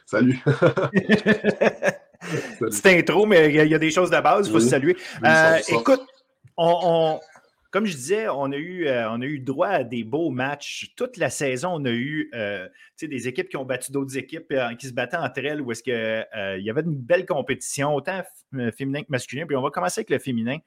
Salut. 0.05 0.39
C'est 2.69 2.99
intro, 2.99 3.25
mais 3.25 3.49
il 3.49 3.55
y, 3.55 3.73
a 3.73 3.79
des 3.79 3.91
choses 3.91 4.11
de 4.11 4.21
base, 4.21 4.47
il 4.47 4.51
faut 4.51 4.59
se 4.59 4.69
saluer. 4.69 4.95
Euh, 5.25 5.57
écoute, 5.67 6.05
on, 6.57 7.19
comme 7.71 7.85
je 7.85 7.95
disais, 7.95 8.27
on 8.29 8.51
a, 8.51 8.57
eu, 8.57 8.89
on 8.89 9.21
a 9.21 9.25
eu 9.25 9.39
droit 9.39 9.67
à 9.67 9.83
des 9.83 10.03
beaux 10.03 10.29
matchs. 10.29 10.93
Toute 10.95 11.17
la 11.17 11.29
saison, 11.29 11.73
on 11.75 11.85
a 11.85 11.91
eu 11.91 12.31
des 13.01 13.27
équipes 13.27 13.49
qui 13.49 13.57
ont 13.57 13.65
battu 13.65 13.91
d'autres 13.91 14.17
équipes, 14.17 14.53
qui 14.79 14.87
se 14.87 14.93
battaient 14.93 15.17
entre 15.17 15.39
elles, 15.45 15.61
où 15.61 15.71
est-ce 15.71 15.83
qu'il 15.83 16.63
y 16.63 16.69
avait 16.69 16.81
une 16.81 16.95
belle 16.95 17.25
compétition, 17.25 17.93
autant 17.93 18.23
féminin 18.75 19.01
que 19.01 19.09
masculin. 19.09 19.45
Puis 19.45 19.55
on 19.55 19.61
va 19.61 19.69
commencer 19.69 19.99
avec 19.99 20.09
le 20.09 20.19
féminin. 20.19 20.57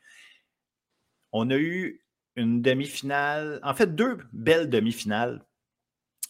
On 1.33 1.51
a 1.51 1.57
eu 1.57 2.05
une 2.37 2.63
demi-finale, 2.63 3.61
en 3.63 3.75
fait, 3.75 3.95
deux 3.95 4.19
belles 4.33 4.69
demi-finales 4.69 5.45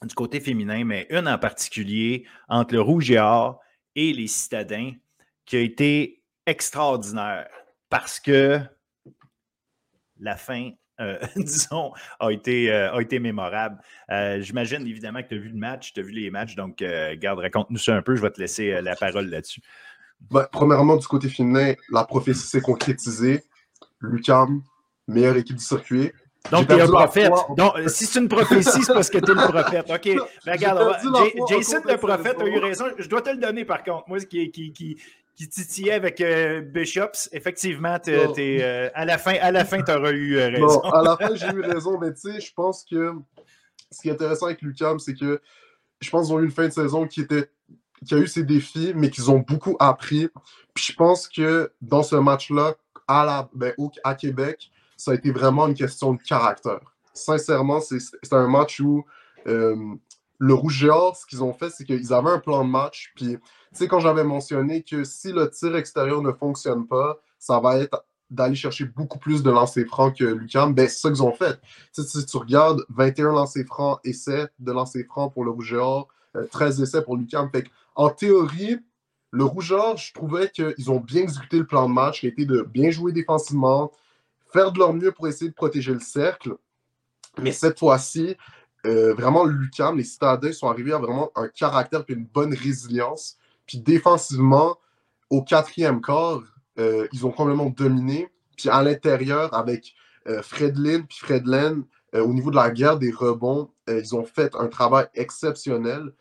du 0.03 0.15
côté 0.15 0.41
féminin, 0.41 0.85
mais 0.85 1.07
une 1.11 1.29
en 1.29 1.39
particulier 1.39 2.27
entre 2.49 2.75
le 2.75 2.81
Rouge 2.81 3.11
et 3.11 3.19
Or 3.19 3.61
et 3.97 4.13
les 4.13 4.29
Citadins, 4.29 4.93
qui 5.45 5.57
a 5.57 5.61
été 5.61 6.23
extraordinaire 6.47 7.49
parce 7.91 8.19
que 8.21 8.61
la 10.21 10.37
fin, 10.37 10.71
euh, 11.01 11.19
disons, 11.37 11.93
a 12.19 12.31
été, 12.31 12.71
euh, 12.71 12.95
a 12.95 13.01
été 13.01 13.19
mémorable. 13.19 13.79
Euh, 14.11 14.41
j'imagine 14.41 14.87
évidemment 14.87 15.23
que 15.23 15.29
tu 15.29 15.35
as 15.35 15.39
vu 15.39 15.49
le 15.49 15.59
match, 15.59 15.93
tu 15.93 16.01
as 16.01 16.03
vu 16.03 16.13
les 16.13 16.31
matchs, 16.31 16.55
donc 16.55 16.85
garde, 17.19 17.39
raconte-nous 17.39 17.79
ça 17.79 17.97
un 17.97 18.03
peu, 18.03 18.15
je 18.17 18.23
vais 18.23 18.31
te 18.31 18.41
laisser 18.41 18.81
la 18.83 18.95
parole 18.97 19.27
là-dessus. 19.27 19.63
Ben, 20.31 20.47
premièrement, 20.53 20.97
du 20.97 21.07
côté 21.07 21.29
féminin, 21.29 21.73
la 21.91 22.05
prophétie 22.05 22.41
s'est 22.41 22.61
concrétisée. 22.61 23.43
Lucam, 24.03 24.63
meilleure 25.09 25.37
équipe 25.37 25.57
du 25.57 25.65
circuit. 25.65 26.13
Donc, 26.51 26.69
tu 26.69 26.75
es 26.75 26.81
un 26.81 26.87
prophète. 26.87 27.33
Donc, 27.57 27.73
si 27.89 28.07
c'est 28.07 28.19
une 28.19 28.29
prophétie, 28.29 28.83
c'est 28.83 28.93
parce 28.93 29.11
que 29.11 29.19
tu 29.19 29.31
es 29.31 29.35
le 29.35 29.49
prophète. 29.49 29.91
OK. 29.91 30.27
Ben, 30.45 30.53
regarde, 30.53 30.97
Jason, 31.49 31.81
le 31.87 31.97
prophète, 31.97 32.41
a 32.41 32.47
eu 32.47 32.59
raison. 32.59 32.87
Je 32.99 33.09
dois 33.09 33.23
te 33.23 33.31
le 33.31 33.37
donner, 33.37 33.65
par 33.65 33.83
contre. 33.83 34.05
Moi, 34.09 34.19
qui, 34.21 34.51
qui, 34.51 34.73
qui, 34.73 34.97
qui 35.41 35.49
titillait 35.49 35.93
avec 35.93 36.21
euh, 36.21 36.61
Bishops, 36.61 37.31
effectivement, 37.33 37.97
euh, 38.09 38.91
à 38.93 39.07
la 39.07 39.17
fin, 39.17 39.37
à 39.41 39.51
la 39.51 39.65
fin, 39.65 39.83
tu 39.83 39.91
auras 39.91 40.11
eu 40.11 40.37
euh, 40.37 40.51
raison. 40.51 40.81
à 40.81 41.01
la 41.01 41.17
fin, 41.17 41.35
j'ai 41.35 41.47
eu 41.47 41.63
raison. 41.63 41.99
Mais 41.99 42.13
tu 42.13 42.31
sais, 42.31 42.41
je 42.43 42.53
pense 42.53 42.85
que 42.85 43.15
ce 43.91 44.03
qui 44.03 44.11
est 44.11 44.13
intéressant 44.13 44.47
avec 44.47 44.61
Lucam, 44.61 44.99
c'est 44.99 45.15
que 45.15 45.41
je 46.03 46.11
pense 46.11 46.27
qu'ils 46.27 46.37
ont 46.37 46.41
eu 46.41 46.45
une 46.45 46.51
fin 46.51 46.69
de 46.69 46.73
saison 46.75 47.07
qui 47.07 47.23
était 47.23 47.49
qui 48.05 48.15
a 48.15 48.19
eu 48.19 48.27
ses 48.27 48.43
défis, 48.43 48.93
mais 48.95 49.09
qu'ils 49.09 49.31
ont 49.31 49.39
beaucoup 49.39 49.77
appris. 49.81 50.29
Puis 50.75 50.85
je 50.91 50.93
pense 50.95 51.27
que 51.27 51.73
dans 51.81 52.03
ce 52.03 52.17
match-là, 52.17 52.75
à, 53.09 53.25
la, 53.25 53.49
ben, 53.55 53.73
à 54.05 54.15
Québec, 54.15 54.71
ça 54.99 55.13
a 55.13 55.15
été 55.15 55.31
vraiment 55.31 55.69
une 55.69 55.75
question 55.75 56.13
de 56.13 56.21
caractère. 56.21 56.81
Sincèrement, 57.15 57.81
c'est 57.81 57.99
un 58.33 58.47
match 58.47 58.81
où 58.81 59.07
euh, 59.47 59.75
le 60.39 60.53
Rouge 60.53 60.85
et 60.85 60.91
Or, 60.91 61.17
ce 61.17 61.25
qu'ils 61.25 61.43
ont 61.43 61.55
fait, 61.55 61.71
c'est 61.71 61.85
qu'ils 61.85 62.13
avaient 62.13 62.31
un 62.31 62.41
plan 62.41 62.63
de 62.63 62.71
match. 62.71 63.13
Puis, 63.17 63.39
sais, 63.79 63.89
quand 63.89 64.01
j'avais 64.01 64.25
mentionné 64.25 64.83
que 64.83 65.05
si 65.05 65.33
le 65.33 65.49
tir 65.51 65.77
extérieur 65.77 66.23
ne 66.23 66.33
fonctionne 66.33 66.87
pas, 66.87 67.21
ça 67.39 67.61
va 67.61 67.79
être 67.79 68.05
d'aller 68.31 68.55
chercher 68.55 68.85
beaucoup 68.85 69.19
plus 69.19 69.43
de 69.43 69.51
lancers 69.51 69.87
francs 69.87 70.17
que 70.17 70.25
Lucam, 70.25 70.73
ben, 70.73 70.89
c'est 70.89 70.99
ça 70.99 71.09
qu'ils 71.11 71.23
ont 71.23 71.33
fait. 71.33 71.61
si 71.93 72.27
tu 72.27 72.37
regardes 72.37 72.85
21 72.89 73.33
lancers 73.33 73.67
francs, 73.67 73.99
essais 74.05 74.47
de 74.59 74.73
lancers 74.73 75.05
francs 75.07 75.33
pour 75.33 75.45
le 75.45 75.51
Rouge 75.51 75.73
et 75.73 75.77
Or, 75.77 76.09
13 76.53 76.81
euh, 76.81 76.85
essais 76.85 77.03
pour 77.03 77.17
Lucam. 77.17 77.51
Fait 77.51 77.65
en 77.97 78.09
théorie, 78.09 78.79
le 79.33 79.45
Rougeur, 79.45 79.97
je 79.97 80.13
trouvais 80.13 80.49
qu'ils 80.49 80.91
ont 80.91 81.01
bien 81.01 81.23
exécuté 81.23 81.59
le 81.59 81.67
plan 81.67 81.89
de 81.89 81.95
match, 81.95 82.21
qui 82.21 82.27
a 82.27 82.29
été 82.31 82.45
de 82.45 82.63
bien 82.63 82.91
jouer 82.91 83.13
défensivement, 83.13 83.93
faire 84.53 84.73
de 84.73 84.79
leur 84.79 84.93
mieux 84.93 85.13
pour 85.13 85.29
essayer 85.29 85.51
de 85.51 85.55
protéger 85.55 85.93
le 85.93 86.01
cercle. 86.01 86.57
Mais 87.39 87.53
cette 87.53 87.79
fois-ci, 87.79 88.37
euh, 88.87 89.15
vraiment, 89.15 89.45
Lucam, 89.45 89.97
les 89.97 90.05
citadins 90.05 90.53
sont 90.53 90.69
arrivés 90.69 90.93
à 90.93 90.99
vraiment 90.99 91.31
un 91.37 91.49
caractère 91.49 92.05
et 92.09 92.13
une 92.13 92.25
bonne 92.25 92.55
résilience. 92.55 93.37
Puis 93.71 93.79
défensivement, 93.79 94.79
au 95.31 95.43
quatrième 95.43 96.01
quart, 96.01 96.43
euh, 96.81 97.07
ils 97.13 97.25
ont 97.25 97.31
complètement 97.31 97.71
dominé. 97.71 98.29
Puis 98.57 98.69
à 98.69 98.83
l'intérieur, 98.83 99.55
avec 99.55 99.95
euh, 100.27 100.43
Fredlin 100.43 101.03
puis 101.03 101.19
Fredlen, 101.21 101.85
au 102.13 102.35
niveau 102.35 102.51
de 102.51 102.57
la 102.57 102.73
guerre 102.73 102.99
des 102.99 103.13
rebonds, 103.13 103.71
ils 103.87 104.17
ont 104.17 104.25
fait 104.25 104.57
un 104.57 104.67
travail 104.67 105.07
exceptionnel. 105.15 106.13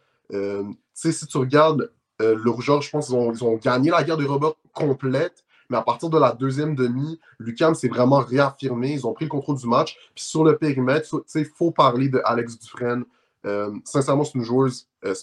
si 0.94 1.26
tu 1.26 1.38
regardes 1.40 1.92
le 2.20 2.50
Rougeur, 2.52 2.84
je 2.84 2.92
pense 2.92 3.08
qu'ils 3.08 3.44
ont, 3.44 3.56
gagné 3.56 3.90
la 3.90 4.04
guerre 4.04 4.18
des 4.18 4.28
rebonds 4.28 4.54
complète. 4.72 5.44
Mais 5.72 5.78
à 5.78 5.82
partir 5.82 6.12
de 6.12 6.20
la 6.20 6.32
deuxième 6.32 6.76
demi, 6.76 7.20
Lucam 7.40 7.74
s'est 7.74 7.88
vraiment 7.88 8.20
réaffirmé. 8.20 8.94
Ils 8.94 9.08
ont 9.08 9.14
pris 9.14 9.26
le 9.26 9.30
contrôle 9.30 9.58
du 9.58 9.66
match. 9.66 9.98
Puis 10.14 10.24
sur 10.26 10.44
le 10.44 10.60
périmètre, 10.60 11.24
il 11.34 11.46
faut 11.46 11.72
parler 11.72 12.08
de 12.08 12.22
Alex 12.24 12.60
Dufresne. 12.60 13.04
Euh, 13.46 13.72
sincèrement, 13.84 14.24
c'est 14.24 14.36
une 14.36 14.44
joueuse 14.44 14.88
euh, 15.06 15.14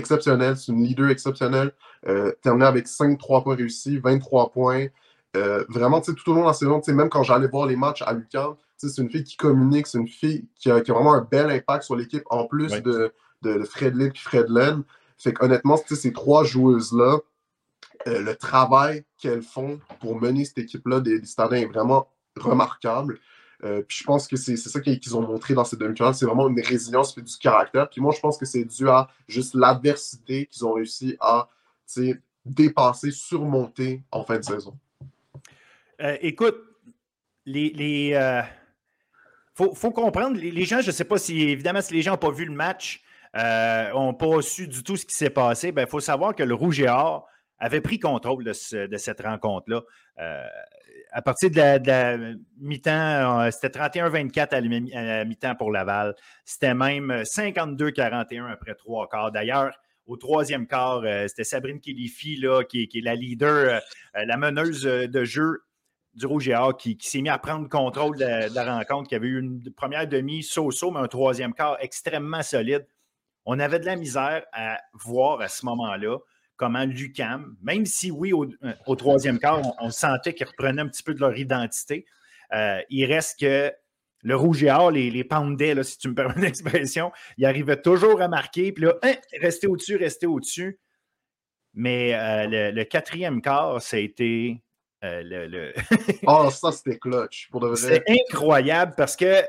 exceptionnelle, 0.00 0.56
c'est 0.56 0.72
une 0.72 0.82
leader 0.82 1.08
exceptionnelle. 1.10 1.72
Euh, 2.08 2.32
terminée 2.42 2.66
avec 2.66 2.88
5 2.88 3.18
3 3.18 3.44
points 3.44 3.54
réussis, 3.54 3.98
23 3.98 4.50
points. 4.50 4.86
Euh, 5.36 5.64
vraiment, 5.68 6.00
tout 6.00 6.30
au 6.30 6.34
long 6.34 6.42
de 6.42 6.46
la 6.46 6.52
saison, 6.52 6.80
même 6.88 7.08
quand 7.08 7.22
j'allais 7.22 7.46
voir 7.46 7.66
les 7.66 7.76
matchs 7.76 8.02
à 8.02 8.12
Lucam, 8.12 8.56
c'est 8.76 9.00
une 9.00 9.10
fille 9.10 9.24
qui 9.24 9.36
communique, 9.36 9.86
c'est 9.86 9.98
une 9.98 10.08
fille 10.08 10.48
qui 10.56 10.70
a, 10.70 10.82
vraiment 10.82 11.14
un 11.14 11.20
bel 11.20 11.50
impact 11.50 11.84
sur 11.84 11.94
l'équipe 11.94 12.24
en 12.30 12.46
plus 12.46 12.70
de, 12.82 13.12
de, 13.42 13.58
de 13.58 13.64
Fredlin 13.64 14.06
et 14.06 14.18
Fredlen. 14.18 14.82
Fait 15.18 15.34
honnêtement, 15.40 15.76
ces 15.76 16.12
trois 16.12 16.44
joueuses-là, 16.44 17.18
euh, 18.08 18.22
le 18.22 18.34
travail 18.34 19.04
qu'elles 19.18 19.42
font 19.42 19.78
pour 20.00 20.18
mener 20.18 20.46
cette 20.46 20.58
équipe-là 20.58 21.00
des, 21.00 21.20
des 21.20 21.28
est 21.28 21.66
vraiment 21.66 22.08
remarquable. 22.36 23.18
Euh, 23.64 23.82
puis 23.86 23.98
je 23.98 24.04
pense 24.04 24.26
que 24.26 24.36
c'est 24.36 24.56
ça 24.56 24.80
qu'ils 24.80 25.16
ont 25.16 25.22
montré 25.22 25.54
dans 25.54 25.64
ces 25.64 25.76
demi-finales. 25.76 26.14
C'est 26.14 26.26
vraiment 26.26 26.48
une 26.48 26.60
résilience 26.60 27.16
et 27.16 27.22
du 27.22 27.36
caractère. 27.36 27.88
Puis 27.90 28.00
moi, 28.00 28.12
je 28.14 28.20
pense 28.20 28.38
que 28.38 28.46
c'est 28.46 28.64
dû 28.64 28.88
à 28.88 29.08
juste 29.28 29.54
l'adversité 29.54 30.46
qu'ils 30.46 30.64
ont 30.64 30.72
réussi 30.72 31.16
à 31.20 31.48
dépasser, 32.44 33.10
surmonter 33.10 34.02
en 34.10 34.24
fin 34.24 34.38
de 34.38 34.44
saison. 34.44 34.76
Euh, 36.00 36.16
écoute, 36.20 36.56
les. 37.46 38.18
Faut, 39.54 39.90
comprendre, 39.90 40.38
les, 40.38 40.64
gens, 40.64 40.80
je 40.80 40.86
ne 40.86 40.92
sais 40.92 41.04
pas 41.04 41.18
si, 41.18 41.38
évidemment, 41.42 41.82
si 41.82 41.92
les 41.92 42.00
gens 42.00 42.12
n'ont 42.12 42.16
pas 42.16 42.30
vu 42.30 42.46
le 42.46 42.52
match, 42.52 43.02
n'ont 43.34 44.14
pas 44.14 44.40
su 44.40 44.66
du 44.66 44.82
tout 44.82 44.96
ce 44.96 45.04
qui 45.04 45.14
s'est 45.14 45.28
passé, 45.28 45.68
il 45.68 45.72
ben, 45.72 45.86
faut 45.86 46.00
savoir 46.00 46.34
que 46.34 46.42
le 46.42 46.54
Rouge 46.54 46.80
et 46.80 46.88
Or 46.88 47.28
avait 47.60 47.82
pris 47.82 47.98
contrôle 47.98 48.42
de, 48.42 48.52
cette 48.52 49.20
rencontre-là. 49.20 49.82
Euh, 50.18 50.46
à 51.12 51.22
partir 51.22 51.50
de 51.50 51.56
la, 51.56 52.18
mi-temps, 52.58 53.40
euh, 53.40 53.50
c'était 53.50 53.78
31-24 53.78 54.48
à 54.54 54.60
la 54.60 55.24
mi-temps 55.24 55.54
pour 55.56 55.70
Laval. 55.70 56.14
C'était 56.44 56.74
même 56.74 57.10
52-41 57.22 58.50
après 58.50 58.74
trois 58.74 59.08
quarts. 59.08 59.32
D'ailleurs, 59.32 59.72
au 60.06 60.16
troisième 60.16 60.66
quart, 60.66 61.02
euh, 61.04 61.26
c'était 61.28 61.44
Sabrine 61.44 61.80
Kilifi, 61.80 62.36
là, 62.36 62.64
qui, 62.64 62.82
est 62.82 63.04
la 63.04 63.14
leader, 63.14 63.80
la 64.14 64.36
meneuse 64.36 64.82
de 64.82 65.24
jeu 65.24 65.62
du 66.14 66.26
Rouge 66.26 66.48
et 66.48 66.56
qui, 66.78 66.96
s'est 67.00 67.20
mis 67.20 67.28
à 67.28 67.38
prendre 67.38 67.68
contrôle 67.68 68.16
de, 68.16 68.54
la 68.54 68.76
rencontre, 68.76 69.08
qui 69.08 69.14
avait 69.14 69.28
eu 69.28 69.38
une 69.38 69.72
première 69.72 70.06
demi 70.08 70.42
so-so, 70.42 70.90
mais 70.90 71.00
un 71.00 71.08
troisième 71.08 71.54
quart 71.54 71.76
extrêmement 71.80 72.42
solide. 72.42 72.86
On 73.44 73.58
avait 73.58 73.78
de 73.78 73.86
la 73.86 73.96
misère 73.96 74.44
à 74.52 74.78
voir 74.92 75.40
à 75.40 75.48
ce 75.48 75.64
moment-là 75.66 76.18
comment 76.60 76.84
Lucam, 76.84 77.56
même 77.62 77.86
si 77.86 78.10
oui, 78.10 78.34
au, 78.34 78.44
euh, 78.44 78.96
troisième 78.96 79.38
quart, 79.38 79.62
on, 79.80 79.90
sentait 79.90 80.34
qu'ils 80.34 80.46
reprenaient 80.46 80.82
un 80.82 80.88
petit 80.88 81.02
peu 81.02 81.14
de 81.14 81.20
leur 81.20 81.38
identité, 81.38 82.04
euh, 82.52 82.82
il 82.90 83.06
reste 83.06 83.40
que 83.40 83.72
le 84.22 84.36
rouge 84.36 84.62
et 84.62 84.70
or 84.70 84.90
les, 84.90 85.10
les 85.10 85.26
là, 85.74 85.82
si 85.82 85.96
tu 85.96 86.10
me 86.10 86.14
permets 86.14 86.42
l'expression, 86.42 87.12
il 87.38 87.46
arrivait 87.46 87.80
toujours 87.80 88.20
à 88.20 88.28
marquer, 88.28 88.72
puis 88.72 88.84
là, 88.84 88.92
hein, 89.02 89.14
rester 89.40 89.68
au-dessus, 89.68 89.96
rester 89.96 90.26
au-dessus. 90.26 90.78
Mais 91.72 92.14
euh, 92.14 92.72
le, 92.72 92.84
quatrième 92.84 93.40
quart, 93.40 93.80
ça 93.80 93.96
a 93.96 94.00
été 94.00 94.62
le. 95.00 95.72
oh, 96.26 96.50
ça, 96.54 96.72
c'était 96.72 96.98
clutch, 96.98 97.48
pour 97.50 97.60
de 97.60 97.68
vrai. 97.68 97.76
C'est 97.76 98.04
incroyable 98.06 98.92
parce 98.98 99.16
que, 99.16 99.42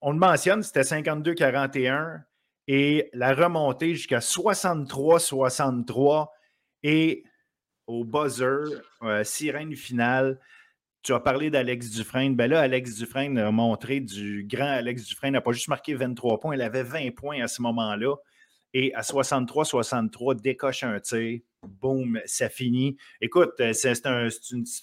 on 0.00 0.12
le 0.12 0.18
mentionne, 0.18 0.62
c'était 0.62 0.82
52-41 0.82 2.20
et 2.68 3.10
la 3.12 3.34
remontée 3.34 3.96
jusqu'à 3.96 4.20
63-63 4.20 6.28
et 6.84 7.24
au 7.88 8.04
buzzer, 8.04 8.80
sirène 9.24 9.74
finale. 9.74 10.38
Tu 11.02 11.12
as 11.12 11.20
parlé 11.20 11.50
d'Alex 11.50 11.90
Dufresne. 11.90 12.34
Ben 12.34 12.48
là, 12.48 12.60
Alex 12.60 12.94
Dufresne 12.94 13.36
a 13.36 13.50
montré 13.50 14.00
du 14.00 14.46
grand 14.48 14.68
Alex 14.68 15.04
Dufresne. 15.04 15.32
n'a 15.32 15.42
pas 15.42 15.52
juste 15.52 15.68
marqué 15.68 15.94
23 15.94 16.40
points, 16.40 16.54
il 16.54 16.62
avait 16.62 16.82
20 16.82 17.14
points 17.14 17.42
à 17.42 17.48
ce 17.48 17.60
moment-là. 17.60 18.14
Et 18.72 18.92
à 18.94 19.02
63-63, 19.02 20.40
décoche 20.40 20.82
un 20.82 20.98
tir. 21.00 21.40
Boum, 21.62 22.20
ça 22.26 22.48
finit. 22.48 22.96
Écoute, 23.20 23.52
euh, 23.60 23.72
c'est 23.72 24.06
un, 24.06 24.28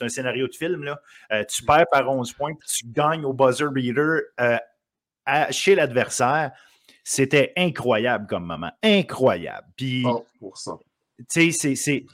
scénario 0.08 0.48
de 0.48 0.56
film. 0.56 0.84
Là. 0.84 1.00
Euh, 1.32 1.44
tu 1.44 1.64
perds 1.64 1.86
par 1.92 2.10
11 2.10 2.32
points, 2.34 2.54
puis 2.56 2.70
tu 2.70 2.86
gagnes 2.88 3.26
au 3.26 3.34
buzzer 3.34 3.70
beater 3.72 4.22
euh, 4.40 4.58
chez 5.52 5.76
l'adversaire. 5.76 6.52
C'était 7.04 7.52
incroyable 7.58 8.28
comme 8.28 8.46
moment. 8.46 8.72
Incroyable. 8.84 9.68
Puis, 9.76 10.06
C'est 11.30 12.06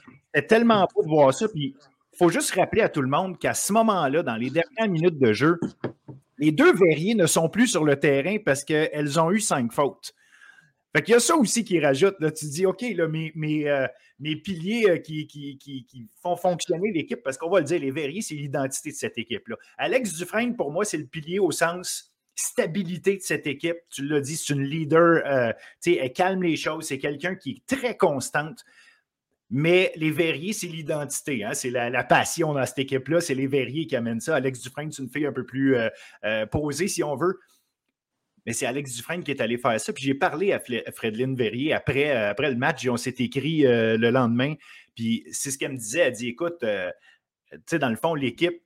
tellement 0.48 0.86
beau 0.94 1.02
de 1.02 1.08
voir 1.08 1.34
ça. 1.34 1.48
Puis, 1.48 1.74
il 2.12 2.16
faut 2.16 2.30
juste 2.30 2.54
rappeler 2.54 2.82
à 2.82 2.88
tout 2.88 3.02
le 3.02 3.08
monde 3.08 3.38
qu'à 3.38 3.54
ce 3.54 3.72
moment-là, 3.72 4.22
dans 4.22 4.36
les 4.36 4.50
dernières 4.50 4.88
minutes 4.88 5.18
de 5.18 5.32
jeu, 5.32 5.58
les 6.38 6.52
deux 6.52 6.72
verriers 6.72 7.14
ne 7.14 7.26
sont 7.26 7.48
plus 7.48 7.68
sur 7.68 7.84
le 7.84 7.96
terrain 7.96 8.36
parce 8.44 8.64
qu'elles 8.64 9.20
ont 9.20 9.30
eu 9.30 9.40
cinq 9.40 9.72
fautes. 9.72 10.14
Fait 10.94 11.02
qu'il 11.02 11.12
y 11.12 11.16
a 11.16 11.20
ça 11.20 11.36
aussi 11.36 11.64
qui 11.64 11.78
rajoute. 11.80 12.16
Là, 12.18 12.30
tu 12.30 12.46
dis, 12.46 12.64
OK, 12.64 12.82
là, 12.94 13.08
mes, 13.08 13.30
mes, 13.34 13.68
euh, 13.68 13.86
piliers 14.18 14.88
euh, 14.88 14.96
qui, 14.98 15.26
qui, 15.26 16.08
font 16.22 16.36
fonctionner 16.36 16.90
l'équipe, 16.92 17.22
parce 17.22 17.36
qu'on 17.36 17.50
va 17.50 17.60
le 17.60 17.66
dire, 17.66 17.78
les 17.78 17.90
verriers, 17.90 18.22
c'est 18.22 18.34
l'identité 18.34 18.90
de 18.90 18.96
cette 18.96 19.18
équipe-là. 19.18 19.56
Alex 19.76 20.14
Dufresne, 20.14 20.56
pour 20.56 20.72
moi, 20.72 20.84
c'est 20.84 20.96
le 20.96 21.06
pilier 21.06 21.38
au 21.38 21.50
sens 21.50 22.14
stabilité 22.34 23.16
de 23.16 23.22
cette 23.22 23.46
équipe. 23.46 23.78
Tu 23.90 24.06
l'as 24.06 24.20
dit, 24.20 24.36
c'est 24.36 24.54
une 24.54 24.62
leader. 24.62 25.22
Euh, 25.26 25.52
elle 25.84 26.12
calme 26.12 26.42
les 26.44 26.56
choses. 26.56 26.86
C'est 26.86 26.98
quelqu'un 26.98 27.34
qui 27.34 27.50
est 27.50 27.76
très 27.76 27.96
constante. 27.96 28.64
Mais 29.50 29.92
les 29.96 30.10
verriers, 30.10 30.52
c'est 30.52 30.66
l'identité. 30.66 31.44
Hein? 31.44 31.54
C'est 31.54 31.70
la, 31.70 32.04
passion 32.04 32.52
dans 32.52 32.66
cette 32.66 32.80
équipe-là. 32.80 33.20
C'est 33.20 33.34
les 33.34 33.46
verriers 33.46 33.86
qui 33.86 33.96
amènent 33.96 34.20
ça. 34.20 34.36
Alex 34.36 34.60
Dufresne, 34.60 34.92
c'est 34.92 35.02
une 35.02 35.08
fille 35.08 35.26
un 35.26 35.32
peu 35.32 35.46
plus 35.46 35.76
posée, 36.50 36.88
si 36.88 37.02
on 37.02 37.16
veut 37.16 37.38
mais 38.48 38.54
c'est 38.54 38.64
Alex 38.64 38.94
Dufresne 38.94 39.22
qui 39.22 39.30
est 39.30 39.42
allé 39.42 39.58
faire 39.58 39.78
ça. 39.78 39.92
Puis 39.92 40.04
j'ai 40.04 40.14
parlé 40.14 40.54
à 40.54 40.60
Fredline 40.92 41.36
Verrier 41.36 41.74
après, 41.74 42.16
euh, 42.16 42.30
après 42.30 42.50
le 42.50 42.56
match. 42.56 42.88
On 42.88 42.96
s'est 42.96 43.16
écrit 43.18 43.66
euh, 43.66 43.98
le 43.98 44.08
lendemain. 44.08 44.54
Puis 44.94 45.22
c'est 45.30 45.50
ce 45.50 45.58
qu'elle 45.58 45.72
me 45.72 45.76
disait. 45.76 45.98
Elle 45.98 46.12
dit 46.14 46.28
écoute, 46.28 46.62
euh, 46.62 46.90
tu 47.52 47.58
sais, 47.66 47.78
dans 47.78 47.90
le 47.90 47.96
fond, 47.96 48.14
l'équipe 48.14 48.62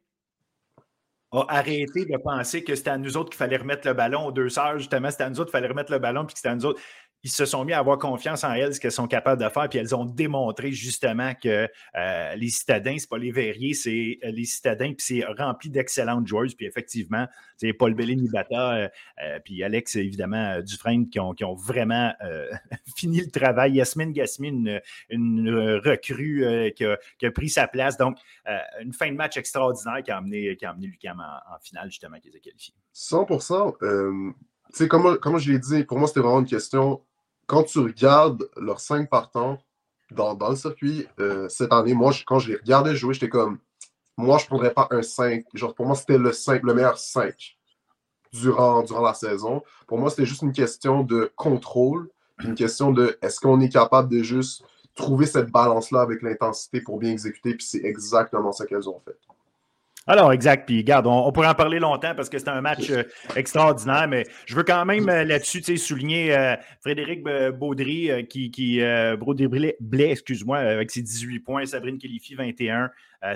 a 1.33 1.47
arrêté 1.49 2.05
de 2.05 2.17
penser 2.23 2.63
que 2.63 2.77
c'était 2.77 2.91
à 2.91 2.99
nous 2.99 3.17
autres 3.17 3.31
qu'il 3.31 3.39
fallait 3.39 3.57
remettre 3.57 3.89
le 3.89 3.95
ballon 3.95 4.27
aux 4.27 4.31
deux 4.31 4.57
heures. 4.57 4.79
Justement, 4.79 5.11
c'était 5.11 5.25
à 5.25 5.31
nous 5.31 5.41
autres 5.41 5.51
qu'il 5.51 5.59
fallait 5.59 5.67
remettre 5.67 5.91
le 5.91 5.99
ballon, 5.99 6.27
puis 6.27 6.35
que 6.35 6.39
c'était 6.39 6.51
à 6.51 6.55
nous 6.55 6.67
autres 6.67 6.81
ils 7.25 7.31
se 7.31 7.45
sont 7.45 7.65
mis 7.65 7.73
à 7.73 7.79
avoir 7.79 7.99
confiance 7.99 8.43
en 8.43 8.53
elles, 8.53 8.75
ce 8.75 8.81
qu'elles 8.81 8.91
sont 8.91 9.07
capables 9.07 9.43
de 9.43 9.49
faire, 9.49 9.69
puis 9.69 9.79
elles 9.79 9.95
ont 9.95 10.05
démontré 10.05 10.73
justement 10.73 11.35
que 11.35 11.69
euh, 11.97 12.35
les 12.35 12.49
citadins, 12.49 12.97
c'est 12.99 13.09
pas 13.09 13.19
les 13.19 13.31
verriers, 13.31 13.75
c'est 13.75 14.19
euh, 14.25 14.33
les 14.33 14.45
citadins, 14.45 14.93
puis 14.93 15.05
c'est 15.07 15.25
rempli 15.25 15.71
d'excellentes 15.71 16.27
joueuses, 16.27 16.55
puis 16.55 16.67
effectivement, 16.67 17.29
c'est 17.57 17.73
Paul 17.73 17.95
Bellini 17.95 18.29
Bata, 18.29 18.75
euh, 18.75 19.39
puis 19.45 19.63
Alex, 19.63 19.95
évidemment, 19.97 20.61
Dufresne, 20.61 21.09
qui 21.09 21.21
ont, 21.21 21.55
vraiment 21.55 22.13
fini 22.97 23.21
le 23.21 23.31
travail. 23.31 23.75
Yasmine 23.75 24.13
Gasmin, 24.13 24.79
une, 25.11 25.49
recrue 25.85 26.73
qui 26.75 26.85
a, 26.85 27.31
pris 27.31 27.49
sa 27.49 27.69
place. 27.69 27.97
Donc, 27.97 28.17
une 28.81 28.93
fin 28.93 29.11
de 29.11 29.17
match 29.17 29.37
extraordinaire 29.37 30.03
qui 30.03 30.11
a 30.11 30.17
amené, 30.17 30.57
qui 30.57 30.65
a 30.65 30.71
amené 30.71 30.87
Lucam 30.87 31.21
en, 31.21 31.59
finale, 31.61 31.91
justement, 31.91 32.19
qui 32.19 32.31
les 32.31 32.37
a 32.37 32.41
qualifiés. 32.41 32.75
100 32.93 33.27
tu 34.73 34.79
sais, 34.79 34.89
comme, 34.89 35.19
comme 35.19 35.39
je 35.39 35.53
l'ai 35.53 35.59
dit, 35.59 35.85
pour 35.85 35.99
moi, 35.99 36.09
c'était 36.09 36.21
vraiment 36.21 36.41
une 36.41 36.47
question 36.47 37.03
quand 37.53 37.65
tu 37.65 37.81
regardes 37.81 38.49
leurs 38.57 38.81
cinq 38.81 39.11
partants 39.11 39.59
dans, 40.11 40.35
dans 40.35 40.49
le 40.49 40.57
circuit 40.57 41.07
euh, 41.21 41.51
cette 41.51 41.71
année, 41.71 41.93
moi, 41.93 42.11
quand 42.27 42.39
je 42.39 42.49
les 42.49 42.57
regardais 42.57 42.97
jouer, 42.97 43.13
j'étais 43.13 43.29
comme, 43.29 43.59
moi, 44.17 44.39
je 44.39 44.45
ne 44.45 44.49
prendrais 44.49 44.73
pas 44.73 44.89
un 44.91 45.03
5. 45.03 45.45
Genre, 45.53 45.75
pour 45.75 45.85
moi, 45.85 45.95
c'était 45.95 46.17
le 46.17 46.33
5, 46.33 46.63
le 46.63 46.73
meilleur 46.73 46.97
5 46.97 47.59
durant, 48.33 48.83
durant 48.85 49.03
la 49.03 49.13
saison. 49.13 49.63
Pour 49.87 49.99
moi, 49.99 50.09
c'était 50.09 50.25
juste 50.25 50.41
une 50.41 50.55
question 50.55 51.03
de 51.03 51.31
contrôle, 51.37 52.09
une 52.43 52.55
question 52.55 52.91
de 52.91 53.19
est-ce 53.21 53.39
qu'on 53.39 53.61
est 53.61 53.69
capable 53.69 54.09
de 54.09 54.23
juste 54.23 54.65
trouver 54.95 55.27
cette 55.27 55.51
balance-là 55.51 56.01
avec 56.01 56.23
l'intensité 56.23 56.81
pour 56.81 56.99
bien 56.99 57.11
exécuter, 57.11 57.55
puis 57.55 57.67
c'est 57.67 57.85
exactement 57.85 58.53
ça 58.53 58.65
qu'elles 58.65 58.89
ont 58.89 59.01
fait. 59.05 59.19
Alors, 60.09 60.33
exact. 60.33 60.67
Puis, 60.67 60.79
regarde, 60.79 61.07
on, 61.07 61.31
pourrait 61.31 61.49
en 61.49 61.55
parler 61.55 61.79
longtemps 61.79 62.15
parce 62.17 62.29
que 62.29 62.39
c'est 62.39 62.49
un 62.49 62.61
match 62.61 62.91
euh, 62.91 63.05
extraordinaire, 63.37 64.09
mais 64.09 64.25
je 64.47 64.57
veux 64.57 64.65
quand 64.65 64.85
même 64.85 65.09
euh, 65.09 65.23
là-dessus 65.23 65.63
souligner 65.77 66.37
euh, 66.37 66.57
Frédéric 66.81 67.23
Baudry, 67.55 68.27
qui, 68.29 68.51
qui 68.51 68.81
Blais, 69.81 70.11
excuse-moi, 70.11 70.59
avec 70.59 70.91
ses 70.91 71.03
18 71.03 71.41
points, 71.41 71.67
Sabrine 71.67 71.99
Kélifi, 71.99 72.35
21, 72.35 72.91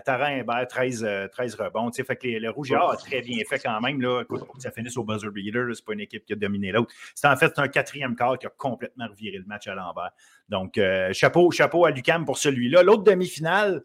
Tara 0.05 0.27
Imbert, 0.27 0.67
13, 0.69 1.07
13 1.31 1.55
rebonds. 1.55 1.93
Fait 1.93 2.17
que 2.17 2.27
le 2.27 2.51
Rouge 2.51 2.73
a 2.73 2.97
très 2.97 3.23
bien 3.23 3.39
fait 3.49 3.61
quand 3.61 3.81
même. 3.81 4.01
Là. 4.01 4.23
Écoute, 4.23 4.43
ça 4.59 4.73
finisse 4.73 4.97
au 4.97 5.05
buzzer 5.05 5.31
beater, 5.31 5.69
c'est 5.75 5.85
pas 5.85 5.93
une 5.93 6.01
équipe 6.01 6.25
qui 6.25 6.33
a 6.33 6.37
dominé 6.37 6.73
l'autre. 6.73 6.93
C'est 7.15 7.29
en 7.29 7.37
fait 7.37 7.53
un 7.59 7.69
quatrième 7.69 8.17
quart 8.17 8.39
qui 8.39 8.47
a 8.47 8.51
complètement 8.51 9.07
reviré 9.09 9.39
le 9.39 9.45
match 9.45 9.69
à 9.69 9.75
l'envers. 9.75 10.11
Donc, 10.49 10.81
chapeau, 11.13 11.51
chapeau 11.53 11.85
à 11.85 11.93
Lucam 11.93 12.25
pour 12.25 12.39
celui-là. 12.39 12.83
L'autre 12.83 13.05
demi-finale, 13.05 13.85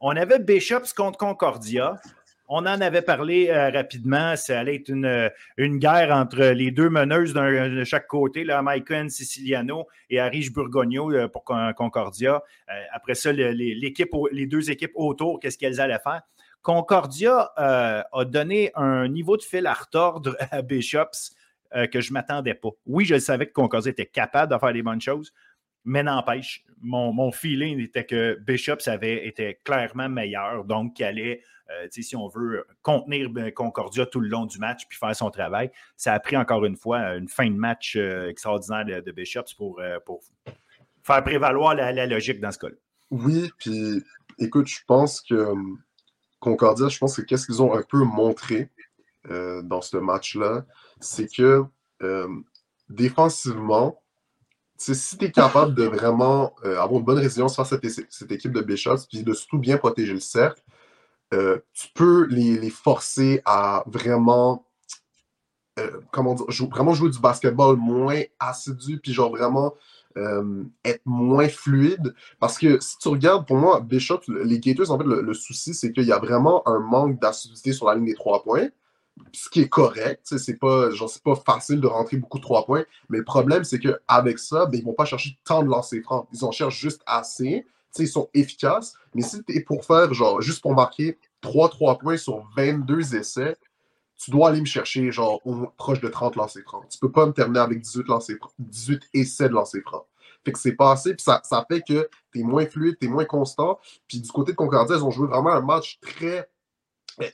on 0.00 0.16
avait 0.16 0.38
Bishops 0.38 0.92
contre 0.96 1.18
Concordia. 1.18 2.00
On 2.50 2.60
en 2.60 2.80
avait 2.80 3.02
parlé 3.02 3.50
euh, 3.50 3.70
rapidement. 3.70 4.34
Ça 4.36 4.60
allait 4.60 4.76
être 4.76 4.88
une, 4.88 5.04
euh, 5.04 5.28
une, 5.58 5.78
guerre 5.78 6.14
entre 6.16 6.42
les 6.42 6.70
deux 6.70 6.88
meneuses 6.88 7.34
de 7.34 7.84
chaque 7.84 8.06
côté, 8.06 8.42
là, 8.42 8.62
Maicon 8.62 9.08
Siciliano 9.10 9.86
et 10.08 10.18
Arish 10.18 10.50
Burgogno 10.50 11.12
euh, 11.12 11.28
pour 11.28 11.44
Concordia. 11.44 12.42
après 12.92 13.14
ça, 13.14 13.32
les 13.32 14.46
deux 14.46 14.70
équipes 14.70 14.92
autour, 14.94 15.40
qu'est-ce 15.40 15.58
qu'elles 15.58 15.80
allaient 15.80 15.98
faire? 15.98 16.22
Concordia 16.62 17.52
a 17.56 18.24
donné 18.24 18.72
un 18.74 19.08
niveau 19.08 19.36
de 19.36 19.42
fil 19.42 19.66
à 19.66 19.74
retordre 19.74 20.36
à 20.50 20.60
Bishops 20.60 21.34
que 21.92 22.00
je 22.00 22.10
ne 22.10 22.14
m'attendais 22.14 22.54
pas. 22.54 22.70
Oui, 22.86 23.04
je 23.04 23.18
savais 23.18 23.46
que 23.46 23.52
Concordia 23.52 23.92
était 23.92 24.06
capable 24.06 24.52
de 24.52 24.58
faire 24.58 24.72
des 24.72 24.82
bonnes 24.82 25.00
choses, 25.00 25.32
mais 25.88 26.02
n'empêche, 26.02 26.66
mon, 26.82 27.32
feeling 27.32 27.80
était 27.80 28.04
que 28.04 28.38
Bishops 28.46 28.86
avait 28.86 29.26
été 29.26 29.58
clairement 29.64 30.10
meilleur, 30.10 30.64
donc 30.64 30.94
qu'il 30.94 31.06
allait, 31.06 31.42
euh, 31.70 31.88
si 31.90 32.14
on 32.14 32.28
veut, 32.28 32.66
contenir 32.82 33.30
ben, 33.30 33.50
Concordia 33.50 34.04
tout 34.04 34.20
le 34.20 34.28
long 34.28 34.44
du 34.44 34.58
match 34.58 34.86
puis 34.86 34.98
faire 34.98 35.16
son 35.16 35.30
travail. 35.30 35.70
Ça 35.96 36.12
a 36.12 36.20
pris 36.20 36.36
encore 36.36 36.66
une 36.66 36.76
fois 36.76 37.16
une 37.16 37.28
fin 37.28 37.50
de 37.50 37.56
match 37.56 37.96
euh, 37.96 38.28
extraordinaire 38.28 38.84
de, 38.84 39.12
Bishops 39.12 39.54
pour, 39.56 39.80
euh, 39.80 39.98
pour, 40.04 40.20
faire 41.02 41.24
prévaloir 41.24 41.74
la, 41.74 42.06
logique 42.06 42.38
dans 42.38 42.52
ce 42.52 42.58
cas-là. 42.58 42.76
Oui, 43.10 43.50
puis 43.56 44.04
écoute, 44.38 44.66
je 44.66 44.80
pense 44.86 45.22
que 45.22 45.54
Concordia, 46.38 46.88
je 46.88 46.98
pense 46.98 47.16
que 47.16 47.22
qu'est-ce 47.22 47.46
qu'ils 47.46 47.62
ont 47.62 47.74
un 47.74 47.82
peu 47.82 48.04
montré 48.04 48.68
dans 49.24 49.80
ce 49.80 49.96
match-là, 49.96 50.66
c'est 51.00 51.34
que 51.34 51.64
défensivement, 52.88 54.02
si 54.78 55.18
tu 55.18 55.24
es 55.24 55.32
capable 55.32 55.74
de 55.74 55.84
vraiment 55.84 56.54
euh, 56.64 56.80
avoir 56.80 57.00
une 57.00 57.04
bonne 57.04 57.18
résilience 57.18 57.56
face 57.56 57.72
à 57.72 57.78
cette, 57.82 58.32
équipe 58.32 58.52
de 58.52 58.60
Bishops, 58.60 59.06
puis 59.08 59.22
de 59.22 59.32
surtout 59.32 59.58
bien 59.58 59.76
protéger 59.76 60.14
le 60.14 60.20
cercle, 60.20 60.62
euh, 61.34 61.58
tu 61.74 61.88
peux 61.94 62.26
les, 62.26 62.70
forcer 62.70 63.42
à 63.44 63.82
vraiment, 63.86 64.66
euh, 65.78 66.00
comment 66.12 66.34
dire, 66.34 66.46
vraiment 66.70 66.94
jouer 66.94 67.10
du 67.10 67.18
basketball 67.18 67.76
moins 67.76 68.22
assidu, 68.38 68.98
puis 68.98 69.12
genre 69.12 69.30
vraiment 69.30 69.74
être 70.84 71.02
moins 71.04 71.48
fluide. 71.48 72.12
Parce 72.40 72.58
que 72.58 72.80
si 72.80 72.98
tu 72.98 73.06
regardes, 73.06 73.46
pour 73.46 73.56
moi, 73.56 73.78
Bishop, 73.78 74.20
les 74.26 74.58
Gators, 74.58 74.90
en 74.90 74.98
fait, 74.98 75.04
le, 75.04 75.20
le 75.20 75.32
souci, 75.34 75.74
c'est 75.74 75.92
qu'il 75.92 76.06
y 76.06 76.12
a 76.12 76.18
vraiment 76.18 76.66
un 76.66 76.80
manque 76.80 77.20
d'assiduité 77.20 77.72
sur 77.72 77.86
la 77.86 77.94
ligne 77.94 78.06
des 78.06 78.14
trois 78.14 78.42
points 78.42 78.68
ce 79.32 79.48
qui 79.48 79.60
est 79.60 79.68
correct. 79.68 80.20
C'est 80.24 80.58
pas, 80.58 80.90
genre, 80.90 81.10
pas 81.24 81.36
facile 81.36 81.80
de 81.80 81.86
rentrer 81.86 82.16
beaucoup 82.16 82.38
de 82.38 82.42
trois 82.42 82.64
points. 82.64 82.84
Mais 83.08 83.18
le 83.18 83.24
problème, 83.24 83.64
c'est 83.64 83.78
qu'avec 83.78 84.38
ça, 84.38 84.66
ben, 84.66 84.78
ils 84.78 84.84
vont 84.84 84.94
pas 84.94 85.04
chercher 85.04 85.38
tant 85.44 85.62
de 85.62 85.68
lancers 85.68 86.02
francs. 86.02 86.28
Ils 86.32 86.44
en 86.44 86.50
cherchent 86.50 86.78
juste 86.78 87.02
assez. 87.06 87.66
ils 87.98 88.08
sont 88.08 88.28
efficaces. 88.34 88.94
Mais 89.14 89.22
si 89.22 89.42
tu 89.44 89.56
es 89.56 89.60
pour 89.60 89.84
faire, 89.84 90.12
juste 90.40 90.62
pour 90.62 90.74
marquer 90.74 91.18
3-3 91.42 91.98
points 91.98 92.16
sur 92.16 92.44
22 92.56 93.14
essais, 93.14 93.56
tu 94.16 94.30
dois 94.30 94.48
aller 94.48 94.60
me 94.60 94.66
chercher, 94.66 95.10
genre, 95.12 95.40
proche 95.76 96.00
de 96.00 96.08
30 96.08 96.36
lancers 96.36 96.64
francs. 96.64 96.84
Tu 96.90 96.98
peux 96.98 97.10
pas 97.10 97.26
me 97.26 97.32
terminer 97.32 97.60
avec 97.60 97.80
18, 97.80 98.06
18 98.58 99.02
essais 99.14 99.48
de 99.48 99.54
lancers 99.54 99.82
francs. 99.82 100.04
Fait 100.44 100.52
que 100.52 100.58
c'est 100.58 100.72
pas 100.72 100.92
assez, 100.92 101.14
puis 101.14 101.22
ça, 101.22 101.40
ça 101.44 101.64
fait 101.68 101.82
que 101.82 102.08
tu 102.32 102.40
es 102.40 102.42
moins 102.42 102.66
fluide, 102.66 102.96
tu 103.00 103.06
es 103.06 103.10
moins 103.10 103.24
constant. 103.24 103.78
Puis 104.06 104.20
du 104.20 104.30
côté 104.30 104.52
de 104.52 104.56
Concordia, 104.56 104.96
ils 104.96 105.04
ont 105.04 105.10
joué 105.10 105.28
vraiment 105.28 105.52
un 105.52 105.60
match 105.60 105.98
très 106.00 106.48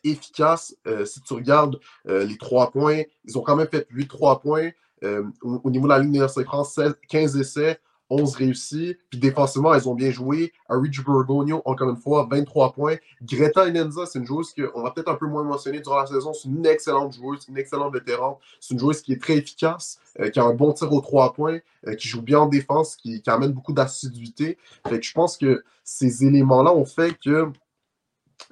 efficace. 0.05 0.77
Euh, 0.87 1.05
si 1.05 1.21
tu 1.21 1.35
regardes 1.35 1.79
euh, 2.09 2.25
les 2.25 2.37
trois 2.37 2.71
points, 2.71 3.03
ils 3.25 3.39
ont 3.39 3.43
quand 3.43 3.57
même 3.57 3.69
fait 3.69 3.87
8 3.91 4.09
3 4.09 4.41
points. 4.41 4.71
Euh, 5.03 5.25
au, 5.43 5.71
niveau 5.71 5.87
de 5.87 5.93
la 5.93 5.99
ligne 5.99 6.19
de 6.21 6.27
France, 6.27 6.81
15 7.09 7.37
essais. 7.37 7.79
11 8.11 8.37
réussis. 8.37 8.97
Puis 9.11 9.19
défensivement, 9.19 9.73
elles 9.73 9.89
ont 9.89 9.95
bien 9.95 10.11
joué. 10.11 10.53
Rich 10.69 11.05
Bergonio, 11.05 11.63
encore 11.65 11.89
une 11.89 11.97
fois, 11.97 12.29
23 12.31 12.73
points. 12.73 12.97
Greta 13.23 13.67
Inenza, 13.67 14.05
c'est 14.07 14.19
une 14.19 14.27
joueuse 14.27 14.53
qu'on 14.53 14.83
va 14.83 14.91
peut-être 14.91 15.11
un 15.11 15.15
peu 15.15 15.27
moins 15.27 15.43
mentionner 15.43 15.81
durant 15.81 15.99
la 15.99 16.07
saison. 16.07 16.35
C'est 16.35 16.49
une 16.49 16.67
excellente 16.67 17.15
joueuse, 17.15 17.47
une 17.49 17.57
excellente 17.57 17.95
vétéran. 17.95 18.39
C'est 18.61 18.75
une 18.75 18.81
joueuse 18.81 19.01
qui 19.01 19.15
est 19.15 19.23
très 19.23 19.39
efficace, 19.39 19.99
qui 20.33 20.39
a 20.39 20.45
un 20.45 20.53
bon 20.53 20.73
tir 20.75 20.93
aux 20.93 21.01
3 21.01 21.33
points, 21.33 21.61
qui 21.99 22.07
joue 22.07 22.21
bien 22.21 22.41
en 22.41 22.47
défense, 22.47 22.95
qui, 22.97 23.23
amène 23.27 23.53
beaucoup 23.53 23.73
d'assiduité. 23.73 24.59
Fait 24.87 25.03
je 25.03 25.13
pense 25.13 25.39
que 25.39 25.65
ces 25.83 26.27
éléments-là 26.27 26.75
ont 26.75 26.87
fait 26.87 27.17
que. 27.19 27.51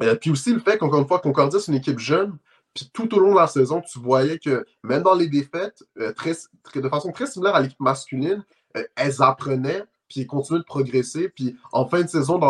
Euh, 0.01 0.15
puis 0.15 0.31
aussi 0.31 0.53
le 0.53 0.61
fait 0.61 0.79
qu'encore 0.79 1.01
une 1.01 1.09
fois, 1.09 1.19
Concordia, 1.19 1.61
c'est 1.61 1.73
une 1.73 1.79
équipe 1.79 1.99
jeune. 1.99 2.37
Puis 2.75 2.91
tout 2.93 3.15
au 3.15 3.21
long 3.21 3.33
de 3.33 3.39
la 3.39 3.47
saison, 3.47 3.83
tu 3.83 3.99
voyais 3.99 4.39
que 4.39 4.65
même 4.83 5.03
dans 5.03 5.15
les 5.15 5.29
défaites, 5.29 5.85
très, 6.17 6.33
de 6.75 6.89
façon 6.89 7.13
très 7.13 7.27
similaire 7.27 7.55
à 7.55 7.61
l'équipe 7.61 7.81
masculine, 7.81 8.43
euh, 8.77 8.85
elles 8.97 9.23
apprenaient, 9.23 9.85
puis 10.09 10.27
continuaient 10.27 10.61
de 10.61 10.65
progresser. 10.65 11.29
Puis 11.29 11.57
en 11.73 11.87
fin 11.87 12.03
de 12.03 12.09
saison, 12.09 12.41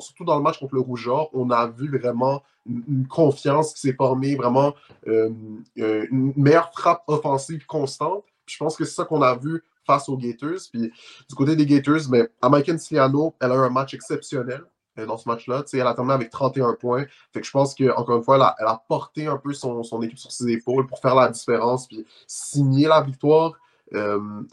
surtout 0.00 0.24
dans 0.24 0.36
le 0.36 0.42
match 0.42 0.58
contre 0.58 0.74
le 0.74 0.80
Rougeur, 0.80 1.28
on 1.34 1.50
a 1.50 1.66
vu 1.68 1.96
vraiment 1.98 2.42
une, 2.66 3.06
confiance 3.08 3.74
qui 3.74 3.80
s'est 3.80 3.94
formée, 3.94 4.36
vraiment 4.36 4.74
euh, 5.08 5.30
euh, 5.78 6.06
une 6.10 6.32
meilleure 6.36 6.72
frappe 6.72 7.02
offensive 7.06 7.66
constante. 7.66 8.24
Puis 8.46 8.54
je 8.54 8.58
pense 8.58 8.76
que 8.76 8.84
c'est 8.84 8.94
ça 8.94 9.04
qu'on 9.04 9.22
a 9.22 9.36
vu 9.36 9.62
face 9.86 10.08
aux 10.08 10.16
Gators. 10.16 10.60
Puis 10.72 10.92
du 11.28 11.34
côté 11.34 11.56
des 11.56 11.66
Gators, 11.66 12.08
mais 12.10 12.28
American 12.40 12.78
Siliano, 12.78 13.34
elle 13.40 13.52
a 13.52 13.54
eu 13.54 13.58
un 13.58 13.70
match 13.70 13.94
exceptionnel 13.94 14.62
dans 14.96 15.16
ce 15.16 15.28
match-là. 15.28 15.64
Elle 15.72 15.86
a 15.86 15.94
terminé 15.94 16.14
avec 16.14 16.30
31 16.30 16.74
points. 16.74 17.06
Je 17.34 17.50
pense 17.50 17.74
qu'encore 17.74 18.16
une 18.16 18.22
fois, 18.22 18.56
elle 18.58 18.66
a, 18.66 18.82
porté 18.88 19.26
un 19.26 19.38
peu 19.38 19.52
son, 19.52 19.82
équipe 20.02 20.18
sur 20.18 20.32
ses 20.32 20.48
épaules 20.50 20.86
pour 20.86 21.00
faire 21.00 21.14
la 21.14 21.28
différence 21.28 21.86
puis 21.88 22.06
signer 22.26 22.88
la 22.88 23.02
victoire 23.02 23.52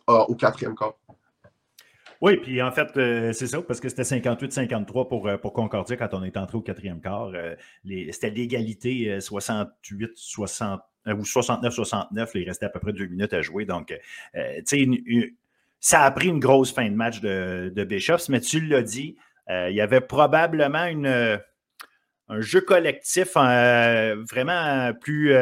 au 0.07 0.35
quatrième 0.35 0.75
quart. 0.75 0.95
Oui, 2.21 2.35
puis 2.35 2.61
en 2.61 2.71
fait, 2.71 2.97
euh, 2.97 3.31
c'est 3.31 3.47
ça, 3.47 3.61
parce 3.61 3.79
que 3.79 3.87
c'était 3.87 4.01
58-53 4.03 5.07
pour, 5.07 5.27
euh, 5.27 5.37
pour 5.37 5.53
Concordia 5.53 5.95
quand 5.95 6.13
on 6.13 6.23
est 6.23 6.35
entré 6.35 6.57
au 6.57 6.61
quatrième 6.61 6.99
quart. 6.99 7.31
Euh, 7.33 7.55
c'était 8.11 8.29
l'égalité 8.29 9.19
68 9.21 10.11
60 10.15 10.81
ou 11.07 11.23
69-69. 11.23 12.31
Il 12.35 12.43
restait 12.45 12.65
à 12.65 12.69
peu 12.69 12.79
près 12.81 12.91
deux 12.91 13.07
minutes 13.07 13.33
à 13.33 13.41
jouer. 13.41 13.65
Donc, 13.65 13.97
tu 14.33 14.41
sais, 14.65 15.33
ça 15.79 16.01
a 16.01 16.11
pris 16.11 16.27
une 16.27 16.39
grosse 16.39 16.73
fin 16.73 16.89
de 16.89 16.95
match 16.95 17.21
de, 17.21 17.71
de 17.73 18.31
mais 18.31 18.41
tu 18.41 18.59
l'as 18.65 18.81
dit, 18.81 19.15
il 19.49 19.73
y 19.73 19.81
avait 19.81 20.01
probablement 20.01 20.85
une, 20.85 21.39
un 22.27 22.41
jeu 22.41 22.61
collectif 22.61 23.33
vraiment 23.33 24.93
plus, 25.01 25.33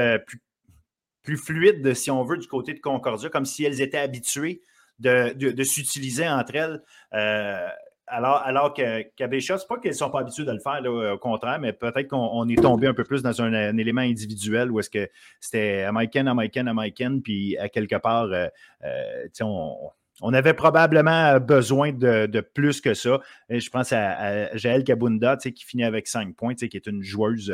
plus, 1.24 1.38
fluide, 1.38 1.94
si 1.94 2.10
on 2.10 2.24
veut, 2.24 2.38
du 2.38 2.48
côté 2.48 2.74
de 2.74 2.80
Concordia, 2.80 3.30
comme 3.30 3.46
si 3.46 3.66
elles 3.66 3.82
étaient 3.82 3.98
habituées 3.98 4.62
de, 5.00 5.64
s'utiliser 5.64 6.28
entre 6.28 6.56
elles. 6.56 6.84
Euh, 7.14 7.68
alors, 8.10 8.38
alors 8.38 8.74
qu'à 8.74 9.28
Béchat, 9.28 9.58
c'est 9.58 9.68
pas 9.68 9.78
qu'elles 9.80 9.92
ne 9.92 9.98
sont 9.98 10.10
pas 10.10 10.22
habituées 10.22 10.46
de 10.46 10.52
le 10.52 10.60
faire, 10.60 10.82
au 10.86 11.18
contraire, 11.18 11.60
mais 11.60 11.74
peut-être 11.74 12.08
qu'on 12.08 12.48
est 12.48 12.62
tombé 12.62 12.88
un 12.88 12.94
peu 12.94 13.04
plus 13.04 13.22
dans 13.22 13.42
un, 13.42 13.78
élément 13.78 14.02
individuel 14.02 14.72
où 14.72 14.80
est-ce 14.80 14.90
que 14.90 15.10
c'était 15.42 15.84
Amaiken, 15.84 16.28
Amaiken, 16.28 16.70
Amaiken, 16.70 17.22
puis 17.22 17.58
à 17.58 17.68
quelque 17.68 17.98
part, 17.98 18.24
euh, 18.24 18.48
euh, 18.86 19.28
on, 19.42 19.90
avait 20.22 20.54
probablement 20.54 21.40
besoin 21.40 21.92
de, 21.94 22.42
plus 22.42 22.82
que 22.82 22.94
ça. 22.94 23.20
je 23.50 23.70
pense 23.70 23.94
à, 23.94 24.56
Jaël 24.58 24.84
Kabunda, 24.84 25.38
qui 25.38 25.64
finit 25.66 25.84
avec 25.84 26.08
5 26.08 26.36
points, 26.36 26.56
qui 26.56 26.66
est 26.66 26.88
une 26.88 27.04
joueuse 27.04 27.54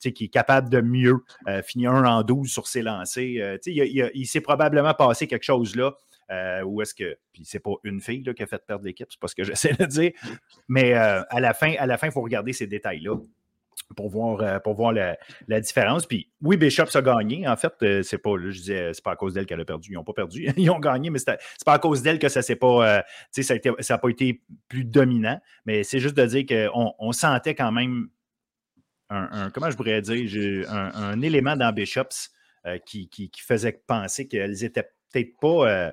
qui 0.00 0.24
est 0.24 0.28
capable 0.28 0.68
de 0.68 0.80
mieux, 0.80 1.24
finir 1.64 1.92
1 1.92 2.04
en 2.04 2.22
12 2.22 2.50
sur 2.50 2.66
ses 2.66 2.82
lancers. 2.82 3.58
il, 3.66 4.10
il 4.14 4.26
s'est 4.26 4.40
probablement 4.40 4.94
passé 4.94 5.26
quelque 5.26 5.44
chose 5.44 5.76
là 5.76 5.94
euh, 6.30 6.62
ou 6.62 6.80
est-ce 6.82 6.94
que. 6.94 7.16
Puis 7.32 7.44
c'est 7.44 7.60
pas 7.60 7.74
une 7.84 8.00
fille 8.00 8.22
là, 8.22 8.32
qui 8.34 8.42
a 8.42 8.46
fait 8.46 8.64
perdre 8.64 8.84
l'équipe, 8.84 9.06
c'est 9.10 9.20
pas 9.20 9.28
ce 9.28 9.34
que 9.34 9.44
j'essaie 9.44 9.74
de 9.74 9.84
dire. 9.84 10.12
Mais 10.68 10.94
euh, 10.94 11.22
à 11.28 11.40
la 11.40 11.54
fin, 11.54 11.74
à 11.78 11.86
la 11.86 11.98
fin, 11.98 12.06
il 12.08 12.12
faut 12.12 12.22
regarder 12.22 12.52
ces 12.52 12.66
détails-là 12.66 13.16
pour 13.96 14.08
voir, 14.08 14.40
euh, 14.40 14.58
pour 14.58 14.74
voir 14.74 14.92
la, 14.92 15.60
différence. 15.60 16.06
Puis 16.06 16.30
oui, 16.40 16.56
Bishops 16.56 16.94
a 16.94 17.02
gagné. 17.02 17.46
En 17.46 17.56
fait, 17.56 18.02
c'est 18.02 18.18
pas, 18.18 18.30
je 18.38 18.58
disais, 18.58 18.92
c'est 18.92 19.04
pas 19.04 19.12
à 19.12 19.16
cause 19.16 19.34
d'elle 19.34 19.46
qu'elle 19.46 19.60
a 19.60 19.64
perdu. 19.64 19.92
Ils 19.92 19.94
n'ont 19.94 20.04
pas 20.04 20.12
perdu. 20.12 20.48
Ils 20.56 20.70
ont 20.70 20.78
gagné, 20.78 21.10
mais 21.10 21.18
c'est 21.18 21.36
pas 21.64 21.74
à 21.74 21.78
cause 21.78 22.02
d'elle 22.02 22.18
que 22.18 22.28
ça 22.28 22.42
s'est 22.42 22.56
pas, 22.56 23.04
ça 23.30 23.54
n'a 23.54 23.98
pas 23.98 24.08
été 24.08 24.42
plus 24.68 24.84
dominant. 24.84 25.40
Mais 25.66 25.84
c'est 25.84 26.00
juste 26.00 26.16
de 26.16 26.26
dire 26.26 26.44
qu'on 26.46 26.94
on 26.98 27.12
sentait 27.12 27.54
quand 27.54 27.72
même 27.72 28.08
un, 29.10 29.50
comment 29.50 29.70
je 29.70 29.76
pourrais 29.76 30.00
dire, 30.00 30.70
un, 30.70 31.20
élément 31.22 31.56
dans 31.56 31.72
Bishops 31.72 32.30
qui, 32.86 33.08
qui, 33.08 33.30
faisait 33.40 33.80
penser 33.86 34.26
qu'elles 34.26 34.64
étaient 34.64 34.88
peut-être 35.12 35.38
pas 35.40 35.92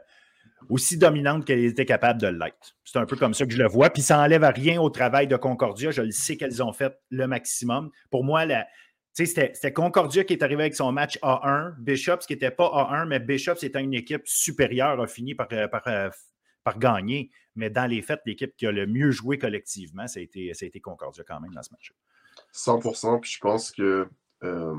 aussi 0.69 0.97
dominante 0.97 1.45
qu'elle 1.45 1.63
était 1.63 1.85
capable 1.85 2.21
de 2.21 2.27
l'être. 2.27 2.75
C'est 2.83 2.99
un 2.99 3.05
peu 3.05 3.15
comme 3.15 3.33
ça 3.33 3.45
que 3.45 3.51
je 3.51 3.57
le 3.57 3.67
vois. 3.67 3.89
Puis 3.89 4.01
ça 4.01 4.17
n'enlève 4.17 4.43
rien 4.43 4.81
au 4.81 4.89
travail 4.89 5.27
de 5.27 5.35
Concordia. 5.35 5.91
Je 5.91 6.01
le 6.01 6.11
sais 6.11 6.37
qu'elles 6.37 6.61
ont 6.63 6.73
fait 6.73 6.93
le 7.09 7.27
maximum. 7.27 7.91
Pour 8.09 8.23
moi, 8.23 8.45
c'était 9.13 9.73
Concordia 9.73 10.23
qui 10.23 10.33
est 10.33 10.43
arrivé 10.43 10.63
avec 10.63 10.75
son 10.75 10.91
match 10.91 11.17
A1. 11.21 11.75
Bishops 11.79 12.25
qui 12.27 12.33
n'était 12.33 12.51
pas 12.51 12.67
A1, 12.67 13.07
mais 13.07 13.19
Bishops 13.19 13.63
étant 13.63 13.79
une 13.79 13.93
équipe 13.93 14.23
supérieure 14.25 14.99
a 14.99 15.07
fini 15.07 15.35
par, 15.35 15.47
euh, 15.51 15.67
euh, 15.87 16.09
par, 16.63 16.79
gagner. 16.79 17.31
Mais 17.55 17.69
dans 17.69 17.85
les 17.85 18.01
faits, 18.01 18.21
l'équipe 18.25 18.55
qui 18.55 18.65
a 18.65 18.71
le 18.71 18.87
mieux 18.87 19.11
joué 19.11 19.37
collectivement, 19.37 20.07
ça 20.07 20.19
a 20.19 20.23
été, 20.23 20.53
ça 20.53 20.65
a 20.65 20.67
été 20.67 20.79
Concordia 20.79 21.23
quand 21.27 21.41
même 21.41 21.53
dans 21.53 21.63
ce 21.63 21.71
match. 21.71 21.93
100 22.53 23.19
Puis 23.19 23.31
je 23.31 23.39
pense 23.39 23.71
que 23.71 24.07
euh, 24.43 24.75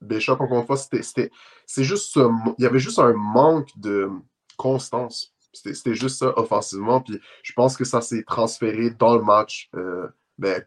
Bishop, 0.00 0.36
encore 0.40 0.60
une 0.60 0.66
fois, 0.66 0.76
c'était. 0.76 1.30
C'est 1.66 1.84
juste. 1.84 2.18
Il 2.58 2.62
y 2.62 2.66
avait 2.66 2.78
juste 2.78 2.98
un 2.98 3.12
manque 3.14 3.68
de 3.76 4.08
constance. 4.56 5.34
C'était 5.52 5.94
juste 5.94 6.18
ça 6.18 6.32
offensivement. 6.38 7.04
Je 7.42 7.52
pense 7.52 7.76
que 7.76 7.84
ça 7.84 8.00
s'est 8.00 8.22
transféré 8.22 8.90
dans 8.90 9.16
le 9.16 9.22
match 9.22 9.68
euh, 9.74 10.08
ben, 10.38 10.64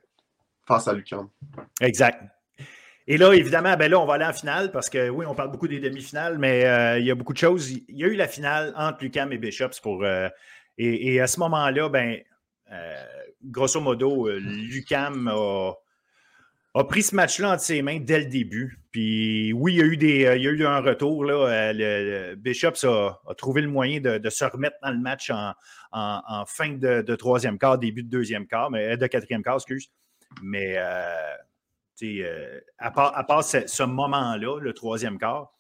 face 0.68 0.88
à 0.88 0.94
Lucan. 0.94 1.30
Exact. 1.82 2.24
Et 3.08 3.18
là, 3.18 3.34
évidemment, 3.34 3.76
ben 3.78 3.90
là, 3.90 4.00
on 4.00 4.06
va 4.06 4.16
aller 4.16 4.26
en 4.26 4.34
finale 4.34 4.72
parce 4.72 4.90
que 4.90 5.10
oui, 5.10 5.26
on 5.28 5.36
parle 5.36 5.52
beaucoup 5.52 5.68
des 5.68 5.80
demi-finales, 5.80 6.38
mais 6.38 6.66
euh, 6.66 7.00
il 7.00 7.06
y 7.06 7.12
a 7.12 7.16
beaucoup 7.16 7.34
de 7.34 7.38
choses. 7.38 7.72
Il 7.72 7.84
y 7.90 8.04
a 8.04 8.08
eu 8.08 8.16
la 8.16 8.28
finale 8.28 8.74
entre 8.76 9.04
Lucam 9.04 9.32
et 9.32 9.38
Bishops. 9.38 9.82
Euh, 9.86 10.30
et, 10.78 11.20
à 11.20 11.28
ce 11.28 11.40
moment-là, 11.40 11.90
ben, 11.90 12.20
grosso 13.44 13.80
modo, 13.80 14.28
Lucam 14.30 15.28
a 15.28 15.74
a 16.76 16.84
pris 16.84 17.04
ce 17.04 17.16
match-là 17.16 17.54
entre 17.54 17.64
ses 17.64 17.82
mains 17.82 18.00
dès 18.02 18.20
le 18.20 18.26
début. 18.26 18.82
Puis 18.92 19.54
oui, 19.54 19.76
il 19.76 19.78
y 19.78 19.82
a 19.82 19.86
eu, 19.86 19.98
des, 19.98 20.34
il 20.36 20.44
y 20.44 20.48
a 20.48 20.52
eu 20.52 20.66
un 20.66 20.82
retour. 20.82 21.24
Là. 21.24 21.48
Euh, 21.74 22.36
Bishops 22.36 22.84
a, 22.84 23.18
trouvé 23.38 23.62
le 23.62 23.70
moyen 23.70 24.02
de, 24.02 24.30
se 24.30 24.44
remettre 24.44 24.76
dans 24.84 24.92
le 24.92 25.00
match 25.00 25.32
en, 25.32 26.46
fin 26.46 26.74
de, 26.74 27.16
troisième 27.16 27.58
quart, 27.58 27.78
début 27.78 28.04
de 28.04 28.10
deuxième 28.10 28.46
quart, 28.46 28.70
mais 28.72 28.92
euh, 28.92 28.98
de 28.98 29.08
quatrième 29.08 29.42
quart, 29.42 29.56
excuse. 29.56 29.90
Mais 30.42 30.76
euh, 30.78 32.60
à 32.78 32.92
part, 32.92 33.18
à 33.18 33.24
part 33.24 33.44
ce, 33.44 33.84
moment-là, 33.84 34.60
le 34.60 34.74
troisième 34.74 35.18
quart, 35.18 35.54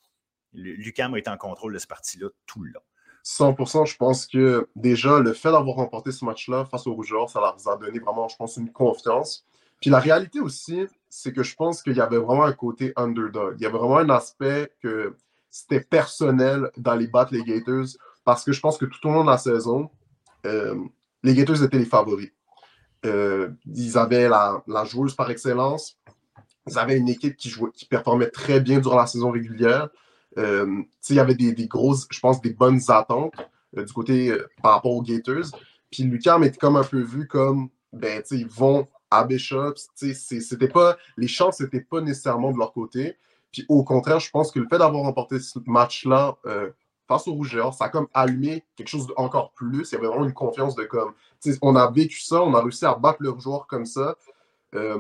Lucam 0.51 1.13
a 1.13 1.18
été 1.18 1.30
en 1.30 1.38
contrôle 1.38 1.74
de 1.74 1.80
ce 1.80 1.88
parti-là 1.88 2.28
tout 2.45 2.61
le 2.61 2.72
long. 2.72 2.82
100%, 3.24 3.86
je 3.88 3.97
pense 3.97 4.28
que 4.28 4.70
déjà, 4.76 5.20
le 5.20 5.34
fait 5.34 5.51
d'avoir 5.51 5.78
remporté 5.78 6.11
ce 6.11 6.26
match-là 6.26 6.66
face 6.66 6.86
aux 6.88 6.93
Rougeurs, 6.93 7.30
ça 7.30 7.39
leur 7.39 7.55
a 7.68 7.78
donné 7.78 7.99
vraiment, 7.99 8.28
je 8.28 8.36
pense, 8.36 8.57
une 8.57 8.72
confiance. 8.72 9.47
Puis 9.82 9.90
la 9.90 10.00
réalité 10.00 10.40
aussi, 10.40 10.86
c'est 11.10 11.32
que 11.32 11.44
je 11.44 11.56
pense 11.56 11.82
qu'il 11.82 11.96
y 11.96 12.02
avait 12.02 12.18
vraiment 12.18 12.44
un 12.44 12.54
côté 12.54 12.94
underdog. 12.96 13.56
Il 13.58 13.64
y 13.64 13.66
avait 13.66 13.78
vraiment 13.78 13.98
un 13.98 14.10
aspect 14.10 14.72
que 14.82 15.16
c'était 15.50 15.80
personnel 15.80 16.70
dans 16.78 16.96
les 16.96 17.08
battre 17.08 17.34
les 17.34 17.44
Gators 17.44 17.88
parce 18.24 18.44
que 18.44 18.52
je 18.52 18.60
pense 18.60 18.78
que 18.78 18.86
tout 18.86 19.08
au 19.08 19.12
long 19.12 19.24
de 19.24 19.30
la 19.30 19.38
saison, 19.38 19.90
euh, 20.46 20.76
les 21.24 21.34
Gators 21.34 21.64
étaient 21.64 21.78
les 21.78 21.86
favoris. 21.86 22.32
Euh, 23.06 23.52
ils 23.66 23.98
avaient 23.98 24.28
la, 24.28 24.64
joueuse 24.86 25.16
par 25.16 25.30
excellence. 25.30 25.98
Ils 26.68 26.78
avaient 26.80 26.98
une 26.98 27.10
équipe 27.10 27.38
qui, 27.38 27.50
jouait, 27.50 27.72
qui 27.72 27.86
performait 27.86 28.30
très 28.30 28.60
bien 28.60 28.80
durant 28.80 28.98
la 28.98 29.08
saison 29.08 29.32
régulière. 29.32 29.90
Euh, 30.38 30.82
il 31.10 31.16
y 31.16 31.20
avait 31.20 31.36
des, 31.36 31.68
grosses, 31.68 32.08
je 32.10 32.20
pense, 32.20 32.42
des 32.42 32.54
bonnes 32.54 32.82
attentes 32.90 33.36
du 33.74 33.94
côté 33.94 34.36
par 34.62 34.74
rapport 34.74 34.92
aux 34.92 35.04
Gators. 35.04 35.52
Puis 35.92 36.04
Lucam 36.04 36.44
était 36.44 36.58
comme 36.58 36.76
un 36.76 36.84
peu 36.84 37.02
vu 37.02 37.28
comme, 37.28 37.70
ben, 37.94 38.24
ils 38.32 38.48
vont 38.48 38.88
à 39.18 39.28
c'était 40.05 40.68
pas, 40.68 40.97
les 41.18 41.28
chances 41.28 41.59
n'étaient 41.59 41.82
pas 41.82 42.01
nécessairement 42.01 42.51
de 42.51 42.57
leur 42.57 42.74
côté. 42.74 43.18
Puis 43.51 43.66
au 43.70 43.84
contraire, 43.84 44.20
je 44.20 44.30
pense 44.30 44.51
que 44.51 44.59
le 44.59 44.68
fait 44.68 44.78
d'avoir 44.78 45.03
remporté 45.03 45.39
ce 45.39 45.59
match-là 45.66 46.38
euh, 46.45 46.72
face 47.07 47.28
au 47.28 47.34
Rougeur, 47.34 47.74
ça 47.74 47.86
a 47.86 47.89
comme 47.89 48.07
allumé 48.13 48.63
quelque 48.76 48.89
chose 48.89 49.07
d'encore 49.07 49.51
plus. 49.53 49.91
Il 49.91 49.95
y 49.95 49.97
avait 49.97 50.07
vraiment 50.07 50.26
une 50.26 50.34
confiance 50.34 50.76
de 50.76 50.84
comme, 50.84 51.13
on 51.61 51.76
a 51.76 51.89
vécu 51.91 52.20
ça, 52.20 52.41
on 52.41 52.53
a 52.53 52.61
réussi 52.61 52.86
à 52.86 52.95
battre 52.95 53.18
le 53.22 53.34
joueur 53.39 53.68
comme 53.68 53.86
ça. 53.86 54.16
Euh, 54.74 54.99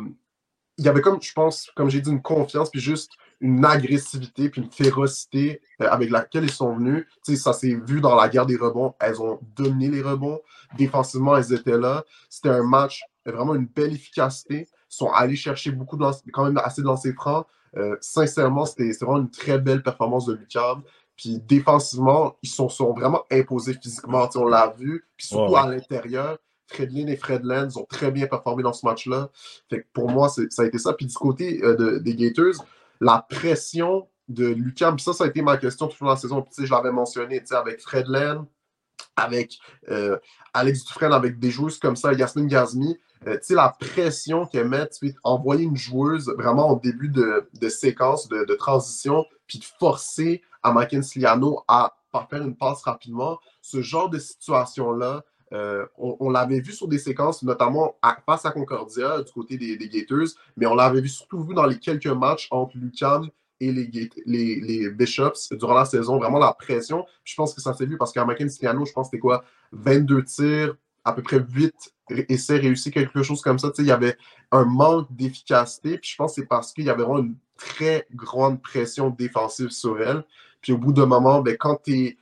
il 0.77 0.85
y 0.85 0.89
avait 0.89 1.01
comme, 1.01 1.21
je 1.21 1.33
pense, 1.33 1.71
comme 1.75 1.89
j'ai 1.89 2.01
dit, 2.01 2.11
une 2.11 2.21
confiance, 2.21 2.69
puis 2.69 2.79
juste 2.79 3.13
une 3.41 3.63
agressivité, 3.65 4.49
puis 4.49 4.61
une 4.61 4.71
férocité 4.71 5.61
euh, 5.81 5.89
avec 5.89 6.09
laquelle 6.09 6.43
ils 6.43 6.51
sont 6.51 6.75
venus. 6.75 7.05
ça 7.23 7.53
s'est 7.53 7.77
vu 7.87 8.01
dans 8.01 8.15
la 8.15 8.29
guerre 8.29 8.45
des 8.45 8.57
rebonds. 8.57 8.93
Elles 8.99 9.21
ont 9.21 9.39
dominé 9.55 9.89
les 9.89 10.01
rebonds. 10.01 10.39
Défensivement, 10.77 11.35
elles 11.37 11.53
étaient 11.53 11.77
là. 11.77 12.03
C'était 12.29 12.49
un 12.49 12.63
match 12.63 13.01
vraiment 13.31 13.55
une 13.55 13.67
belle 13.67 13.93
efficacité. 13.93 14.67
Ils 14.69 14.95
sont 14.95 15.11
allés 15.11 15.35
chercher 15.35 15.71
beaucoup 15.71 15.97
de 15.97 16.05
quand 16.31 16.45
même 16.45 16.57
assez 16.57 16.81
de 16.81 16.87
lancers 16.87 17.13
francs. 17.13 17.45
Euh, 17.77 17.97
sincèrement, 17.99 18.65
c'était 18.65 18.91
vraiment 19.01 19.19
une 19.19 19.31
très 19.31 19.59
belle 19.59 19.83
performance 19.83 20.25
de 20.25 20.33
Lucam. 20.33 20.83
Puis 21.17 21.39
défensivement, 21.39 22.37
ils 22.41 22.49
sont, 22.49 22.69
sont 22.69 22.93
vraiment 22.93 23.23
imposés 23.31 23.73
physiquement. 23.73 24.29
on 24.35 24.47
l'a 24.47 24.73
vu. 24.77 25.05
Puis 25.17 25.27
surtout 25.27 25.55
à 25.55 25.67
l'intérieur, 25.67 26.37
Fredlin 26.67 27.07
et 27.07 27.15
Fredland 27.15 27.69
ont 27.77 27.85
très 27.85 28.11
bien 28.11 28.27
performé 28.27 28.63
dans 28.63 28.73
ce 28.73 28.85
match-là. 28.85 29.29
Fait 29.69 29.85
pour 29.93 30.09
moi, 30.09 30.29
ça 30.29 30.41
a 30.59 30.65
été 30.65 30.77
ça. 30.77 30.93
Puis 30.93 31.05
du 31.05 31.13
côté 31.13 31.63
euh, 31.63 31.99
des 31.99 32.15
Gators, 32.15 32.65
la 32.99 33.25
pression 33.29 34.07
de 34.27 34.47
Lucam, 34.47 34.97
ça, 34.99 35.13
ça 35.13 35.25
a 35.25 35.27
été 35.27 35.41
ma 35.41 35.57
question 35.57 35.87
toute 35.87 36.01
la 36.01 36.15
saison. 36.15 36.41
Puis, 36.41 36.65
je 36.65 36.71
l'avais 36.71 36.91
mentionné 36.91 37.43
avec 37.51 37.81
Fredland, 37.81 38.45
avec 39.15 39.59
euh, 39.89 40.17
Alex 40.53 40.85
Dufresne, 40.85 41.13
avec 41.13 41.39
des 41.39 41.51
joueuses 41.51 41.77
comme 41.77 41.95
ça, 41.95 42.13
Yasmine 42.13 42.47
Gazmi. 42.47 42.97
Euh, 43.27 43.37
la 43.49 43.75
pression 43.79 44.45
qu'elle 44.45 44.69
met, 44.69 44.89
envoyer 45.23 45.63
une 45.63 45.77
joueuse 45.77 46.33
vraiment 46.37 46.71
au 46.71 46.79
début 46.79 47.09
de, 47.09 47.69
séquence, 47.69 48.27
de, 48.27 48.55
transition, 48.55 49.25
puis 49.47 49.59
de 49.59 49.65
forcer 49.79 50.41
à 50.63 50.71
Mackenzie 50.71 51.19
Liano 51.19 51.63
à, 51.67 51.95
faire 52.29 52.43
une 52.43 52.55
passe 52.55 52.83
rapidement. 52.83 53.39
Ce 53.61 53.81
genre 53.81 54.09
de 54.09 54.19
situation-là, 54.19 55.23
euh, 55.53 55.85
on, 55.97 56.29
l'avait 56.29 56.61
vu 56.61 56.71
sur 56.71 56.87
des 56.87 56.97
séquences, 56.97 57.43
notamment 57.43 57.97
face 58.25 58.45
à 58.45 58.51
Concordia 58.51 59.21
du 59.21 59.31
côté 59.31 59.57
des, 59.57 59.77
Gators, 59.89 60.29
mais 60.55 60.65
on 60.65 60.75
l'avait 60.75 61.01
vu 61.01 61.09
surtout 61.09 61.43
vu 61.43 61.53
dans 61.53 61.65
les 61.65 61.77
quelques 61.77 62.07
matchs 62.07 62.47
entre 62.51 62.77
Lucan 62.77 63.23
et 63.59 63.71
les, 63.71 64.89
Bishops 64.91 65.51
durant 65.51 65.73
la 65.73 65.85
saison. 65.85 66.17
Vraiment 66.17 66.39
la 66.39 66.53
pression. 66.53 67.05
je 67.23 67.35
pense 67.35 67.53
que 67.53 67.61
ça 67.61 67.73
s'est 67.73 67.85
vu 67.85 67.97
parce 67.97 68.13
qu'à 68.13 68.23
Mackenzie 68.23 68.59
Liano, 68.61 68.85
je 68.85 68.93
pense 68.93 69.07
que 69.07 69.11
c'était 69.11 69.19
quoi 69.19 69.43
22 69.73 70.23
tirs, 70.23 70.75
à 71.03 71.11
peu 71.11 71.21
près 71.21 71.39
8 71.39 71.94
essais 72.09 72.57
réussis, 72.57 72.91
quelque 72.91 73.23
chose 73.23 73.41
comme 73.41 73.59
ça. 73.59 73.71
il 73.77 73.85
y 73.85 73.91
avait 73.91 74.17
un 74.51 74.65
manque 74.65 75.07
d'efficacité. 75.11 75.97
Puis 75.97 76.11
je 76.11 76.15
pense 76.15 76.35
que 76.35 76.41
c'est 76.41 76.47
parce 76.47 76.73
qu'il 76.73 76.85
y 76.85 76.89
avait 76.89 77.03
vraiment 77.03 77.19
une 77.19 77.35
très 77.57 78.07
grande 78.13 78.61
pression 78.61 79.09
défensive 79.09 79.69
sur 79.69 80.01
elle. 80.01 80.23
Puis 80.61 80.73
au 80.73 80.77
bout 80.77 80.93
d'un 80.93 81.05
moment, 81.05 81.41
ben, 81.41 81.57
quand 81.57 81.77
tu 81.83 82.17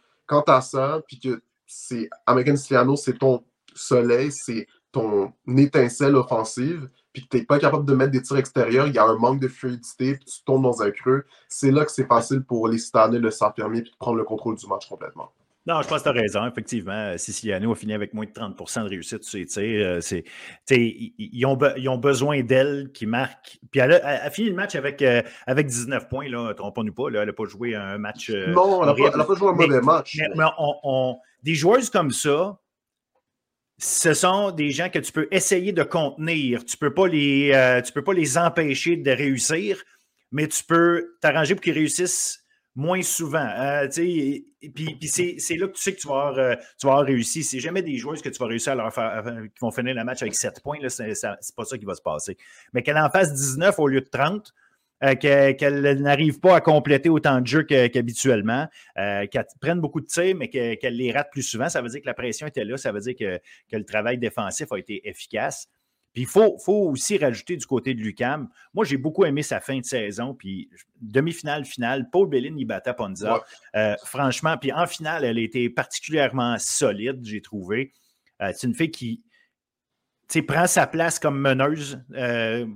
as 0.48 0.62
ça, 0.62 1.02
puis 1.08 1.20
que 1.20 1.42
c'est 1.66 2.10
American 2.26 2.56
Stiano, 2.56 2.96
c'est 2.96 3.18
ton 3.18 3.44
soleil, 3.74 4.32
c'est 4.32 4.68
ton 4.92 5.34
étincelle 5.58 6.16
offensive, 6.16 6.88
puis 7.12 7.24
que 7.24 7.30
tu 7.30 7.38
n'es 7.38 7.46
pas 7.46 7.60
capable 7.60 7.86
de 7.86 7.96
mettre 7.96 8.12
des 8.12 8.22
tirs 8.22 8.38
extérieurs, 8.38 8.88
il 8.88 8.94
y 8.94 9.00
a 9.00 9.06
un 9.06 9.18
manque 9.18 9.40
de 9.40 9.48
fluidité, 9.48 10.16
puis 10.16 10.26
tu 10.26 10.44
tombes 10.44 10.64
dans 10.64 10.82
un 10.82 10.92
creux, 10.92 11.26
c'est 11.50 11.72
là 11.72 11.84
que 11.84 11.92
c'est 11.92 12.08
facile 12.08 12.44
pour 12.44 12.68
les 12.68 12.78
Stanley 12.78 13.20
de 13.20 13.30
s'affirmer 13.30 13.80
et 13.80 13.82
de 13.82 13.90
prendre 13.98 14.18
le 14.18 14.24
contrôle 14.24 14.56
du 14.56 14.68
match 14.68 14.88
complètement. 14.88 15.32
Non, 15.66 15.82
je 15.82 15.88
pense 15.88 16.00
que 16.00 16.10
tu 16.12 16.18
as 16.18 16.22
raison. 16.22 16.46
Effectivement, 16.46 17.18
Siciliano 17.18 17.72
a 17.72 17.76
fini 17.76 17.94
avec 17.94 18.14
moins 18.14 18.26
de 18.26 18.32
30% 18.32 18.84
de 18.84 18.90
réussite 18.90 19.24
sur 19.24 19.40
ses 19.48 20.26
Ils 20.70 21.46
ont, 21.46 21.58
ils 21.78 21.88
ont 21.88 21.98
besoin 21.98 22.42
d'elle 22.44 22.92
qui 22.94 23.06
marque. 23.06 23.60
Puis 23.72 23.80
elle 23.80 23.94
a, 23.94 24.30
fini 24.30 24.50
le 24.50 24.56
match 24.56 24.76
avec, 24.76 25.02
euh, 25.02 25.22
avec 25.48 25.68
19 25.68 26.10
points. 26.10 26.28
Là, 26.28 26.54
trompons-nous 26.54 26.94
pas. 26.94 27.10
Là, 27.10 27.22
elle 27.22 27.28
n'a 27.28 27.34
pas 27.34 27.46
joué 27.46 27.76
un 27.76 27.98
match. 27.98 28.30
Euh, 28.30 28.48
non, 28.48 28.82
elle 28.82 28.88
n'a 28.88 29.24
pas, 29.24 29.36
joué 29.36 29.50
un 29.50 29.54
mauvais 29.54 29.82
match. 29.82 30.18
Mais, 30.36 30.44
on, 30.58 31.18
des 31.44 31.56
joueuses 31.56 31.90
comme 31.90 32.12
ça, 32.12 32.60
ce 33.78 34.14
sont 34.14 34.52
des 34.52 34.72
gens 34.72 34.90
que 34.90 35.00
tu 35.00 35.14
peux 35.14 35.30
essayer 35.32 35.72
de 35.72 35.84
contenir. 35.84 36.66
Tu 36.66 36.76
ne 36.76 36.80
peux, 36.80 36.94
pas 36.94 37.08
les, 37.08 37.52
euh, 37.54 37.82
tu 37.82 37.94
peux 37.94 38.04
pas 38.04 38.14
les 38.14 38.38
empêcher 38.38 38.98
de 38.98 39.12
réussir, 39.12 39.82
mais 40.32 40.48
tu 40.48 40.62
peux 40.64 41.16
t'arranger 41.22 41.56
pour 41.56 41.64
qu'ils 41.64 41.74
réussissent 41.74 42.43
moins 42.76 43.02
souvent. 43.02 43.48
Euh, 43.58 43.88
puis, 43.90 44.98
c'est 45.08 45.56
là 45.56 45.68
que 45.68 45.74
tu 45.74 45.82
sais 45.82 45.94
que 45.94 46.00
tu 46.00 46.08
vas 46.08 46.28
avoir, 46.28 46.38
euh, 46.38 46.56
tu 46.80 46.88
vas 46.88 46.98
réussi. 47.00 47.44
C'est 47.44 47.60
jamais 47.60 47.82
des 47.82 47.98
joueurs 47.98 48.22
que 48.22 48.30
tu 48.30 48.40
vas 48.40 48.48
réussir 48.48 48.74
à 48.74 48.76
leur 48.76 48.94
faire, 48.94 49.24
qui 49.26 49.60
vont 49.62 49.72
finir 49.72 49.94
le 49.96 50.04
match 50.04 50.22
avec 50.22 50.36
7 50.36 50.62
points. 50.64 50.78
C'est 50.88 51.56
pas 51.56 51.66
ça 51.66 51.78
qui 51.78 51.86
va 51.86 51.96
se 51.96 52.02
passer. 52.02 52.38
Mais 52.74 52.82
qu'elle 52.84 52.98
en 52.98 53.10
fasse 53.10 53.34
19 53.34 53.78
au 53.80 53.88
lieu 53.88 54.02
de 54.02 54.10
30, 54.10 54.54
euh, 55.04 55.16
qu'elle 55.16 56.02
n'arrive 56.02 56.40
pas 56.40 56.56
à 56.56 56.62
compléter 56.62 57.10
autant 57.10 57.42
de 57.42 57.48
jeux 57.48 57.64
qu'habituellement, 57.64 58.68
qu'elle 58.96 59.46
prenne 59.60 59.82
beaucoup 59.82 60.02
de 60.02 60.08
tirs, 60.08 60.36
mais 60.36 60.50
qu'elle 60.50 60.96
les 60.96 61.12
rate 61.12 61.30
plus 61.32 61.44
souvent, 61.44 61.70
ça 61.70 61.82
veut 61.82 61.90
dire 61.90 62.02
que 62.02 62.08
la 62.08 62.14
pression 62.14 62.48
était 62.48 62.64
là, 62.64 62.78
ça 62.78 62.92
veut 62.92 63.02
dire 63.02 63.16
que, 63.16 63.38
que 63.70 63.78
le 63.78 63.86
travail 63.86 64.18
défensif 64.18 64.72
a 64.72 64.78
été 64.78 65.08
efficace. 65.08 65.68
Puis 66.14 66.24
il 66.24 66.28
faut, 66.28 66.58
aussi 66.68 67.18
rajouter 67.18 67.58
du 67.58 67.66
côté 67.66 67.96
de 67.96 68.00
Lucam. 68.00 68.48
Moi, 68.74 68.86
j'ai 68.86 68.98
beaucoup 68.98 69.26
aimé 69.26 69.42
sa 69.42 69.60
fin 69.60 69.80
de 69.80 69.86
saison. 69.86 70.36
Puis 70.36 70.70
demi-finale, 71.02 71.66
finale, 71.66 72.10
Paul 72.12 72.30
Bellin 72.30 72.56
y 72.56 72.66
battait 72.66 72.94
Ponza. 72.94 73.44
Euh, 73.76 73.96
franchement, 74.06 74.58
puis 74.58 74.72
en 74.72 74.86
finale, 74.86 75.26
elle 75.26 75.40
a 75.40 75.42
été 75.42 75.70
particulièrement 75.72 76.58
solide, 76.60 77.20
j'ai 77.24 77.42
trouvé. 77.42 77.94
Euh, 78.42 78.52
c'est 78.56 78.68
une 78.68 78.76
fille 78.76 78.92
qui 78.92 79.24
prend 80.48 80.68
sa 80.68 80.86
place 80.86 81.18
comme 81.18 81.40
meneuse. 81.40 82.00
Euh, 82.14 82.68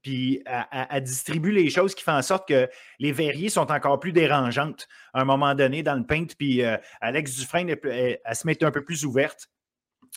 puis 0.00 0.44
elle, 0.70 1.02
distribue 1.02 1.50
les 1.50 1.68
choses 1.68 1.92
qui 1.96 2.04
font 2.04 2.12
en 2.12 2.22
sorte 2.22 2.46
que 2.46 2.70
les 3.00 3.10
verriers 3.10 3.48
sont 3.48 3.72
encore 3.72 3.98
plus 3.98 4.12
dérangeantes 4.12 4.86
à 5.12 5.22
un 5.22 5.24
moment 5.24 5.56
donné 5.56 5.82
dans 5.82 5.96
le 5.96 6.06
paint. 6.06 6.26
Puis 6.38 6.62
Alex 7.00 7.36
Dufresne, 7.36 7.70
elle, 7.70 8.18
se 8.32 8.46
met 8.46 8.62
un 8.62 8.70
peu 8.70 8.84
plus 8.84 9.04
ouverte. 9.04 9.48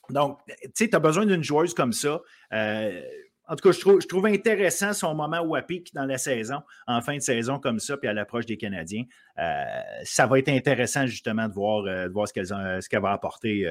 Donc, 0.10 0.39
tu 0.47 0.55
sais, 0.74 0.89
tu 0.89 0.95
as 0.95 0.99
besoin 0.99 1.26
d'une 1.26 1.43
joueuse 1.43 1.74
comme 1.74 1.93
ça. 1.93 2.22
Euh, 2.53 3.01
en 3.47 3.55
tout 3.55 3.68
cas, 3.68 3.72
je 3.72 4.07
trouve, 4.07 4.26
intéressant 4.28 4.93
son 4.93 5.16
moment 5.16 5.41
où 5.41 5.55
pique 5.68 5.91
dans 5.95 6.05
la 6.05 6.20
saison, 6.20 6.62
en 6.86 7.01
fin 7.01 7.16
de 7.16 7.22
saison 7.22 7.60
comme 7.60 7.80
ça, 7.80 7.97
puis 7.97 8.07
à 8.07 8.14
l'approche 8.14 8.45
des 8.45 8.57
Canadiens. 8.57 9.05
Euh, 9.39 9.64
ça 10.03 10.28
va 10.28 10.38
être 10.38 10.49
intéressant 10.49 11.07
justement 11.07 11.47
de 11.47 11.53
voir, 11.53 11.86
euh, 11.86 12.07
de 12.07 12.14
voir 12.14 12.28
ce 12.28 12.88
qu'elle 12.88 13.01
va 13.01 13.12
apporter 13.12 13.68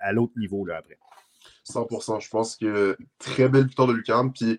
à, 0.00 0.12
l'autre 0.12 0.34
niveau 0.36 0.66
là, 0.66 0.76
après. 0.78 0.98
100% 1.66 2.20
Je 2.20 2.28
pense 2.28 2.56
que 2.56 2.96
très 3.18 3.48
belle 3.48 3.66
victoire 3.66 3.88
de 3.88 3.94
Lucam. 3.94 4.32
Puis 4.32 4.58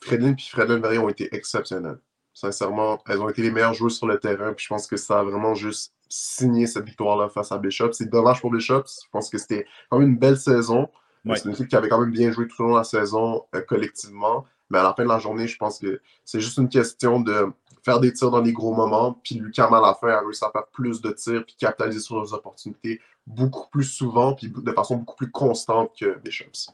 Fredlin 0.00 0.32
et 0.32 0.42
Fredlin 0.50 0.78
Verrier 0.78 0.98
ont 0.98 1.08
été 1.08 1.34
exceptionnels. 1.34 1.98
Sincèrement, 2.32 3.02
elles 3.08 3.20
ont 3.20 3.28
été 3.28 3.42
les 3.42 3.50
meilleures 3.50 3.74
joueuses 3.74 3.96
sur 3.96 4.06
le 4.06 4.18
terrain. 4.18 4.52
Puis 4.52 4.64
je 4.64 4.68
pense 4.68 4.86
que 4.86 4.96
ça 4.96 5.20
a 5.20 5.22
vraiment 5.22 5.54
juste 5.54 5.94
signé 6.14 6.66
cette 6.66 6.84
victoire-là 6.84 7.28
face 7.28 7.50
à 7.50 7.58
Bishop. 7.58 7.92
C'est 7.92 8.08
dommage 8.08 8.40
pour 8.40 8.50
Bishop. 8.50 8.84
Je 8.86 9.08
pense 9.10 9.28
que 9.28 9.38
c'était 9.38 9.66
quand 9.90 9.98
même 9.98 10.10
une 10.10 10.16
belle 10.16 10.38
saison. 10.38 10.88
C'est 11.26 11.46
une 11.46 11.52
équipe 11.52 11.68
qui 11.68 11.76
avait 11.76 11.88
quand 11.88 12.00
même 12.00 12.10
bien 12.10 12.30
joué 12.30 12.46
tout 12.46 12.62
au 12.62 12.66
long 12.66 12.72
de 12.72 12.78
la 12.78 12.84
saison 12.84 13.44
euh, 13.54 13.62
collectivement. 13.62 14.44
Mais 14.70 14.78
à 14.78 14.82
la 14.82 14.94
fin 14.94 15.04
de 15.04 15.08
la 15.08 15.18
journée, 15.18 15.48
je 15.48 15.56
pense 15.56 15.78
que 15.78 16.00
c'est 16.24 16.40
juste 16.40 16.58
une 16.58 16.68
question 16.68 17.20
de 17.20 17.46
faire 17.82 17.98
des 18.00 18.12
tirs 18.12 18.30
dans 18.30 18.42
les 18.42 18.52
gros 18.52 18.74
moments. 18.74 19.18
Puis 19.24 19.36
Lucam, 19.36 19.72
à 19.72 19.80
la 19.80 19.94
fin, 19.94 20.08
a 20.08 20.20
réussi 20.20 20.44
à 20.44 20.50
faire 20.50 20.66
plus 20.66 21.00
de 21.00 21.10
tirs 21.10 21.44
puis 21.44 21.56
capitaliser 21.58 22.00
sur 22.00 22.22
les 22.22 22.32
opportunités 22.32 23.00
beaucoup 23.26 23.68
plus 23.70 23.84
souvent 23.84 24.34
puis 24.34 24.48
de 24.54 24.72
façon 24.72 24.96
beaucoup 24.96 25.16
plus 25.16 25.30
constante 25.30 25.92
que 25.98 26.18
Bishops. 26.18 26.70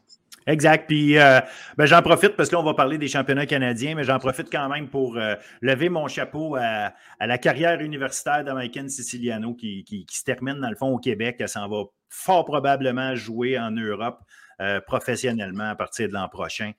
Exact. 0.47 0.87
Puis 0.87 1.19
euh, 1.19 1.41
ben, 1.77 1.87
j'en 1.87 2.03
profite 2.03 2.37
parce 2.37 2.49
que 2.49 2.55
là, 2.55 2.61
on 2.61 2.65
va 2.65 2.75
parler 2.75 2.99
des 2.99 3.09
championnats 3.09 3.47
canadiens, 3.47 3.95
mais 3.95 4.05
j'en 4.05 4.19
profite 4.19 4.51
quand 4.51 4.69
même 4.69 4.89
pour 4.89 5.17
euh, 5.17 5.35
lever 5.61 5.89
mon 5.89 6.09
chapeau 6.09 6.57
à, 6.57 6.93
la 7.21 7.39
carrière 7.39 7.81
universitaire 7.81 8.45
d'American 8.45 8.89
Siciliano 8.89 9.55
qui, 9.55 9.85
qui, 9.85 10.07
se 10.11 10.25
termine 10.25 10.61
dans 10.61 10.71
le 10.71 10.77
fond 10.77 10.89
au 10.89 10.99
Québec. 10.99 11.37
Elle 11.41 11.49
s'en 11.49 11.69
va 11.69 11.85
fort 12.09 12.45
probablement 12.45 13.15
jouer 13.15 13.59
en 13.59 13.71
Europe 13.71 14.21
euh, 14.61 14.81
professionnellement 14.81 15.71
à 15.71 15.75
partir 15.75 16.09
de 16.09 16.15
l'an 16.15 16.29
prochain. 16.29 16.73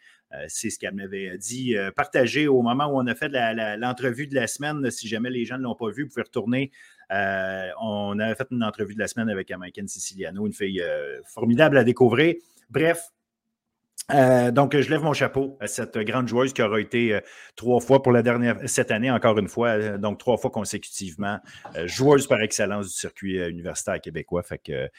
C'est 0.47 0.69
ce 0.69 0.79
qu'elle 0.79 0.93
m'avait 0.93 1.37
dit. 1.37 1.75
partagé 1.93 2.47
au 2.47 2.61
moment 2.61 2.85
où 2.85 2.97
on 2.97 3.05
a 3.05 3.13
fait 3.15 3.27
l'entrevue 3.77 4.27
de 4.27 4.35
la 4.35 4.47
semaine. 4.47 4.89
Si 4.89 5.09
jamais 5.09 5.29
les 5.29 5.43
gens 5.43 5.57
ne 5.57 5.63
l'ont 5.63 5.75
pas 5.75 5.89
vu, 5.89 6.03
vous 6.03 6.07
pouvez 6.07 6.21
retourner. 6.21 6.71
on 7.09 8.17
avait 8.17 8.35
fait 8.35 8.47
une 8.49 8.63
entrevue 8.63 8.93
de 8.93 8.99
la 8.99 9.09
semaine 9.09 9.29
avec 9.29 9.51
American 9.51 9.87
Siciliano, 9.87 10.47
une 10.47 10.53
fille 10.53 10.81
formidable 11.25 11.77
à 11.77 11.83
découvrir. 11.83 12.35
Bref, 12.69 13.11
euh, 14.13 14.51
donc, 14.51 14.77
je 14.77 14.89
lève 14.89 15.01
mon 15.01 15.13
chapeau 15.13 15.57
à 15.59 15.67
cette 15.67 15.97
grande 15.97 16.27
joueuse 16.27 16.53
qui 16.53 16.61
aura 16.61 16.79
été 16.79 17.13
euh, 17.13 17.19
trois 17.55 17.79
fois 17.79 18.01
pour 18.01 18.11
la 18.11 18.21
dernière, 18.21 18.57
cette 18.65 18.91
année, 18.91 19.11
encore 19.11 19.37
une 19.37 19.47
fois, 19.47 19.69
euh, 19.69 19.97
donc 19.97 20.19
trois 20.19 20.37
fois 20.37 20.49
consécutivement, 20.51 21.39
joueuse 21.85 22.27
par 22.27 22.41
excellence 22.41 22.87
du 22.87 22.93
circuit 22.93 23.37
universitaire 23.37 24.01
québécois. 24.01 24.43
Fait 24.43 24.59
que, 24.59 24.89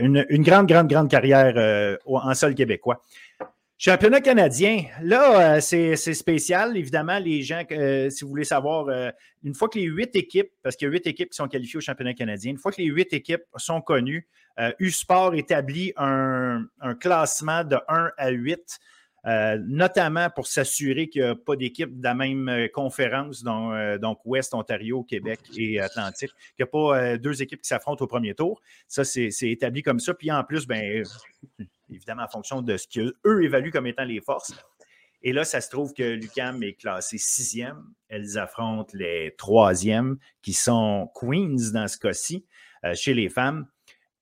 une, 0.00 0.24
une, 0.28 0.42
grande, 0.42 0.68
grande, 0.68 0.88
grande 0.88 1.10
carrière 1.10 1.98
en 2.06 2.34
sol 2.34 2.54
québécois. 2.54 3.02
Championnat 3.84 4.20
canadien, 4.20 4.84
là, 5.02 5.56
euh, 5.56 5.60
c'est 5.60 5.96
spécial. 5.96 6.76
Évidemment, 6.76 7.18
les 7.18 7.42
gens, 7.42 7.64
euh, 7.72 8.10
si 8.10 8.22
vous 8.22 8.30
voulez 8.30 8.44
savoir, 8.44 8.86
euh, 8.86 9.10
une 9.42 9.56
fois 9.56 9.68
que 9.68 9.76
les 9.76 9.86
huit 9.86 10.14
équipes, 10.14 10.52
parce 10.62 10.76
qu'il 10.76 10.86
y 10.86 10.88
a 10.88 10.92
huit 10.92 11.04
équipes 11.08 11.30
qui 11.30 11.34
sont 11.34 11.48
qualifiées 11.48 11.78
au 11.78 11.80
championnat 11.80 12.14
canadien, 12.14 12.52
une 12.52 12.58
fois 12.58 12.70
que 12.70 12.80
les 12.80 12.86
huit 12.86 13.12
équipes 13.12 13.42
sont 13.56 13.80
connues, 13.80 14.28
U-Sport 14.78 15.34
établit 15.34 15.94
un, 15.96 16.68
classement 17.00 17.64
de 17.64 17.76
1 17.88 18.12
à 18.16 18.30
8, 18.30 18.78
notamment 19.66 20.30
pour 20.30 20.46
s'assurer 20.46 21.08
qu'il 21.08 21.22
n'y 21.22 21.28
a 21.30 21.34
pas 21.34 21.56
d'équipe 21.56 21.98
de 21.98 22.04
la 22.04 22.14
même 22.14 22.68
conférence, 22.72 23.42
donc, 23.42 24.18
Ouest, 24.24 24.54
Ontario, 24.54 25.02
Québec 25.02 25.40
et 25.56 25.80
Atlantique, 25.80 26.30
qu'il 26.56 26.64
n'y 26.64 26.64
a 26.64 26.66
pas 26.66 27.18
deux 27.18 27.42
équipes 27.42 27.62
qui 27.62 27.68
s'affrontent 27.68 28.04
au 28.04 28.06
premier 28.06 28.34
tour. 28.34 28.60
Ça, 28.86 29.02
c'est 29.02 29.32
établi 29.42 29.82
comme 29.82 29.98
ça. 29.98 30.14
Puis 30.14 30.30
en 30.30 30.44
plus, 30.44 30.68
ben 30.68 31.02
évidemment 31.94 32.22
en 32.22 32.28
fonction 32.28 32.62
de 32.62 32.76
ce 32.76 32.86
qu'eux 32.88 33.42
évaluent 33.42 33.70
comme 33.70 33.86
étant 33.86 34.04
les 34.04 34.20
forces. 34.20 34.52
Et 35.24 35.32
là, 35.32 35.44
ça 35.44 35.60
se 35.60 35.70
trouve 35.70 35.92
que 35.94 36.02
l'UCAM 36.02 36.62
est 36.62 36.74
classé 36.74 37.16
sixième. 37.16 37.84
Elles 38.08 38.38
affrontent 38.38 38.92
les 38.94 39.34
troisièmes, 39.38 40.18
qui 40.42 40.52
sont 40.52 41.10
Queens 41.14 41.72
dans 41.72 41.86
ce 41.86 41.96
cas-ci, 41.96 42.44
euh, 42.84 42.94
chez 42.94 43.14
les 43.14 43.28
femmes. 43.28 43.66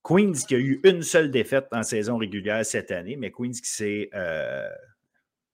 Queens 0.02 0.32
qui 0.46 0.54
a 0.54 0.58
eu 0.58 0.80
une 0.84 1.02
seule 1.02 1.30
défaite 1.30 1.68
en 1.72 1.82
saison 1.82 2.18
régulière 2.18 2.64
cette 2.64 2.90
année, 2.90 3.16
mais 3.16 3.30
Queens 3.30 3.52
qui 3.52 3.70
s'est 3.70 4.10
euh, 4.14 4.68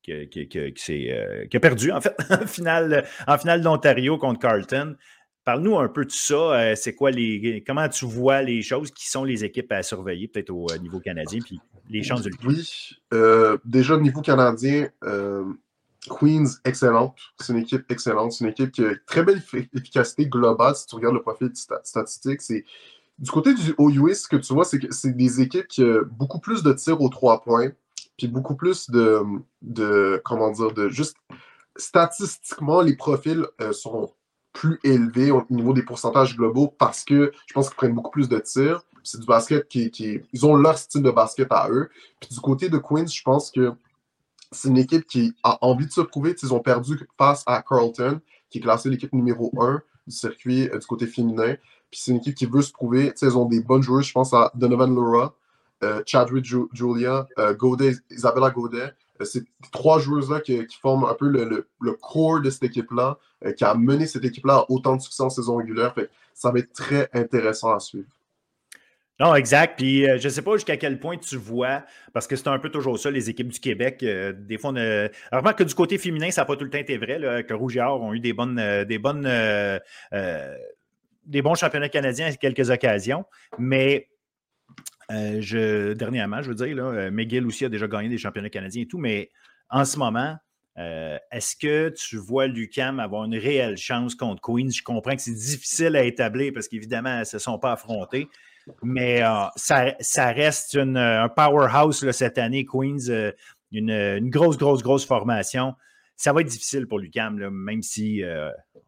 qui, 0.02 0.48
euh, 0.56 1.46
qui, 1.46 1.56
a 1.56 1.60
perdu 1.60 1.90
en 1.90 2.00
fait 2.00 2.16
en 2.30 2.46
finale, 2.46 3.06
en 3.26 3.38
finale 3.38 3.60
d'Ontario 3.60 4.18
contre 4.18 4.40
Carlton. 4.40 4.96
Parle-nous 5.46 5.78
un 5.78 5.88
peu 5.88 6.04
de 6.04 6.10
ça. 6.10 6.76
c'est 6.76 6.94
quoi 6.94 7.10
les. 7.10 7.64
Comment 7.66 7.88
tu 7.88 8.04
vois 8.04 8.42
les 8.42 8.60
choses 8.60 8.90
qui 8.90 9.08
sont 9.08 9.24
les 9.24 9.44
équipes 9.44 9.72
à 9.72 9.82
surveiller, 9.82 10.28
peut-être 10.28 10.50
au 10.50 10.66
niveau 10.78 11.00
canadien, 11.00 11.40
puis 11.40 11.58
les 11.88 12.02
chances 12.02 12.22
de 12.22 12.30
Oui. 12.44 12.68
déjà, 13.64 13.94
au 13.94 14.00
niveau 14.00 14.20
canadien, 14.20 14.90
Queens, 16.08 16.58
excellente. 16.64 17.16
C'est 17.40 17.52
une 17.52 17.60
équipe 17.60 17.90
excellente. 17.90 18.32
C'est 18.32 18.44
une 18.44 18.50
équipe 18.50 18.70
qui 18.70 18.84
a 18.84 18.90
une 18.90 19.00
très 19.06 19.22
belle 19.22 19.42
efficacité 19.72 20.26
globale. 20.26 20.74
Si 20.74 20.86
tu 20.86 20.94
regardes 20.94 21.14
le 21.14 21.22
profil 21.22 21.50
statistique, 21.54 22.42
c'est 22.42 22.64
du 23.18 23.30
côté 23.30 23.54
du 23.54 23.74
OUS, 23.78 24.14
ce 24.14 24.28
que 24.28 24.36
tu 24.36 24.52
vois, 24.52 24.64
c'est 24.64 24.78
que 24.78 24.92
c'est 24.92 25.16
des 25.16 25.40
équipes 25.40 25.66
qui 25.68 25.82
ont 25.82 26.02
beaucoup 26.10 26.38
plus 26.38 26.62
de 26.62 26.72
tirs 26.72 27.00
aux 27.00 27.08
trois 27.08 27.42
points, 27.42 27.70
puis 28.18 28.28
beaucoup 28.28 28.56
plus 28.56 28.90
de, 28.90 29.22
de 29.62 30.20
comment 30.24 30.50
dire, 30.50 30.72
de 30.72 30.88
juste 30.88 31.16
statistiquement, 31.76 32.82
les 32.82 32.96
profils 32.96 33.44
euh, 33.60 33.72
sont 33.72 34.12
plus 34.56 34.80
élevés 34.84 35.30
au 35.30 35.44
niveau 35.50 35.74
des 35.74 35.82
pourcentages 35.82 36.34
globaux 36.34 36.68
parce 36.78 37.04
que 37.04 37.30
je 37.46 37.52
pense 37.52 37.68
qu'ils 37.68 37.76
prennent 37.76 37.94
beaucoup 37.94 38.10
plus 38.10 38.28
de 38.28 38.38
tirs. 38.38 38.82
C'est 39.04 39.20
du 39.20 39.26
basket 39.26 39.68
qui, 39.68 39.92
Ils 40.32 40.46
ont 40.46 40.56
leur 40.56 40.78
style 40.78 41.02
de 41.02 41.10
basket 41.10 41.48
à 41.50 41.68
eux. 41.70 41.90
Puis 42.20 42.30
du 42.30 42.40
côté 42.40 42.70
de 42.70 42.78
Queens, 42.78 43.06
je 43.06 43.22
pense 43.22 43.50
que 43.50 43.74
c'est 44.50 44.68
une 44.68 44.78
équipe 44.78 45.06
qui 45.06 45.34
a 45.42 45.58
envie 45.60 45.86
de 45.86 45.92
se 45.92 46.00
prouver. 46.00 46.34
Ils 46.42 46.54
ont 46.54 46.60
perdu 46.60 46.98
face 47.18 47.44
à 47.46 47.62
Carlton, 47.62 48.20
qui 48.48 48.58
est 48.58 48.60
classé 48.62 48.88
l'équipe 48.88 49.12
numéro 49.12 49.52
1 49.60 49.82
du 50.06 50.16
circuit 50.16 50.70
euh, 50.70 50.78
du 50.78 50.86
côté 50.86 51.06
féminin. 51.06 51.56
Puis 51.90 52.00
c'est 52.00 52.12
une 52.12 52.16
équipe 52.18 52.34
qui 52.34 52.46
veut 52.46 52.62
se 52.62 52.72
prouver. 52.72 53.12
ils 53.20 53.38
ont 53.38 53.44
des 53.44 53.60
bonnes 53.60 53.82
joueuses. 53.82 54.06
Je 54.06 54.12
pense 54.12 54.32
à 54.32 54.50
Donovan 54.54 54.92
Laura, 54.92 55.34
euh, 55.84 56.02
Chadwick 56.06 56.46
Julia, 56.72 57.26
euh, 57.38 57.54
Isabella 58.10 58.50
Godet. 58.50 58.94
C'est 59.24 59.44
trois 59.72 59.98
joueuses-là 59.98 60.40
qui, 60.40 60.66
forment 60.80 61.04
un 61.04 61.14
peu 61.14 61.28
le, 61.28 61.68
le, 61.80 61.92
core 61.92 62.40
de 62.40 62.50
cette 62.50 62.64
équipe-là, 62.64 63.18
qui 63.56 63.64
a 63.64 63.74
mené 63.74 64.06
cette 64.06 64.24
équipe-là 64.24 64.54
à 64.54 64.66
autant 64.68 64.96
de 64.96 65.02
succès 65.02 65.22
en 65.22 65.30
saison 65.30 65.56
régulière. 65.56 65.94
Ça 66.34 66.50
va 66.50 66.58
être 66.58 66.72
très 66.72 67.08
intéressant 67.12 67.74
à 67.74 67.80
suivre. 67.80 68.08
Non, 69.18 69.34
exact. 69.34 69.78
Puis 69.78 70.06
euh, 70.06 70.18
je 70.18 70.24
ne 70.24 70.32
sais 70.32 70.42
pas 70.42 70.52
jusqu'à 70.54 70.76
quel 70.76 71.00
point 71.00 71.16
tu 71.16 71.36
vois, 71.36 71.84
parce 72.12 72.26
que 72.26 72.36
c'est 72.36 72.48
un 72.48 72.58
peu 72.58 72.68
toujours 72.68 72.98
ça, 72.98 73.10
les 73.10 73.30
équipes 73.30 73.48
du 73.48 73.60
Québec. 73.60 74.02
Euh, 74.02 74.34
des 74.36 74.58
fois, 74.58 74.70
on 74.70 74.76
a... 74.76 75.08
Alors, 75.30 75.56
que 75.56 75.64
du 75.64 75.74
côté 75.74 75.96
féminin, 75.96 76.30
ça 76.30 76.42
n'a 76.42 76.44
pas 76.44 76.56
tout 76.56 76.64
le 76.64 76.70
temps 76.70 76.78
été 76.78 76.98
vrai, 76.98 77.44
que 77.44 77.54
Rouge 77.54 77.76
et 77.76 77.80
Or 77.80 78.02
ont 78.02 78.12
eu 78.12 78.20
des 78.20 78.34
bonnes, 78.34 78.58
euh, 78.58 78.84
des 78.84 78.98
bonnes, 78.98 79.28
des 81.24 81.42
bons 81.42 81.54
championnats 81.54 81.88
canadiens 81.88 82.26
à 82.26 82.32
quelques 82.32 82.70
occasions. 82.70 83.24
Mais 83.58 84.08
je, 85.10 85.92
dernièrement, 85.92 86.42
je 86.42 86.48
veux 86.50 86.54
dire, 86.54 86.76
là, 86.76 87.10
McGill 87.10 87.46
aussi 87.46 87.64
a 87.64 87.68
déjà 87.68 87.86
gagné 87.86 88.08
des 88.08 88.18
championnats 88.18 88.50
canadiens 88.50 88.82
et 88.82 88.86
tout, 88.86 88.98
mais 88.98 89.30
en 89.70 89.84
ce 89.84 89.98
moment, 89.98 90.36
est-ce 90.76 91.56
que 91.56 91.88
tu 91.90 92.16
vois 92.16 92.46
Lucam 92.46 93.00
avoir 93.00 93.24
une 93.24 93.36
réelle 93.36 93.76
chance 93.76 94.14
contre 94.14 94.42
Queens? 94.42 94.70
Je 94.70 94.82
comprends 94.82 95.16
que 95.16 95.22
c'est 95.22 95.34
difficile 95.34 95.96
à 95.96 96.02
établir 96.02 96.52
parce 96.52 96.68
qu'évidemment, 96.68 97.10
elles 97.10 97.20
ne 97.20 97.24
se 97.24 97.38
sont 97.38 97.58
pas 97.58 97.72
affrontées. 97.72 98.28
Mais 98.82 99.22
euh, 99.22 99.46
ça, 99.56 100.32
reste 100.32 100.74
une, 100.74 100.96
euh, 100.96 101.24
un 101.24 101.28
powerhouse 101.28 102.10
cette 102.10 102.38
année, 102.38 102.64
Queens, 102.64 103.08
euh, 103.08 103.32
une, 103.72 104.30
grosse, 104.30 104.58
grosse, 104.58 104.82
grosse 104.82 105.06
formation. 105.06 105.74
Ça 106.16 106.32
va 106.32 106.40
être 106.40 106.48
difficile 106.48 106.86
pour 106.86 106.98
Lucam, 106.98 107.36
même 107.50 107.82
si 107.82 108.22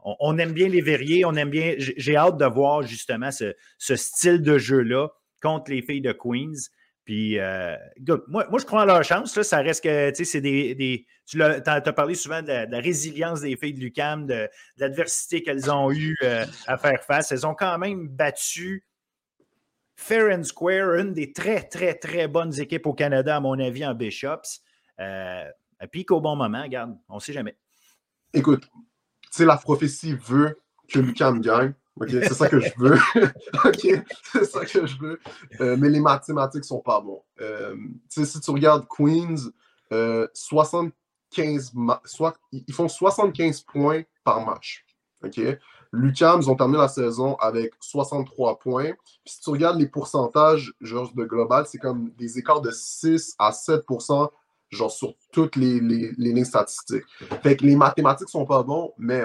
on, 0.03 0.39
aime 0.39 0.53
bien 0.53 0.67
les 0.69 0.81
verriers, 0.81 1.27
on 1.27 1.35
aime 1.35 1.51
bien. 1.51 1.75
J'ai 1.77 2.17
hâte 2.17 2.39
de 2.39 2.47
voir 2.47 2.83
justement 2.83 3.31
ce, 3.31 3.55
style 3.97 4.41
de 4.41 4.57
jeu-là 4.57 5.09
contre 5.43 5.71
les 5.71 5.83
filles 5.83 6.01
de 6.01 6.13
Queens. 6.13 6.69
Puis, 7.05 7.39
moi, 8.29 8.47
moi, 8.51 8.59
je 8.59 8.65
crois 8.67 8.83
en 8.83 8.85
leur 8.85 9.03
chance. 9.03 9.41
Ça 9.41 9.59
reste 9.59 9.83
que, 9.83 10.11
tu 10.11 10.17
sais, 10.17 10.25
c'est 10.25 10.41
des, 10.41 11.07
Tu 11.27 11.43
as, 11.43 11.81
parlé 11.93 12.15
souvent 12.15 12.43
de 12.43 12.71
la, 12.71 12.81
résilience 12.81 13.41
des 13.41 13.57
filles 13.57 13.73
de 13.73 13.81
Lucam, 13.81 14.27
de, 14.27 14.49
l'adversité 14.77 15.43
qu'elles 15.43 15.71
ont 15.71 15.91
eu 15.91 16.17
à 16.67 16.77
faire 16.77 17.03
face. 17.03 17.33
Elles 17.33 17.47
ont 17.47 17.55
quand 17.55 17.79
même 17.79 18.09
battu 18.09 18.85
fair 19.99 20.31
and 20.33 20.45
square, 20.45 20.95
une 20.95 21.13
des 21.13 21.33
très, 21.33 21.63
très, 21.65 21.95
très 21.95 22.29
bonnes 22.29 22.59
équipes 22.61 22.87
au 22.87 22.95
Canada, 22.95 23.37
à 23.37 23.41
mon 23.41 23.59
avis, 23.59 23.85
en 23.85 23.95
Bishops. 23.95 24.63
Euh, 25.01 25.45
pique 25.91 26.13
au 26.13 26.21
bon 26.21 26.37
moment, 26.37 26.63
regarde, 26.63 26.97
on 27.09 27.17
ne 27.17 27.21
sait 27.21 27.33
jamais. 27.33 27.57
Écoute, 28.33 28.69
tu 29.35 29.45
la 29.45 29.57
prophétie 29.57 30.15
veut 30.15 30.61
que 30.89 31.01
Lucam 31.01 31.41
gagne. 31.41 31.75
C'est 32.09 32.35
ça 32.35 32.49
que 32.49 32.61
je 32.61 32.71
veux. 32.77 32.99
OK, 33.65 34.05
c'est 34.33 34.45
ça 34.45 34.65
que 34.65 34.87
je 34.87 34.99
veux. 34.99 35.21
Euh, 35.61 35.77
mais 35.79 35.89
les 35.89 36.01
mathématiques 36.01 36.65
sont 36.65 36.81
pas 36.81 37.01
bons. 37.01 37.23
Euh, 37.41 37.77
si 38.09 38.41
tu 38.41 38.51
regardes 38.51 38.87
Queens, 38.89 39.51
75 40.35 41.73
soit, 42.05 42.39
ils 42.53 42.75
font 42.75 42.89
75 42.89 43.63
points 43.63 44.03
par 44.25 44.45
match. 44.45 44.85
OK? 45.25 45.41
Ils 45.95 46.51
ont 46.51 46.55
terminé 46.55 46.79
la 46.79 46.89
saison 46.89 47.37
avec 47.37 47.73
63 47.81 48.59
points. 48.59 48.93
Puis 49.25 49.35
si 49.35 49.41
tu 49.41 49.51
regardes 49.51 49.79
les 49.79 49.89
pourcentages 49.89 50.73
genre, 50.81 51.13
de 51.15 51.25
global, 51.25 51.67
c'est 51.67 51.79
comme 51.79 52.11
des 52.19 52.39
écarts 52.39 52.61
de 52.61 52.71
6 52.71 53.35
à 53.39 53.51
7% 53.51 54.29
genre 54.71 54.91
sur 54.91 55.15
toutes 55.33 55.57
les, 55.57 55.81
lignes 55.81 56.45
statistiques. 56.45 57.05
Fait 57.43 57.57
que 57.57 57.65
les 57.65 57.75
mathématiques 57.77 58.29
sont 58.29 58.45
pas 58.45 58.63
bons, 58.63 58.93
mais 58.99 59.25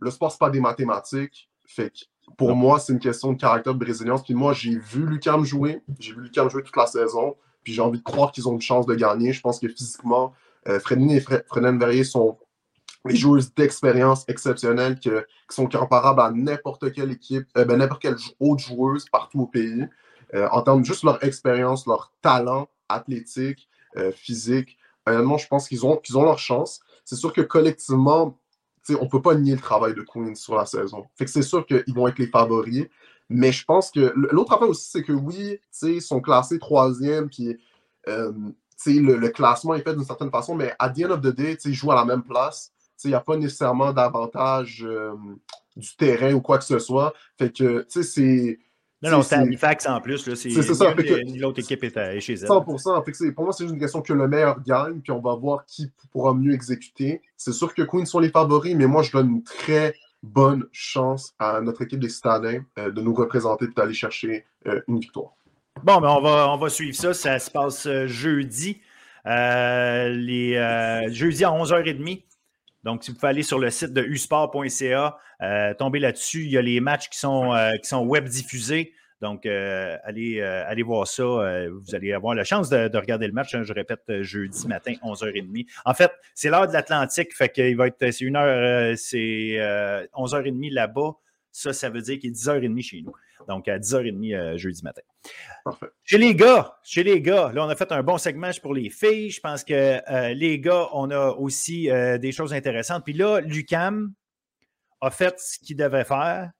le 0.00 0.10
sport, 0.10 0.30
c'est 0.30 0.38
pas 0.38 0.50
des 0.50 0.60
mathématiques. 0.60 1.48
Fait 1.64 1.90
que 1.90 2.04
pour 2.36 2.54
moi, 2.54 2.78
c'est 2.78 2.92
une 2.92 2.98
question 2.98 3.32
de 3.32 3.40
caractère 3.40 3.74
de 3.74 3.78
brésilience. 3.78 4.22
Puis 4.22 4.34
moi, 4.34 4.52
j'ai 4.52 4.76
vu 4.76 5.06
Lucam 5.06 5.44
jouer. 5.44 5.82
J'ai 5.98 6.12
vu 6.12 6.22
Lucam 6.22 6.48
jouer 6.48 6.62
toute 6.62 6.76
la 6.76 6.86
saison. 6.86 7.36
Puis 7.62 7.72
j'ai 7.72 7.82
envie 7.82 7.98
de 7.98 8.04
croire 8.04 8.32
qu'ils 8.32 8.48
ont 8.48 8.52
une 8.52 8.60
chance 8.60 8.86
de 8.86 8.94
gagner. 8.94 9.32
Je 9.32 9.40
pense 9.40 9.60
que 9.60 9.68
physiquement, 9.68 10.32
euh, 10.68 10.78
et 10.78 11.20
Frenen 11.20 11.78
Verrier 11.78 12.04
sont 12.04 12.38
les 13.04 13.16
joueuses 13.16 13.52
d'expérience 13.54 14.24
exceptionnelles 14.28 14.98
qui 14.98 15.10
sont 15.48 15.66
comparables 15.66 16.20
à 16.20 16.30
n'importe 16.30 16.92
quelle 16.92 17.10
équipe, 17.10 17.46
euh, 17.56 17.64
ben, 17.64 17.78
n'importe 17.78 18.02
quelle 18.02 18.16
autre 18.40 18.62
joueuse 18.62 19.06
partout 19.10 19.42
au 19.42 19.46
pays, 19.46 19.88
euh, 20.34 20.48
en 20.52 20.62
termes 20.62 20.82
de 20.82 20.86
juste 20.86 21.04
leur 21.04 21.22
expérience, 21.24 21.86
leur 21.86 22.12
talent 22.22 22.68
athlétique, 22.88 23.68
euh, 23.96 24.12
physique. 24.12 24.78
Honnêtement, 25.06 25.36
je 25.36 25.48
pense 25.48 25.68
qu'ils 25.68 25.84
ont, 25.84 25.96
qu'ils 25.96 26.16
ont 26.16 26.24
leur 26.24 26.38
chance. 26.38 26.80
C'est 27.04 27.16
sûr 27.16 27.32
que 27.32 27.40
collectivement, 27.40 28.38
on 28.90 29.04
ne 29.04 29.08
peut 29.08 29.22
pas 29.22 29.34
nier 29.34 29.54
le 29.54 29.60
travail 29.60 29.94
de 29.94 30.02
Queen 30.02 30.34
sur 30.34 30.56
la 30.56 30.66
saison. 30.66 31.04
Fait 31.16 31.24
que 31.24 31.30
c'est 31.30 31.42
sûr 31.42 31.66
qu'ils 31.66 31.94
vont 31.94 32.08
être 32.08 32.18
les 32.18 32.26
favoris. 32.26 32.86
Mais 33.28 33.52
je 33.52 33.64
pense 33.64 33.90
que 33.90 34.12
l'autre 34.14 34.52
affaire 34.52 34.68
aussi, 34.68 34.90
c'est 34.90 35.02
que 35.02 35.12
oui, 35.12 35.58
ils 35.82 36.02
sont 36.02 36.20
classés 36.20 36.58
troisième, 36.58 37.30
puis 37.30 37.56
le, 38.06 39.16
le, 39.16 39.28
classement 39.30 39.74
est 39.74 39.82
fait 39.82 39.94
d'une 39.94 40.04
certaine 40.04 40.30
façon, 40.30 40.54
mais 40.54 40.74
à 40.78 40.90
the 40.90 41.04
end 41.04 41.10
of 41.12 41.20
the 41.22 41.34
day, 41.34 41.56
ils 41.64 41.72
jouent 41.72 41.92
à 41.92 41.94
la 41.94 42.04
même 42.04 42.24
place 42.24 42.72
il 43.04 43.10
n'y 43.10 43.14
a 43.14 43.20
pas 43.20 43.36
nécessairement 43.36 43.92
d'avantage 43.92 44.84
euh, 44.84 45.14
du 45.76 45.96
terrain 45.96 46.32
ou 46.32 46.40
quoi 46.40 46.58
que 46.58 46.64
ce 46.64 46.78
soit. 46.78 47.12
Fait 47.38 47.52
que, 47.52 47.86
c'est. 47.88 48.58
Non, 49.02 49.10
non, 49.10 49.22
c'est 49.22 49.34
Halifax 49.34 49.86
en 49.86 50.00
plus. 50.00 50.34
C'est 50.34 50.50
ça. 50.50 50.94
L'autre 51.36 51.58
équipe 51.58 51.82
est 51.82 52.20
chez 52.20 52.34
elle. 52.34 52.46
100 52.46 52.64
fait 53.02 53.32
pour 53.32 53.44
moi, 53.44 53.52
c'est 53.52 53.64
juste 53.64 53.74
une 53.74 53.80
question 53.80 54.00
que 54.00 54.12
le 54.12 54.28
meilleur 54.28 54.62
gagne, 54.62 55.00
puis 55.00 55.10
on 55.10 55.20
va 55.20 55.34
voir 55.34 55.66
qui 55.66 55.90
pourra 56.12 56.34
mieux 56.34 56.52
exécuter. 56.52 57.20
C'est 57.36 57.52
sûr 57.52 57.74
que 57.74 57.82
Queen 57.82 58.06
sont 58.06 58.20
les 58.20 58.30
favoris, 58.30 58.76
mais 58.76 58.86
moi, 58.86 59.02
je 59.02 59.10
donne 59.10 59.30
une 59.30 59.42
très 59.42 59.94
bonne 60.22 60.66
chance 60.70 61.34
à 61.40 61.60
notre 61.60 61.82
équipe 61.82 61.98
des 61.98 62.08
citadins 62.08 62.62
euh, 62.78 62.92
de 62.92 63.00
nous 63.00 63.12
représenter 63.12 63.64
et 63.64 63.68
d'aller 63.76 63.94
chercher 63.94 64.44
euh, 64.68 64.80
une 64.86 65.00
victoire. 65.00 65.32
Bon, 65.82 66.00
ben 66.00 66.08
on, 66.08 66.20
va, 66.20 66.48
on 66.50 66.58
va 66.58 66.68
suivre 66.68 66.94
ça. 66.94 67.12
Ça 67.12 67.40
se 67.40 67.50
passe 67.50 67.88
jeudi. 68.06 68.80
les, 69.24 71.08
jeudi 71.10 71.44
à 71.44 71.50
11h30. 71.50 72.22
Donc, 72.84 73.04
si 73.04 73.10
vous 73.10 73.16
pouvez 73.16 73.30
aller 73.30 73.42
sur 73.42 73.58
le 73.58 73.70
site 73.70 73.92
de 73.92 74.02
usport.ca, 74.02 75.16
euh, 75.42 75.74
tomber 75.74 76.00
là-dessus, 76.00 76.44
il 76.44 76.50
y 76.50 76.58
a 76.58 76.62
les 76.62 76.80
matchs 76.80 77.08
qui 77.08 77.18
sont, 77.18 77.54
euh, 77.54 77.72
qui 77.76 77.88
sont 77.88 78.04
web 78.04 78.24
diffusés. 78.26 78.92
Donc, 79.20 79.46
euh, 79.46 79.96
allez, 80.02 80.42
allez 80.42 80.82
voir 80.82 81.06
ça. 81.06 81.22
vous 81.22 81.94
allez 81.94 82.12
avoir 82.12 82.34
la 82.34 82.42
chance 82.42 82.68
de, 82.68 82.96
regarder 82.96 83.28
le 83.28 83.32
match. 83.32 83.54
Hein, 83.54 83.62
je 83.62 83.72
répète, 83.72 84.02
jeudi 84.22 84.66
matin, 84.66 84.94
11h30. 85.04 85.66
En 85.84 85.94
fait, 85.94 86.10
c'est 86.34 86.50
l'heure 86.50 86.66
de 86.66 86.72
l'Atlantique. 86.72 87.32
Fait 87.32 87.48
qu'il 87.48 87.76
va 87.76 87.86
être, 87.86 88.10
c'est 88.10 88.24
une 88.24 88.34
heure, 88.34 88.98
c'est 88.98 89.58
11h30 90.12 90.72
là-bas. 90.72 91.12
Ça, 91.52 91.72
ça 91.72 91.88
veut 91.88 92.00
dire 92.00 92.18
qu'il 92.18 92.30
est 92.30 92.34
10h30 92.34 92.82
chez 92.82 93.02
nous. 93.02 93.12
Donc, 93.48 93.68
à 93.68 93.78
10h30 93.78 94.34
euh, 94.34 94.56
jeudi 94.56 94.82
matin. 94.82 95.02
Parfait. 95.64 95.86
Chez 96.04 96.18
les 96.18 96.34
gars, 96.34 96.76
chez 96.82 97.02
les 97.02 97.20
gars, 97.20 97.50
là, 97.52 97.64
on 97.64 97.68
a 97.68 97.76
fait 97.76 97.90
un 97.92 98.02
bon 98.02 98.18
segment 98.18 98.50
pour 98.60 98.74
les 98.74 98.90
filles. 98.90 99.30
Je 99.30 99.40
pense 99.40 99.64
que 99.64 100.00
euh, 100.10 100.34
les 100.34 100.58
gars, 100.58 100.88
on 100.92 101.10
a 101.10 101.30
aussi 101.30 101.90
euh, 101.90 102.18
des 102.18 102.32
choses 102.32 102.52
intéressantes. 102.52 103.04
Puis 103.04 103.14
là, 103.14 103.40
Lucam 103.40 104.12
a 105.00 105.10
fait 105.10 105.38
ce 105.38 105.58
qu'il 105.58 105.76
devait 105.76 106.04
faire. 106.04 106.50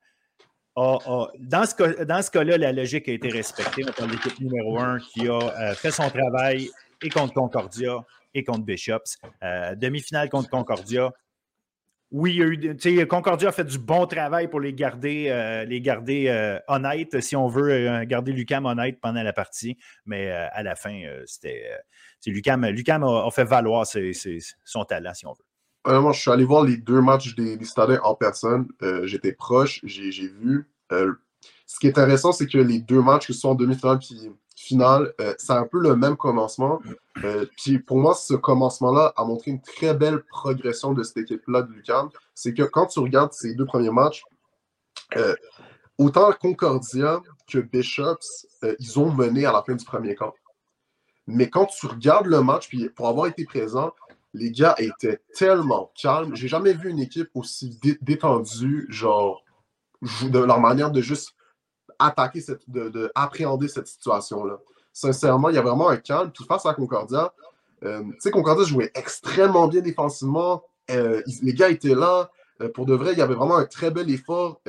dans 0.77 1.65
ce, 1.67 1.75
cas, 1.75 2.05
dans 2.05 2.23
ce 2.23 2.31
cas-là, 2.31 2.59
la 2.59 2.73
logique 2.73 3.09
a 3.09 3.13
été 3.13 3.29
respectée. 3.29 3.83
On 3.89 3.93
parle 3.93 4.11
de 4.11 4.17
l'équipe 4.17 4.39
numéro 4.41 4.79
1 4.79 4.99
qui 4.99 5.29
a 5.29 5.75
fait 5.75 5.91
son 5.91 6.09
travail 6.11 6.71
et 7.03 7.09
contre 7.09 7.35
Concordia 7.35 7.99
et 8.35 8.43
contre 8.43 8.65
Bishops. 8.65 9.19
Demi-finale 9.77 10.29
contre 10.29 10.49
Concordia 10.49 11.13
oui, 12.13 12.39
il 12.85 12.95
y 12.95 13.01
a 13.01 13.07
Concordia 13.07 13.49
a 13.49 13.53
fait 13.53 13.65
du 13.65 13.79
bon 13.79 14.07
travail 14.07 14.49
pour 14.49 14.61
les 14.61 14.75
garder, 14.75 15.29
euh, 15.31 15.65
les 15.65 15.81
garder 15.81 16.29
euh, 16.29 16.59
honnêtes, 16.69 17.19
si 17.23 17.35
on 17.37 17.49
veut 17.49 17.71
euh, 17.73 18.05
garder 18.05 18.33
Lucam 18.33 18.67
honnête 18.67 19.01
pendant 19.01 19.23
la 19.23 19.33
partie. 19.33 19.79
Mais 20.05 20.31
à 20.31 20.63
la 20.63 20.77
fin, 20.77 21.03
c'était 21.25 21.65
Lucam, 22.27 22.67
Lucam 22.67 23.03
a, 23.03 23.31
fait 23.31 23.45
valoir 23.45 23.87
son 23.87 24.85
talent, 24.85 25.15
si 25.15 25.27
on 25.27 25.33
veut. 25.33 26.13
je 26.13 26.21
suis 26.21 26.31
allé 26.31 26.45
voir 26.45 26.65
les 26.65 26.77
deux 26.77 27.01
matchs 27.01 27.35
des, 27.35 27.57
des 27.57 27.65
Stades 27.65 27.99
en 28.03 28.15
personne. 28.15 28.69
J'étais 29.05 29.33
proche, 29.33 29.81
j'ai 29.85 30.29
vu. 30.29 30.69
Ce 30.91 31.79
qui 31.81 31.87
est 31.87 31.99
intéressant, 31.99 32.33
c'est 32.33 32.47
que 32.47 32.59
les 32.59 32.81
deux 32.81 33.01
matchs, 33.01 33.29
que 33.29 33.33
ce 33.33 33.41
soit 33.41 33.51
en 33.51 33.55
demi-finale 33.55 33.99
puis 33.99 34.31
finale, 34.63 35.13
c'est 35.39 35.53
un 35.53 35.67
peu 35.67 35.79
le 35.81 35.97
même 35.97 36.17
commencement. 36.17 36.81
puis 37.57 37.79
pour 37.79 37.99
moi, 37.99 38.15
ce 38.15 38.35
commencement-là 38.35 39.13
a 39.17 39.25
montré 39.25 39.51
une 39.51 39.61
très 39.61 39.95
belle 39.95 40.23
progression 40.25 40.93
de 40.93 41.03
cette 41.03 41.19
équipe-là 41.19 41.63
de 41.63 41.73
Lucan. 41.73 42.11
C'est 42.35 42.55
que 42.55 42.63
quand 42.63 42.87
tu 42.87 43.01
regardes 43.01 43.33
ces 43.33 43.55
deux 43.55 43.67
premiers 43.67 43.91
matchs, 43.91 44.25
autant 45.99 46.33
Concordia 46.41 47.21
que 47.49 47.59
Bishops, 47.59 48.47
ils 48.79 48.99
ont 48.99 49.13
mené 49.13 49.45
à 49.47 49.53
la 49.53 49.63
fin 49.63 49.75
du 49.75 49.85
premier 49.85 50.15
quart. 50.15 50.33
Mais 51.27 51.49
quand 51.51 51.67
tu 51.67 51.87
regardes 51.87 52.27
le 52.27 52.43
match, 52.43 52.71
pour 52.97 53.09
avoir 53.09 53.27
été 53.27 53.45
présent, 53.45 53.93
les 54.35 54.51
gars 54.51 54.75
étaient 54.79 55.21
tellement 55.35 55.93
calmes. 55.95 56.35
J'ai 56.35 56.49
jamais 56.49 56.73
vu 56.73 56.91
une 56.91 56.99
équipe 56.99 57.31
aussi 57.35 57.79
détendue, 58.01 58.87
genre, 58.89 59.45
de 60.23 60.39
leur 60.39 60.59
manière 60.59 60.91
de 60.91 61.01
juste 61.01 61.35
attaquer, 62.07 62.41
cette, 62.41 62.69
de, 62.69 63.11
appréhender 63.15 63.69
cette 63.69 63.87
situation-là. 63.87 64.59
Sincèrement, 64.93 65.49
il 65.49 65.55
y 65.55 65.59
a 65.59 65.63
vraiment 65.63 65.89
un 65.89 65.97
calme. 65.97 66.31
Puis 66.31 66.45
face 66.45 66.67
à 66.67 66.75
Concordia, 66.75 67.33
euh, 67.85 68.03
tu 68.03 68.21
sais, 68.21 68.31
Concordia 68.31 68.65
jouait 68.65 68.91
extrêmement 68.95 69.69
bien 69.69 69.81
défensivement. 69.81 70.63
Euh, 70.91 71.23
les 71.43 71.55
gars 71.55 71.71
étaient 71.71 71.95
là. 71.95 72.31
Euh, 72.61 72.69
pour 72.69 72.87
de 72.87 72.95
vrai, 72.95 73.13
il 73.13 73.19
y 73.19 73.23
avait 73.23 73.35
vraiment 73.35 73.57
un 73.57 73.65
très 73.65 73.91
bel 73.91 74.11
effort. 74.11 74.61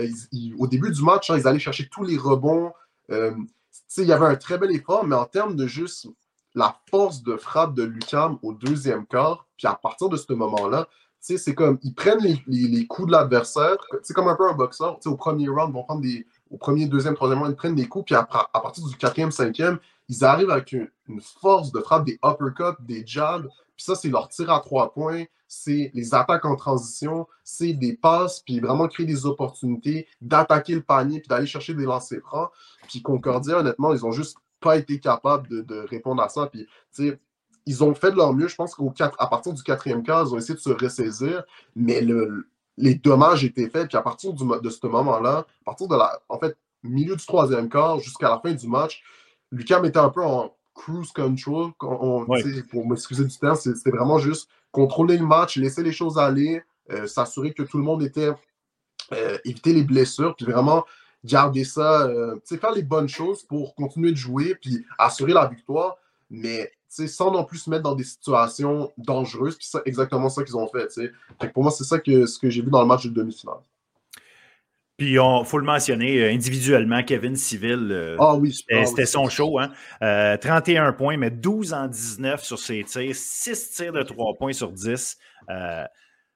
au 0.58 0.68
début 0.68 0.92
du 0.92 1.04
match, 1.04 1.30
hein, 1.30 1.38
ils 1.38 1.48
allaient 1.48 1.60
chercher 1.60 1.90
tous 1.90 2.04
les 2.04 2.18
rebonds. 2.18 2.72
il 3.10 4.06
y 4.06 4.12
avait 4.12 4.26
un 4.26 4.36
très 4.36 4.58
bel 4.58 4.72
effort, 4.72 5.06
mais 5.06 5.16
en 5.16 5.26
termes 5.26 5.56
de 5.56 5.68
juste 5.68 6.08
la 6.56 6.76
force 6.90 7.24
de 7.24 7.36
frappe 7.36 7.74
de 7.74 7.84
Lucam 7.84 8.38
au 8.44 8.54
deuxième 8.54 9.06
quart, 9.06 9.48
puis 9.58 9.68
à 9.68 9.74
partir 9.74 10.10
de 10.10 10.18
ce 10.18 10.32
moment-là, 10.34 10.88
c'est 11.20 11.56
comme, 11.56 11.80
ils 11.84 11.94
prennent 11.94 12.20
les, 12.48 12.88
coups 12.88 13.08
de 13.08 13.14
l'adversaire, 13.14 13.78
c'est 14.04 14.14
comme 14.14 14.28
un 14.28 14.36
peu 14.36 14.48
un 14.48 14.54
boxeur, 14.54 15.00
au 15.06 15.16
premier 15.16 15.48
round, 15.48 15.70
ils 15.70 15.74
vont 15.74 15.84
prendre 15.84 16.02
des, 16.02 16.28
au 16.54 16.58
premier, 16.58 16.86
deuxième, 16.86 17.16
troisième 17.16 17.40
round, 17.40 17.52
ils 17.52 17.56
prennent 17.56 17.76
des 17.76 17.88
coups, 17.88 18.06
puis 18.06 18.16
à, 18.16 18.24
partir 18.24 18.86
du 18.86 18.96
quatrième, 18.96 19.32
cinquième, 19.32 19.80
ils 20.08 20.24
arrivent 20.24 20.52
avec 20.52 20.72
une, 20.72 20.88
force 21.20 21.72
de 21.72 21.80
frappe, 21.80 22.06
des 22.06 22.20
uppercuts, 22.24 22.80
des 22.82 23.04
jabs, 23.06 23.48
puis 23.76 23.84
ça, 23.84 23.96
c'est 23.96 24.10
leur 24.10 24.30
tir 24.30 24.52
à 24.52 24.60
trois 24.60 24.94
points, 24.94 25.24
c'est 25.48 25.90
les 25.96 26.14
attaques 26.14 26.46
en 26.46 26.56
transition, 26.56 27.28
c'est 27.44 27.74
des 27.74 27.94
passes, 27.94 28.42
puis 28.42 28.60
vraiment 28.60 28.88
créer 28.88 29.08
des 29.08 29.26
opportunités, 29.26 30.08
d'attaquer 30.22 30.76
le 30.76 30.84
panier, 30.84 31.20
puis 31.20 31.28
d'aller 31.28 31.48
chercher 31.48 31.74
des 31.74 31.86
lancers 31.86 32.22
francs. 32.22 32.52
Puis 32.88 33.02
Concordia, 33.02 33.60
honnêtement, 33.60 33.94
ils 33.94 34.06
ont 34.06 34.12
juste 34.12 34.38
pas 34.60 34.78
été 34.78 35.00
capables 35.00 35.66
de, 35.66 35.86
répondre 35.90 36.22
à 36.22 36.30
ça. 36.30 36.48
Puis, 36.48 36.68
ils 37.66 37.84
ont 37.84 37.94
fait 37.96 38.12
de 38.12 38.18
leur 38.18 38.34
mieux. 38.34 38.48
Je 38.48 38.56
pense 38.56 38.76
qu'à 38.76 39.28
partir 39.28 39.54
du 39.54 39.64
quatrième 39.64 40.04
quart, 40.04 40.26
ils 40.28 40.34
ont 40.34 40.38
essayé 40.38 40.56
de 40.56 40.60
se 40.60 40.70
ressaisir, 40.70 41.44
mais 41.76 42.02
le, 42.02 42.48
les 42.78 42.96
dommages 42.96 43.44
étaient 43.44 43.70
faits. 43.70 43.88
Puis 43.88 43.98
à 43.98 44.02
partir 44.02 44.34
de 44.34 44.70
ce 44.70 44.88
moment-là, 44.88 45.46
à 45.62 45.64
partir 45.66 45.88
de 45.88 45.96
la, 45.96 46.20
en 46.30 46.40
fait, 46.40 46.58
milieu 46.84 47.16
du 47.16 47.26
troisième 47.26 47.70
quart 47.70 48.00
jusqu'à 48.00 48.30
la 48.30 48.40
fin 48.40 48.52
du 48.52 48.68
match, 48.68 49.04
Lucam 49.52 49.86
était 49.86 50.00
un 50.00 50.10
peu 50.10 50.24
en 50.24 50.56
cruise 50.74 51.12
control. 51.12 51.72
Pour 51.78 52.88
m'excuser 52.88 53.26
du 53.26 53.38
terme, 53.38 53.56
c'était 53.56 53.92
vraiment 53.92 54.18
juste 54.18 54.50
contrôler 54.72 55.18
le 55.18 55.26
match, 55.26 55.58
laisser 55.58 55.84
les 55.84 55.92
choses 55.92 56.18
aller, 56.18 56.64
euh, 56.92 57.08
s'assurer 57.08 57.54
que 57.54 57.64
tout 57.64 57.78
le 57.78 57.84
monde 57.84 58.02
était. 58.04 58.32
Euh, 59.12 59.38
éviter 59.44 59.74
les 59.74 59.84
blessures, 59.84 60.34
puis 60.36 60.46
vraiment 60.46 60.86
garder 61.24 61.66
ça, 61.66 62.04
euh, 62.04 62.40
faire 62.46 62.72
les 62.72 62.84
bonnes 62.84 63.10
choses 63.10 63.44
pour 63.44 63.76
continuer 63.76 64.12
de 64.12 64.18
jouer 64.18 64.56
puis 64.56 64.86
assurer 64.98 65.34
la 65.34 65.46
victoire, 65.46 65.98
mais 66.30 66.72
sans 67.08 67.32
non 67.32 67.44
plus 67.44 67.60
se 67.60 67.70
mettre 67.70 67.84
dans 67.84 67.96
des 67.96 68.04
situations 68.04 68.92
dangereuses. 68.98 69.56
Puis 69.56 69.68
c'est 69.70 69.82
exactement 69.86 70.30
ça 70.30 70.44
qu'ils 70.44 70.58
ont 70.58 70.68
fait. 70.68 70.88
pour 71.54 71.64
moi, 71.64 71.72
c'est 71.72 71.84
ça 71.84 72.00
que, 72.00 72.26
ce 72.26 72.40
que 72.40 72.50
j'ai 72.50 72.62
vu 72.62 72.70
dans 72.70 72.82
le 72.82 72.88
match 72.88 73.06
de 73.06 73.12
demi-finale. 73.12 73.60
Puis 74.98 75.14
il 75.14 75.46
faut 75.46 75.58
le 75.58 75.66
mentionner 75.66 76.22
euh, 76.22 76.32
individuellement, 76.32 77.02
Kevin 77.02 77.36
Civil, 77.36 77.90
euh, 77.92 78.16
ah 78.20 78.36
oui, 78.36 78.54
c'était 78.54 79.02
ah 79.02 79.06
son 79.06 79.28
show. 79.28 79.58
Hein? 79.60 79.72
31 80.38 80.94
points, 80.94 81.18
mais 81.18 81.32
12 81.32 81.74
en 81.74 81.88
19 81.88 82.44
sur 82.44 82.60
ses 82.60 82.84
tirs, 82.84 83.16
6 83.16 83.72
tirs 83.72 83.94
de 83.94 84.04
3 84.04 84.36
points 84.36 84.54
sur 84.54 84.72
10. 84.72 85.18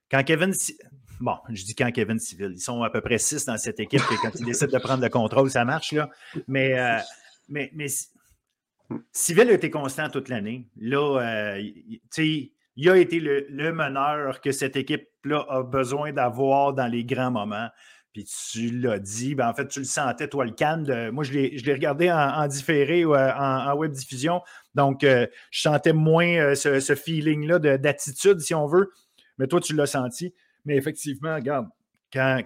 quand 0.09 0.23
Kevin, 0.23 0.53
bon, 1.19 1.35
je 1.49 1.63
dis 1.63 1.75
quand 1.75 1.91
Kevin 1.91 2.19
Civil, 2.19 2.51
ils 2.53 2.61
sont 2.61 2.83
à 2.83 2.89
peu 2.89 3.01
près 3.01 3.17
six 3.17 3.45
dans 3.45 3.57
cette 3.57 3.79
équipe 3.79 4.01
et 4.11 4.15
quand 4.21 4.31
ils 4.39 4.45
décident 4.45 4.71
de 4.71 4.77
prendre 4.77 5.03
le 5.03 5.09
contrôle, 5.09 5.49
ça 5.49 5.65
marche, 5.65 5.91
là. 5.93 6.09
Mais, 6.47 6.77
euh, 6.77 6.97
mais, 7.49 7.71
mais 7.73 7.87
Civil 9.11 9.49
a 9.49 9.53
été 9.53 9.69
constant 9.69 10.09
toute 10.09 10.29
l'année. 10.29 10.67
Là, 10.77 11.19
euh, 11.19 11.61
il 12.75 12.89
a 12.89 12.97
été 12.97 13.19
le, 13.19 13.71
meneur 13.73 14.41
que 14.41 14.51
cette 14.51 14.75
équipe-là 14.75 15.45
a 15.49 15.63
besoin 15.63 16.13
d'avoir 16.13 16.73
dans 16.73 16.87
les 16.87 17.03
grands 17.03 17.31
moments. 17.31 17.69
Puis 18.13 18.25
tu 18.51 18.69
l'as 18.71 18.99
dit, 18.99 19.35
ben 19.35 19.49
en 19.49 19.53
fait, 19.53 19.67
tu 19.67 19.79
le 19.79 19.85
sentais, 19.85 20.27
toi, 20.27 20.45
le 20.45 20.51
calme. 20.51 21.11
moi, 21.11 21.23
je 21.23 21.33
l'ai 21.33 21.73
regardé 21.73 22.11
en, 22.11 22.47
différé 22.47 23.05
ou 23.05 23.13
euh, 23.13 23.31
en, 23.33 23.75
web 23.75 23.91
diffusion. 23.91 24.41
Donc, 24.73 25.01
je 25.03 25.27
sentais 25.51 25.93
moins 25.93 26.55
ce, 26.55 26.79
ce 26.79 26.95
feeling-là 26.95 27.59
d'attitude, 27.59 28.39
si 28.39 28.55
on 28.55 28.67
veut. 28.67 28.91
Mais 29.37 29.47
toi, 29.47 29.59
tu 29.59 29.75
l'as 29.75 29.85
senti. 29.85 30.33
Mais 30.65 30.75
effectivement, 30.75 31.35
regarde, 31.35 31.67
quand, 32.13 32.43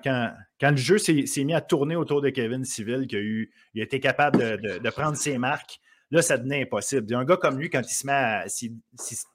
le 0.61 0.75
jeu 0.75 0.97
s'est 0.97 1.43
mis 1.43 1.53
à 1.53 1.61
tourner 1.61 1.95
autour 1.95 2.21
de 2.21 2.29
Kevin 2.29 2.65
Civil, 2.65 3.07
qui 3.07 3.15
a, 3.15 3.19
eu, 3.19 3.51
il 3.73 3.81
a 3.81 3.83
été 3.83 3.99
capable 3.99 4.39
de, 4.39 4.89
prendre 4.89 5.15
ses 5.15 5.37
marques, 5.37 5.79
là, 6.11 6.21
ça 6.21 6.37
devenait 6.37 6.63
impossible. 6.63 7.13
Un 7.15 7.25
gars 7.25 7.37
comme 7.37 7.59
lui, 7.59 7.69
quand 7.69 7.81
il 7.81 7.93
se 7.93 8.05
met 8.05 8.13
à. 8.13 8.43
Si, 8.47 8.77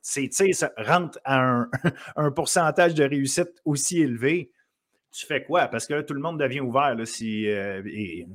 ses 0.03 0.29
tirs 0.29 0.71
rentrent 0.77 1.19
à 1.25 1.67
un, 2.17 2.31
pourcentage 2.31 2.95
de 2.95 3.05
réussite 3.05 3.61
aussi 3.65 4.01
élevé, 4.01 4.53
tu 5.11 5.27
fais 5.27 5.43
quoi? 5.43 5.69
Parce 5.69 5.87
que 5.87 5.95
là, 5.95 6.03
tout 6.03 6.15
le 6.15 6.21
monde 6.21 6.39
devient 6.39 6.61
ouvert 6.61 6.95
là, 6.95 7.07
si, 7.07 7.49
euh, 7.49 7.83
et, 7.87 8.27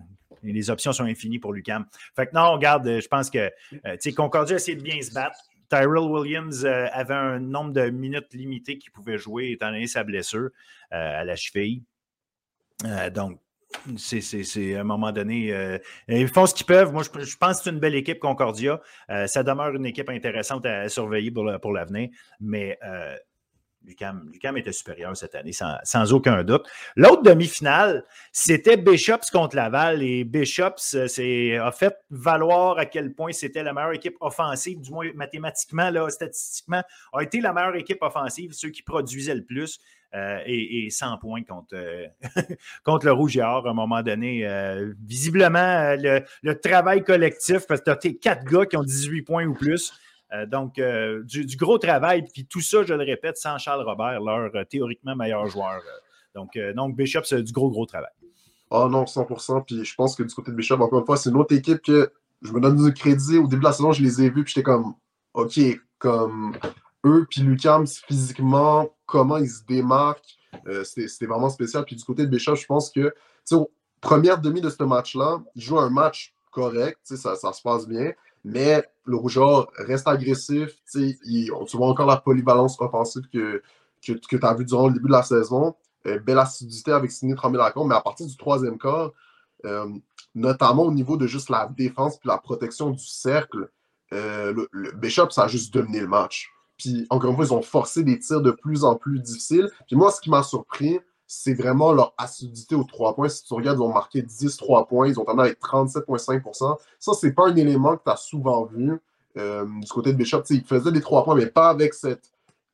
les 0.44 0.70
options 0.70 0.92
sont 0.92 1.04
infinies 1.04 1.40
pour 1.40 1.54
Lucam. 1.54 1.86
Fait 2.16 2.28
que 2.28 2.32
non, 2.34 2.54
regarde, 2.54 3.00
je 3.00 3.08
pense 3.08 3.30
que 3.30 3.52
euh, 3.86 4.12
Concordia 4.16 4.56
a 4.56 4.58
essayé 4.58 4.76
de 4.78 4.82
bien 4.82 5.02
se 5.02 5.14
battre. 5.14 5.38
Tyrell 5.70 6.10
Williams 6.10 6.66
euh, 6.66 6.88
avait 6.92 7.14
un 7.14 7.40
nombre 7.40 7.72
de 7.72 7.90
minutes 7.90 8.34
limité 8.34 8.78
qu'il 8.78 8.92
pouvait 8.92 9.18
jouer 9.18 9.52
étant 9.52 9.72
donné 9.72 9.88
sa 9.88 10.04
blessure 10.04 10.50
euh, 10.92 11.22
à 11.22 11.24
la 11.24 11.36
cheville. 11.36 11.84
Donc, 13.14 13.40
c'est 13.98 14.76
à 14.76 14.82
un 14.82 14.84
moment 14.84 15.12
donné. 15.12 15.80
ils 16.08 16.28
font 16.28 16.46
ce 16.46 16.54
qu'ils 16.54 16.66
peuvent. 16.66 16.92
Moi, 16.92 17.04
je, 17.04 17.36
pense 17.38 17.58
que 17.58 17.64
c'est 17.64 17.70
une 17.70 17.80
belle 17.80 17.96
équipe, 17.96 18.20
Concordia. 18.20 18.82
ça 19.28 19.44
demeure 19.44 19.76
une 19.76 19.86
équipe 19.86 20.10
intéressante 20.10 20.66
à, 20.66 20.90
surveiller 20.90 21.32
pour 21.32 21.72
l'avenir. 21.74 22.10
Mais 22.40 22.78
Lucam, 23.84 24.58
était 24.58 24.72
supérieur 24.72 25.16
cette 25.18 25.34
année, 25.36 25.54
sans, 25.54 26.14
aucun 26.14 26.44
doute. 26.44 26.68
L'autre 26.96 27.24
demi-finale, 27.24 28.06
c'était 28.32 28.78
Bishops 28.78 29.32
contre 29.32 29.56
Laval. 29.56 30.04
Et 30.04 30.24
Bishops 30.24 30.96
euh, 30.96 31.62
a 31.62 31.72
fait 31.72 31.96
valoir 32.10 32.78
à 32.78 32.86
quel 32.86 33.14
point 33.14 33.32
c'était 33.32 33.64
la 33.64 33.74
meilleure 33.74 33.94
équipe 33.94 34.18
offensive, 34.20 34.80
du 34.82 34.92
moins 34.92 35.08
mathématiquement, 35.16 35.92
statistiquement, 36.10 36.84
a 37.14 37.24
été 37.24 37.42
la 37.42 37.54
meilleure 37.54 37.76
équipe 37.76 38.02
offensive, 38.02 38.52
ceux 38.54 38.70
qui 38.70 38.84
produisaient 38.84 39.36
le 39.36 39.44
plus. 39.44 39.80
Euh, 40.14 40.40
et, 40.46 40.90
100 40.90 41.20
points 41.20 41.44
contre, 41.44 41.74
euh, 41.74 42.06
contre 42.84 43.06
le 43.06 43.14
Rouge 43.14 43.38
et 43.38 43.42
Or 43.42 43.66
à 43.66 43.70
un 43.70 43.74
moment 43.74 44.02
donné. 44.02 44.46
visiblement, 45.00 45.96
le, 45.96 46.54
travail 46.54 47.04
collectif, 47.04 47.66
parce 47.68 47.82
que 47.82 47.92
tu 47.96 48.08
as 48.10 48.14
quatre 48.14 48.44
gars 48.44 48.66
qui 48.66 48.76
ont 48.76 48.84
18 48.84 49.22
points 49.22 49.46
ou 49.46 49.54
plus. 49.54 49.94
Euh, 50.34 50.46
donc, 50.46 50.80
euh, 50.80 51.24
du, 51.24 51.58
gros 51.58 51.78
travail. 51.78 52.26
Puis 52.34 52.46
tout 52.46 52.62
ça, 52.62 52.84
je 52.84 52.94
le 52.94 53.04
répète, 53.04 53.38
sans 53.38 53.58
Charles 53.58 53.84
Robert, 53.84 54.22
leur 54.22 54.56
euh, 54.56 54.64
théoriquement 54.64 55.16
meilleur 55.16 55.48
joueur. 55.48 55.82
donc, 56.34 56.58
donc, 56.76 56.96
Bishop, 56.96 57.24
c'est 57.24 57.44
du 57.44 57.52
gros, 57.52 57.70
gros 57.70 57.86
travail. 57.86 58.12
Oh 58.70 58.88
non, 58.90 59.04
100%. 59.04 59.66
Puis 59.66 59.84
je 59.84 59.96
pense 59.96 60.16
que 60.16 60.24
du 60.24 60.34
côté 60.34 60.52
de 60.52 60.56
Bishop, 60.56 60.76
encore 60.76 61.00
une 61.00 61.06
fois, 61.06 61.18
c'est 61.18 61.30
une 61.30 61.38
autre 61.38 61.54
équipe 61.54 61.82
que 61.82 62.12
je 62.42 62.52
me 62.54 62.62
donne 62.62 62.78
du 62.78 62.94
crédit. 62.94 63.38
Au 63.38 63.48
début 63.48 63.60
de 63.60 63.66
la 63.66 63.74
saison, 63.74 63.92
je 63.92 64.02
les 64.02 64.22
ai 64.22 64.30
vus, 64.30 64.44
puis 64.44 64.54
j'étais 64.56 64.64
comme, 64.64 64.94
OK, 65.34 65.60
comme 65.98 66.56
eux, 67.06 67.28
puis 67.30 67.42
Lucam, 67.42 67.86
physiquement, 67.86 68.90
comment 69.12 69.38
ils 69.38 69.50
se 69.50 69.64
démarquent. 69.66 70.38
C'était 70.84 71.26
vraiment 71.26 71.50
spécial. 71.50 71.84
Puis 71.86 71.96
du 71.96 72.04
côté 72.04 72.26
de 72.26 72.32
Bishop, 72.32 72.56
je 72.56 72.66
pense 72.66 72.90
que, 72.90 73.14
première 74.00 74.40
demi 74.40 74.62
de 74.62 74.70
ce 74.70 74.84
match-là, 74.84 75.42
ils 75.56 75.62
jouent 75.62 75.80
un 75.80 75.90
match 75.90 76.34
correct, 76.52 77.00
ça, 77.04 77.36
ça 77.36 77.54
se 77.54 77.62
passe 77.62 77.88
bien. 77.88 78.14
Mais 78.44 78.84
le 79.06 79.16
rougeur 79.16 79.72
reste 79.78 80.08
agressif. 80.08 80.72
tu 80.92 81.78
vois 81.78 81.88
encore 81.88 82.08
la 82.08 82.18
polyvalence 82.18 82.80
offensive 82.80 83.24
que, 83.32 83.62
que, 84.06 84.14
tu 84.14 84.46
as 84.46 84.54
vu 84.54 84.66
durant 84.66 84.88
le 84.88 84.94
début 84.94 85.08
de 85.08 85.12
la 85.12 85.24
saison. 85.24 85.76
Euh, 86.08 86.20
belle 86.20 86.40
acidité 86.40 86.92
avec 86.92 87.12
Sidney 87.12 87.36
Tremblay-Lacombe, 87.36 87.90
mais 87.90 87.96
à 87.96 88.02
partir 88.02 88.26
du 88.26 88.36
troisième 88.36 88.80
quart, 88.80 89.12
euh, 89.66 89.88
notamment 90.34 90.84
au 90.84 90.92
niveau 90.92 91.16
de 91.16 91.28
juste 91.28 91.50
la 91.50 91.68
défense 91.68 92.16
et 92.16 92.28
la 92.28 92.40
protection 92.40 92.90
du 92.90 93.06
cercle, 93.06 93.70
euh, 94.14 94.66
Bishop, 94.96 95.30
ça 95.30 95.44
a 95.44 95.48
juste 95.48 95.72
dominé 95.74 96.00
le 96.00 96.08
match. 96.08 96.50
Puis, 96.82 97.06
encore 97.12 97.30
une 97.30 97.36
fois, 97.36 97.46
ils 97.46 97.54
ont 97.54 97.62
forcé 97.62 98.04
des 98.04 98.18
tirs 98.18 98.42
de 98.42 98.50
plus 98.50 98.84
en 98.84 98.96
plus 98.96 99.20
difficiles. 99.20 99.70
Puis 99.86 99.96
moi, 99.96 100.10
ce 100.10 100.20
qui 100.20 100.32
m'a 100.32 100.42
surpris, 100.42 101.00
c'est 101.28 101.54
vraiment 101.54 101.94
leur 101.94 102.16
acidité 102.18 102.74
aux 102.74 102.84
trois 102.84 103.14
points. 103.14 103.30
Si 103.30 103.44
tu 103.44 103.54
regardes, 103.54 103.78
ils 103.78 103.84
ont 103.84 103.94
marqué 103.94 104.24
10 104.24 104.58
3 104.58 104.88
points, 104.88 105.08
ils 105.08 105.20
ont 105.20 105.24
terminé 105.24 105.44
avec 105.46 105.60
37,5% 105.62 106.78
Ça, 106.98 107.12
c'est 107.14 107.34
pas 107.34 107.50
un 107.50 107.56
élément 107.56 107.98
que 107.98 108.04
tu 108.04 108.10
as 108.10 108.18
souvent 108.18 108.66
vu 108.66 109.00
euh, 109.38 109.64
du 109.66 109.88
côté 109.92 110.12
de 110.12 110.18
Bishop. 110.18 110.42
ils 110.50 110.66
faisaient 110.66 110.92
des 110.92 111.02
trois 111.02 111.24
points, 111.24 111.36
mais 111.36 111.46
pas 111.46 111.70
avec 111.70 111.94
cette 111.94 112.32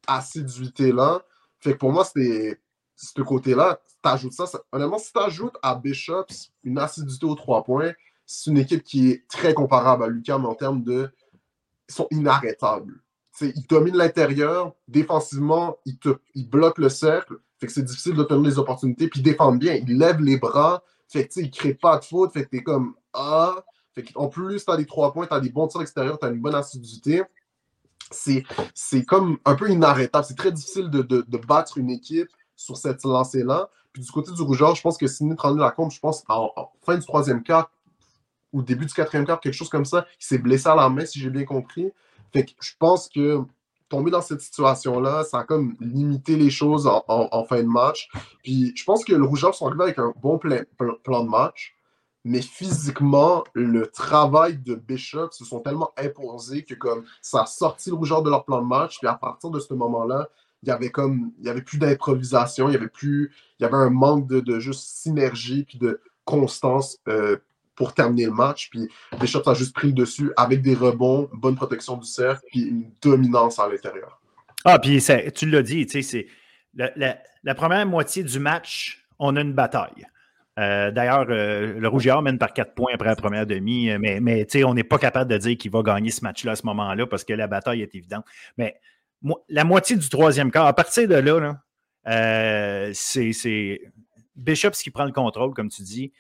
assiduité-là. 0.08 1.22
Fait 1.60 1.74
que 1.74 1.78
pour 1.80 1.92
moi, 1.92 2.06
c'était 2.06 2.62
ce 2.96 3.22
côté-là. 3.22 3.82
T'ajoutes 4.02 4.32
ça, 4.32 4.46
ça, 4.46 4.62
honnêtement, 4.72 5.00
si 5.00 5.12
tu 5.12 5.20
ajoutes 5.20 5.58
à 5.62 5.76
Bishops 5.76 6.54
une 6.64 6.80
acidité 6.80 7.26
aux 7.26 7.36
trois 7.36 7.66
points, 7.66 7.92
c'est 8.26 8.52
une 8.52 8.58
équipe 8.58 8.84
qui 8.84 9.12
est 9.12 9.28
très 9.28 9.54
comparable 9.54 10.06
à 10.06 10.08
Lucas, 10.08 10.38
mais 10.38 10.48
en 10.48 10.56
termes 10.56 10.82
de. 10.82 11.12
Ils 11.90 11.94
sont 11.94 12.08
inarrêtables. 12.12 13.02
Ils 13.42 13.68
dominent 13.68 13.98
l'intérieur. 13.98 14.74
Défensivement, 14.88 15.78
ils, 15.86 15.98
te, 15.98 16.10
ils 16.36 16.50
bloquent 16.50 16.82
le 16.82 16.90
cercle. 16.90 17.36
Fait 17.60 17.68
que 17.68 17.74
c'est 17.74 17.84
difficile 17.84 18.16
de 18.16 18.24
tenir 18.24 18.42
les 18.42 18.60
opportunités. 18.60 19.08
Puis 19.08 19.22
ils 19.22 19.24
défendent 19.24 19.60
bien. 19.60 19.76
Ils 19.76 19.98
lèvent 19.98 20.22
les 20.22 20.38
bras. 20.38 20.84
Fait 21.08 21.28
que, 21.28 21.40
ils 21.40 21.46
ne 21.46 21.52
créent 21.52 21.74
pas 21.74 21.98
de 21.98 22.06
faute. 22.06 22.34
Fait 22.34 22.46
que 22.46 22.50
t'es 22.50 22.64
comme 22.64 22.96
Ah. 23.14 23.64
Fait 23.98 24.06
en 24.16 24.28
plus, 24.28 24.64
tu 24.64 24.72
as 24.72 24.78
des 24.78 24.86
trois 24.86 25.12
points, 25.12 25.26
tu 25.26 25.34
as 25.34 25.40
des 25.40 25.50
bons 25.50 25.68
tirs 25.68 25.82
extérieurs, 25.82 26.20
tu 26.20 26.26
as 26.28 26.30
une 26.30 26.40
bonne 26.40 26.54
assiduité. 26.54 27.24
C'est 28.12 29.04
comme 29.06 29.40
un 29.44 29.56
peu 29.56 29.70
inarrêtable. 29.72 30.24
C'est 30.24 30.38
très 30.38 30.52
difficile 30.52 30.90
de, 30.92 31.02
de, 31.02 31.38
battre 31.38 31.80
une 31.80 31.90
équipe 31.90 32.30
sur 32.56 32.78
cette 32.78 33.04
lancée-là. 33.04 33.70
Puis 33.92 34.04
du 34.04 34.12
côté 34.12 34.32
du 34.32 34.42
rougeur, 34.44 34.76
je 34.76 34.82
pense 34.84 34.98
que 34.98 35.08
Sidney 35.08 35.36
la 35.58 35.72
compte, 35.72 35.92
je 35.92 36.00
pense, 36.00 36.24
en, 36.30 36.52
fin 36.86 36.96
du 36.96 37.06
troisième 37.06 37.42
quart 37.42 37.72
ou 38.54 38.62
début 38.62 38.86
du 38.86 38.94
quatrième 38.94 39.26
quart, 39.26 39.40
quelque 39.40 39.54
chose 39.54 39.70
comme 39.70 39.86
ça, 39.86 40.06
il 40.22 40.26
s'est 40.26 40.38
blessé 40.38 40.70
à 40.70 40.76
la 40.76 40.90
main, 40.90 41.06
si 41.06 41.20
j'ai 41.20 41.30
bien 41.32 41.44
compris. 41.44 41.92
Fait 42.34 42.46
que 42.46 42.52
je 42.60 42.74
pense 42.80 43.10
que 43.10 43.44
tomber 43.90 44.12
dans 44.12 44.22
cette 44.22 44.42
situation-là, 44.42 45.24
ça 45.24 45.40
a 45.40 45.44
comme 45.44 45.76
limité 45.80 46.36
les 46.36 46.50
choses 46.50 46.88
en, 46.88 47.44
fin 47.46 47.62
de 47.62 47.68
match. 47.68 48.10
Puis 48.44 48.74
je 48.76 48.84
pense 48.84 49.06
que 49.06 49.14
le 49.14 49.24
Rougeur 49.24 49.56
sont 49.56 49.68
arrivés 49.68 49.84
avec 49.84 50.00
un 50.00 50.14
bon 50.22 50.38
plan, 50.38 51.24
de 51.24 51.30
match, 51.30 51.76
mais 52.24 52.42
physiquement, 52.42 53.44
le 53.54 53.88
travail 53.88 54.58
de 54.58 54.76
Bishop 54.76 55.30
se 55.32 55.46
sont 55.46 55.62
tellement 55.62 55.92
imposés 55.98 56.64
que 56.64 56.74
comme 56.74 57.06
ça 57.22 57.44
a 57.44 57.46
sorti 57.46 57.90
le 57.90 57.96
Rougeur 57.96 58.22
de 58.24 58.30
leur 58.30 58.44
plan 58.44 58.62
de 58.62 58.68
match. 58.68 59.00
Puis 59.00 59.08
à 59.08 59.16
partir 59.16 59.50
de 59.50 59.60
ce 59.60 59.74
moment-là, 59.74 60.30
il 60.64 60.70
y 60.70 60.72
avait 60.72 60.90
comme 60.90 61.32
il 61.40 61.46
y 61.46 61.50
avait 61.50 61.62
plus 61.62 61.78
d'improvisation, 61.78 62.68
il 62.68 62.74
y 62.74 62.76
avait 62.76 62.90
plus 62.90 63.32
il 63.60 63.64
y 63.64 63.66
avait 63.66 63.78
un 63.78 63.90
manque 63.90 64.28
de, 64.28 64.40
de 64.40 64.60
juste 64.60 64.82
synergie 64.82 65.64
puis 65.64 65.78
de 65.78 66.02
constance 66.26 66.98
euh, 67.08 67.38
pour 67.78 67.94
terminer 67.94 68.26
le 68.26 68.32
match. 68.32 68.70
Puis 68.70 68.90
Bishop 69.22 69.44
a 69.46 69.54
juste 69.54 69.74
pris 69.74 69.88
le 69.88 69.94
dessus 69.94 70.32
avec 70.36 70.62
des 70.62 70.76
rebonds, 70.76 71.30
bonne 71.32 71.56
protection 71.56 71.96
du 71.96 72.08
cercle, 72.08 72.44
puis 72.52 72.64
une 72.64 72.92
dominance 73.02 73.60
à 73.60 73.70
l'intérieur. 73.70 74.20
Ah, 74.66 74.80
puis 74.80 75.02
tu 75.34 75.50
l'as 75.50 75.62
dit, 75.62 75.88
la, 76.74 77.18
la, 77.44 77.56
première 77.56 77.86
moitié 77.86 78.24
du 78.24 78.40
match, 78.40 79.06
on 79.20 79.36
a 79.38 79.42
une 79.42 79.54
bataille. 79.54 80.06
Euh, 80.60 80.90
d'ailleurs, 80.90 81.28
euh, 81.30 81.80
le 81.80 81.88
Rouge 81.88 82.10
mène 82.24 82.40
par 82.40 82.52
quatre 82.52 82.74
points 82.74 82.92
après 82.94 83.10
la 83.10 83.16
première 83.16 83.46
demi, 83.46 83.92
mais, 84.00 84.20
mais 84.20 84.46
on 84.66 84.74
n'est 84.74 84.84
pas 84.84 84.98
capable 84.98 85.32
de 85.32 85.38
dire 85.38 85.58
qu'il 85.58 85.72
va 85.72 85.84
gagner 85.84 86.10
ce 86.10 86.24
match-là 86.24 86.54
à 86.54 86.56
ce 86.56 86.66
moment-là 86.66 87.06
parce 87.06 87.24
que 87.24 87.34
la 87.34 87.48
bataille 87.48 87.84
est 87.84 87.94
évidente. 87.94 88.26
Mais 88.58 88.80
la 89.50 89.64
moitié 89.64 89.96
du 89.96 90.10
troisième 90.10 90.52
quart, 90.52 90.66
à 90.66 90.74
partir 90.74 91.08
de 91.08 91.16
là, 91.16 91.62
euh, 92.08 92.92
c'est 92.94 93.82
Bishop 94.36 94.72
qui 94.72 94.90
prend 94.90 95.06
le 95.06 95.12
contrôle, 95.12 95.54
comme 95.54 95.70
tu 95.70 95.84
dis. 95.84 96.12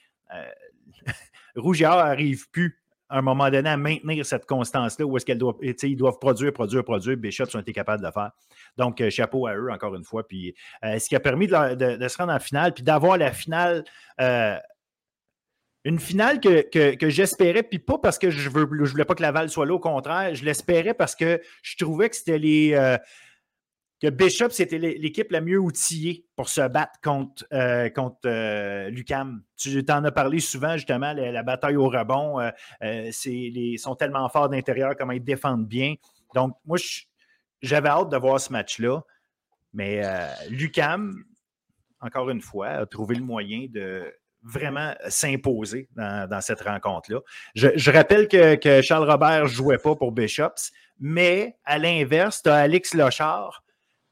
Rougiard 1.57 1.97
n'arrive 1.97 2.49
plus 2.51 2.79
à 3.09 3.19
un 3.19 3.21
moment 3.21 3.49
donné 3.49 3.69
à 3.69 3.77
maintenir 3.77 4.25
cette 4.25 4.45
constance-là 4.45 5.05
où 5.05 5.15
est-ce 5.15 5.25
qu'elle 5.25 5.37
doit, 5.37 5.55
ils 5.61 5.95
doivent 5.95 6.19
produire, 6.19 6.51
produire, 6.51 6.83
produire. 6.83 7.17
Bishops 7.17 7.55
ont 7.55 7.59
été 7.59 7.71
capables 7.71 8.01
de 8.01 8.07
le 8.07 8.11
faire. 8.11 8.31
Donc, 8.75 8.99
euh, 8.99 9.09
chapeau 9.09 9.47
à 9.47 9.55
eux, 9.55 9.71
encore 9.71 9.95
une 9.95 10.03
fois. 10.03 10.27
Puis, 10.27 10.53
euh, 10.83 10.99
ce 10.99 11.07
qui 11.07 11.15
a 11.15 11.19
permis 11.19 11.47
de, 11.47 11.53
se 11.53 12.17
rendre 12.17 12.33
en 12.33 12.39
finale, 12.39 12.73
puis 12.73 12.83
d'avoir 12.83 13.17
la 13.17 13.31
finale, 13.31 13.85
euh, 14.19 14.57
une 15.85 15.99
finale 15.99 16.41
que, 16.41 17.09
j'espérais, 17.09 17.63
puis 17.63 17.79
pas 17.79 17.97
parce 17.97 18.19
que 18.19 18.29
je 18.29 18.49
ne 18.49 18.85
je 18.85 18.91
voulais 18.91 19.05
pas 19.05 19.15
que 19.15 19.21
Laval 19.21 19.49
soit 19.49 19.65
là, 19.65 19.73
au 19.73 19.79
contraire, 19.79 20.35
je 20.35 20.43
l'espérais 20.43 20.93
parce 20.93 21.15
que 21.15 21.41
je 21.61 21.77
trouvais 21.77 22.09
que 22.09 22.15
c'était 22.17 22.39
les 22.39 22.97
que 23.99 24.09
Bishop, 24.09 24.49
c'était 24.51 24.77
l'équipe 24.77 25.31
la 25.31 25.41
mieux 25.41 25.57
outillée 25.57 26.25
pour 26.35 26.49
se 26.49 26.67
battre 26.67 26.99
contre, 27.03 27.45
euh, 27.51 27.89
contre 27.89 28.19
euh, 28.27 28.89
Lucam. 28.89 29.41
Tu 29.57 29.83
en 29.89 30.03
as 30.03 30.11
parlé 30.11 30.39
souvent, 30.39 30.75
justement, 30.75 31.13
la, 31.13 31.43
bataille 31.43 31.77
au 31.77 31.89
rebond. 31.89 32.39
Euh, 32.39 33.11
ils 33.25 33.79
sont 33.79 33.95
tellement 33.95 34.29
forts 34.29 34.49
d'intérieur, 34.49 34.95
comment 34.95 35.13
ils 35.13 35.23
défendent 35.23 35.67
bien. 35.67 35.95
Donc, 36.35 36.55
moi, 36.65 36.77
j'avais 37.61 37.89
hâte 37.89 38.09
de 38.09 38.17
voir 38.17 38.39
ce 38.39 38.51
match-là. 38.51 39.01
Mais 39.73 40.01
Lucam, 40.49 41.23
encore 41.99 42.29
une 42.29 42.41
fois, 42.41 42.67
a 42.67 42.85
trouvé 42.85 43.15
le 43.15 43.23
moyen 43.23 43.65
de 43.69 44.13
vraiment 44.43 44.93
s'imposer 45.09 45.89
dans, 45.95 46.41
cette 46.41 46.61
rencontre-là. 46.61 47.19
Je, 47.55 47.91
rappelle 47.91 48.27
que, 48.27 48.55
que, 48.55 48.81
Charles 48.81 49.09
Robert 49.09 49.43
ne 49.43 49.47
jouait 49.47 49.79
pas 49.79 49.95
pour 49.95 50.11
Bishops, 50.11 50.71
mais 50.99 51.57
à 51.65 51.79
l'inverse, 51.79 52.43
tu 52.43 52.49
as 52.49 52.57
Alex 52.57 52.93
Lochard 52.93 53.63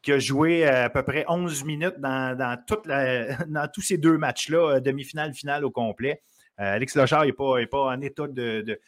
qui 0.06 0.14
a 0.14 0.20
joué 0.20 0.66
euh, 0.66 0.86
à 0.86 0.90
peu 0.90 1.02
près 1.02 1.26
11 1.28 1.64
minutes 1.66 2.00
dans, 2.00 2.38
dans, 2.38 2.58
dans 3.48 3.68
tous 3.68 3.82
ces 3.82 3.98
deux 3.98 4.18
matchs-là, 4.18 4.76
euh, 4.76 4.80
demi-finale, 4.80 5.34
finale 5.34 5.66
au 5.66 5.72
complet. 5.72 6.22
Euh, 6.60 6.76
Alex 6.76 6.96
Lochard 6.96 7.26
n'était 7.26 7.36
pas, 7.36 7.56
pas, 7.70 7.86
en 7.88 8.00
état 8.00 8.28
de, 8.28 8.80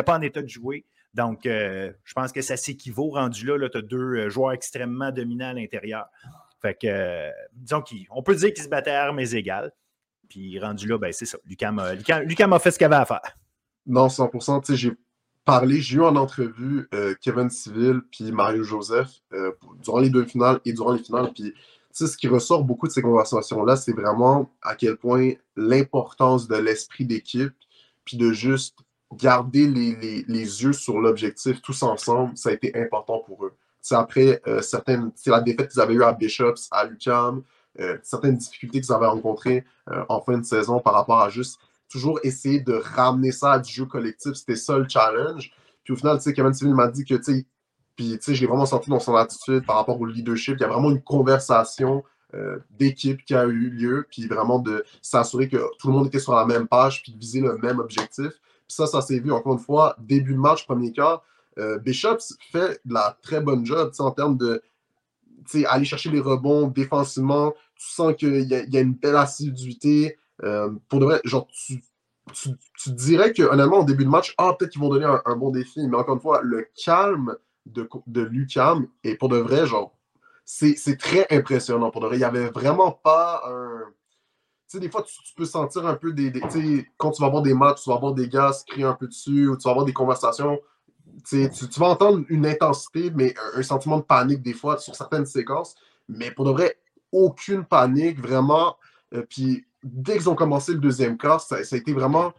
pas 0.00 0.16
en 0.16 0.22
état 0.22 0.40
de 0.40 0.48
jouer. 0.48 0.86
Donc, 1.12 1.40
je 1.44 2.12
pense 2.14 2.30
que 2.30 2.40
ça 2.40 2.56
s'équivaut 2.56 3.10
rendu 3.10 3.44
là. 3.44 3.58
là 3.58 3.68
tu 3.68 3.78
as 3.78 3.82
deux 3.82 4.30
joueurs 4.30 4.52
extrêmement 4.52 5.10
dominants 5.10 5.48
à 5.48 5.54
l'intérieur. 5.54 6.06
Fait 6.62 6.78
que, 6.80 7.30
disons 7.52 7.82
qu'on 7.82 8.22
peut 8.22 8.36
dire 8.36 8.52
qu'ils 8.52 8.62
se 8.62 8.68
battaient 8.68 8.92
à 8.92 9.06
armes 9.06 9.18
égales. 9.18 9.72
Puis 10.28 10.60
rendu 10.60 10.86
là, 10.86 10.98
ben, 10.98 11.12
c'est 11.12 11.26
ça. 11.26 11.36
Lucam 11.44 11.80
a, 11.80 12.58
fait 12.60 12.70
ce 12.70 12.78
qu'il 12.78 12.84
avait 12.84 12.94
à 12.94 13.04
faire. 13.04 13.36
Non, 13.86 14.06
100%. 14.06 14.64
Tu 14.64 14.72
sais, 14.72 14.78
j'ai 14.78 14.92
parlé, 15.44 15.80
j'ai 15.80 15.96
eu 15.96 16.02
en 16.02 16.16
entrevue 16.16 16.88
euh, 16.94 17.14
Kevin 17.20 17.50
Civil 17.50 18.00
puis 18.10 18.32
Mario 18.32 18.62
Joseph 18.62 19.08
euh, 19.32 19.52
durant 19.82 20.00
les 20.00 20.10
deux 20.10 20.24
finales 20.24 20.60
et 20.64 20.72
durant 20.72 20.92
les 20.92 21.02
finales. 21.02 21.32
Puis, 21.34 21.54
ce 21.92 22.16
qui 22.16 22.28
ressort 22.28 22.64
beaucoup 22.64 22.86
de 22.86 22.92
ces 22.92 23.02
conversations-là, 23.02 23.76
c'est 23.76 23.92
vraiment 23.92 24.50
à 24.62 24.76
quel 24.76 24.96
point 24.96 25.32
l'importance 25.56 26.46
de 26.46 26.56
l'esprit 26.56 27.04
d'équipe, 27.04 27.52
puis 28.04 28.16
de 28.16 28.32
juste 28.32 28.78
garder 29.12 29.66
les, 29.66 30.22
yeux 30.62 30.72
sur 30.72 31.00
l'objectif 31.00 31.60
tous 31.60 31.82
ensemble, 31.82 32.36
ça 32.36 32.50
a 32.50 32.52
été 32.52 32.80
important 32.80 33.18
pour 33.18 33.44
eux. 33.44 33.52
C'est 33.80 33.96
après 33.96 34.40
euh, 34.46 34.62
certaines, 34.62 35.10
la 35.26 35.40
défaite 35.40 35.72
qu'ils 35.72 35.80
avaient 35.80 35.94
eue 35.94 36.04
à 36.04 36.12
Bishops, 36.12 36.68
à 36.70 36.84
Lucam, 36.84 37.42
certaines 38.02 38.36
difficultés 38.36 38.80
qu'ils 38.80 38.92
avaient 38.92 39.06
rencontrées 39.06 39.64
en 40.08 40.20
fin 40.20 40.36
de 40.36 40.44
saison 40.44 40.80
par 40.80 40.92
rapport 40.92 41.20
à 41.20 41.30
juste 41.30 41.58
toujours 41.90 42.20
essayer 42.22 42.60
de 42.60 42.72
ramener 42.72 43.32
ça 43.32 43.52
à 43.52 43.58
du 43.58 43.70
jeu 43.70 43.84
collectif. 43.84 44.32
C'était 44.34 44.56
ça 44.56 44.78
le 44.78 44.88
challenge. 44.88 45.52
Puis 45.84 45.92
au 45.92 45.96
final, 45.96 46.16
tu 46.18 46.24
sais, 46.24 46.32
Kevin 46.32 46.54
Civil 46.54 46.74
m'a 46.74 46.88
dit 46.88 47.04
que, 47.04 47.14
tu 47.14 47.22
sais, 47.22 47.46
puis, 47.96 48.18
tu 48.18 48.34
je 48.34 48.40
l'ai 48.40 48.46
vraiment 48.46 48.64
senti 48.64 48.88
dans 48.88 48.98
son 48.98 49.14
attitude 49.14 49.66
par 49.66 49.76
rapport 49.76 50.00
au 50.00 50.06
leadership. 50.06 50.56
Il 50.56 50.62
y 50.62 50.64
a 50.64 50.68
vraiment 50.68 50.90
une 50.90 51.02
conversation 51.02 52.02
euh, 52.32 52.58
d'équipe 52.70 53.22
qui 53.26 53.34
a 53.34 53.44
eu 53.44 53.68
lieu, 53.68 54.06
puis 54.10 54.26
vraiment 54.26 54.58
de 54.58 54.84
s'assurer 55.02 55.50
que 55.50 55.58
tout 55.78 55.88
le 55.88 55.92
monde 55.92 56.06
était 56.06 56.18
sur 56.18 56.34
la 56.34 56.46
même 56.46 56.66
page, 56.66 57.02
puis 57.02 57.12
de 57.12 57.18
viser 57.18 57.42
le 57.42 57.58
même 57.58 57.78
objectif. 57.78 58.30
Puis 58.30 58.74
ça, 58.76 58.86
ça 58.86 59.02
s'est 59.02 59.18
vu, 59.18 59.32
encore 59.32 59.52
une 59.52 59.58
fois, 59.58 59.96
début 59.98 60.32
de 60.32 60.38
match, 60.38 60.64
premier 60.64 60.92
quart. 60.92 61.22
Euh, 61.58 61.78
Bishops 61.78 62.36
fait 62.50 62.80
de 62.86 62.94
la 62.94 63.18
très 63.20 63.42
bonne 63.42 63.66
job, 63.66 63.92
en 63.98 64.10
termes 64.12 64.38
de 64.38 64.62
aller 65.68 65.84
chercher 65.84 66.10
les 66.10 66.20
rebonds 66.20 66.68
défensivement. 66.68 67.52
Tu 67.76 67.86
sens 67.86 68.14
qu'il 68.16 68.42
y, 68.42 68.76
a 68.76 68.80
une 68.80 68.94
belle 68.94 69.16
assiduité. 69.16 70.16
Euh, 70.44 70.70
pour 70.88 71.00
de 71.00 71.04
vrai, 71.04 71.20
genre, 71.24 71.46
tu, 71.48 71.82
dirais 72.86 73.32
que, 73.32 73.42
honnêtement, 73.42 73.80
au 73.80 73.84
début 73.84 74.04
de 74.04 74.10
match, 74.10 74.34
ah, 74.38 74.54
peut-être 74.58 74.72
qu'ils 74.72 74.80
vont 74.80 74.88
donner 74.88 75.06
un, 75.24 75.36
bon 75.36 75.50
défi, 75.50 75.86
mais 75.86 75.96
encore 75.96 76.14
une 76.14 76.20
fois, 76.20 76.40
le 76.42 76.68
calme 76.84 77.36
de, 77.66 77.88
de 78.06 78.22
Lucam, 78.22 78.86
et 79.04 79.16
pour 79.16 79.28
de 79.28 79.38
vrai, 79.38 79.66
genre, 79.66 79.94
c'est 80.44 80.98
très 80.98 81.26
impressionnant. 81.30 81.90
Pour 81.90 82.00
de 82.00 82.06
vrai, 82.06 82.16
il 82.16 82.20
n'y 82.20 82.24
avait 82.24 82.50
vraiment 82.50 82.90
pas 82.90 83.42
un. 83.46 83.84
Tu 84.68 84.76
sais, 84.76 84.80
des 84.80 84.90
fois, 84.90 85.02
tu, 85.02 85.34
peux 85.36 85.44
sentir 85.44 85.86
un 85.86 85.94
peu 85.94 86.12
des. 86.12 86.32
tu 86.32 86.50
sais, 86.50 86.86
quand 86.96 87.12
tu 87.12 87.20
vas 87.20 87.28
avoir 87.28 87.42
des 87.42 87.54
matchs, 87.54 87.82
tu 87.84 87.90
vas 87.90 87.96
avoir 87.96 88.14
des 88.14 88.28
gars 88.28 88.52
se 88.52 88.64
crier 88.64 88.84
un 88.84 88.94
peu 88.94 89.06
dessus, 89.06 89.48
ou 89.48 89.56
tu 89.56 89.64
vas 89.64 89.70
avoir 89.70 89.84
des 89.84 89.92
conversations. 89.92 90.60
Tu, 91.28 91.48
tu 91.50 91.80
vas 91.80 91.86
entendre 91.86 92.24
une 92.28 92.46
intensité, 92.46 93.10
mais 93.14 93.34
un, 93.54 93.62
sentiment 93.62 93.98
de 93.98 94.02
panique 94.02 94.42
des 94.42 94.52
fois 94.52 94.78
sur 94.78 94.94
certaines 94.94 95.26
séquences. 95.26 95.74
Mais 96.08 96.30
pour 96.30 96.44
de 96.44 96.50
vrai, 96.50 96.78
aucune 97.12 97.64
panique, 97.64 98.20
vraiment. 98.20 98.76
Euh, 99.14 99.24
puis 99.28 99.64
dès 99.82 100.18
qu'ils 100.18 100.28
ont 100.28 100.34
commencé 100.34 100.72
le 100.72 100.78
deuxième 100.78 101.16
quart, 101.16 101.40
ça, 101.40 101.56
a 101.56 101.76
été 101.76 101.92
vraiment, 101.92 102.32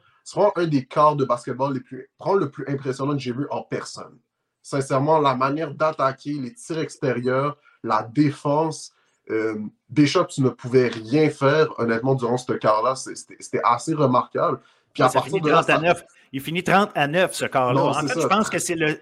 un 0.56 0.68
des 0.68 0.86
quarts 0.86 1.16
de 1.16 1.26
basketball 1.26 1.74
les 1.74 1.80
plus, 1.80 2.10
le 2.40 2.50
plus 2.50 2.66
impressionnant 2.68 3.14
que 3.14 3.20
j'ai 3.20 3.34
vu 3.34 3.48
en 3.50 3.64
personne. 3.64 4.18
Sincèrement, 4.62 5.20
la 5.20 5.36
manière 5.36 5.74
d'attaquer, 5.74 6.34
les 6.34 6.54
tirs 6.54 6.80
extérieurs, 6.80 7.58
la 7.84 8.04
défense, 8.04 8.94
euh, 9.30 9.56
Bishop, 9.90 10.26
tu 10.26 10.42
ne 10.42 10.50
pouvais 10.50 10.90
rien 10.90 11.30
faire, 11.30 11.68
honnêtement, 11.80 12.16
durant 12.16 12.38
ce 12.38 12.54
quart-là. 12.54 12.96
C'était 12.96 13.62
assez 13.64 13.94
remarquable. 13.94 14.60
Puis 14.94 15.04
à 15.04 15.10
partir 15.10 15.42
de 15.42 15.50
là, 15.50 15.96
Il 16.32 16.42
finit 16.42 16.64
30 16.64 16.92
à 16.96 17.08
9, 17.08 17.34
ce 17.34 17.46
quart-là. 17.46 17.82
En 17.82 17.94
fait, 17.94 18.20
je 18.20 18.28
pense 18.28 18.50
que 18.50 18.60
c'est 18.60 18.76
le, 18.76 19.00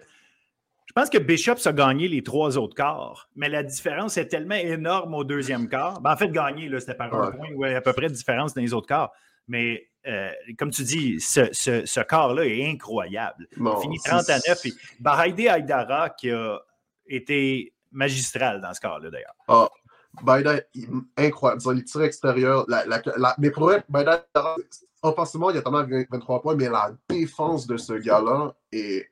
je 0.90 0.94
pense 0.94 1.12
que 1.12 1.20
Bishops 1.20 1.68
a 1.68 1.72
gagné 1.72 2.08
les 2.08 2.24
trois 2.24 2.58
autres 2.58 2.74
quarts, 2.74 3.30
mais 3.36 3.48
la 3.48 3.62
différence 3.62 4.18
est 4.18 4.26
tellement 4.26 4.56
énorme 4.56 5.14
au 5.14 5.24
deuxième 5.24 5.70
quart. 5.70 6.02
Ben, 6.02 6.14
en 6.14 6.18
fait, 6.18 6.32
gagner, 6.32 6.68
c'était 6.80 6.96
par 6.96 7.14
un 7.14 7.30
point, 7.30 7.52
ouais, 7.52 7.76
à 7.76 7.82
peu 7.82 7.94
près 7.94 8.08
de 8.08 8.14
différence 8.14 8.56
dans 8.56 8.62
les 8.62 8.74
autres 8.74 8.88
quarts. 8.88 9.12
Mais 9.48 9.88
euh, 10.08 10.32
comme 10.58 10.72
tu 10.72 10.82
dis, 10.82 11.20
ce, 11.20 11.54
ce, 11.54 12.00
quart-là 12.00 12.44
est 12.44 12.68
incroyable. 12.68 13.48
Il 13.56 13.82
finit 13.84 14.00
30 14.04 14.32
à 14.32 14.40
9. 14.48 14.66
Et 15.38 15.46
Aydara 15.46 16.10
qui 16.10 16.32
a 16.32 16.58
été 17.06 17.72
magistral 17.92 18.60
dans 18.60 18.74
ce 18.74 18.80
quart-là, 18.80 19.12
d'ailleurs. 19.12 19.36
Ah, 19.48 19.70
Biden, 20.24 20.60
incroyable. 21.18 21.62
Les 21.76 21.84
tirs 21.84 22.02
extérieurs, 22.02 22.66
la, 22.68 23.36
mais 23.38 23.52
pour 23.52 23.66
vrai, 23.66 23.84
Biden, 23.90 24.18
offensivement, 25.04 25.52
il 25.52 25.58
y 25.58 25.60
a 25.60 25.62
tellement 25.62 25.84
23 25.84 26.42
points, 26.42 26.56
mais 26.56 26.68
la 26.68 26.94
défense 27.08 27.68
de 27.68 27.78
ce 27.78 27.94
gars-là 27.94 28.56
est. 28.72 29.08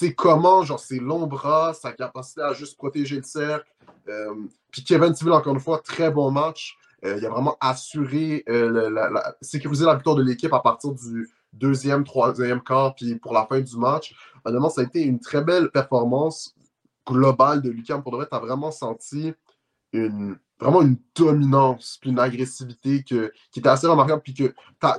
Sais, 0.00 0.14
comment, 0.14 0.62
genre, 0.62 0.80
ses 0.80 0.98
longs 0.98 1.26
bras, 1.26 1.74
sa 1.74 1.92
capacité 1.92 2.40
à 2.40 2.54
juste 2.54 2.78
protéger 2.78 3.16
le 3.16 3.22
cercle. 3.22 3.70
Euh, 4.08 4.34
puis 4.70 4.82
Kevin 4.82 5.12
Tiville, 5.12 5.34
encore 5.34 5.52
une 5.52 5.60
fois, 5.60 5.78
très 5.80 6.10
bon 6.10 6.30
match. 6.30 6.78
Euh, 7.04 7.18
il 7.18 7.26
a 7.26 7.28
vraiment 7.28 7.58
assuré, 7.60 8.42
euh, 8.48 8.88
la, 8.88 9.36
sécurisé 9.42 9.84
la 9.84 9.96
victoire 9.96 10.16
de 10.16 10.22
l'équipe 10.22 10.54
à 10.54 10.60
partir 10.60 10.94
du 10.94 11.28
deuxième, 11.52 12.02
troisième 12.02 12.62
quart, 12.62 12.94
puis 12.94 13.16
pour 13.16 13.34
la 13.34 13.44
fin 13.44 13.60
du 13.60 13.76
match. 13.76 14.14
Honnêtement, 14.46 14.70
ça 14.70 14.80
a 14.80 14.84
été 14.84 15.02
une 15.02 15.20
très 15.20 15.44
belle 15.44 15.70
performance 15.70 16.54
globale 17.06 17.60
de 17.60 17.68
Lucam. 17.68 18.02
Pour 18.02 18.12
de 18.12 18.16
vrai, 18.16 18.26
tu 18.26 18.34
as 18.34 18.40
vraiment 18.40 18.70
senti 18.70 19.34
une, 19.92 20.38
vraiment 20.60 20.82
une 20.82 20.96
dominance, 21.14 21.98
puis 22.00 22.10
une 22.10 22.18
agressivité 22.18 23.02
que, 23.02 23.32
qui 23.50 23.60
était 23.60 23.68
assez 23.68 23.86
remarquable, 23.86 24.22
puis 24.22 24.34
que 24.34 24.54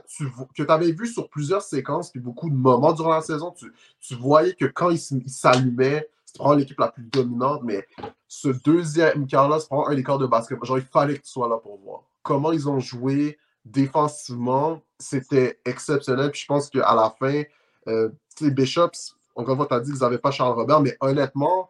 tu 0.08 0.26
que 0.56 0.72
avais 0.72 0.92
vu 0.92 1.08
sur 1.08 1.30
plusieurs 1.30 1.62
séquences, 1.62 2.10
puis 2.10 2.20
beaucoup 2.20 2.50
de 2.50 2.56
moments 2.56 2.94
durant 2.94 3.12
la 3.12 3.22
saison, 3.22 3.52
tu, 3.52 3.72
tu 4.00 4.16
voyais 4.16 4.54
que 4.54 4.66
quand 4.66 4.90
il, 4.90 5.00
s'allumait, 5.00 6.10
c'était 6.26 6.40
vraiment 6.40 6.56
l'équipe 6.56 6.80
la 6.80 6.90
plus 6.90 7.04
dominante, 7.04 7.62
mais 7.64 7.88
ce 8.28 8.50
deuxième 8.50 9.28
quart-là, 9.28 9.60
c'est 9.60 9.68
vraiment 9.70 9.90
un 9.90 9.96
des 9.96 10.04
quarts 10.04 10.18
de 10.18 10.28
basket. 10.28 10.64
Genre, 10.64 10.80
il 10.80 10.86
fallait 10.86 11.16
que 11.16 11.24
tu 11.24 11.30
sois 11.30 11.48
là 11.48 11.58
pour 11.58 11.78
voir. 11.80 12.04
Comment 12.24 12.52
ils 12.52 12.68
ont 12.68 12.80
joué 12.80 13.38
défensivement, 13.64 14.82
c'était 14.98 15.60
exceptionnel, 15.66 16.32
puis 16.32 16.42
je 16.42 16.48
pense 16.48 16.70
qu'à 16.70 16.96
la 16.96 17.14
fin, 17.20 17.44
euh, 17.88 18.10
les 18.40 18.52
Bishops, 18.52 19.16
encore 19.36 19.54
une 19.54 19.58
fois, 19.58 19.68
tu 19.68 19.74
as 19.76 19.80
dit 19.80 19.92
qu'ils 19.92 20.02
n'avaient 20.02 20.18
pas 20.18 20.32
Charles 20.32 20.56
Robert, 20.56 20.82
mais 20.82 20.98
honnêtement, 21.00 21.70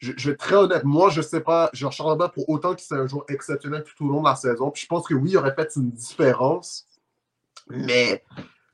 je, 0.00 0.30
vais 0.30 0.36
très 0.36 0.56
honnête, 0.56 0.84
moi, 0.84 1.10
je 1.10 1.20
sais 1.20 1.40
pas, 1.40 1.70
genre 1.74 1.92
Charles 1.92 2.10
Robert, 2.10 2.32
pour 2.32 2.48
autant 2.48 2.74
qu'il 2.74 2.86
c'est 2.86 2.94
un 2.94 3.06
joueur 3.06 3.24
exceptionnel 3.28 3.84
tout 3.84 4.06
au 4.06 4.08
long 4.08 4.20
de 4.20 4.28
la 4.28 4.34
saison, 4.34 4.70
puis 4.70 4.82
je 4.82 4.86
pense 4.86 5.06
que 5.06 5.14
oui, 5.14 5.30
il 5.30 5.36
aurait 5.36 5.54
fait 5.54 5.76
une 5.76 5.90
différence, 5.90 6.86
mais 7.68 8.24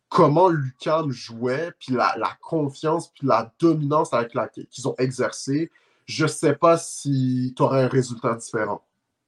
comment 0.09 0.49
Lucan 0.49 1.07
jouait, 1.11 1.72
puis 1.81 1.95
la, 1.95 2.14
confiance, 2.41 3.09
puis 3.09 3.27
la 3.27 3.53
dominance 3.59 4.12
avec 4.12 4.35
laquelle 4.35 4.66
qu'ils 4.68 4.87
ont 4.87 4.95
exercé, 4.99 5.70
je 6.07 6.27
sais 6.27 6.55
pas 6.55 6.79
si 6.79 7.53
tu 7.57 7.62
aurais 7.62 7.83
un 7.83 7.89
résultat 7.89 8.35
différent 8.35 8.85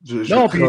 non, 0.07 0.49
puis, 0.49 0.63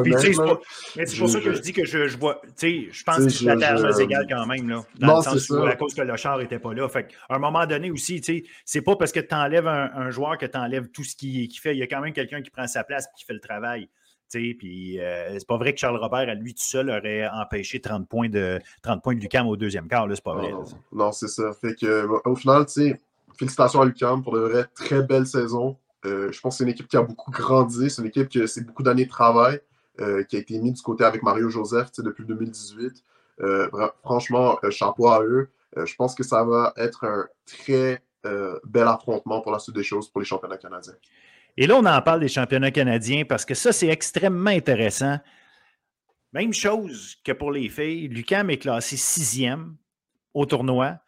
c'est 1.06 1.18
pour 1.20 1.30
ça 1.30 1.40
que 1.40 1.54
je 1.54 1.60
dis 1.60 1.72
que 1.72 1.86
je, 1.86 2.18
vois, 2.18 2.42
tu 2.44 2.52
sais, 2.56 2.88
je 2.92 3.04
pense 3.04 3.18
que 3.18 3.46
la 3.46 3.90
est 3.92 4.04
égale 4.04 4.26
quand 4.28 4.46
même, 4.48 4.68
là, 4.68 4.82
dans 4.98 5.18
le 5.18 5.24
sens 5.24 5.50
où, 5.52 5.64
à 5.64 5.76
cause 5.76 5.94
que 5.94 6.02
le 6.02 6.18
char 6.18 6.40
n'était 6.40 6.58
pas 6.58 6.74
là. 6.74 6.90
Fait 6.90 7.08
à 7.30 7.36
un 7.36 7.40
moment 7.40 7.66
donné 7.68 7.92
aussi, 7.92 8.22
tu 8.22 8.40
sais, 8.40 8.44
c'est 8.66 8.82
pas 8.82 8.96
parce 8.96 9.12
que 9.12 9.20
tu 9.20 9.36
enlèves 9.36 9.68
un, 9.68 10.10
joueur 10.10 10.38
que 10.38 10.48
tu 10.48 10.58
enlèves 10.58 10.90
tout 10.90 11.04
ce 11.04 11.16
qu'il 11.16 11.52
fait. 11.60 11.76
Il 11.76 11.80
y 11.80 11.84
a 11.84 11.88
quand 11.88 12.02
même 12.02 12.14
quelqu'un 12.14 12.42
qui 12.42 12.50
prend 12.50 12.66
sa 12.66 12.84
place 12.84 13.06
et 13.06 13.20
qui 13.20 13.26
fait 13.26 13.34
le 13.34 13.40
travail. 13.40 13.88
Puis 14.32 15.00
euh, 15.00 15.38
c'est 15.38 15.48
pas 15.48 15.58
vrai 15.58 15.74
que 15.74 15.80
Charles 15.80 15.98
Robert, 15.98 16.30
à 16.30 16.36
lui 16.36 16.54
tout 16.54 16.64
seul, 16.64 16.90
aurait 16.90 17.28
empêché 17.28 17.80
30 17.80 18.08
points 18.08 18.30
de 18.30 18.60
30 18.84 19.02
points 19.02 19.16
de 19.16 19.22
Lucam 19.22 19.48
au 19.48 19.58
deuxième 19.58 19.88
quart. 19.88 20.08
C'est 20.14 20.24
pas 20.24 20.36
vrai. 20.36 20.54
Non, 20.92 21.12
c'est 21.12 21.28
ça. 21.28 21.52
Fait 21.54 21.76
que, 21.76 22.08
au 22.26 22.36
final, 22.36 22.66
tu 22.66 22.74
sais, 22.74 23.00
félicitations 23.38 23.82
à 23.82 23.86
Lucam 23.86 24.24
pour 24.24 24.34
de 24.34 24.42
vraies 24.42 24.66
très 24.76 25.02
belle 25.02 25.26
saison. 25.26 25.78
Euh, 26.06 26.32
je 26.32 26.40
pense 26.40 26.56
que 26.56 26.58
c'est 26.60 26.64
une 26.64 26.70
équipe 26.70 26.88
qui 26.88 26.98
a 26.98 27.02
beaucoup 27.02 27.32
grandi. 27.32 27.90
C'est 27.90 28.02
une 28.02 28.08
équipe 28.08 28.30
qui 28.30 28.48
c'est 28.48 28.66
beaucoup 28.66 28.84
d'années 28.84 29.06
de 29.06 29.10
travail 29.10 29.60
euh, 30.00 30.24
qui 30.24 30.38
a 30.38 30.40
été 30.40 30.58
mis 30.60 30.72
du 30.72 30.82
côté 30.82 31.04
avec 31.04 31.24
Mario 31.24 31.50
Joseph 31.50 31.92
depuis 31.98 32.26
2018. 32.26 33.04
Euh, 33.42 33.70
franchement, 34.04 34.58
chapeau 34.70 35.08
à 35.08 35.24
eux. 35.24 35.50
je 35.76 35.96
pense 35.96 36.16
que 36.16 36.24
ça 36.24 36.44
va 36.44 36.74
être 36.78 37.06
un 37.06 37.28
très 37.46 38.02
bel 38.66 38.88
affrontement 38.88 39.42
pour 39.42 39.52
la 39.52 39.60
suite 39.60 39.76
des 39.76 39.84
choses 39.84 40.10
pour 40.10 40.20
les 40.20 40.26
championnats 40.26 40.58
canadiens. 40.58 40.94
Et 41.56 41.68
là, 41.68 41.76
on 41.78 41.86
en 41.86 42.02
parle 42.02 42.20
des 42.20 42.28
championnats 42.28 42.72
canadiens 42.72 43.24
parce 43.24 43.46
que 43.46 43.54
ça, 43.54 43.72
c'est 43.72 43.88
extrêmement 43.88 44.50
intéressant. 44.50 45.20
Même 46.34 46.54
chose 46.54 47.16
que 47.24 47.32
pour 47.32 47.52
les 47.52 47.70
filles. 47.70 48.08
Lucam 48.08 48.50
est 48.50 48.58
classé 48.58 48.98
sixième 48.98 49.76
au 50.34 50.46
tournoi 50.46 51.00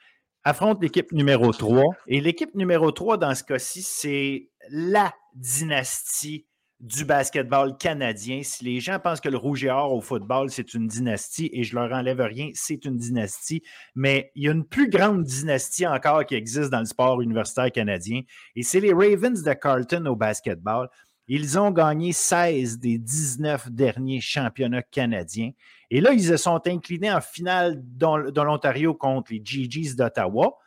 affronte 0.44 0.82
l'équipe 0.82 1.12
numéro 1.12 1.52
3. 1.52 1.96
Et 2.08 2.22
l'équipe 2.22 2.56
numéro 2.56 2.92
3, 2.92 3.18
dans 3.18 3.36
ce 3.36 3.44
cas-ci, 3.44 3.82
c'est 3.84 4.50
la 4.70 5.14
dynastie 5.36 6.46
du 6.82 7.06
basketball 7.06 7.78
canadien. 7.78 8.42
Si 8.44 8.66
les 8.66 8.80
gens 8.80 9.00
pensent 9.00 9.22
que 9.22 9.30
le 9.30 9.38
rouge 9.38 9.64
et 9.64 9.70
or 9.70 9.94
au 9.94 10.02
football, 10.02 10.50
c'est 10.50 10.74
une 10.74 10.88
dynastie, 10.88 11.50
et 11.54 11.64
je 11.64 11.76
leur 11.76 11.92
enlève 11.94 12.22
rien, 12.22 12.50
c'est 12.56 12.86
une 12.86 12.98
dynastie, 12.98 13.62
mais 13.94 14.32
il 14.36 14.44
y 14.44 14.50
a 14.50 14.52
une 14.52 14.66
plus 14.66 14.90
grande 14.90 15.24
dynastie 15.24 15.86
encore 15.86 16.26
qui 16.26 16.36
existe 16.36 16.72
dans 16.72 16.80
le 16.80 16.86
sport 16.86 17.22
universitaire 17.22 17.72
canadien, 17.72 18.22
et 18.56 18.64
c'est 18.64 18.80
les 18.80 18.94
Ravens 18.94 19.44
de 19.44 19.54
Carlton 19.54 20.06
au 20.08 20.16
basketball. 20.16 20.90
Ils 21.28 21.58
ont 21.60 21.72
gagné 21.72 22.12
16 22.12 22.80
des 22.80 22.98
19 22.98 23.72
derniers 23.72 24.20
championnats 24.20 24.82
canadiens. 24.82 25.52
Et 25.90 26.02
là, 26.02 26.12
ils 26.14 26.26
se 26.26 26.36
sont 26.36 26.60
inclinés 26.68 27.12
en 27.12 27.22
finale 27.22 27.82
dans, 27.82 28.18
l'Ontario 28.18 28.94
contre 28.94 29.32
les 29.32 29.42
GGs 29.42 29.96
d'Ottawa. 29.96 30.58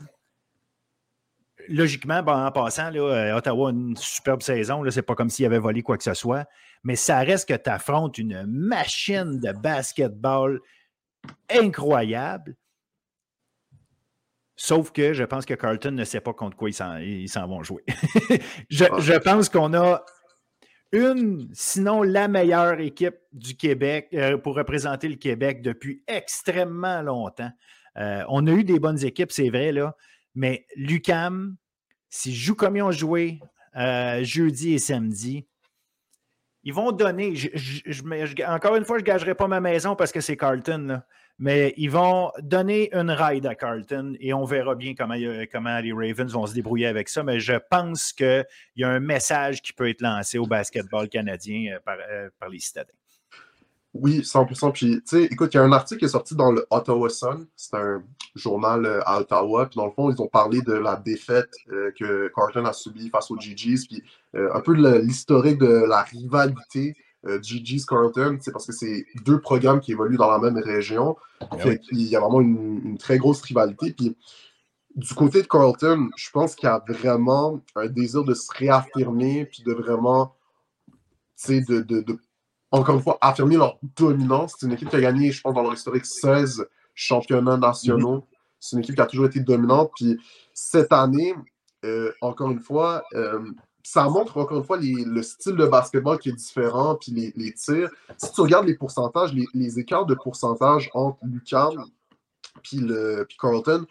Logiquement, 1.68 2.18
en 2.18 2.50
passant, 2.50 2.94
euh, 2.94 3.36
Ottawa 3.36 3.68
a 3.68 3.72
une 3.72 3.96
superbe 3.96 4.42
saison. 4.42 4.88
Ce 4.88 4.96
n'est 4.96 5.02
pas 5.02 5.14
comme 5.14 5.30
s'il 5.30 5.46
avait 5.46 5.58
volé 5.58 5.82
quoi 5.82 5.96
que 5.96 6.04
ce 6.04 6.14
soit. 6.14 6.46
Mais 6.82 6.96
ça 6.96 7.18
reste 7.20 7.48
que 7.48 7.54
tu 7.54 7.70
affrontes 7.70 8.18
une 8.18 8.44
machine 8.46 9.40
de 9.40 9.52
basketball 9.52 10.60
incroyable. 11.50 12.56
Sauf 14.56 14.92
que 14.92 15.12
je 15.12 15.24
pense 15.24 15.46
que 15.46 15.54
Carlton 15.54 15.90
ne 15.92 16.04
sait 16.04 16.20
pas 16.20 16.32
contre 16.32 16.56
quoi 16.56 16.70
ils 16.70 17.28
s'en 17.28 17.46
vont 17.46 17.62
jouer. 17.62 17.84
je, 18.70 18.84
je, 18.98 19.18
pense 19.18 19.48
qu'on 19.48 19.74
a 19.74 20.04
une, 20.92 21.48
sinon 21.52 22.02
la 22.02 22.28
meilleure 22.28 22.78
équipe 22.78 23.16
du 23.32 23.56
Québec 23.56 24.08
euh, 24.14 24.38
pour 24.38 24.54
représenter 24.54 25.08
le 25.08 25.16
Québec 25.16 25.60
depuis 25.60 26.04
extrêmement 26.06 27.02
longtemps. 27.02 27.50
Euh, 27.96 28.22
on 28.28 28.46
a 28.46 28.52
eu 28.52 28.64
des 28.64 28.78
bonnes 28.78 29.04
équipes, 29.04 29.32
c'est 29.32 29.50
vrai, 29.50 29.72
là, 29.72 29.96
mais 30.34 30.66
l'UCAM, 30.76 31.56
s'ils 32.10 32.34
jouent 32.34 32.54
comme 32.54 32.76
ils 32.76 32.82
ont 32.82 32.92
joué 32.92 33.40
euh, 33.76 34.22
jeudi 34.24 34.74
et 34.74 34.78
samedi, 34.78 35.46
ils 36.64 36.72
vont 36.72 36.92
donner. 36.92 37.34
encore 38.48 38.76
une 38.76 38.84
fois, 38.84 38.98
je 38.98 39.02
ne 39.02 39.06
gagerai 39.06 39.34
pas 39.34 39.48
ma 39.48 39.60
maison 39.60 39.94
parce 39.96 40.12
que 40.12 40.20
c'est 40.20 40.36
Carlton. 40.36 41.02
Mais 41.38 41.74
ils 41.76 41.90
vont 41.90 42.30
donner 42.40 42.94
une 42.94 43.10
ride 43.10 43.46
à 43.46 43.56
Carlton 43.56 44.14
et 44.20 44.32
on 44.32 44.44
verra 44.44 44.76
bien 44.76 44.94
comment, 44.94 45.16
comment 45.50 45.80
les 45.80 45.92
Ravens 45.92 46.32
vont 46.32 46.46
se 46.46 46.54
débrouiller 46.54 46.86
avec 46.86 47.08
ça. 47.08 47.24
Mais 47.24 47.40
je 47.40 47.54
pense 47.70 48.12
qu'il 48.12 48.46
y 48.76 48.84
a 48.84 48.88
un 48.88 49.00
message 49.00 49.60
qui 49.60 49.72
peut 49.72 49.88
être 49.88 50.00
lancé 50.00 50.38
au 50.38 50.46
basketball 50.46 51.08
canadien 51.08 51.74
euh, 51.74 51.96
euh, 52.08 52.30
par 52.38 52.48
les 52.48 52.60
citadins. 52.60 52.92
Oui, 53.94 54.20
100%. 54.20 54.72
Puis, 54.72 54.96
tu 54.96 55.02
sais, 55.06 55.24
écoute, 55.24 55.54
il 55.54 55.56
y 55.56 55.60
a 55.60 55.62
un 55.62 55.72
article 55.72 56.00
qui 56.00 56.04
est 56.04 56.08
sorti 56.08 56.34
dans 56.34 56.52
le 56.52 56.66
Ottawa 56.70 57.08
Sun. 57.08 57.46
C'est 57.56 57.76
un 57.76 58.02
journal 58.34 58.84
euh, 58.84 59.00
à 59.06 59.20
Ottawa. 59.20 59.66
Puis, 59.66 59.76
dans 59.76 59.86
le 59.86 59.92
fond, 59.92 60.10
ils 60.10 60.20
ont 60.20 60.26
parlé 60.26 60.60
de 60.62 60.72
la 60.72 60.96
défaite 60.96 61.50
que 61.68 62.30
Carlton 62.34 62.64
a 62.66 62.72
subie 62.72 63.08
face 63.08 63.30
aux 63.30 63.38
GGs. 63.38 63.86
Puis, 63.88 64.02
un 64.34 64.60
peu 64.60 64.74
l'historique 64.74 65.58
de 65.58 65.86
la 65.86 66.02
rivalité 66.02 66.96
euh, 67.26 67.40
GG's 67.40 67.86
Carlton, 67.86 68.38
c'est 68.40 68.52
parce 68.52 68.66
que 68.66 68.72
c'est 68.72 69.06
deux 69.24 69.40
programmes 69.40 69.80
qui 69.80 69.92
évoluent 69.92 70.16
dans 70.16 70.30
la 70.30 70.38
même 70.38 70.62
région. 70.62 71.16
Eh 71.64 71.80
il 71.92 72.02
y 72.02 72.16
a 72.16 72.20
vraiment 72.20 72.40
une, 72.40 72.98
très 72.98 73.18
grosse 73.18 73.40
rivalité. 73.42 73.92
Puis, 73.92 74.16
du 74.94 75.14
côté 75.14 75.42
de 75.42 75.46
Carlton, 75.46 76.10
je 76.16 76.30
pense 76.30 76.54
qu'il 76.54 76.68
y 76.68 76.72
a 76.72 76.82
vraiment 76.86 77.60
un 77.74 77.86
désir 77.86 78.24
de 78.24 78.34
se 78.34 78.48
réaffirmer, 78.52 79.46
puis 79.46 79.62
de 79.64 79.72
vraiment, 79.72 80.34
tu 80.88 80.94
sais, 81.36 81.60
de, 81.62 82.04
encore 82.74 82.96
une 82.96 83.02
fois, 83.02 83.18
affirmer 83.20 83.56
leur 83.56 83.78
dominance. 83.96 84.54
C'est 84.58 84.66
une 84.66 84.72
équipe 84.72 84.88
qui 84.88 84.96
a 84.96 85.00
gagné, 85.00 85.30
je 85.30 85.40
pense, 85.40 85.54
dans 85.54 85.62
leur 85.62 85.74
historique 85.74 86.04
16 86.04 86.66
championnats 86.94 87.56
nationaux. 87.56 88.26
C'est 88.58 88.76
une 88.76 88.82
équipe 88.82 88.96
qui 88.96 89.00
a 89.00 89.06
toujours 89.06 89.26
été 89.26 89.40
dominante. 89.40 89.92
Puis 89.94 90.18
cette 90.52 90.92
année, 90.92 91.34
euh, 91.84 92.12
encore 92.20 92.50
une 92.50 92.60
fois, 92.60 93.04
euh, 93.14 93.40
ça 93.82 94.08
montre 94.08 94.38
encore 94.38 94.58
une 94.58 94.64
fois 94.64 94.78
le 94.80 95.22
style 95.22 95.54
de 95.54 95.66
basketball 95.66 96.18
qui 96.18 96.30
est 96.30 96.34
différent, 96.34 96.96
puis 96.96 97.32
les, 97.36 97.52
tirs. 97.52 97.90
Si 98.16 98.32
tu 98.32 98.40
regardes 98.40 98.66
les 98.66 98.74
pourcentages, 98.74 99.32
les, 99.32 99.78
écarts 99.78 100.06
de 100.06 100.14
pourcentage 100.14 100.90
entre 100.94 101.18
Lucam 101.24 101.84
puis, 102.62 102.80
puis 103.28 103.36
Carlton, 103.38 103.84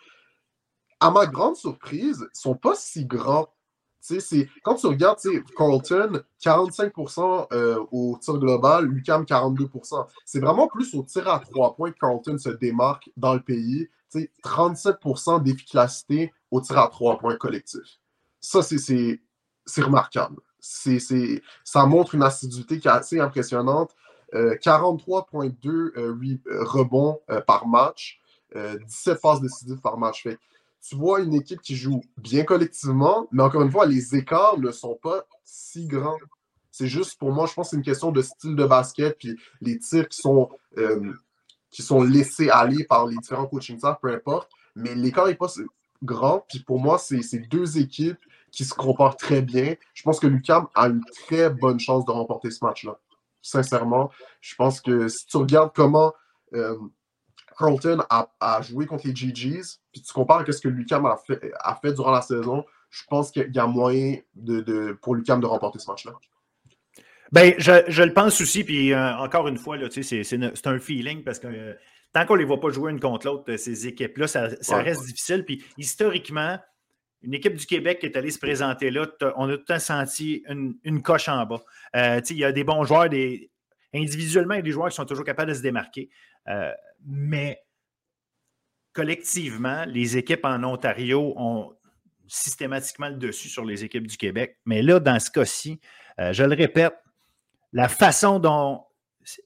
à 1.00 1.12
ma 1.12 1.26
grande 1.26 1.56
surprise, 1.56 2.22
ne 2.22 2.28
sont 2.34 2.56
pas 2.56 2.76
si 2.76 3.06
grands. 3.06 3.48
Quand 4.64 4.76
tu 4.76 4.88
regardes 4.88 5.20
Carlton, 5.56 6.24
45% 6.44 7.48
euh, 7.54 7.84
au 7.92 8.18
tir 8.22 8.38
global, 8.38 8.86
Lucam 8.86 9.24
42%. 9.24 10.08
C'est 10.26 10.40
vraiment 10.40 10.68
plus 10.68 10.94
au 10.94 11.04
tir 11.04 11.28
à 11.28 11.40
trois 11.40 11.76
points 11.76 11.92
que 11.92 12.00
Carlton 12.00 12.38
se 12.38 12.50
démarque 12.50 13.10
dans 13.16 13.34
le 13.34 13.42
pays. 13.42 13.90
37% 14.44 15.42
d'efficacité 15.42 16.32
au 16.52 16.62
tir 16.62 16.78
à 16.78 16.88
trois 16.88 17.18
points 17.18 17.36
collectif. 17.38 18.00
Ça, 18.40 18.62
c'est 18.62 18.78
c'est 19.66 19.82
remarquable. 19.82 20.42
C'est, 20.60 21.00
ça 21.64 21.86
montre 21.86 22.16
une 22.16 22.24
assiduité 22.24 22.80
qui 22.80 22.88
est 22.88 22.92
assez 22.92 23.20
impressionnante. 23.20 23.96
43,2 24.34 25.68
euh, 25.68 25.92
euh, 25.98 26.38
euh, 26.48 26.64
rebonds 26.64 27.20
par 27.46 27.68
match, 27.68 28.20
17 28.56 29.22
passes 29.22 29.42
décisives 29.42 29.80
par 29.80 29.98
match. 29.98 30.24
Fait, 30.24 30.40
tu 30.88 30.96
vois 30.96 31.22
une 31.22 31.34
équipe 31.34 31.62
qui 31.62 31.76
joue 31.76 32.02
bien 32.18 32.44
collectivement, 32.44 33.28
mais 33.32 33.44
encore 33.44 33.62
une 33.62 33.72
fois, 33.72 33.86
les 33.86 34.16
écarts 34.16 34.60
ne 34.60 34.72
sont 34.72 35.00
pas 35.02 35.26
si 35.46 35.88
grands. 35.88 36.18
C'est 36.72 36.88
juste, 36.88 37.18
pour 37.18 37.32
moi, 37.32 37.46
je 37.46 37.54
pense 37.54 37.68
que 37.68 37.70
c'est 37.72 37.78
une 37.78 37.84
question 37.84 38.12
de 38.12 38.22
style 38.22 38.56
de 38.56 38.66
basket, 38.66 39.18
puis 39.18 39.38
les 39.62 39.80
tirs 39.80 40.10
qui 40.10 40.20
sont, 40.20 40.50
euh, 40.78 41.14
qui 41.70 41.84
sont 41.84 42.04
laissés 42.04 42.50
aller 42.50 42.84
par 42.84 43.08
les 43.08 43.16
différents 43.16 43.48
coaching 43.48 43.78
staff, 43.78 43.98
peu 44.02 44.14
importe. 44.14 44.52
Mais 44.76 44.94
l'écart 44.94 45.28
n'est 45.28 45.36
pas 45.36 45.48
grand, 46.04 46.46
puis 46.50 46.60
pour 46.60 46.80
moi, 46.80 46.98
c'est 46.98 47.38
deux 47.48 47.78
équipes 47.78 48.20
qui 48.52 48.66
se 48.66 48.74
comparent 48.74 49.16
très 49.16 49.42
bien. 49.42 49.76
Je 49.94 50.04
pense 50.04 50.20
que 50.20 50.28
Lucam 50.28 50.68
a 50.76 50.88
une 50.88 51.04
très 51.26 51.50
bonne 51.50 51.80
chance 51.80 52.06
de 52.06 52.12
remporter 52.12 52.52
ce 52.52 52.64
match-là. 52.64 53.00
Sincèrement, 53.42 54.12
je 54.42 54.56
pense 54.56 54.82
que 54.82 55.08
si 55.08 55.26
tu 55.28 55.38
regardes 55.38 55.72
comment 55.74 56.14
euh, 56.54 56.78
Carlton 57.58 58.04
a, 58.10 58.62
joué 58.62 58.86
contre 58.86 59.08
les 59.08 59.16
GGs, 59.16 59.80
puis 59.92 60.02
tu 60.02 60.14
compares 60.14 60.44
à 60.48 60.52
ce 60.52 60.62
que 60.62 60.68
Lucam 60.68 61.06
a 61.06 61.18
fait, 61.18 61.52
a 61.60 61.76
fait 61.76 61.94
durant 61.94 62.12
la 62.12 62.22
saison, 62.22 62.66
je 62.90 63.02
pense 63.10 63.32
qu'il 63.32 63.52
y 63.54 63.60
a 63.60 63.66
moyen 63.66 64.18
de, 64.36 64.98
pour 65.02 65.16
Lucam 65.16 65.42
de 65.42 65.46
remporter 65.46 65.80
ce 65.80 65.90
match-là. 65.90 66.14
Ben, 67.32 67.56
je, 67.58 68.04
le 68.04 68.14
pense 68.14 68.40
aussi, 68.42 68.64
puis 68.64 68.94
euh, 68.94 69.16
encore 69.16 69.48
une 69.48 69.58
fois, 69.58 69.78
c'est 69.90 70.68
un 70.68 70.80
feeling 70.80 71.24
parce 71.24 71.40
que 71.40 71.48
euh, 71.48 71.74
tant 72.14 72.28
qu'on 72.28 72.36
ne 72.36 72.40
les 72.40 72.46
voit 72.46 72.60
pas 72.60 72.70
jouer 72.70 72.92
une 72.92 73.00
contre 73.00 73.26
l'autre, 73.26 73.52
euh, 73.52 73.58
ces 73.58 73.88
équipes-là, 73.88 74.28
ça, 74.28 74.78
reste 74.78 75.06
difficile. 75.06 75.44
Puis 75.44 75.64
historiquement, 75.76 76.60
une 77.24 77.34
équipe 77.34 77.56
du 77.56 77.66
Québec 77.66 77.98
qui 78.00 78.06
est 78.06 78.16
allée 78.16 78.30
se 78.30 78.38
présenter 78.38 78.92
là, 78.92 79.08
on 79.36 79.50
a 79.50 79.54
tout 79.54 79.60
le 79.60 79.66
temps 79.66 79.80
senti 79.80 80.44
une, 80.48 81.02
coche 81.02 81.28
en 81.28 81.44
bas. 81.48 81.64
il 81.96 82.38
y 82.38 82.46
a 82.46 82.52
des 82.52 82.64
bons 82.64 82.84
joueurs, 82.84 83.10
des, 83.10 83.50
individuellement, 83.94 84.56
il 84.56 84.58
y 84.58 84.60
a 84.60 84.64
des 84.64 84.72
joueurs 84.72 84.90
qui 84.90 84.96
sont 84.96 85.06
toujours 85.06 85.26
capables 85.26 85.52
de 85.52 85.56
se 85.56 85.62
démarquer. 85.62 86.10
mais 87.06 87.60
collectivement, 88.94 89.86
les 89.86 90.18
équipes 90.18 90.46
en 90.46 90.64
Ontario 90.64 91.34
ont 91.36 91.74
systématiquement 92.28 93.10
le 93.10 93.16
dessus 93.16 93.50
sur 93.50 93.66
les 93.66 93.84
équipes 93.84 94.08
du 94.08 94.18
Québec. 94.18 94.58
Mais 94.66 94.82
là, 94.82 95.00
dans 95.00 95.20
ce 95.20 95.30
cas-ci, 95.30 95.80
euh, 96.20 96.34
je 96.34 96.44
le 96.44 96.56
répète, 96.56 96.96
la 97.74 97.90
façon 97.90 98.40
dont 98.40 98.86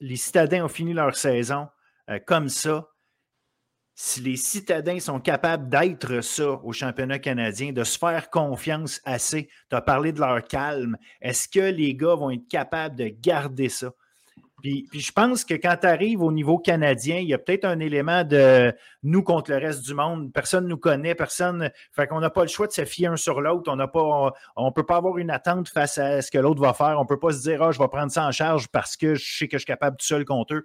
les 0.00 0.16
citadins 0.16 0.64
ont 0.64 0.68
fini 0.68 0.92
leur 0.92 1.16
saison 1.16 1.68
euh, 2.10 2.18
comme 2.24 2.48
ça, 2.48 2.88
si 3.94 4.20
les 4.20 4.36
citadins 4.36 5.00
sont 5.00 5.18
capables 5.18 5.68
d'être 5.68 6.20
ça 6.20 6.50
au 6.50 6.72
championnat 6.72 7.18
canadien, 7.18 7.72
de 7.72 7.82
se 7.82 7.98
faire 7.98 8.30
confiance 8.30 9.00
assez, 9.04 9.48
tu 9.68 9.76
as 9.76 9.80
parlé 9.80 10.12
de 10.12 10.20
leur 10.20 10.44
calme, 10.44 10.96
est-ce 11.20 11.48
que 11.48 11.58
les 11.58 11.96
gars 11.96 12.14
vont 12.14 12.30
être 12.30 12.46
capables 12.48 12.94
de 12.94 13.08
garder 13.08 13.68
ça? 13.68 13.92
Puis, 14.62 14.88
je 14.92 15.12
pense 15.12 15.44
que 15.44 15.54
quand 15.54 15.76
tu 15.80 15.86
arrives 15.86 16.20
au 16.20 16.32
niveau 16.32 16.58
canadien, 16.58 17.18
il 17.18 17.28
y 17.28 17.34
a 17.34 17.38
peut-être 17.38 17.64
un 17.64 17.78
élément 17.78 18.24
de 18.24 18.74
nous 19.04 19.22
contre 19.22 19.52
le 19.52 19.58
reste 19.58 19.84
du 19.84 19.94
monde. 19.94 20.32
Personne 20.32 20.64
ne 20.64 20.70
nous 20.70 20.76
connaît, 20.76 21.14
personne. 21.14 21.70
Fait 21.92 22.08
qu'on 22.08 22.18
n'a 22.18 22.30
pas 22.30 22.42
le 22.42 22.48
choix 22.48 22.66
de 22.66 22.72
se 22.72 22.84
fier 22.84 23.06
un 23.06 23.16
sur 23.16 23.40
l'autre. 23.40 23.70
On 23.70 23.76
n'a 23.76 23.86
pas, 23.86 24.32
on, 24.56 24.72
peut 24.72 24.84
pas 24.84 24.96
avoir 24.96 25.18
une 25.18 25.30
attente 25.30 25.68
face 25.68 25.98
à 25.98 26.22
ce 26.22 26.30
que 26.30 26.38
l'autre 26.38 26.60
va 26.60 26.74
faire. 26.74 26.98
On 26.98 27.06
peut 27.06 27.20
pas 27.20 27.32
se 27.32 27.42
dire, 27.42 27.62
ah, 27.62 27.70
je 27.70 27.78
vais 27.78 27.88
prendre 27.88 28.10
ça 28.10 28.26
en 28.26 28.32
charge 28.32 28.66
parce 28.68 28.96
que 28.96 29.14
je 29.14 29.38
sais 29.38 29.46
que 29.46 29.58
je 29.58 29.62
suis 29.62 29.66
capable 29.66 29.96
tout 29.96 30.06
seul 30.06 30.24
contre 30.24 30.54
eux. 30.54 30.64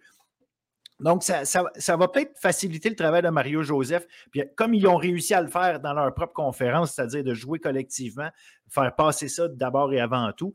Donc, 0.99 1.24
ça, 1.24 1.44
ça 1.44 1.98
va 1.98 2.07
peut-être 2.07 2.38
faciliter 2.40 2.90
le 2.90 2.95
travail 2.95 3.22
de 3.22 3.30
Mario 3.30 3.61
Joseph. 3.61 4.07
Puis, 4.32 4.44
comme 4.56 4.74
ils 4.74 4.88
ont 4.88 4.95
réussi 4.95 5.34
à 5.34 5.41
le 5.41 5.49
faire 5.49 5.80
dans 5.80 5.94
leur 5.94 6.14
propre 6.14 6.34
conférence, 6.34 6.94
c'est-à-dire 6.94 7.24
de 7.24 7.34
jouer 7.34 7.60
collectivement, 7.60 8.30
faire 8.70 8.95
passer 8.95 9.28
ça 9.28 9.48
d'abord 9.48 9.94
et 9.94 9.99
avant 9.99 10.32
tout, 10.32 10.53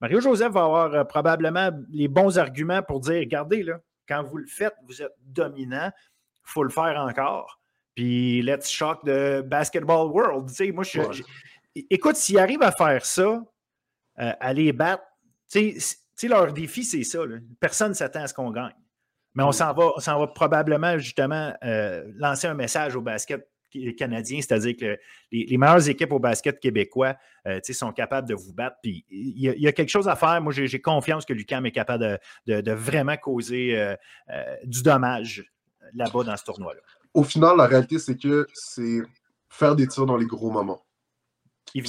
Mario-Joseph 0.00 0.52
va 0.52 0.64
avoir 0.64 0.94
euh, 0.94 1.04
probablement 1.04 1.70
les 1.90 2.08
bons 2.08 2.38
arguments 2.38 2.82
pour 2.82 3.00
dire 3.00 3.20
regardez, 3.20 3.62
là, 3.62 3.80
quand 4.08 4.22
vous 4.22 4.38
le 4.38 4.46
faites, 4.46 4.74
vous 4.86 5.02
êtes 5.02 5.14
dominant, 5.20 5.90
il 5.92 6.50
faut 6.50 6.64
le 6.64 6.70
faire 6.70 6.96
encore. 6.98 7.60
Puis 7.94 8.42
let's 8.42 8.68
shock 8.68 9.04
the 9.04 9.40
basketball 9.42 10.10
world. 10.10 10.50
moi, 10.72 10.84
écoute, 11.74 12.16
s'ils 12.16 12.38
arrivent 12.38 12.62
à 12.62 12.72
faire 12.72 13.04
ça, 13.04 13.42
euh, 14.20 14.32
à 14.40 14.52
les 14.52 14.72
battre, 14.72 15.04
leur 16.22 16.52
défi, 16.52 16.84
c'est 16.84 17.04
ça. 17.04 17.20
Personne 17.58 17.90
ne 17.90 17.94
s'attend 17.94 18.22
à 18.22 18.26
ce 18.26 18.34
qu'on 18.34 18.50
gagne. 18.50 18.74
Mais 19.34 19.42
on 19.42 19.52
s'en 19.52 19.72
va, 19.72 19.92
va 19.96 20.26
probablement 20.28 20.98
justement 20.98 21.54
euh, 21.62 22.04
lancer 22.16 22.48
un 22.48 22.54
message 22.54 22.96
au 22.96 23.00
basket 23.00 23.48
canadien, 23.96 24.40
c'est-à-dire 24.40 24.76
que 24.76 24.98
les, 25.32 25.58
meilleures 25.58 25.88
équipes 25.88 26.12
au 26.12 26.18
basket 26.18 26.60
québécois 26.60 27.16
euh, 27.46 27.60
sont 27.62 27.92
capables 27.92 28.28
de 28.28 28.34
vous 28.34 28.52
battre. 28.52 28.76
Puis 28.82 29.04
il 29.10 29.38
y, 29.38 29.66
a 29.66 29.72
quelque 29.72 29.88
chose 29.88 30.08
à 30.08 30.16
faire. 30.16 30.40
Moi, 30.40 30.52
j'ai 30.52 30.80
confiance 30.80 31.24
que 31.24 31.32
Lucam 31.32 31.64
est 31.66 31.72
capable 31.72 32.18
de, 32.46 32.72
vraiment 32.72 33.16
causer 33.16 33.76
euh, 33.76 33.94
euh, 34.30 34.56
du 34.64 34.82
dommage 34.82 35.50
là-bas 35.94 36.24
dans 36.24 36.36
ce 36.36 36.44
tournoi-là. 36.44 36.80
Au 37.14 37.24
final, 37.24 37.56
la 37.56 37.66
réalité, 37.66 37.98
c'est 37.98 38.16
que 38.16 38.46
c'est 38.54 39.00
faire 39.48 39.74
des 39.74 39.86
tirs 39.86 40.06
dans 40.06 40.16
les 40.16 40.26
gros 40.26 40.50
moments. 40.50 40.84
C'est 41.74 41.88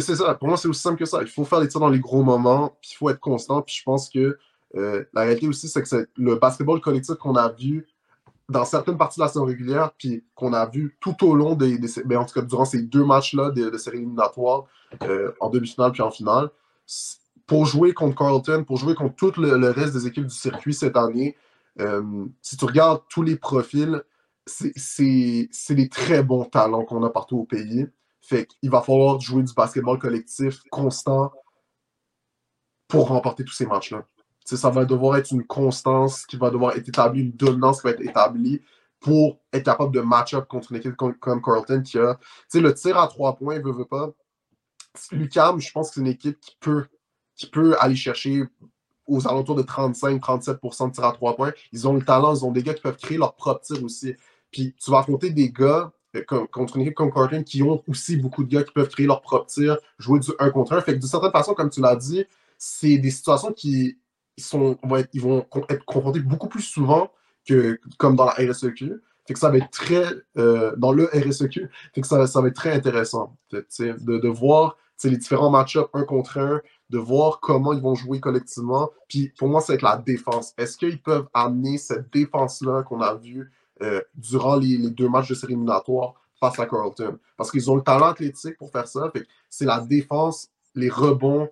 ça, 0.00 0.34
Pour 0.34 0.48
moi, 0.48 0.56
c'est 0.56 0.68
aussi 0.68 0.80
simple 0.80 0.98
que 0.98 1.04
ça. 1.04 1.20
Il 1.20 1.28
faut 1.28 1.44
faire 1.44 1.60
des 1.60 1.68
tirs 1.68 1.80
dans 1.80 1.88
les 1.88 1.98
gros 1.98 2.22
moments, 2.22 2.76
puis 2.80 2.90
il 2.92 2.96
faut 2.96 3.10
être 3.10 3.20
constant. 3.20 3.62
Puis 3.62 3.76
je 3.78 3.82
pense 3.82 4.08
que 4.08 4.38
la 4.74 5.22
réalité 5.22 5.48
aussi, 5.48 5.68
c'est 5.68 5.82
que 5.82 6.08
le 6.16 6.36
basketball 6.36 6.80
collectif 6.80 7.16
qu'on 7.16 7.34
a 7.34 7.50
vu 7.50 7.86
dans 8.48 8.64
certaines 8.64 8.96
parties 8.96 9.18
de 9.18 9.24
la 9.24 9.28
saison 9.28 9.44
régulière, 9.44 9.92
puis 9.98 10.24
qu'on 10.34 10.52
a 10.52 10.66
vu 10.66 10.96
tout 11.00 11.26
au 11.26 11.34
long 11.34 11.54
des, 11.54 11.78
ben, 12.04 12.18
en 12.18 12.24
tout 12.24 12.34
cas 12.34 12.46
durant 12.46 12.64
ces 12.64 12.82
deux 12.82 13.04
matchs-là 13.04 13.50
de, 13.50 13.76
série 13.76 13.98
éliminatoire, 13.98 14.64
euh, 15.02 15.32
en 15.40 15.50
demi-finale 15.50 15.92
puis 15.92 16.02
en 16.02 16.10
finale, 16.10 16.50
pour 17.46 17.66
jouer 17.66 17.92
contre 17.92 18.16
Carlton, 18.16 18.64
pour 18.64 18.76
jouer 18.76 18.94
contre 18.94 19.16
tout 19.16 19.32
le, 19.40 19.70
reste 19.70 19.94
des 19.94 20.06
équipes 20.06 20.26
du 20.26 20.34
circuit 20.34 20.74
cette 20.74 20.96
année, 20.96 21.36
euh, 21.80 22.24
si 22.40 22.56
tu 22.56 22.64
regardes 22.64 23.02
tous 23.08 23.22
les 23.22 23.36
profils, 23.36 24.02
c'est 24.46 25.48
des 25.70 25.88
très 25.88 26.22
bons 26.22 26.44
talents 26.44 26.84
qu'on 26.84 27.02
a 27.02 27.10
partout 27.10 27.38
au 27.38 27.44
pays. 27.44 27.86
Fait 28.22 28.46
qu'il 28.46 28.70
va 28.70 28.80
falloir 28.80 29.20
jouer 29.20 29.42
du 29.42 29.52
basketball 29.54 29.98
collectif 29.98 30.62
constant 30.70 31.32
pour 32.88 33.08
remporter 33.08 33.44
tous 33.44 33.54
ces 33.54 33.66
matchs-là 33.66 34.06
ça 34.54 34.70
va 34.70 34.84
devoir 34.84 35.16
être 35.16 35.32
une 35.32 35.44
constance 35.44 36.24
qui 36.24 36.36
va 36.36 36.50
devoir 36.50 36.76
être 36.76 36.88
établie, 36.88 37.22
une 37.22 37.32
dominance 37.32 37.80
qui 37.80 37.88
va 37.88 37.90
être 37.90 38.02
établie 38.02 38.62
pour 39.00 39.38
être 39.52 39.64
capable 39.64 39.94
de 39.94 40.00
match-up 40.00 40.46
contre 40.48 40.72
une 40.72 40.78
équipe 40.78 40.96
comme, 40.96 41.42
Carlton 41.42 41.82
qui 41.82 41.98
a. 41.98 42.18
le 42.54 42.74
tir 42.74 42.98
à 42.98 43.08
trois 43.08 43.36
points, 43.36 43.58
veut, 43.58 43.72
veut 43.72 43.84
pas. 43.84 44.10
Lucam, 45.12 45.60
je 45.60 45.70
pense 45.72 45.88
que 45.88 45.94
c'est 45.94 46.00
une 46.00 46.06
équipe 46.06 46.40
qui 46.40 46.56
peut, 46.60 46.86
qui 47.34 47.46
peut 47.46 47.76
aller 47.80 47.96
chercher 47.96 48.44
aux 49.06 49.26
alentours 49.28 49.56
de 49.56 49.62
35-37% 49.62 50.88
de 50.88 50.92
tir 50.92 51.04
à 51.04 51.12
trois 51.12 51.36
points. 51.36 51.52
Ils 51.72 51.86
ont 51.86 51.94
le 51.94 52.02
talent, 52.02 52.34
ils 52.34 52.44
ont 52.44 52.52
des 52.52 52.62
gars 52.62 52.74
qui 52.74 52.82
peuvent 52.82 52.96
créer 52.96 53.18
leur 53.18 53.34
propre 53.34 53.60
tir 53.60 53.82
aussi. 53.84 54.14
Puis 54.50 54.74
tu 54.82 54.90
vas 54.90 54.98
affronter 54.98 55.30
des 55.30 55.50
gars 55.50 55.92
euh, 56.16 56.46
contre 56.46 56.76
une 56.76 56.82
équipe 56.82 56.94
comme 56.94 57.12
Carlton 57.12 57.42
qui 57.42 57.62
ont 57.62 57.82
aussi 57.88 58.16
beaucoup 58.16 58.44
de 58.44 58.48
gars 58.48 58.64
qui 58.64 58.72
peuvent 58.72 58.88
créer 58.88 59.06
leur 59.06 59.20
propre 59.20 59.46
tir, 59.46 59.76
jouer 59.98 60.20
du 60.20 60.30
1 60.38 60.50
contre 60.50 60.72
1. 60.72 60.80
Fait 60.80 60.94
que 60.94 61.02
de 61.02 61.06
certaine 61.06 61.32
façon, 61.32 61.54
comme 61.54 61.70
tu 61.70 61.80
l'as 61.80 61.96
dit, 61.96 62.24
c'est 62.58 62.98
des 62.98 63.10
situations 63.10 63.52
qui 63.52 63.98
ils, 64.36 64.44
sont, 64.44 64.78
vont 64.82 64.96
être, 64.96 65.10
ils 65.12 65.20
vont 65.20 65.46
être 65.68 65.84
confrontés 65.84 66.20
beaucoup 66.20 66.48
plus 66.48 66.62
souvent 66.62 67.10
que 67.46 67.78
comme 67.98 68.16
dans 68.16 68.26
la 68.26 68.32
RSEQ. 68.32 69.00
Fait 69.26 69.34
que 69.34 69.40
ça 69.40 69.50
va 69.50 69.58
être 69.58 69.70
très 69.70 70.06
euh, 70.36 70.74
dans 70.76 70.92
le 70.92 71.06
RSEQ. 71.06 71.68
Fait 71.94 72.00
que 72.00 72.06
ça, 72.06 72.26
ça 72.26 72.40
va 72.40 72.48
être 72.48 72.54
très 72.54 72.72
intéressant 72.72 73.36
de, 73.50 73.66
de 73.98 74.28
voir 74.28 74.76
les 75.04 75.16
différents 75.16 75.50
match-ups 75.50 75.88
un 75.92 76.04
contre 76.04 76.38
un, 76.38 76.60
de 76.90 76.98
voir 76.98 77.40
comment 77.40 77.72
ils 77.72 77.82
vont 77.82 77.94
jouer 77.94 78.20
collectivement. 78.20 78.90
Puis 79.08 79.32
pour 79.38 79.48
moi, 79.48 79.60
c'est 79.60 79.80
la 79.82 79.96
défense. 79.96 80.54
Est-ce 80.56 80.76
qu'ils 80.76 81.00
peuvent 81.00 81.28
amener 81.34 81.78
cette 81.78 82.12
défense-là 82.12 82.82
qu'on 82.82 83.00
a 83.00 83.14
vue 83.14 83.52
euh, 83.82 84.00
durant 84.14 84.56
les, 84.56 84.90
deux 84.90 85.08
matchs 85.08 85.28
de 85.28 85.34
série 85.34 85.52
éliminatoire 85.52 86.14
face 86.40 86.58
à 86.58 86.66
Carlton? 86.66 87.18
Parce 87.36 87.50
qu'ils 87.50 87.70
ont 87.70 87.76
le 87.76 87.82
talent 87.82 88.06
athlétique 88.06 88.56
pour 88.56 88.70
faire 88.70 88.88
ça. 88.88 89.12
C'est 89.50 89.66
la 89.66 89.80
défense 89.80 90.48
les 90.76 90.90
rebonds, 90.90 91.48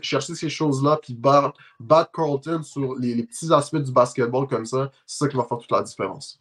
chercher 0.00 0.34
ces 0.34 0.48
choses-là, 0.48 0.98
puis 1.02 1.14
battre, 1.14 1.52
Carlton 2.14 2.62
sur 2.62 2.94
les, 2.94 3.22
petits 3.24 3.52
aspects 3.52 3.76
du 3.76 3.92
basketball 3.92 4.46
comme 4.46 4.64
ça, 4.64 4.90
c'est 5.04 5.24
ça 5.24 5.28
qui 5.28 5.36
va 5.36 5.44
faire 5.44 5.58
toute 5.58 5.72
la 5.72 5.82
différence. 5.82 6.38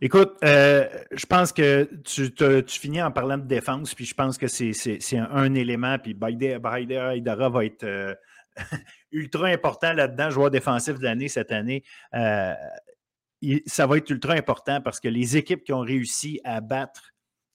Écoute, 0.00 0.34
euh, 0.44 0.88
je 1.12 1.26
pense 1.26 1.52
que 1.52 1.88
tu, 2.04 2.32
finis 2.66 3.02
en 3.02 3.10
parlant 3.10 3.38
de 3.38 3.46
défense, 3.46 3.94
puis 3.94 4.04
je 4.04 4.14
pense 4.14 4.38
que 4.38 4.48
c'est 4.48 4.74
un, 5.16 5.54
élément, 5.54 5.98
puis 5.98 6.14
Baïda 6.14 7.14
Aydara 7.14 7.48
va 7.48 7.64
être 7.64 7.84
euh, 7.84 8.14
ultra 9.12 9.48
important 9.48 9.92
là-dedans, 9.92 10.30
joueur 10.30 10.50
défensif 10.50 10.98
de 10.98 11.04
l'année 11.04 11.28
cette 11.28 11.52
année. 11.52 11.84
Euh, 12.14 12.54
ça 13.66 13.86
va 13.86 13.98
être 13.98 14.08
ultra 14.10 14.32
important 14.32 14.80
parce 14.80 15.00
que 15.00 15.08
les 15.08 15.36
équipes 15.36 15.64
qui 15.64 15.72
ont 15.74 15.80
réussi 15.80 16.40
à 16.44 16.62
battre 16.62 17.10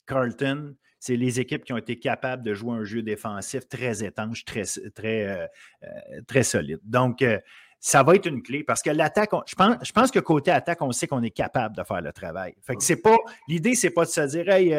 Carlton, 0.05 0.75
c'est 0.99 1.15
les 1.15 1.39
équipes 1.39 1.63
qui 1.63 1.73
ont 1.73 1.77
été 1.77 1.97
capables 1.97 2.43
de 2.43 2.53
jouer 2.53 2.73
un 2.73 2.83
jeu 2.83 3.01
défensif 3.01 3.67
très 3.67 4.03
étanche, 4.03 4.43
très, 4.43 4.63
très, 4.93 5.27
euh, 5.27 5.47
euh, 5.83 6.21
très 6.27 6.43
solide. 6.43 6.79
Donc, 6.83 7.21
euh, 7.21 7.39
ça 7.79 8.03
va 8.03 8.15
être 8.15 8.25
une 8.25 8.43
clé 8.43 8.65
parce 8.65 8.81
que 8.81 8.89
l'attaque, 8.89 9.31
je 9.47 9.55
pense, 9.55 9.77
je 9.81 9.91
pense 9.93 10.11
que 10.11 10.19
côté 10.19 10.51
attaque, 10.51 10.81
on 10.81 10.91
sait 10.91 11.07
qu'on 11.07 11.23
est 11.23 11.31
capable 11.31 11.77
de 11.77 11.83
faire 11.83 12.01
le 12.01 12.11
travail. 12.11 12.53
Fait 12.61 12.75
que 12.75 12.83
c'est 12.83 13.01
pas, 13.01 13.17
l'idée, 13.47 13.73
c'est 13.75 13.91
pas 13.91 14.03
de 14.03 14.09
se 14.09 14.21
dire, 14.27 14.49
hey, 14.49 14.75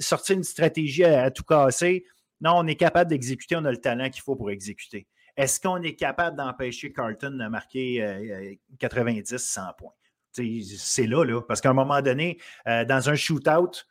sortir 0.00 0.36
une 0.36 0.44
stratégie 0.44 1.04
à, 1.04 1.30
tout 1.30 1.44
casser. 1.44 2.04
Non, 2.42 2.52
on 2.56 2.66
est 2.66 2.76
capable 2.76 3.08
d'exécuter, 3.08 3.56
on 3.56 3.64
a 3.64 3.70
le 3.70 3.78
talent 3.78 4.10
qu'il 4.10 4.20
faut 4.20 4.36
pour 4.36 4.50
exécuter. 4.50 5.06
Est-ce 5.38 5.58
qu'on 5.58 5.80
est 5.80 5.94
capable 5.94 6.36
d'empêcher 6.36 6.92
Carlton 6.92 7.30
de 7.30 7.48
marquer 7.48 8.58
90-100 8.78 9.74
points? 9.78 9.94
C'est 10.32 11.06
là, 11.06 11.24
là, 11.24 11.40
parce 11.40 11.62
qu'à 11.62 11.70
un 11.70 11.74
moment 11.74 12.02
donné, 12.02 12.38
dans 12.66 13.08
un 13.08 13.14
shootout, 13.14 13.86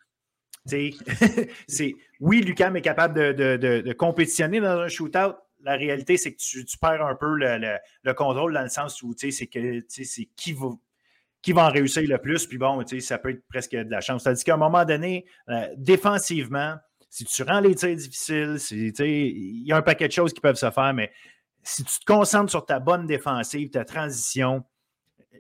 c'est 1.68 1.96
oui, 2.20 2.42
Lucam 2.42 2.76
est 2.76 2.82
capable 2.82 3.36
de, 3.36 3.94
compétitionner 3.94 4.60
dans 4.60 4.80
un 4.80 4.88
shootout. 4.88 5.36
la 5.64 5.76
réalité, 5.76 6.18
c'est 6.18 6.34
que 6.34 6.38
tu, 6.38 6.78
perds 6.80 7.06
un 7.06 7.16
peu 7.16 7.36
le, 7.36 8.14
contrôle 8.14 8.54
dans 8.54 8.64
le 8.64 8.70
sens 8.70 9.02
où 9.04 9.14
c'est 9.18 9.48
que 9.48 9.84
c'est 9.88 10.30
qui 10.36 10.54
va, 10.54 10.70
qui 11.42 11.52
va 11.54 11.68
en 11.68 11.72
réussir 11.72 12.04
le 12.08 12.18
plus. 12.18 12.46
Puis 12.48 12.58
bon, 12.58 12.84
ça 13.00 13.18
peut 13.18 13.30
être 13.30 13.48
presque 13.48 13.76
de 13.76 13.90
la 13.90 14.02
chance. 14.02 14.24
C'est-à-dire 14.24 14.44
qu'à 14.44 14.54
un 14.56 14.58
moment 14.58 14.86
donné, 14.86 15.26
euh, 15.50 15.68
défensivement, 15.78 16.76
si 17.10 17.26
tu 17.26 17.44
rends 17.44 17.60
les 17.60 17.76
tirs 17.76 17.96
difficiles, 17.96 18.58
il 18.72 19.64
y 19.66 19.72
a 19.72 19.78
un 19.78 19.82
paquet 19.82 20.08
de 20.08 20.14
choses 20.14 20.34
qui 20.34 20.42
peuvent 20.42 20.56
se 20.56 20.70
faire, 20.72 20.94
mais 20.94 21.12
si 21.64 21.84
tu 21.84 22.00
te 22.00 22.06
concentres 22.06 22.50
sur 22.52 22.66
ta 22.66 22.80
bonne 22.80 23.08
défensive, 23.08 23.70
ta 23.70 23.86
transition, 23.86 24.64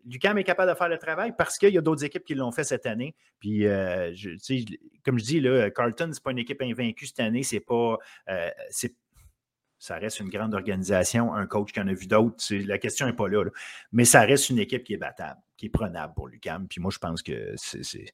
Lucam 0.06 0.38
est 0.38 0.44
capable 0.44 0.72
de 0.72 0.78
faire 0.78 0.90
le 0.90 0.98
travail 0.98 1.34
parce 1.38 1.58
qu'il 1.58 1.74
y 1.74 1.78
a 1.78 1.82
d'autres 1.82 2.04
équipes 2.04 2.24
qui 2.24 2.36
l'ont 2.36 2.52
fait 2.52 2.64
cette 2.64 2.86
année. 2.86 3.16
Puis, 3.40 3.66
euh, 3.66 4.14
comme 5.04 5.20
je 5.20 5.24
dis, 5.24 5.40
là, 5.40 5.70
Carlton, 5.70 6.12
ce 6.12 6.20
n'est 6.20 6.24
pas 6.24 6.32
une 6.32 6.40
équipe 6.40 6.62
invaincue 6.62 7.06
cette 7.06 7.20
année. 7.20 7.44
C'est 7.44 7.60
pas. 7.60 7.98
Euh, 8.30 8.50
ça 9.78 9.96
reste 9.98 10.20
une 10.20 10.30
grande 10.30 10.54
organisation, 10.54 11.34
un 11.34 11.46
coach 11.46 11.72
qui 11.72 11.80
en 11.80 11.88
a 11.88 11.94
vu 11.94 12.08
d'autres. 12.08 12.44
La 12.66 12.78
question 12.78 13.06
n'est 13.06 13.14
pas 13.14 13.28
là, 13.28 13.44
Mais 13.92 14.06
ça 14.06 14.22
reste 14.22 14.50
une 14.50 14.60
équipe 14.60 14.84
qui 14.84 14.94
est 14.94 14.98
battable, 14.98 15.40
qui 15.58 15.68
est 15.68 15.70
prenable 15.70 16.14
pour 16.16 16.28
Lucam. 16.28 16.68
Puis 16.68 16.82
moi, 16.82 16.92
je 16.92 17.00
pense 17.00 17.22
que 17.22 17.54
c'est. 17.56 18.14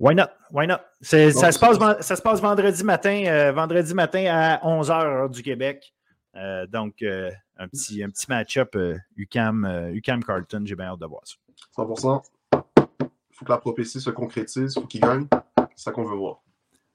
Why 0.00 0.14
not? 0.14 0.26
Why 0.50 0.66
not? 0.66 0.80
Ça, 1.00 1.30
se 1.30 1.58
passe, 1.58 1.78
ça 2.00 2.16
se 2.16 2.22
passe 2.22 2.40
vendredi 2.40 2.82
matin, 2.82 3.24
euh, 3.26 3.52
vendredi 3.52 3.94
matin 3.94 4.24
à 4.28 4.58
11h 4.66 5.30
du 5.30 5.42
Québec. 5.42 5.94
Donc, 6.68 7.02
un 7.02 7.68
petit, 7.68 8.02
un 8.02 8.10
petit 8.10 8.26
match-up 8.28 8.76
UCAM, 9.16 9.90
UCAM 9.92 10.22
Carlton. 10.24 10.62
J'ai 10.64 10.74
bien 10.74 10.86
hâte 10.86 11.00
de 11.00 11.06
voir 11.06 11.22
ça. 11.24 11.36
100 11.76 12.22
Il 12.52 12.58
faut 13.32 13.44
que 13.44 13.50
la 13.50 13.58
prophétie 13.58 14.00
se 14.00 14.10
concrétise, 14.10 14.74
il 14.76 14.80
faut 14.80 14.86
qu'il 14.86 15.00
gagne. 15.00 15.26
C'est 15.74 15.84
ça 15.84 15.92
qu'on 15.92 16.04
veut 16.04 16.16
voir. 16.16 16.42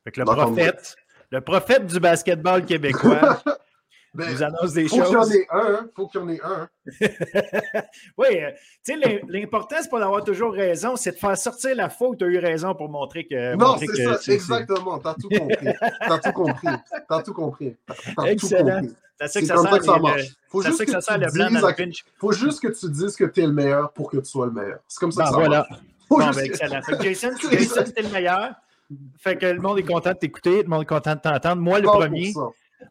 le, 0.06 0.24
prophète, 0.24 0.96
le 1.32 1.42
prophète 1.42 1.86
du 1.86 2.00
basketball 2.00 2.66
québécois 2.66 3.42
ben, 4.14 4.32
nous 4.32 4.44
annonce 4.44 4.74
des 4.74 4.88
faut 4.88 4.98
choses. 4.98 5.14
Faut 5.14 5.24
qu'il 5.24 5.36
y 5.36 5.38
en 5.38 5.42
ait 5.42 5.48
un. 5.52 5.74
Hein. 5.74 5.90
Faut 5.96 6.08
qu'il 6.08 6.22
y 6.22 6.24
en 6.24 6.30
ait 6.30 6.42
un. 6.44 6.70
oui, 8.18 8.28
euh, 8.32 8.52
tu 8.86 9.00
sais, 9.00 9.22
l'important, 9.28 9.76
c'est 9.82 9.90
pas 9.90 10.00
d'avoir 10.00 10.24
toujours 10.24 10.54
raison, 10.54 10.96
c'est 10.96 11.12
de 11.12 11.18
faire 11.18 11.38
sortir 11.38 11.76
la 11.76 11.90
faute. 11.90 12.20
Tu 12.20 12.26
as 12.26 12.28
eu 12.28 12.40
raison 12.40 12.74
pour 12.74 12.90
montrer 12.90 13.28
que. 13.28 13.56
Non, 13.56 13.78
c'est 13.78 13.88
ça, 13.88 14.34
exactement. 14.34 15.00
Tu 15.00 15.08
as 15.08 15.16
tout 15.16 15.30
compris. 15.30 15.68
Tu 15.68 16.12
as 16.12 16.20
tout 16.20 16.32
compris. 16.32 16.68
Tu 16.68 17.14
as 17.14 17.24
tout 17.24 17.34
compris. 17.34 17.78
C'est 19.28 19.48
comme 19.48 19.68
ça 19.68 19.80
que 19.80 19.86
ça 19.86 20.00
marche. 20.00 20.28
Faut 20.50 20.62
juste 20.62 20.86
que, 20.86 21.02
ça 21.02 21.18
le 21.18 21.32
blanc 21.32 21.50
dans 21.52 21.74
faut 22.18 22.32
juste 22.32 22.62
que 22.62 22.68
tu 22.70 22.90
dises 22.90 23.16
que 23.16 23.26
tu 23.26 23.42
es 23.42 23.46
le 23.46 23.54
meilleur 23.54 23.92
pour 23.92 24.10
que 24.10 24.18
tu 24.18 24.26
sois 24.26 24.48
le 24.48 24.52
meilleur. 24.52 24.80
C'est 24.88 25.00
comme 25.00 25.12
ça 25.12 25.26
que 25.26 25.30
ben, 25.30 25.34
ça 25.34 25.40
voilà. 25.40 25.68
marche. 25.70 25.84
Bon, 26.10 26.18
ben, 26.18 26.46
excellent. 26.46 26.82
Jason, 27.02 27.30
Jason 27.52 27.84
c'était 27.86 28.02
le 28.02 28.10
meilleur. 28.10 28.54
Fait 29.20 29.38
que 29.38 29.46
le 29.46 29.62
monde 29.62 29.78
est 29.78 29.84
content 29.84 30.12
de 30.12 30.18
t'écouter, 30.18 30.64
le 30.64 30.70
monde 30.70 30.82
est 30.82 30.86
content 30.86 31.16
de 31.16 31.20
t'entendre. 31.20 31.62
Moi, 31.62 31.80
le 31.80 31.86
premier. 31.86 32.34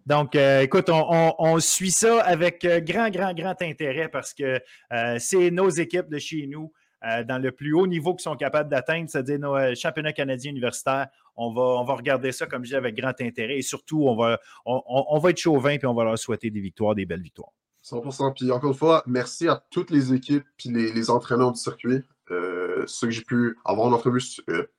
Donc, 0.07 0.37
euh, 0.37 0.61
écoute, 0.61 0.91
on, 0.91 1.59
suit 1.61 1.91
ça 1.91 2.21
avec 2.21 2.65
euh, 2.65 2.81
grand, 2.81 3.11
grand, 3.11 3.33
grand 3.35 3.61
intérêt 3.63 4.09
parce 4.09 4.35
que 4.35 4.61
euh, 4.93 5.17
c'est 5.19 5.51
nos 5.51 5.71
équipes 5.71 6.09
de 6.09 6.19
chez 6.19 6.47
nous 6.47 6.73
dans 7.03 7.41
le 7.41 7.53
plus 7.53 7.75
haut 7.75 7.87
niveau 7.87 8.15
qu'ils 8.15 8.25
sont 8.25 8.37
capables 8.37 8.69
d'atteindre, 8.69 9.09
c'est-à-dire 9.09 9.39
nos 9.39 9.75
championnats 9.75 10.13
canadiens 10.13 10.51
universitaires. 10.51 11.09
On 11.37 11.53
va, 11.53 11.63
on 11.63 11.85
va 11.85 11.95
regarder 11.95 12.33
ça, 12.33 12.47
comme 12.47 12.65
je 12.65 12.71
dis, 12.71 12.77
avec 12.77 12.97
grand 12.97 13.21
intérêt 13.21 13.59
et 13.59 13.63
surtout, 13.63 14.05
on 14.09 14.17
va, 14.17 14.41
on, 14.67 15.19
va 15.19 15.31
être 15.31 15.39
chauvin 15.39 15.79
puis 15.79 15.87
on 15.87 15.95
va 15.95 16.05
leur 16.05 16.19
souhaiter 16.19 16.51
des 16.51 16.61
victoires, 16.61 16.95
des 16.95 17.07
belles 17.07 17.23
victoires. 17.23 17.53
100%. 17.85 18.35
Puis 18.35 18.51
encore 18.51 18.71
une 18.71 18.77
fois, 18.77 19.03
merci 19.07 19.49
à 19.49 19.63
toutes 19.71 19.91
les 19.91 20.13
équipes 20.13 20.45
puis 20.57 20.71
les, 20.71 21.11
entraîneurs 21.11 21.53
du 21.53 21.61
circuit. 21.61 22.03
ceux 22.29 23.07
que 23.07 23.11
j'ai 23.11 23.23
pu 23.23 23.57
avoir 23.65 23.87
en 23.87 23.93
entrevue, 23.93 24.23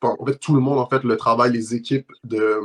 en 0.01 0.25
fait, 0.25 0.37
tout 0.37 0.53
le 0.53 0.61
monde, 0.61 0.79
en 0.79 0.87
fait, 0.87 1.03
le 1.03 1.15
travail, 1.15 1.53
les 1.53 1.73
équipes 1.75 2.11
de 2.23 2.59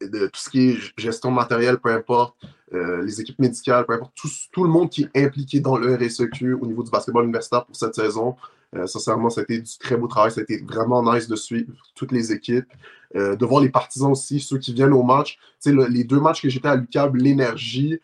de 0.00 0.26
tout 0.26 0.40
ce 0.40 0.50
qui 0.50 0.70
est 0.70 0.78
gestion 0.96 1.30
matérielle, 1.30 1.78
peu 1.78 1.90
importe, 1.90 2.36
euh, 2.74 3.02
les 3.02 3.20
équipes 3.20 3.38
médicales, 3.38 3.84
peu 3.84 3.94
importe, 3.94 4.12
tout, 4.50 4.64
le 4.64 4.70
monde 4.70 4.88
qui 4.88 5.06
est 5.12 5.24
impliqué 5.24 5.60
dans 5.60 5.76
le 5.76 5.94
RSEQ 5.94 6.54
au 6.54 6.66
niveau 6.66 6.82
du 6.82 6.90
basketball 6.90 7.24
universitaire 7.24 7.64
pour 7.66 7.76
cette 7.76 7.94
saison. 7.94 8.36
Euh, 8.74 8.86
sincèrement, 8.86 9.28
ça 9.28 9.42
a 9.42 9.44
été 9.44 9.60
du 9.60 9.78
très 9.78 9.96
beau 9.96 10.06
travail. 10.06 10.30
Ça 10.30 10.40
a 10.40 10.42
été 10.42 10.62
vraiment 10.62 11.02
nice 11.12 11.28
de 11.28 11.36
suivre 11.36 11.70
toutes 11.94 12.12
les 12.12 12.32
équipes, 12.32 12.68
euh, 13.14 13.36
de 13.36 13.44
voir 13.44 13.62
les 13.62 13.68
partisans 13.68 14.12
aussi, 14.12 14.40
ceux 14.40 14.58
qui 14.58 14.72
viennent 14.72 14.94
au 14.94 15.02
match. 15.02 15.38
Le, 15.66 15.86
les 15.86 16.04
deux 16.04 16.20
matchs 16.20 16.40
que 16.40 16.48
j'étais 16.48 16.68
à 16.68 16.76
l'UCAB, 16.76 17.16
l'énergie, 17.16 18.00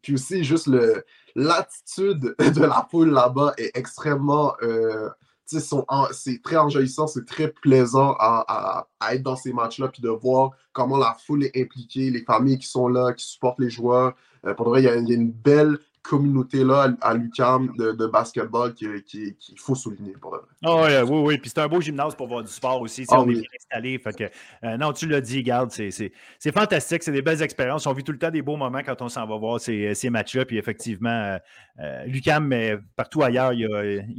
puis 0.00 0.14
aussi 0.14 0.42
juste 0.42 0.70
l'attitude 1.34 2.34
de 2.38 2.62
la 2.62 2.86
foule 2.90 3.10
là-bas 3.10 3.52
est 3.58 3.76
extrêmement 3.76 4.54
c'est 5.46 6.42
très 6.42 6.56
enjaillissant, 6.56 7.06
c'est 7.06 7.24
très 7.24 7.48
plaisant 7.48 8.16
à, 8.18 8.88
être 9.12 9.22
dans 9.22 9.36
ces 9.36 9.52
matchs-là, 9.52 9.88
puis 9.88 10.02
de 10.02 10.08
voir 10.08 10.50
comment 10.72 10.96
la 10.96 11.16
foule 11.24 11.44
est 11.44 11.60
impliquée, 11.60 12.10
les 12.10 12.22
familles 12.22 12.58
qui 12.58 12.66
sont 12.66 12.88
là, 12.88 13.12
qui 13.12 13.24
supportent 13.24 13.60
les 13.60 13.70
joueurs. 13.70 14.14
Euh, 14.44 14.54
pour 14.54 14.68
vrai, 14.68 14.82
il 14.82 14.84
y, 14.84 14.88
a 14.88 14.94
une 14.94 15.30
belle 15.30 15.78
communauté-là 16.08 16.94
à, 17.00 17.14
l'UCAM 17.14 17.72
de, 17.76 18.06
basketball 18.06 18.72
qu'il 18.74 19.02
qui, 19.02 19.36
faut 19.56 19.74
souligner 19.74 20.12
pour 20.12 20.34
le 20.34 20.40
oh, 20.64 20.84
oui, 20.84 20.92
oui, 21.02 21.22
oui. 21.26 21.38
Puis 21.38 21.50
c'est 21.50 21.60
un 21.60 21.68
beau 21.68 21.80
gymnase 21.80 22.14
pour 22.14 22.28
voir 22.28 22.42
du 22.42 22.50
sport 22.50 22.80
aussi. 22.80 23.04
Ah 23.08 23.20
on 23.20 23.28
est 23.28 23.34
bien 23.34 23.42
installé. 23.54 23.98
Fait 23.98 24.16
que, 24.16 24.24
euh, 24.64 24.76
non, 24.76 24.92
tu 24.92 25.06
l'as 25.06 25.20
dit, 25.20 25.42
garde, 25.42 25.70
c'est 25.70 26.12
fantastique. 26.52 27.02
C'est 27.02 27.12
des 27.12 27.22
belles 27.22 27.42
expériences. 27.42 27.86
On 27.86 27.92
vit 27.92 28.04
tout 28.04 28.12
le 28.12 28.18
temps 28.18 28.30
des 28.30 28.42
beaux 28.42 28.56
moments 28.56 28.82
quand 28.84 29.02
on 29.02 29.08
s'en 29.08 29.26
va 29.26 29.36
voir 29.36 29.60
ces, 29.60 29.94
ces 29.94 30.10
matchs-là. 30.10 30.44
Puis 30.44 30.58
effectivement, 30.58 31.10
euh, 31.10 31.38
euh, 31.80 32.04
Lucam, 32.04 32.46
mais 32.46 32.76
partout 32.94 33.22
ailleurs, 33.22 33.52
il 33.52 33.60
y 33.60 33.66
a, 33.66 33.84
il 33.84 34.18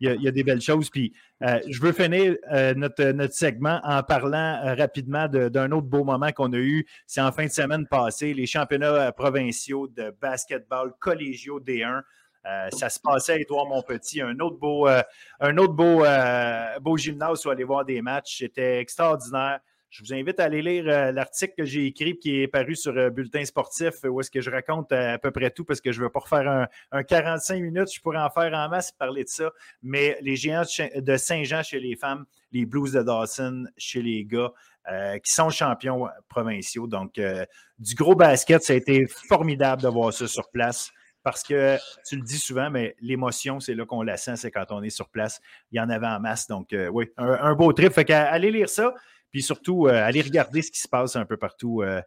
y 0.00 0.08
a, 0.08 0.14
il 0.14 0.22
y 0.22 0.28
a 0.28 0.30
des 0.30 0.44
belles 0.44 0.60
choses. 0.60 0.90
Puis 0.90 1.12
je 1.40 1.80
veux 1.80 1.92
finir 1.92 2.34
notre, 2.76 3.12
notre 3.12 3.34
segment 3.34 3.80
en 3.84 4.02
parlant 4.02 4.74
rapidement 4.76 5.28
d'un 5.28 5.70
autre 5.70 5.86
beau 5.86 6.02
moment 6.02 6.32
qu'on 6.32 6.52
a 6.52 6.58
eu. 6.58 6.86
C'est 7.06 7.20
en 7.20 7.30
fin 7.30 7.44
de 7.44 7.50
semaine 7.50 7.86
passée, 7.86 8.34
les 8.34 8.46
championnats 8.46 9.12
provinciaux 9.12 9.86
de 9.86 10.12
basketball 10.20 10.92
collégiaux 11.18 11.60
D1. 11.60 12.02
Euh, 12.46 12.68
ça 12.70 12.88
se 12.88 13.00
passait 13.00 13.32
à 13.32 13.38
Édouard 13.38 13.66
Montpetit, 13.66 14.22
un 14.22 14.38
autre 14.38 14.56
beau, 14.56 14.88
euh, 14.88 15.02
un 15.40 15.56
autre 15.58 15.74
beau, 15.74 16.04
euh, 16.04 16.78
beau 16.80 16.96
gymnase 16.96 17.44
où 17.44 17.50
aller 17.50 17.64
voir 17.64 17.84
des 17.84 18.00
matchs. 18.00 18.38
C'était 18.38 18.78
extraordinaire. 18.78 19.60
Je 19.90 20.02
vous 20.02 20.12
invite 20.12 20.38
à 20.38 20.44
aller 20.44 20.60
lire 20.60 20.84
l'article 21.12 21.54
que 21.56 21.64
j'ai 21.64 21.86
écrit 21.86 22.18
qui 22.18 22.42
est 22.42 22.46
paru 22.46 22.76
sur 22.76 22.92
Bulletin 23.10 23.42
Sportif 23.46 23.94
où 24.04 24.20
est-ce 24.20 24.30
que 24.30 24.42
je 24.42 24.50
raconte 24.50 24.92
à 24.92 25.16
peu 25.16 25.30
près 25.30 25.50
tout 25.50 25.64
parce 25.64 25.80
que 25.80 25.92
je 25.92 26.00
ne 26.00 26.04
veux 26.04 26.10
pas 26.10 26.20
refaire 26.20 26.46
un, 26.46 26.68
un, 26.92 27.02
45 27.02 27.62
minutes. 27.62 27.90
Je 27.94 27.98
pourrais 28.02 28.18
en 28.18 28.28
faire 28.28 28.52
en 28.52 28.68
masse 28.68 28.92
parler 28.92 29.24
de 29.24 29.30
ça. 29.30 29.50
Mais 29.82 30.18
les 30.20 30.36
géants 30.36 30.64
de 30.94 31.16
Saint-Jean 31.16 31.62
chez 31.62 31.80
les 31.80 31.96
femmes, 31.96 32.26
les 32.52 32.66
Blues 32.66 32.92
de 32.92 33.02
Dawson 33.02 33.64
chez 33.78 34.02
les 34.02 34.26
gars, 34.26 34.52
qui 35.24 35.32
sont 35.32 35.48
champions 35.48 36.06
provinciaux. 36.28 36.86
Donc, 36.86 37.18
du 37.78 37.94
gros 37.94 38.14
basket, 38.14 38.62
ça 38.62 38.74
a 38.74 38.76
été 38.76 39.06
formidable 39.06 39.80
de 39.80 39.88
voir 39.88 40.12
ça 40.12 40.28
sur 40.28 40.50
place 40.50 40.92
parce 41.30 41.42
que 41.42 41.76
tu 42.06 42.16
le 42.16 42.22
dis 42.22 42.38
souvent, 42.38 42.70
mais 42.70 42.96
l'émotion, 43.02 43.60
c'est 43.60 43.74
là 43.74 43.84
qu'on 43.84 44.00
la 44.00 44.16
sent, 44.16 44.36
c'est 44.36 44.50
quand 44.50 44.64
on 44.70 44.82
est 44.82 44.90
sur 44.90 45.10
place. 45.10 45.42
Il 45.70 45.76
y 45.76 45.80
en 45.80 45.90
avait 45.90 46.06
en 46.06 46.20
masse. 46.20 46.46
Donc, 46.46 46.72
euh, 46.72 46.88
oui, 46.88 47.06
un, 47.18 47.54
beau 47.54 47.70
trip. 47.74 47.92
Fait 47.92 48.06
qu'allez 48.06 48.50
lire 48.50 48.70
ça, 48.70 48.94
puis 49.30 49.42
surtout, 49.42 49.88
euh, 49.88 50.02
allez 50.02 50.22
regarder 50.22 50.62
ce 50.62 50.70
qui 50.70 50.80
se 50.80 50.88
passe 50.88 51.16
un 51.16 51.26
peu 51.26 51.36
partout 51.36 51.82
euh, 51.82 52.00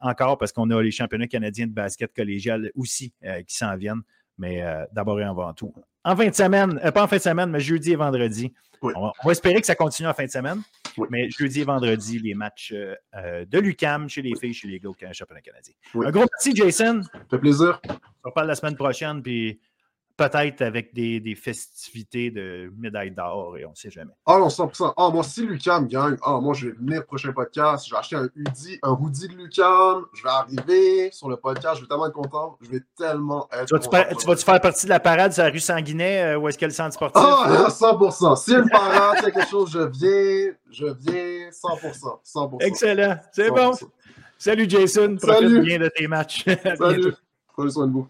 encore, 0.00 0.36
parce 0.36 0.50
qu'on 0.50 0.68
a 0.70 0.82
les 0.82 0.90
championnats 0.90 1.28
canadiens 1.28 1.68
de 1.68 1.72
basket 1.72 2.12
collégial 2.12 2.72
aussi 2.74 3.12
qui 3.46 3.54
s'en 3.54 3.76
viennent. 3.76 4.02
Mais 4.36 4.64
d'abord 4.90 5.20
et 5.20 5.24
avant 5.24 5.52
tout. 5.52 5.72
En 6.02 6.16
fin 6.16 6.26
de 6.26 6.34
semaine, 6.34 6.80
pas 6.92 7.04
en 7.04 7.06
fin 7.06 7.18
de 7.18 7.22
semaine, 7.22 7.50
mais 7.50 7.60
jeudi 7.60 7.92
et 7.92 7.96
vendredi. 7.96 8.52
On, 8.82 9.12
va, 9.22 9.32
espérer 9.32 9.60
que 9.60 9.66
ça 9.66 9.74
continue 9.74 10.08
en 10.08 10.14
fin 10.14 10.24
de 10.24 10.30
semaine. 10.30 10.62
Mais 11.10 11.30
jeudi 11.30 11.60
et 11.60 11.64
vendredi, 11.64 12.18
les 12.18 12.34
matchs 12.34 12.72
de 12.72 13.58
l'UCAM 13.58 14.08
chez 14.08 14.22
les 14.22 14.34
filles, 14.36 14.54
chez 14.54 14.68
les 14.68 14.80
gars 14.80 14.90
au 14.90 14.96
championnat 15.12 15.40
canadien. 15.40 15.74
Un 15.94 16.10
gros 16.10 16.26
merci, 16.30 16.54
Jason. 16.54 17.02
Ça 17.02 17.20
fait 17.30 17.38
plaisir. 17.38 17.80
On 18.24 18.28
reparle 18.28 18.48
la 18.48 18.54
semaine 18.54 18.76
prochaine, 18.76 19.22
puis 19.22 19.60
peut-être 20.28 20.60
avec 20.60 20.92
des, 20.92 21.34
festivités 21.34 22.30
de 22.30 22.70
médailles 22.76 23.12
d'or 23.12 23.56
et 23.56 23.64
on 23.64 23.70
ne 23.70 23.74
sait 23.74 23.90
jamais. 23.90 24.12
Ah 24.26 24.36
non, 24.38 24.48
100%. 24.48 24.92
Ah, 24.96 25.08
moi, 25.10 25.22
si 25.22 25.46
Lucam 25.46 25.86
gagne, 25.88 26.16
ah, 26.22 26.38
moi, 26.40 26.52
je 26.52 26.66
vais 26.66 26.72
venir 26.72 27.00
au 27.00 27.04
prochain 27.04 27.32
podcast. 27.32 27.86
Je 27.86 27.92
vais 27.92 27.98
acheter 27.98 28.16
un 28.16 28.28
hoodie, 28.36 28.78
un 28.82 28.90
hoodie 28.90 29.28
de 29.28 29.34
Lucam. 29.34 30.04
Je 30.12 30.22
vais 30.22 30.28
arriver 30.28 31.10
sur 31.12 31.30
le 31.30 31.36
podcast. 31.36 31.76
Je 31.76 31.82
vais 31.82 31.88
tellement 31.88 32.06
être 32.06 32.12
content. 32.12 32.58
Je 32.60 32.70
vais 32.70 32.80
tellement 32.98 33.48
être 33.50 33.66
tu 33.66 33.74
vas-tu, 33.74 34.16
tu 34.16 34.26
vas-tu 34.26 34.44
faire 34.44 34.60
partie 34.60 34.84
de 34.84 34.90
la 34.90 35.00
parade 35.00 35.32
sur 35.32 35.42
la 35.42 35.48
rue 35.48 35.60
Sanguinet 35.60 36.34
euh, 36.34 36.38
où 36.38 36.48
est-ce 36.48 36.58
qu'il 36.58 36.66
y 36.66 36.66
a 36.66 36.68
le 36.68 36.74
centre 36.74 36.94
sportif? 36.94 37.22
Ah, 37.24 37.68
100%. 37.68 38.36
Si 38.40 38.54
une 38.54 38.68
parade, 38.68 39.18
c'est 39.24 39.32
quelque 39.32 39.48
chose, 39.48 39.70
je 39.72 39.80
viens. 39.80 40.52
Je 40.70 40.86
viens 40.86 41.50
100%. 41.50 42.20
100%. 42.24 42.62
Excellent. 42.62 43.16
C'est 43.32 43.50
bon. 43.50 43.72
Salut 44.38 44.68
Jason. 44.68 45.16
Profite 45.16 45.62
bien 45.62 45.78
de 45.78 45.88
tes 45.88 46.06
matchs. 46.06 46.44
Salut. 46.78 47.14
Prenez 47.54 47.70
soin 47.70 47.86
de 47.86 47.92
vous. 47.92 48.08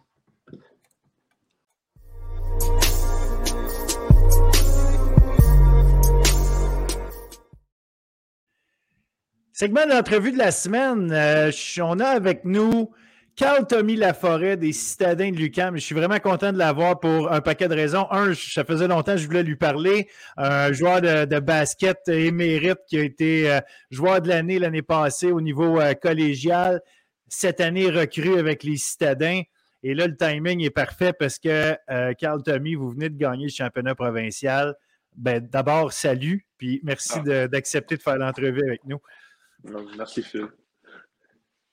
Segment 9.61 9.87
d'entrevue 9.87 10.33
de 10.33 10.39
la 10.39 10.53
semaine. 10.53 11.13
Euh, 11.13 11.51
on 11.83 12.01
a 12.01 12.07
avec 12.07 12.47
nous 12.47 12.91
Carl 13.37 13.67
Tommy 13.67 13.95
Laforêt 13.95 14.57
des 14.57 14.73
Citadins 14.73 15.31
de 15.31 15.37
Lucam. 15.37 15.77
Je 15.77 15.83
suis 15.83 15.95
vraiment 15.95 16.19
content 16.19 16.51
de 16.51 16.57
l'avoir 16.57 16.99
pour 16.99 17.31
un 17.31 17.43
paquet 17.43 17.69
de 17.69 17.75
raisons. 17.75 18.11
Un, 18.11 18.33
ça 18.33 18.65
faisait 18.65 18.89
longtemps 18.89 19.13
que 19.13 19.19
je 19.19 19.27
voulais 19.27 19.43
lui 19.43 19.57
parler. 19.57 20.09
Un 20.39 20.73
joueur 20.73 21.03
de, 21.03 21.41
basket 21.41 21.99
émérite 22.09 22.79
qui 22.89 22.97
a 22.97 23.03
été 23.03 23.51
euh, 23.51 23.61
joueur 23.91 24.23
de 24.23 24.29
l'année 24.29 24.59
l'année 24.59 24.81
passée 24.81 25.31
au 25.31 25.43
niveau 25.43 25.79
euh, 25.79 25.93
collégial. 25.93 26.81
cette 27.29 27.61
année 27.61 27.91
recrue 27.91 28.39
avec 28.39 28.63
les 28.63 28.79
citadins. 28.79 29.43
Et 29.83 29.93
là, 29.93 30.07
le 30.07 30.17
timing 30.17 30.65
est 30.65 30.71
parfait 30.71 31.13
parce 31.13 31.39
que 31.39 31.77
Carl 32.15 32.43
Tommy, 32.43 32.77
vous 32.77 32.89
venez 32.89 33.11
de 33.11 33.19
gagner 33.19 33.45
le 33.45 33.53
championnat 33.53 33.95
provincial. 33.95 34.75
Ben, 35.15 35.47
D'abord, 35.47 35.93
salut, 35.93 36.47
puis 36.57 36.81
merci 36.83 37.19
ah. 37.27 37.47
d'accepter 37.47 37.99
de, 37.99 38.01
faire 38.01 38.17
l'entrevue 38.17 38.63
avec 38.63 38.87
nous. 38.87 39.01
Merci, 39.97 40.23
Phil. 40.23 40.49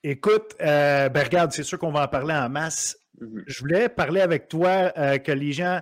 Écoute, 0.04 0.56
euh, 0.62 1.10
ben, 1.10 1.24
regarde, 1.24 1.52
c'est 1.52 1.64
sûr 1.64 1.80
qu'on 1.80 1.92
va 1.92 2.04
en 2.04 2.08
parler 2.08 2.34
en 2.34 2.50
masse. 2.50 2.98
Mhm. 3.20 3.44
Je 3.48 3.60
voulais 3.60 3.90
parler 3.90 4.22
avec 4.22 4.48
toi 4.48 4.92
euh, 4.98 5.18
que 5.18 5.32
les 5.32 5.52
gens, 5.52 5.82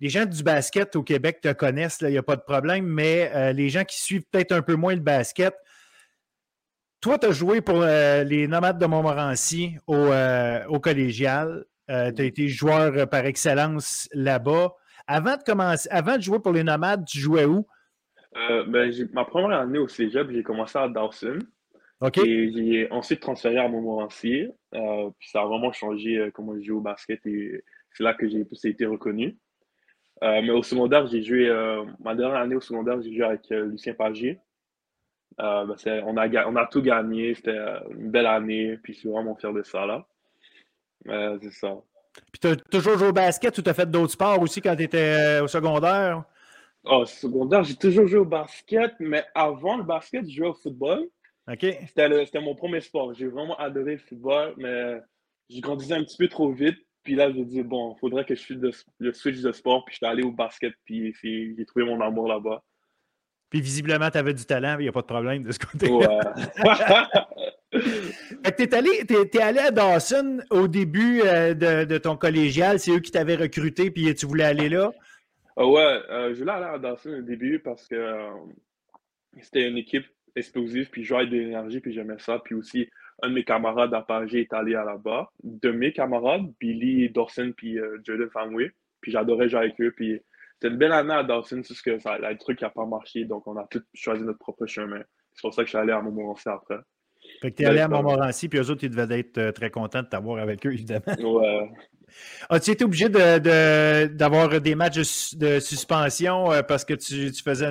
les 0.00 0.08
gens 0.08 0.24
du 0.24 0.42
basket 0.42 0.96
au 0.96 1.02
Québec 1.02 1.40
te 1.40 1.52
connaissent, 1.52 1.98
il 2.00 2.08
n'y 2.08 2.18
a 2.18 2.22
pas 2.22 2.36
de 2.36 2.42
problème, 2.42 2.86
mais 2.86 3.52
les 3.52 3.68
gens 3.68 3.84
qui 3.84 4.00
suivent 4.00 4.24
peut-être 4.30 4.52
un 4.52 4.62
peu 4.62 4.74
moins 4.74 4.94
le 4.94 5.00
basket, 5.00 5.54
toi, 7.02 7.18
tu 7.18 7.26
as 7.26 7.32
joué 7.32 7.60
pour 7.60 7.82
euh, 7.82 8.22
les 8.22 8.46
Nomades 8.46 8.78
de 8.78 8.86
Montmorency 8.86 9.76
au, 9.88 9.96
euh, 9.96 10.64
au 10.68 10.78
collégial. 10.78 11.64
Euh, 11.90 12.12
tu 12.12 12.22
as 12.22 12.24
été 12.24 12.46
joueur 12.46 13.08
par 13.08 13.26
excellence 13.26 14.08
là-bas. 14.12 14.70
Avant 15.08 15.36
de 15.36 15.42
commencer, 15.42 15.88
avant 15.90 16.16
de 16.16 16.22
jouer 16.22 16.38
pour 16.38 16.52
les 16.52 16.62
Nomades, 16.62 17.04
tu 17.04 17.18
jouais 17.18 17.44
où? 17.44 17.66
Ben, 18.34 18.92
ma 19.12 19.24
première 19.24 19.60
année 19.60 19.78
au 19.78 19.88
Cégep, 19.88 20.30
j'ai 20.30 20.42
commencé 20.42 20.78
à 20.78 20.88
Dawson. 20.88 21.38
OK. 22.00 22.18
Et 22.18 22.52
j'ai 22.52 22.90
ensuite 22.90 23.20
transféré 23.20 23.58
à 23.58 23.68
Montmorency. 23.68 24.48
puis 24.72 25.28
ça 25.28 25.42
a 25.42 25.46
vraiment 25.46 25.72
changé 25.72 26.30
comment 26.34 26.54
je 26.56 26.62
joue 26.62 26.78
au 26.78 26.80
basket 26.80 27.24
et 27.26 27.62
c'est 27.92 28.02
là 28.02 28.14
que 28.14 28.28
j'ai 28.28 28.44
plus 28.44 28.64
été 28.64 28.86
reconnu. 28.86 29.36
mais 30.20 30.50
au 30.50 30.62
secondaire, 30.62 31.06
j'ai 31.06 31.22
joué, 31.22 31.48
ma 32.00 32.14
dernière 32.14 32.40
année 32.40 32.56
au 32.56 32.60
secondaire, 32.60 33.00
j'ai 33.02 33.14
joué 33.14 33.24
avec 33.24 33.48
Lucien 33.50 33.94
Pagier. 33.94 34.40
Euh, 35.40 35.66
ben, 35.66 36.04
on, 36.06 36.16
a, 36.16 36.46
on 36.46 36.56
a 36.56 36.66
tout 36.66 36.82
gagné. 36.82 37.34
C'était 37.34 37.50
euh, 37.50 37.80
une 37.90 38.10
belle 38.10 38.26
année. 38.26 38.78
Puis 38.82 38.94
je 38.94 38.98
suis 39.00 39.08
vraiment 39.08 39.34
fier 39.36 39.52
de 39.52 39.62
ça. 39.62 39.86
là. 39.86 40.06
Euh, 41.08 41.38
c'est 41.42 41.52
ça. 41.52 41.76
Puis 42.30 42.40
tu 42.40 42.48
as 42.48 42.56
toujours 42.56 42.98
joué 42.98 43.08
au 43.08 43.12
basket 43.12 43.56
ou 43.58 43.62
tu 43.62 43.70
as 43.70 43.74
fait 43.74 43.90
d'autres 43.90 44.12
sports 44.12 44.40
aussi 44.40 44.60
quand 44.60 44.76
tu 44.76 44.82
étais 44.82 45.40
au 45.42 45.48
secondaire? 45.48 46.24
Oh, 46.84 46.98
au 46.98 47.06
secondaire, 47.06 47.62
j'ai 47.62 47.76
toujours 47.76 48.06
joué 48.06 48.18
au 48.18 48.24
basket, 48.24 48.94
mais 48.98 49.24
avant 49.34 49.76
le 49.76 49.84
basket, 49.84 50.28
je 50.28 50.36
jouais 50.36 50.48
au 50.48 50.54
football. 50.54 51.08
OK. 51.50 51.66
C'était 51.86 52.40
mon 52.40 52.54
premier 52.54 52.80
sport. 52.80 53.14
J'ai 53.14 53.26
vraiment 53.26 53.56
adoré 53.56 53.92
le 53.92 53.98
football, 53.98 54.54
mais 54.56 55.00
j'ai 55.48 55.60
grandissais 55.60 55.94
un 55.94 56.04
petit 56.04 56.16
peu 56.16 56.28
trop 56.28 56.52
vite. 56.52 56.78
Puis 57.02 57.14
là, 57.14 57.32
j'ai 57.32 57.44
dit, 57.44 57.62
bon, 57.62 57.94
il 57.96 57.98
faudrait 57.98 58.24
que 58.24 58.34
je 58.34 58.42
fasse 58.42 58.84
le 58.98 59.12
switch 59.12 59.40
de 59.40 59.52
sport. 59.52 59.84
Puis 59.84 59.94
je 59.94 59.96
suis 59.98 60.06
allé 60.06 60.22
au 60.22 60.32
basket, 60.32 60.72
puis 60.84 61.14
j'ai 61.22 61.64
trouvé 61.66 61.84
mon 61.84 62.00
amour 62.00 62.28
là-bas. 62.28 62.62
Puis 63.50 63.60
visiblement, 63.60 64.08
tu 64.10 64.18
avais 64.18 64.32
du 64.32 64.46
talent, 64.46 64.78
il 64.78 64.84
n'y 64.84 64.88
a 64.88 64.92
pas 64.92 65.02
de 65.02 65.06
problème 65.06 65.42
de 65.42 65.52
ce 65.52 65.58
côté-là. 65.58 66.34
tu 67.72 68.62
es 68.62 68.74
allé, 68.74 68.90
es, 69.08 69.40
allé 69.40 69.58
à 69.58 69.70
Dawson 69.70 70.40
au 70.50 70.68
début 70.68 71.20
euh, 71.24 71.52
de, 71.52 71.98
ton 71.98 72.16
collégial. 72.16 72.78
C'est 72.78 72.92
eux 72.92 73.00
qui 73.00 73.10
t'avaient 73.10 73.36
recruté, 73.36 73.90
puis 73.90 74.14
tu 74.14 74.26
voulais 74.26 74.44
aller 74.44 74.68
là? 74.68 74.90
Ah 75.56 75.66
ouais, 75.66 76.02
euh, 76.10 76.34
je 76.34 76.40
voulais 76.40 76.52
aller 76.52 76.66
à 76.66 76.78
Dawson 76.78 77.18
au 77.18 77.22
début 77.22 77.58
parce 77.58 77.86
que 77.86 77.94
euh, 77.94 78.30
c'était 79.40 79.68
une 79.68 79.78
équipe 79.78 80.06
explosive, 80.34 80.88
puis 80.90 81.04
j'avais 81.04 81.26
de 81.26 81.36
l'énergie, 81.36 81.80
puis 81.80 81.92
j'aimais 81.92 82.18
ça. 82.18 82.38
Puis 82.38 82.54
aussi, 82.54 82.88
un 83.22 83.28
de 83.28 83.34
mes 83.34 83.44
camarades 83.44 83.92
à 83.94 84.02
Paris 84.02 84.38
est 84.38 84.52
allé 84.52 84.74
à 84.74 84.84
là-bas. 84.84 85.30
De 85.42 85.70
mes 85.70 85.92
camarades, 85.92 86.50
Billy 86.58 87.10
Dawson, 87.10 87.52
puis 87.56 87.78
Jordan 88.02 88.30
Fanway. 88.30 88.72
Puis 89.00 89.12
j'adorais 89.12 89.48
jouer 89.48 89.60
avec 89.60 89.80
eux, 89.80 89.92
puis 89.94 90.20
c'était 90.62 90.74
une 90.74 90.78
belle 90.78 90.92
année 90.92 91.12
à 91.12 91.24
Dawson, 91.24 91.60
c'est 91.64 91.74
ce 91.74 91.82
que 91.82 91.98
ça, 91.98 92.18
le 92.18 92.38
truc 92.38 92.62
n'a 92.62 92.70
pas 92.70 92.86
marché, 92.86 93.24
donc 93.24 93.44
on 93.48 93.56
a 93.56 93.66
tous 93.68 93.82
choisi 93.94 94.22
notre 94.22 94.38
propre 94.38 94.64
chemin. 94.66 95.02
C'est 95.34 95.42
pour 95.42 95.52
ça 95.52 95.62
que 95.62 95.66
je 95.66 95.70
suis 95.70 95.78
allé 95.78 95.90
à 95.90 96.00
Montmorency 96.00 96.48
après. 96.48 96.76
Fait 97.40 97.50
que 97.50 97.56
tu 97.56 97.62
es 97.64 97.66
allé 97.66 97.80
à 97.80 97.88
Montmorency, 97.88 98.48
puis 98.48 98.60
eux 98.60 98.70
autres, 98.70 98.84
ils 98.84 98.90
devaient 98.90 99.18
être 99.18 99.38
euh, 99.38 99.50
très 99.50 99.70
contents 99.70 100.02
de 100.02 100.06
t'avoir 100.06 100.38
avec 100.38 100.64
eux, 100.64 100.72
évidemment. 100.72 101.02
Ouais. 101.18 101.68
As-tu 102.50 102.70
été 102.70 102.84
obligé 102.84 103.08
d'avoir 103.08 104.48
de, 104.48 104.58
des 104.58 104.74
matchs 104.74 105.34
de, 105.34 105.60
suspension 105.60 106.52
euh, 106.52 106.62
parce 106.62 106.84
que 106.84 106.94
tu, 106.94 107.32
faisais 107.32 107.70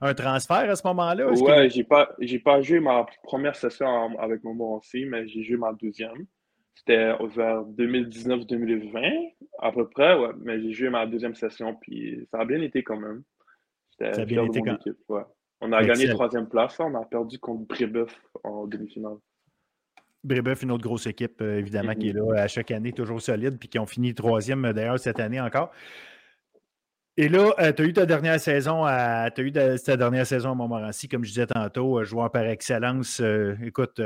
un 0.00 0.14
transfert 0.14 0.70
à 0.70 0.76
ce 0.76 0.86
moment-là? 0.86 1.30
Ouais, 1.30 1.70
j'ai 1.70 1.84
pas, 1.84 2.16
pas 2.44 2.62
joué 2.62 2.80
ma 2.80 3.06
première 3.22 3.56
session 3.56 4.18
avec 4.18 4.42
Montmorency, 4.44 5.04
mais 5.04 5.26
j'ai 5.28 5.42
joué 5.42 5.56
ma 5.56 5.72
deuxième. 5.72 6.26
C'était 6.74 7.12
vers 7.36 7.64
2019-2020, 7.64 9.34
à 9.58 9.72
peu 9.72 9.88
près, 9.88 10.14
ouais. 10.14 10.30
Mais 10.40 10.60
j'ai 10.62 10.72
joué 10.72 10.90
ma 10.90 11.06
deuxième 11.06 11.34
session, 11.34 11.74
puis 11.74 12.26
ça 12.30 12.40
a 12.40 12.44
bien 12.44 12.62
été 12.62 12.82
quand 12.82 12.98
même. 12.98 13.22
Ça 13.98 14.22
a 14.22 14.24
bien 14.24 14.44
été 14.44 14.60
quand 14.60 14.76
équipe, 14.76 14.96
ouais. 15.08 15.22
On 15.60 15.72
a 15.72 15.82
gagné 15.82 16.08
troisième 16.08 16.48
place, 16.48 16.78
on 16.78 16.94
a 16.94 17.04
perdu 17.04 17.38
contre 17.38 17.66
Brébeuf 17.66 18.16
en 18.44 18.66
demi-finale. 18.66 19.16
Brébeuf, 20.24 20.62
une 20.62 20.72
autre 20.72 20.82
grosse 20.82 21.06
équipe, 21.06 21.40
euh, 21.40 21.58
évidemment, 21.58 21.94
qui 21.94 22.10
est 22.10 22.12
là 22.12 22.42
à 22.42 22.48
chaque 22.48 22.70
année, 22.70 22.92
toujours 22.92 23.22
solide, 23.22 23.58
puis 23.58 23.68
qui 23.68 23.78
ont 23.78 23.86
fini 23.86 24.14
troisième 24.14 24.64
euh, 24.64 24.72
d'ailleurs 24.72 24.98
cette 24.98 25.20
année 25.20 25.40
encore. 25.40 25.72
Et 27.20 27.28
là, 27.28 27.52
euh, 27.58 27.72
tu 27.72 27.82
as 27.82 27.84
eu 27.84 27.92
ta 27.92 28.06
dernière 28.06 28.38
saison 28.38 28.84
à 28.84 29.24
as 29.24 29.40
eu 29.40 29.50
ta, 29.50 29.96
dernière 29.96 30.24
saison 30.24 30.52
à 30.52 30.54
Montmorency, 30.54 31.08
comme 31.08 31.24
je 31.24 31.30
disais 31.30 31.48
tantôt, 31.48 31.98
euh, 31.98 32.04
joueur 32.04 32.30
par 32.30 32.44
excellence. 32.44 33.20
Euh, 33.20 33.56
écoute, 33.60 34.00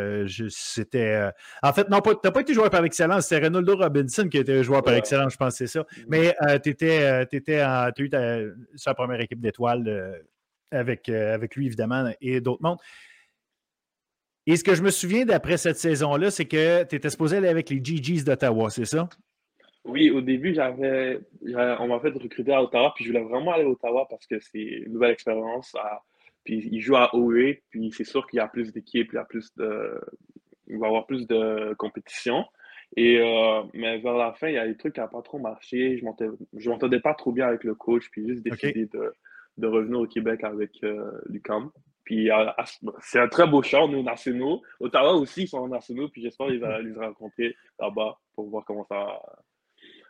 c'était. 0.48 1.30
en 1.62 1.72
fait, 1.74 1.90
non, 1.90 2.00
tu 2.00 2.08
n'as 2.24 2.30
pas 2.30 2.40
été 2.40 2.54
joueur 2.54 2.70
par 2.70 2.82
excellence, 2.86 3.26
c'était 3.26 3.44
Ronaldo 3.44 3.76
Robinson 3.76 4.30
qui 4.30 4.38
était 4.38 4.64
joueur 4.64 4.82
par 4.82 4.94
excellence, 4.94 5.34
je 5.34 5.36
pense 5.36 5.58
que 5.58 5.66
c'est 5.66 5.78
ça. 5.78 5.80
Mm-hmm. 5.80 6.04
Mais 6.08 6.34
tu 6.60 6.70
étais, 6.70 7.22
étais 7.30 7.60
as 7.60 7.92
eu 7.98 8.10
sa 8.76 8.94
première 8.94 9.20
équipe 9.20 9.42
d'étoiles 9.42 10.22
avec, 10.70 11.10
avec 11.10 11.54
lui, 11.54 11.66
évidemment, 11.66 12.10
et 12.22 12.40
d'autres 12.40 12.62
mondes. 12.62 12.78
Et 14.46 14.56
ce 14.56 14.64
que 14.64 14.74
je 14.74 14.82
me 14.82 14.90
souviens 14.90 15.24
d'après 15.24 15.56
cette 15.56 15.76
saison-là, 15.76 16.30
c'est 16.30 16.46
que 16.46 16.84
tu 16.84 16.96
étais 16.96 17.10
supposé 17.10 17.36
aller 17.36 17.48
avec 17.48 17.70
les 17.70 17.82
GGs 17.82 18.24
d'Ottawa, 18.24 18.70
c'est 18.70 18.84
ça? 18.84 19.08
Oui, 19.84 20.10
au 20.10 20.20
début, 20.20 20.54
j'avais, 20.54 21.20
on 21.44 21.88
m'a 21.88 22.00
fait 22.00 22.10
recruter 22.10 22.52
à 22.52 22.62
Ottawa, 22.62 22.92
puis 22.94 23.04
je 23.04 23.10
voulais 23.10 23.24
vraiment 23.24 23.52
aller 23.52 23.64
à 23.64 23.68
Ottawa 23.68 24.06
parce 24.08 24.26
que 24.26 24.38
c'est 24.40 24.58
une 24.58 24.92
nouvelle 24.92 25.12
expérience. 25.12 25.74
puis 26.44 26.68
il 26.70 26.80
joue 26.80 26.96
à 26.96 27.14
OE, 27.14 27.54
puis 27.70 27.92
c'est 27.92 28.04
sûr 28.04 28.26
qu'il 28.26 28.38
y 28.38 28.40
a 28.40 28.48
plus 28.48 28.72
d'équipes, 28.72 29.10
il 29.12 29.16
y 29.16 29.18
a 29.18 29.24
plus 29.24 29.54
de, 29.56 30.00
il 30.68 30.78
va 30.78 30.86
y 30.86 30.88
avoir 30.88 31.06
plus 31.06 31.26
de 31.26 31.74
compétition. 31.74 32.44
Et 32.96 33.18
euh, 33.18 33.62
mais 33.72 33.98
vers 33.98 34.16
la 34.16 34.32
fin, 34.34 34.48
il 34.48 34.54
y 34.54 34.58
a 34.58 34.66
des 34.66 34.76
trucs 34.76 34.94
qui 34.94 35.00
n'ont 35.00 35.08
pas 35.08 35.22
trop 35.22 35.38
marché. 35.38 35.98
Je 35.98 36.04
ne 36.04 36.68
m'entendais 36.68 37.00
pas 37.00 37.14
trop 37.14 37.32
bien 37.32 37.46
avec 37.46 37.64
le 37.64 37.74
coach, 37.74 38.08
puis 38.10 38.26
juste 38.28 38.42
décidé 38.42 38.86
de, 38.86 39.14
de, 39.56 39.66
revenir 39.66 39.98
au 40.00 40.06
Québec 40.06 40.44
avec 40.44 40.72
euh, 40.84 41.10
l'UQAM. 41.26 41.70
Puis 42.04 42.30
c'est 43.00 43.20
un 43.20 43.28
très 43.28 43.46
beau 43.46 43.62
champ, 43.62 43.88
nous, 43.88 44.02
nationaux. 44.02 44.62
Ottawa 44.80 45.12
aussi, 45.12 45.42
ils 45.42 45.48
sont 45.48 45.68
nationaux, 45.68 46.08
puis 46.08 46.22
j'espère 46.22 46.48
les, 46.48 46.58
les 46.58 46.94
rencontrer 46.94 47.54
là-bas 47.78 48.18
pour 48.34 48.48
voir 48.48 48.64
comment 48.64 48.84
ça, 48.84 49.20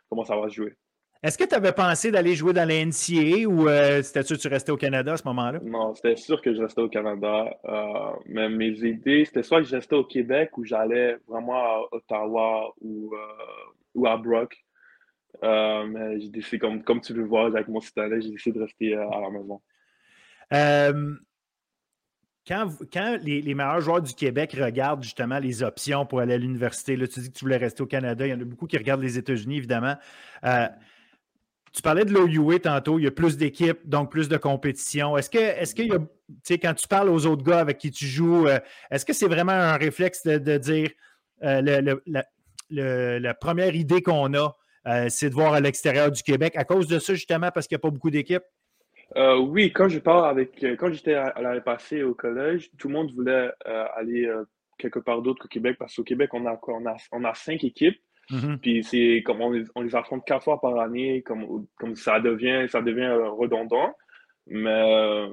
comment 0.09 0.25
ça 0.25 0.35
va 0.35 0.49
se 0.49 0.55
jouer. 0.55 0.75
Est-ce 1.23 1.37
que 1.37 1.45
tu 1.45 1.55
avais 1.55 1.71
pensé 1.71 2.11
d'aller 2.11 2.35
jouer 2.35 2.51
dans 2.51 2.67
la 2.67 2.85
NCAA 2.85 3.47
ou 3.47 3.69
euh, 3.69 4.01
c'était 4.01 4.23
sûr 4.23 4.35
que 4.35 4.41
tu 4.41 4.49
restais 4.49 4.73
au 4.73 4.77
Canada 4.77 5.13
à 5.13 5.17
ce 5.17 5.25
moment-là? 5.29 5.59
Non, 5.63 5.95
c'était 5.95 6.17
sûr 6.17 6.41
que 6.41 6.53
je 6.53 6.61
restais 6.61 6.81
au 6.81 6.89
Canada. 6.89 7.57
Euh, 7.63 8.11
mais 8.25 8.49
mes 8.49 8.71
idées, 8.83 9.23
c'était 9.23 9.41
soit 9.41 9.61
que 9.61 9.67
je 9.69 9.75
restais 9.77 9.95
au 9.95 10.03
Québec 10.03 10.57
ou 10.57 10.65
j'allais 10.65 11.15
vraiment 11.25 11.55
à 11.55 11.87
Ottawa 11.93 12.73
ou, 12.81 13.13
euh, 13.15 13.71
ou 13.95 14.05
à 14.05 14.17
Brock. 14.17 14.53
mais 15.41 16.19
j'ai 16.19 16.27
décidé, 16.27 16.59
comme, 16.59 16.83
comme 16.83 16.99
tu 16.99 17.13
le 17.13 17.23
vois 17.23 17.45
avec 17.45 17.69
mon 17.69 17.79
citadin, 17.79 18.19
j'ai 18.19 18.31
décidé 18.31 18.59
de 18.59 18.65
rester 18.65 18.93
à 18.93 19.21
la 19.21 19.29
maison 19.29 19.61
quand, 22.47 22.67
les, 23.21 23.53
meilleurs 23.53 23.81
joueurs 23.81 24.01
du 24.01 24.13
Québec 24.13 24.55
regardent 24.59 25.03
justement 25.03 25.39
les 25.39 25.63
options 25.63 26.05
pour 26.05 26.19
aller 26.19 26.33
à 26.33 26.37
l'université, 26.37 26.95
là, 26.95 27.07
tu 27.07 27.21
dis 27.21 27.31
que 27.31 27.37
tu 27.37 27.45
voulais 27.45 27.57
rester 27.57 27.81
au 27.83 27.85
Canada, 27.85 28.27
il 28.27 28.31
y 28.31 28.33
en 28.33 28.41
a 28.41 28.43
beaucoup 28.43 28.67
qui 28.67 28.77
regardent 28.77 29.01
les 29.01 29.17
États-Unis, 29.17 29.57
évidemment. 29.57 29.95
Euh, 30.43 30.67
tu 31.71 31.81
parlais 31.81 32.03
de 32.05 32.11
l'OUA 32.11 32.59
tantôt, 32.59 32.99
il 32.99 33.05
y 33.05 33.07
a 33.07 33.11
plus 33.11 33.37
d'équipes, 33.37 33.79
donc 33.85 34.11
plus 34.11 34.27
de 34.27 34.37
compétition. 34.37 35.17
Est-ce 35.17 35.29
que, 35.29 35.39
est-ce 35.39 35.73
quand 36.57 36.73
tu 36.73 36.87
parles 36.87 37.09
aux 37.09 37.25
autres 37.25 37.43
gars 37.43 37.59
avec 37.59 37.77
qui 37.77 37.91
tu 37.91 38.05
joues, 38.05 38.47
euh, 38.47 38.59
est-ce 38.91 39.05
que 39.05 39.13
c'est 39.13 39.27
vraiment 39.27 39.53
un 39.53 39.77
réflexe 39.77 40.23
de, 40.23 40.57
dire 40.57 40.91
euh, 41.43 41.95
la, 42.69 43.33
première 43.33 43.73
idée 43.73 44.01
qu'on 44.01 44.33
a, 44.33 44.55
c'est 45.09 45.29
de 45.29 45.33
voir 45.33 45.53
à 45.53 45.61
l'extérieur 45.61 46.11
du 46.11 46.21
Québec 46.21 46.55
à 46.57 46.65
cause 46.65 46.87
de 46.87 46.99
ça, 46.99 47.13
justement, 47.13 47.51
parce 47.51 47.67
qu'il 47.67 47.75
n'y 47.75 47.79
a 47.79 47.83
pas 47.83 47.89
beaucoup 47.89 48.11
d'équipes? 48.11 48.43
Euh, 49.15 49.37
oui, 49.37 49.71
quand 49.71 49.89
je 49.89 49.99
parle 49.99 50.27
avec, 50.27 50.63
euh, 50.63 50.75
quand 50.75 50.91
j'étais 50.91 51.13
à, 51.13 51.39
l'année 51.39 51.61
passée 51.61 52.03
au 52.03 52.15
collège, 52.15 52.71
tout 52.77 52.87
le 52.87 52.95
monde 52.95 53.11
voulait 53.13 53.51
euh, 53.67 53.85
aller 53.95 54.31
quelque 54.77 54.99
part 54.99 55.21
d'autre 55.21 55.43
qu'au 55.43 55.47
Québec 55.47 55.77
parce 55.77 55.95
qu'au 55.95 56.03
Québec, 56.03 56.31
on 56.33 56.45
a 56.45 56.59
On 56.67 56.85
a, 56.85 56.95
on 57.11 57.23
a 57.23 57.33
cinq 57.33 57.63
équipes. 57.63 57.99
Mm-hmm. 58.31 58.57
Puis 58.59 58.83
c'est 58.83 59.23
comme 59.25 59.41
on 59.41 59.51
les, 59.51 59.65
on 59.75 59.81
les, 59.81 59.95
affronte 59.95 60.25
quatre 60.25 60.43
fois 60.43 60.59
par 60.59 60.79
année, 60.79 61.21
comme, 61.23 61.67
comme 61.77 61.95
ça 61.95 62.19
devient, 62.19 62.67
ça 62.69 62.81
devient 62.81 63.11
redondant. 63.37 63.93
Mais 64.47 65.27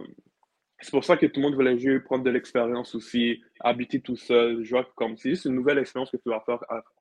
c'est 0.81 0.91
pour 0.91 1.05
ça 1.05 1.17
que 1.17 1.27
tout 1.27 1.41
le 1.41 1.47
monde 1.47 1.55
voulait 1.55 1.79
jouer, 1.79 2.01
prendre 2.01 2.25
de 2.25 2.31
l'expérience 2.31 2.95
aussi, 2.95 3.43
habiter 3.61 4.01
tout 4.01 4.17
seul, 4.17 4.63
jouer 4.65 4.83
comme 4.97 5.17
c'est 5.17 5.31
juste 5.31 5.45
une 5.45 5.55
nouvelle 5.55 5.79
expérience 5.79 6.11
que 6.11 6.17
tu 6.17 6.29
vas 6.29 6.41
faire 6.41 6.59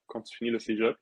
quand 0.07 0.22
tu 0.22 0.38
finis 0.38 0.51
le 0.51 0.60
cégep. 0.60 0.95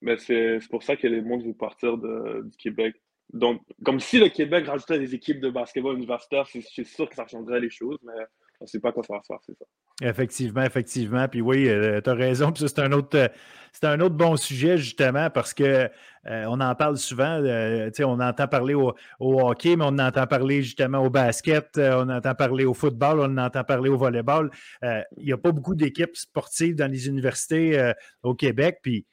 mais 0.00 0.18
c'est 0.18 0.58
pour 0.70 0.82
ça 0.82 0.96
que 0.96 1.06
les 1.06 1.22
monde 1.22 1.44
veulent 1.44 1.54
partir 1.54 1.96
de, 1.96 2.42
du 2.44 2.56
Québec 2.56 2.96
donc, 3.32 3.62
comme 3.84 4.00
si 4.00 4.18
le 4.18 4.28
Québec 4.28 4.66
rajoutait 4.66 4.98
des 4.98 5.14
équipes 5.14 5.40
de 5.40 5.50
basketball 5.50 5.96
universitaire, 5.96 6.46
c'est 6.46 6.84
sûr 6.84 7.08
que 7.08 7.14
ça 7.14 7.26
changerait 7.26 7.60
les 7.60 7.70
choses, 7.70 7.98
mais 8.02 8.12
on 8.60 8.64
ne 8.64 8.68
sait 8.68 8.78
pas 8.78 8.92
quoi 8.92 9.02
se 9.02 9.08
faire, 9.08 9.38
c'est 9.44 9.56
ça. 9.58 9.64
Effectivement, 10.02 10.62
effectivement. 10.62 11.28
Puis 11.28 11.40
oui, 11.40 11.68
euh, 11.68 12.00
tu 12.00 12.10
as 12.10 12.14
raison. 12.14 12.50
Puis 12.52 12.64
c'est 12.66 12.80
un 12.80 12.92
autre 12.92 13.16
euh, 13.16 13.28
c'est 13.72 13.86
un 13.86 14.00
autre 14.00 14.14
bon 14.14 14.36
sujet, 14.36 14.76
justement, 14.76 15.30
parce 15.30 15.54
que 15.54 15.88
euh, 16.26 16.44
on 16.48 16.60
en 16.60 16.74
parle 16.74 16.98
souvent. 16.98 17.40
on 17.40 18.20
entend 18.20 18.46
parler 18.46 18.74
au, 18.74 18.94
hockey, 19.20 19.76
mais 19.76 19.84
on 19.86 19.98
entend 19.98 20.26
parler 20.26 20.62
justement 20.62 20.98
au 20.98 21.08
basket, 21.08 21.78
on 21.78 22.08
entend 22.10 22.34
parler 22.34 22.64
au 22.66 22.74
football, 22.74 23.20
on 23.20 23.38
entend 23.38 23.64
parler 23.64 23.88
au 23.88 23.96
volleyball. 23.96 24.50
il 24.82 25.24
n'y 25.24 25.32
a 25.32 25.38
pas 25.38 25.52
beaucoup 25.52 25.74
d'équipes 25.74 26.16
sportives 26.16 26.74
dans 26.76 26.90
les 26.90 27.08
universités 27.08 27.92
au 28.22 28.34
Québec. 28.34 28.80
Puis 28.82 29.06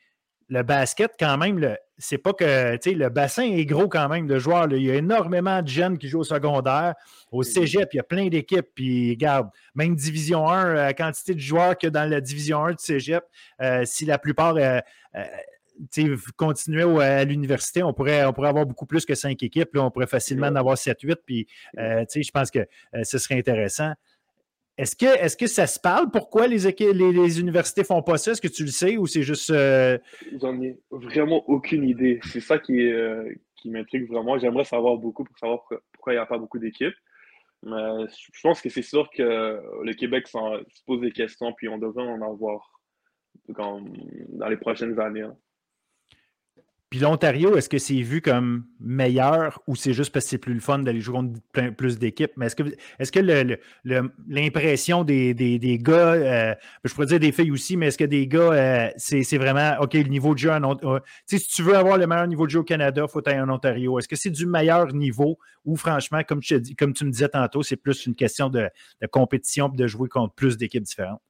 le 0.50 0.64
basket, 0.64 1.12
quand 1.20 1.38
même, 1.38 1.76
c'est 1.98 2.18
pas 2.18 2.34
que 2.34 2.80
le 2.92 3.10
bassin 3.10 3.44
est 3.44 3.66
gros 3.66 3.88
quand 3.88 4.10
même 4.10 4.26
de 4.26 4.40
joueurs. 4.40 4.68
Il 4.72 4.84
y 4.84 4.92
a 4.92 4.96
énormément 4.96 5.62
de 5.62 5.68
jeunes 5.68 5.98
qui 5.98 6.08
jouent 6.08 6.22
au 6.22 6.24
secondaire. 6.24 6.96
Au 7.32 7.44
cégep, 7.44 7.90
il 7.94 7.98
y 7.98 8.00
a 8.00 8.04
plein 8.04 8.28
d'équipes. 8.28 8.68
Puis, 8.74 9.12
regarde, 9.12 9.50
même 9.76 9.96
Division 9.96 10.48
1, 10.48 10.74
la 10.74 10.94
quantité 10.94 11.36
de 11.36 11.40
joueurs 11.40 11.78
que 11.78 11.88
dans 11.88 12.10
la 12.10 12.20
Division 12.20 12.66
1 12.66 12.72
du 12.72 12.78
cégep, 12.80 13.24
euh, 13.62 13.84
si 13.86 14.06
la 14.06 14.18
plupart 14.18 14.56
euh, 14.56 14.80
euh, 15.16 16.18
continuaient 16.36 17.04
à 17.04 17.24
l'université, 17.26 17.84
on 17.84 17.94
pourrait, 17.94 18.26
on 18.26 18.34
pourrait 18.34 18.50
avoir 18.50 18.66
beaucoup 18.66 18.88
plus 18.88 19.06
que 19.06 19.14
cinq 19.14 19.44
équipes. 19.44 19.70
on 19.76 19.92
pourrait 19.92 20.08
facilement 20.08 20.48
en 20.48 20.56
avoir 20.56 20.78
7-8. 20.78 21.16
Puis, 21.26 21.48
je 21.76 22.32
pense 22.32 22.50
que 22.50 22.66
ce 23.04 23.18
serait 23.20 23.38
intéressant. 23.38 23.94
Est-ce 24.80 25.36
que, 25.36 25.48
ça 25.48 25.68
se 25.68 25.78
parle? 25.78 26.10
Pourquoi 26.10 26.48
les, 26.48 26.58
les, 26.58 27.12
les 27.12 27.40
universités 27.40 27.84
font 27.84 28.02
pas 28.02 28.18
ça? 28.18 28.32
Est-ce 28.32 28.42
que 28.42 28.48
tu 28.48 28.64
le 28.64 28.70
sais 28.70 28.96
ou 28.96 29.08
c'est 29.08 29.24
juste. 29.24 29.50
Euh... 29.50 29.98
J'en 30.42 30.62
ai 30.62 30.80
vraiment 30.90 31.44
aucune 31.50 31.84
idée. 31.84 32.22
C'est 32.24 32.40
ça 32.40 32.60
qui, 32.60 32.90
euh, 32.90 33.30
qui 33.58 33.70
m'intrigue 33.70 34.08
vraiment. 34.08 34.40
J'aimerais 34.40 34.64
savoir 34.64 34.96
beaucoup 34.96 35.26
pour 35.26 35.38
savoir 35.38 35.66
pourquoi 35.92 36.14
il 36.14 36.16
n'y 36.16 36.22
a 36.22 36.26
pas 36.26 36.38
beaucoup 36.38 36.60
d'équipes. 36.60 36.96
Mais 37.64 38.06
je 38.08 38.40
pense 38.42 38.62
que 38.62 38.70
c'est 38.70 38.82
sûr 38.82 39.10
que 39.10 39.62
le 39.84 39.94
Québec 39.96 40.28
se 40.28 40.38
pose 40.86 41.02
des 41.02 41.12
questions, 41.12 41.52
puis 41.52 41.68
on 41.68 41.78
devrait 41.78 42.08
en 42.08 42.22
avoir 42.22 42.72
dans 43.50 44.48
les 44.48 44.58
prochaines 44.58 44.98
années. 44.98 45.24
Hein. 45.24 45.36
Puis 46.90 47.00
l'Ontario, 47.00 47.56
est-ce 47.56 47.70
que 47.70 47.78
c'est 47.78 48.02
vu 48.02 48.20
comme 48.20 48.66
meilleur 48.80 49.62
ou 49.68 49.76
c'est 49.76 49.94
juste 49.94 50.12
parce 50.12 50.26
que 50.26 50.32
c'est 50.32 50.38
plus 50.40 50.56
le 50.56 50.60
fun 50.60 50.80
d'aller 50.80 51.02
jouer 51.02 51.20
contre 51.20 51.76
plus 51.76 52.00
d'équipes? 52.00 52.32
Mais 52.36 52.48
est-ce 52.48 52.56
que, 52.56 52.64
est 52.64 53.12
que 53.12 53.60
l'impression 54.28 55.04
des, 55.04 55.80
gars, 55.84 56.14
euh, 56.14 56.56
je 56.84 56.94
pourrais 56.96 57.06
dire 57.06 57.20
des 57.20 57.32
filles 57.32 57.52
aussi, 57.52 57.78
mais 57.78 57.88
est-ce 57.88 57.98
que 57.98 58.06
des 58.06 58.26
gars, 58.26 58.40
euh, 58.40 58.90
c'est 58.98 59.38
vraiment, 59.38 59.76
OK, 59.82 59.94
le 59.94 60.04
niveau 60.06 60.34
de 60.34 60.40
jeu 60.40 60.52
en 60.52 60.64
Ontario, 60.64 61.00
si 61.28 61.40
tu 61.40 61.62
veux 61.62 61.76
avoir 61.76 62.00
le 62.00 62.08
meilleur 62.08 62.28
niveau 62.28 62.48
de 62.48 62.52
jeu 62.52 62.60
au 62.60 62.64
Canada, 62.64 63.04
il 63.08 63.12
faut 63.12 63.28
aller 63.28 63.40
en 63.40 63.50
Ontario. 63.50 64.00
Est-ce 64.00 64.08
que 64.08 64.16
c'est 64.16 64.32
du 64.32 64.48
meilleur 64.48 64.92
niveau 64.92 65.38
ou 65.66 65.76
franchement, 65.76 66.22
comme, 66.28 66.42
comme 66.76 66.94
tu 66.94 67.06
me 67.06 67.12
disais 67.12 67.30
tantôt, 67.30 67.62
c'est 67.62 67.78
plus 67.78 68.08
une 68.08 68.16
question 68.16 68.50
de, 68.50 68.68
de 69.02 69.08
compétition 69.08 69.70
de 69.70 69.86
jouer 69.86 70.10
contre 70.10 70.34
plus 70.34 70.58
d'équipes 70.58 70.84
différentes? 70.84 71.22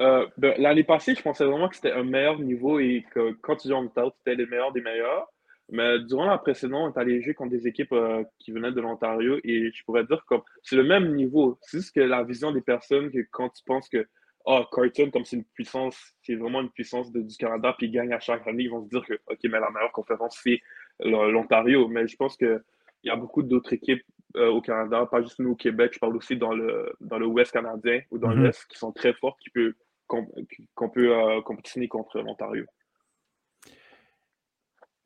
Euh, 0.00 0.26
ben, 0.36 0.54
l'année 0.58 0.84
passée, 0.84 1.14
je 1.14 1.22
pensais 1.22 1.44
vraiment 1.44 1.68
que 1.68 1.76
c'était 1.76 1.92
un 1.92 2.02
meilleur 2.02 2.38
niveau 2.38 2.78
et 2.78 3.04
que 3.12 3.32
quand 3.42 3.56
tu 3.56 3.68
joues 3.68 3.74
en 3.74 3.84
out, 3.84 4.14
c'était 4.18 4.34
les 4.34 4.46
meilleurs 4.46 4.72
des 4.72 4.80
meilleurs. 4.80 5.28
Mais 5.70 5.98
durant 6.00 6.26
la 6.26 6.38
précédente, 6.38 6.92
on 6.92 6.98
est 6.98 7.00
allé 7.00 7.22
jouer 7.22 7.34
contre 7.34 7.52
des 7.52 7.66
équipes 7.66 7.92
euh, 7.92 8.22
qui 8.38 8.52
venaient 8.52 8.72
de 8.72 8.80
l'Ontario 8.80 9.38
et 9.44 9.70
je 9.72 9.84
pourrais 9.84 10.04
dire 10.04 10.22
que 10.28 10.34
c'est 10.62 10.76
le 10.76 10.84
même 10.84 11.14
niveau. 11.14 11.58
C'est 11.62 11.78
juste 11.78 11.94
que 11.94 12.00
la 12.00 12.22
vision 12.22 12.52
des 12.52 12.60
personnes, 12.60 13.10
que 13.10 13.26
quand 13.30 13.48
tu 13.48 13.64
penses 13.64 13.88
que 13.88 14.06
oh, 14.44 14.62
Carton, 14.70 15.10
comme 15.10 15.24
c'est 15.24 15.36
une 15.36 15.44
puissance, 15.44 15.96
c'est 16.22 16.34
vraiment 16.34 16.60
une 16.60 16.70
puissance 16.70 17.10
du 17.12 17.36
Canada, 17.38 17.74
puis 17.78 17.86
ils 17.86 17.92
gagnent 17.92 18.12
à 18.12 18.20
chaque 18.20 18.46
année, 18.46 18.64
ils 18.64 18.70
vont 18.70 18.84
se 18.84 18.90
dire 18.90 19.04
que 19.06 19.14
OK, 19.14 19.38
mais 19.44 19.60
la 19.60 19.70
meilleure 19.70 19.92
conférence, 19.92 20.38
c'est 20.42 20.60
l'Ontario. 21.00 21.88
Mais 21.88 22.06
je 22.06 22.16
pense 22.16 22.36
qu'il 22.36 22.60
y 23.04 23.10
a 23.10 23.16
beaucoup 23.16 23.42
d'autres 23.42 23.72
équipes 23.72 24.04
euh, 24.36 24.48
au 24.48 24.60
Canada, 24.60 25.06
pas 25.06 25.22
juste 25.22 25.38
nous 25.38 25.52
au 25.52 25.56
Québec, 25.56 25.92
je 25.94 25.98
parle 25.98 26.16
aussi 26.16 26.36
dans 26.36 26.52
le, 26.52 26.92
dans 27.00 27.18
le 27.18 27.26
Ouest 27.26 27.52
canadien 27.52 28.00
ou 28.10 28.18
dans 28.18 28.30
mm-hmm. 28.30 28.42
l'Est, 28.42 28.66
qui 28.66 28.76
sont 28.76 28.92
très 28.92 29.14
fortes, 29.14 29.38
qui 29.40 29.48
peuvent 29.48 29.74
qu'on 30.06 30.88
peut 30.90 31.14
euh, 31.14 31.40
compétitionner 31.42 31.88
contre 31.88 32.20
l'Ontario. 32.20 32.64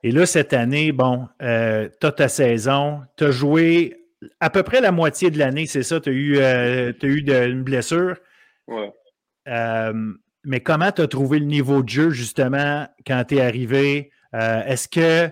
Et 0.02 0.10
là, 0.10 0.26
cette 0.26 0.52
année, 0.52 0.92
bon, 0.92 1.28
euh, 1.42 1.88
tu 2.00 2.06
as 2.06 2.12
ta 2.12 2.28
saison, 2.28 3.02
tu 3.16 3.24
as 3.24 3.30
joué 3.30 4.06
à 4.40 4.50
peu 4.50 4.62
près 4.62 4.80
la 4.80 4.92
moitié 4.92 5.30
de 5.30 5.38
l'année, 5.38 5.66
c'est 5.66 5.82
ça? 5.82 6.00
Tu 6.00 6.10
as 6.10 6.12
eu, 6.12 6.38
euh, 6.38 6.92
eu 7.02 7.20
une 7.20 7.62
blessure. 7.62 8.16
Ouais. 8.66 8.92
mais 10.44 10.60
comment 10.60 10.92
tu 10.92 11.00
as 11.00 11.08
trouvé 11.08 11.38
le 11.38 11.46
niveau 11.46 11.82
de 11.82 11.88
jeu, 11.88 12.10
justement, 12.10 12.86
quand 13.06 13.24
tu 13.28 13.36
es 13.36 13.40
arrivé? 13.40 14.12
Est-ce 14.34 14.88
que, 14.88 15.30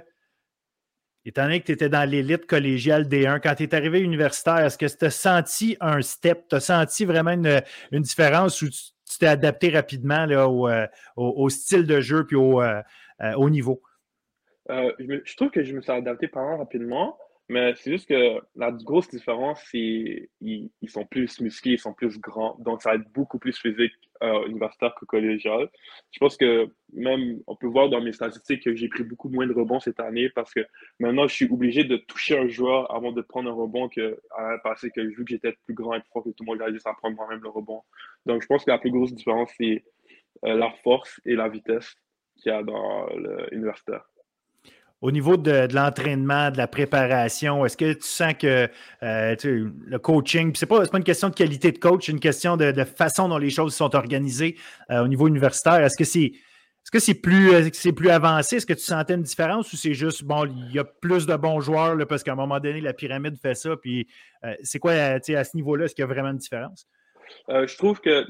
étant 1.26 1.42
donné 1.42 1.60
que 1.60 1.66
tu 1.66 1.72
étais 1.72 1.90
dans 1.90 2.08
l'élite 2.08 2.46
collégiale 2.46 3.06
D1, 3.06 3.40
quand 3.40 3.54
tu 3.56 3.64
es 3.64 3.74
arrivé 3.74 4.00
universitaire, 4.00 4.58
est-ce 4.58 4.78
que 4.78 4.86
tu 4.86 5.04
as 5.04 5.10
senti 5.10 5.76
un 5.80 6.00
step? 6.00 6.48
Tu 6.48 6.56
as 6.56 6.60
senti 6.60 7.04
vraiment 7.04 7.32
une, 7.32 7.62
une 7.92 8.02
différence 8.02 8.62
où 8.62 8.70
tu 8.70 8.95
tu 9.16 9.20
t'es 9.20 9.26
adapté 9.26 9.70
rapidement 9.70 10.26
là, 10.26 10.48
au, 10.48 10.68
euh, 10.68 11.48
style 11.48 11.86
de 11.86 12.00
jeu 12.00 12.26
puis 12.26 12.36
au, 12.36 12.60
euh, 12.60 12.82
euh, 13.22 13.32
au 13.34 13.48
niveau? 13.48 13.82
je, 14.68 15.36
trouve 15.36 15.50
que 15.50 15.62
je 15.62 15.74
me 15.74 15.80
suis 15.80 15.92
adapté 15.92 16.28
pas 16.28 16.56
rapidement, 16.56 17.16
mais 17.48 17.74
c'est 17.76 17.92
juste 17.92 18.08
que 18.08 18.40
la 18.56 18.72
grosse 18.72 19.08
différence, 19.08 19.60
c'est 19.70 20.30
qu'ils 20.38 20.70
ils 20.82 20.90
sont 20.90 21.06
plus 21.06 21.40
musclés, 21.40 21.72
ils 21.72 21.78
sont 21.78 21.92
plus 21.92 22.18
grands, 22.18 22.56
donc 22.58 22.82
ça 22.82 22.90
va 22.90 22.96
être 22.96 23.08
beaucoup 23.12 23.38
plus 23.38 23.56
physique 23.56 23.92
euh, 24.22 24.46
universitaire 24.46 24.94
que 24.94 25.04
collégial. 25.04 25.68
Je 26.10 26.18
pense 26.18 26.36
que 26.36 26.68
même, 26.92 27.40
on 27.46 27.54
peut 27.54 27.68
voir 27.68 27.88
dans 27.88 28.00
mes 28.00 28.12
statistiques 28.12 28.64
que 28.64 28.74
j'ai 28.74 28.88
pris 28.88 29.04
beaucoup 29.04 29.28
moins 29.28 29.46
de 29.46 29.52
rebonds 29.52 29.78
cette 29.78 30.00
année 30.00 30.28
parce 30.30 30.52
que 30.52 30.66
maintenant, 30.98 31.28
je 31.28 31.34
suis 31.34 31.48
obligé 31.48 31.84
de 31.84 31.96
toucher 31.98 32.36
un 32.36 32.48
joueur 32.48 32.92
avant 32.92 33.12
de 33.12 33.22
prendre 33.22 33.48
un 33.50 33.54
rebond 33.54 33.88
que 33.88 34.18
à 34.36 34.58
passé 34.64 34.90
que 34.90 35.00
vu 35.00 35.24
que 35.24 35.30
j'étais 35.30 35.52
plus 35.64 35.74
grand 35.74 35.94
et 35.94 36.00
plus 36.00 36.10
fort 36.12 36.24
que 36.24 36.30
tout 36.30 36.42
le 36.44 36.46
monde, 36.46 36.58
j'allais 36.58 36.72
juste 36.72 36.88
prendre 36.98 37.14
moi-même 37.14 37.42
le 37.42 37.48
rebond. 37.48 37.82
Donc, 38.24 38.42
je 38.42 38.46
pense 38.46 38.64
que 38.64 38.70
la 38.70 38.78
plus 38.78 38.90
grosse 38.90 39.14
différence, 39.14 39.50
c'est 39.56 39.84
euh, 40.44 40.54
la 40.54 40.70
force 40.82 41.20
et 41.24 41.34
la 41.36 41.48
vitesse 41.48 41.94
qu'il 42.36 42.50
y 42.50 42.54
a 42.54 42.62
dans 42.62 43.06
l'universitaire. 43.52 44.04
Au 45.02 45.10
niveau 45.10 45.36
de, 45.36 45.68
l'entraînement, 45.74 46.50
de 46.50 46.56
la 46.56 46.66
préparation, 46.66 47.66
est-ce 47.66 47.76
que 47.76 47.92
tu 47.92 48.06
sens 48.06 48.32
que 48.34 48.68
euh, 49.02 49.36
le 49.42 49.98
coaching, 49.98 50.54
ce 50.54 50.64
n'est 50.64 50.68
pas, 50.68 50.86
pas, 50.86 50.98
une 50.98 51.04
question 51.04 51.28
de 51.28 51.34
qualité 51.34 51.70
de 51.70 51.78
coach, 51.78 52.06
c'est 52.06 52.12
une 52.12 52.20
question 52.20 52.56
de, 52.56 52.72
façon 52.84 53.28
dont 53.28 53.36
les 53.36 53.50
choses 53.50 53.74
sont 53.74 53.94
organisées 53.94 54.56
euh, 54.90 55.04
au 55.04 55.08
niveau 55.08 55.28
universitaire. 55.28 55.84
Est-ce 55.84 55.96
que 55.96 56.04
c'est 56.04 56.32
est-ce 56.86 56.92
que 56.92 56.98
c'est 57.00 57.14
plus, 57.14 57.52
euh, 57.52 57.92
plus 57.92 58.10
avancé? 58.10 58.56
Est-ce 58.56 58.66
que 58.66 58.72
tu 58.72 58.84
sentais 58.84 59.14
une 59.14 59.22
différence 59.22 59.72
ou 59.72 59.76
c'est 59.76 59.92
juste, 59.92 60.22
bon, 60.22 60.44
il 60.46 60.72
y 60.72 60.78
a 60.78 60.84
plus 60.84 61.26
de 61.26 61.34
bons 61.34 61.60
joueurs 61.60 61.96
là, 61.96 62.06
parce 62.06 62.22
qu'à 62.22 62.32
un 62.32 62.36
moment 62.36 62.60
donné, 62.60 62.80
la 62.80 62.92
pyramide 62.92 63.36
fait 63.42 63.56
ça. 63.56 63.76
Puis 63.76 64.06
c'est 64.62 64.78
quoi, 64.78 64.92
à 64.92 65.20
ce 65.20 65.56
niveau-là, 65.56 65.86
est-ce 65.86 65.96
qu'il 65.96 66.02
y 66.02 66.04
a 66.04 66.12
vraiment 66.12 66.30
une 66.30 66.38
différence? 66.38 66.86
je 67.48 67.76
trouve 67.76 68.00
que 68.00 68.24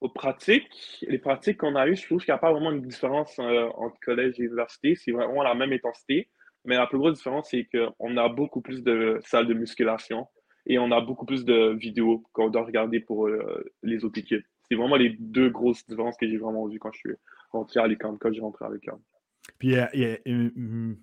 aux 0.00 0.08
pratiques, 0.08 1.04
les 1.06 1.18
pratiques 1.18 1.58
qu'on 1.58 1.76
a 1.76 1.86
eues, 1.86 1.96
je 1.96 2.06
trouve 2.06 2.24
qu'il 2.24 2.32
n'y 2.32 2.36
a 2.36 2.38
pas 2.38 2.52
vraiment 2.52 2.72
une 2.72 2.80
différence 2.80 3.38
euh, 3.38 3.68
entre 3.76 3.98
collège 4.00 4.40
et 4.40 4.44
université. 4.44 4.94
C'est 4.94 5.12
vraiment 5.12 5.42
la 5.42 5.54
même 5.54 5.72
intensité. 5.72 6.28
Mais 6.64 6.76
la 6.76 6.86
plus 6.86 6.98
grosse 6.98 7.14
différence, 7.14 7.50
c'est 7.50 7.66
qu'on 7.66 8.16
a 8.16 8.28
beaucoup 8.28 8.60
plus 8.60 8.82
de 8.82 9.18
salles 9.24 9.46
de 9.46 9.54
musculation 9.54 10.26
et 10.66 10.78
on 10.78 10.90
a 10.90 11.00
beaucoup 11.00 11.24
plus 11.24 11.44
de 11.44 11.70
vidéos 11.70 12.22
qu'on 12.32 12.50
doit 12.50 12.64
regarder 12.64 13.00
pour 13.00 13.28
euh, 13.28 13.64
les 13.82 14.04
autres 14.04 14.18
équipes. 14.18 14.44
C'est 14.68 14.74
vraiment 14.74 14.96
les 14.96 15.16
deux 15.18 15.48
grosses 15.48 15.86
différences 15.86 16.16
que 16.16 16.28
j'ai 16.28 16.36
vraiment 16.36 16.66
vues 16.66 16.78
quand 16.78 16.92
je 16.92 16.98
suis 16.98 17.14
rentré 17.50 17.80
à 17.80 17.86
l'école, 17.86 18.18
quand 18.18 18.32
j'ai 18.32 18.40
rentré 18.40 18.64
à 18.66 18.70
l'école. 18.70 18.98
Puis, 19.60 19.76
euh, 19.76 19.84
euh, 20.26 20.50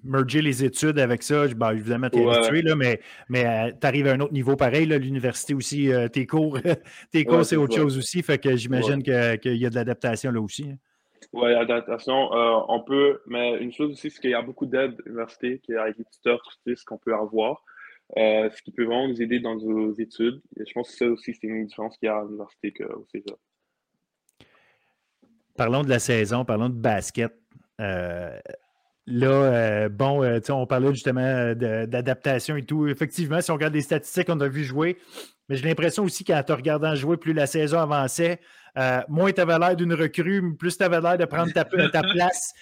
merger 0.04 0.42
les 0.42 0.66
études 0.66 0.98
avec 0.98 1.22
ça, 1.22 1.48
ben, 1.50 1.74
évidemment, 1.74 2.10
tu 2.10 2.18
es 2.18 2.28
habitué, 2.28 2.64
là, 2.64 2.76
mais, 2.76 3.00
mais 3.30 3.46
euh, 3.46 3.72
tu 3.80 3.86
arrives 3.86 4.08
à 4.08 4.14
un 4.14 4.20
autre 4.20 4.34
niveau 4.34 4.56
pareil. 4.56 4.88
L'université 4.88 5.54
aussi, 5.54 5.92
tes 6.12 6.26
cours, 6.26 6.58
tes 7.12 7.24
cours 7.24 7.46
c'est 7.46 7.56
autre 7.56 7.76
chose 7.76 7.96
aussi. 8.00 8.24
Fait 8.24 8.40
que 8.40 8.56
j'imagine 8.56 9.04
qu'il 9.04 9.58
y 9.58 9.66
a 9.66 9.70
de 9.70 9.76
l'adaptation 9.76 10.32
là 10.32 10.42
aussi. 10.42 10.64
Hein. 10.72 10.78
Oui, 11.34 11.52
l'adaptation, 11.52 12.30
on 12.34 12.84
peut, 12.84 13.22
mais 13.28 13.60
une 13.60 13.72
chose 13.72 13.92
aussi, 13.92 14.10
c'est 14.10 14.20
qu'il 14.20 14.32
y 14.32 14.34
a 14.34 14.42
beaucoup 14.42 14.66
d'aides 14.66 14.96
à 15.00 15.04
l'université, 15.06 15.60
qui 15.60 15.76
avec 15.76 15.98
les 16.00 16.06
tuteurs, 16.06 16.42
ce 16.66 16.84
qu'on 16.84 16.98
peut 16.98 17.14
avoir, 17.14 17.64
ce 18.16 18.62
qui 18.64 18.72
peut 18.72 18.86
vraiment 18.86 19.08
nous 19.08 19.22
aider 19.22 19.40
dans 19.40 19.56
nos 19.56 19.94
études. 19.94 20.42
Et 20.60 20.66
je 20.66 20.74
pense 20.74 20.90
que 20.90 20.98
ça 20.98 21.06
aussi, 21.06 21.36
c'est 21.36 21.46
une 21.46 21.68
différence 21.68 21.96
qu'il 21.98 22.08
y 22.08 22.10
a 22.10 22.18
à 22.18 22.24
l'université 22.24 22.74
qu'au 22.74 23.06
cégep. 23.12 23.38
Parlons 25.56 25.84
de 25.84 25.90
la 25.90 26.00
saison, 26.00 26.44
parlons 26.44 26.70
de 26.70 26.76
basket. 26.76 27.34
Euh, 27.80 28.38
là, 29.06 29.28
euh, 29.28 29.90
bon, 29.90 30.24
euh, 30.24 30.40
on 30.50 30.66
parlait 30.66 30.94
justement 30.94 31.54
d'adaptation 31.54 32.56
et 32.56 32.64
tout. 32.64 32.88
Effectivement, 32.88 33.42
si 33.42 33.52
on 33.52 33.56
regarde 33.56 33.74
les 33.74 33.82
statistiques, 33.82 34.30
on 34.30 34.40
a 34.40 34.48
vu 34.48 34.64
jouer. 34.64 34.98
Mais 35.50 35.56
j'ai 35.56 35.68
l'impression 35.68 36.04
aussi 36.04 36.24
qu'en 36.24 36.44
te 36.44 36.52
regardant 36.52 36.94
jouer, 36.96 37.18
plus 37.18 37.34
la 37.34 37.48
saison 37.48 37.80
avançait, 37.80 38.40
moins 39.08 39.32
tu 39.32 39.42
avais 39.42 39.58
l'air 39.58 39.76
d'une 39.76 39.94
recrue, 39.94 40.56
plus 40.58 40.78
tu 40.78 40.84
avais 40.84 41.00
l'air 41.00 41.18
de 41.18 41.26
prendre 41.26 41.54
ta, 41.54 41.64
ta 41.92 42.02
place. 42.02 42.54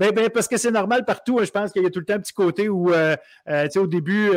Ben, 0.00 0.12
ben, 0.12 0.30
parce 0.30 0.46
que 0.46 0.56
c'est 0.56 0.70
normal 0.70 1.04
partout. 1.04 1.40
Hein, 1.40 1.44
je 1.44 1.50
pense 1.50 1.72
qu'il 1.72 1.82
y 1.82 1.86
a 1.86 1.90
tout 1.90 1.98
le 1.98 2.04
temps 2.04 2.14
un 2.14 2.20
petit 2.20 2.32
côté 2.32 2.68
où, 2.68 2.92
au 2.92 3.86
début, 3.88 4.30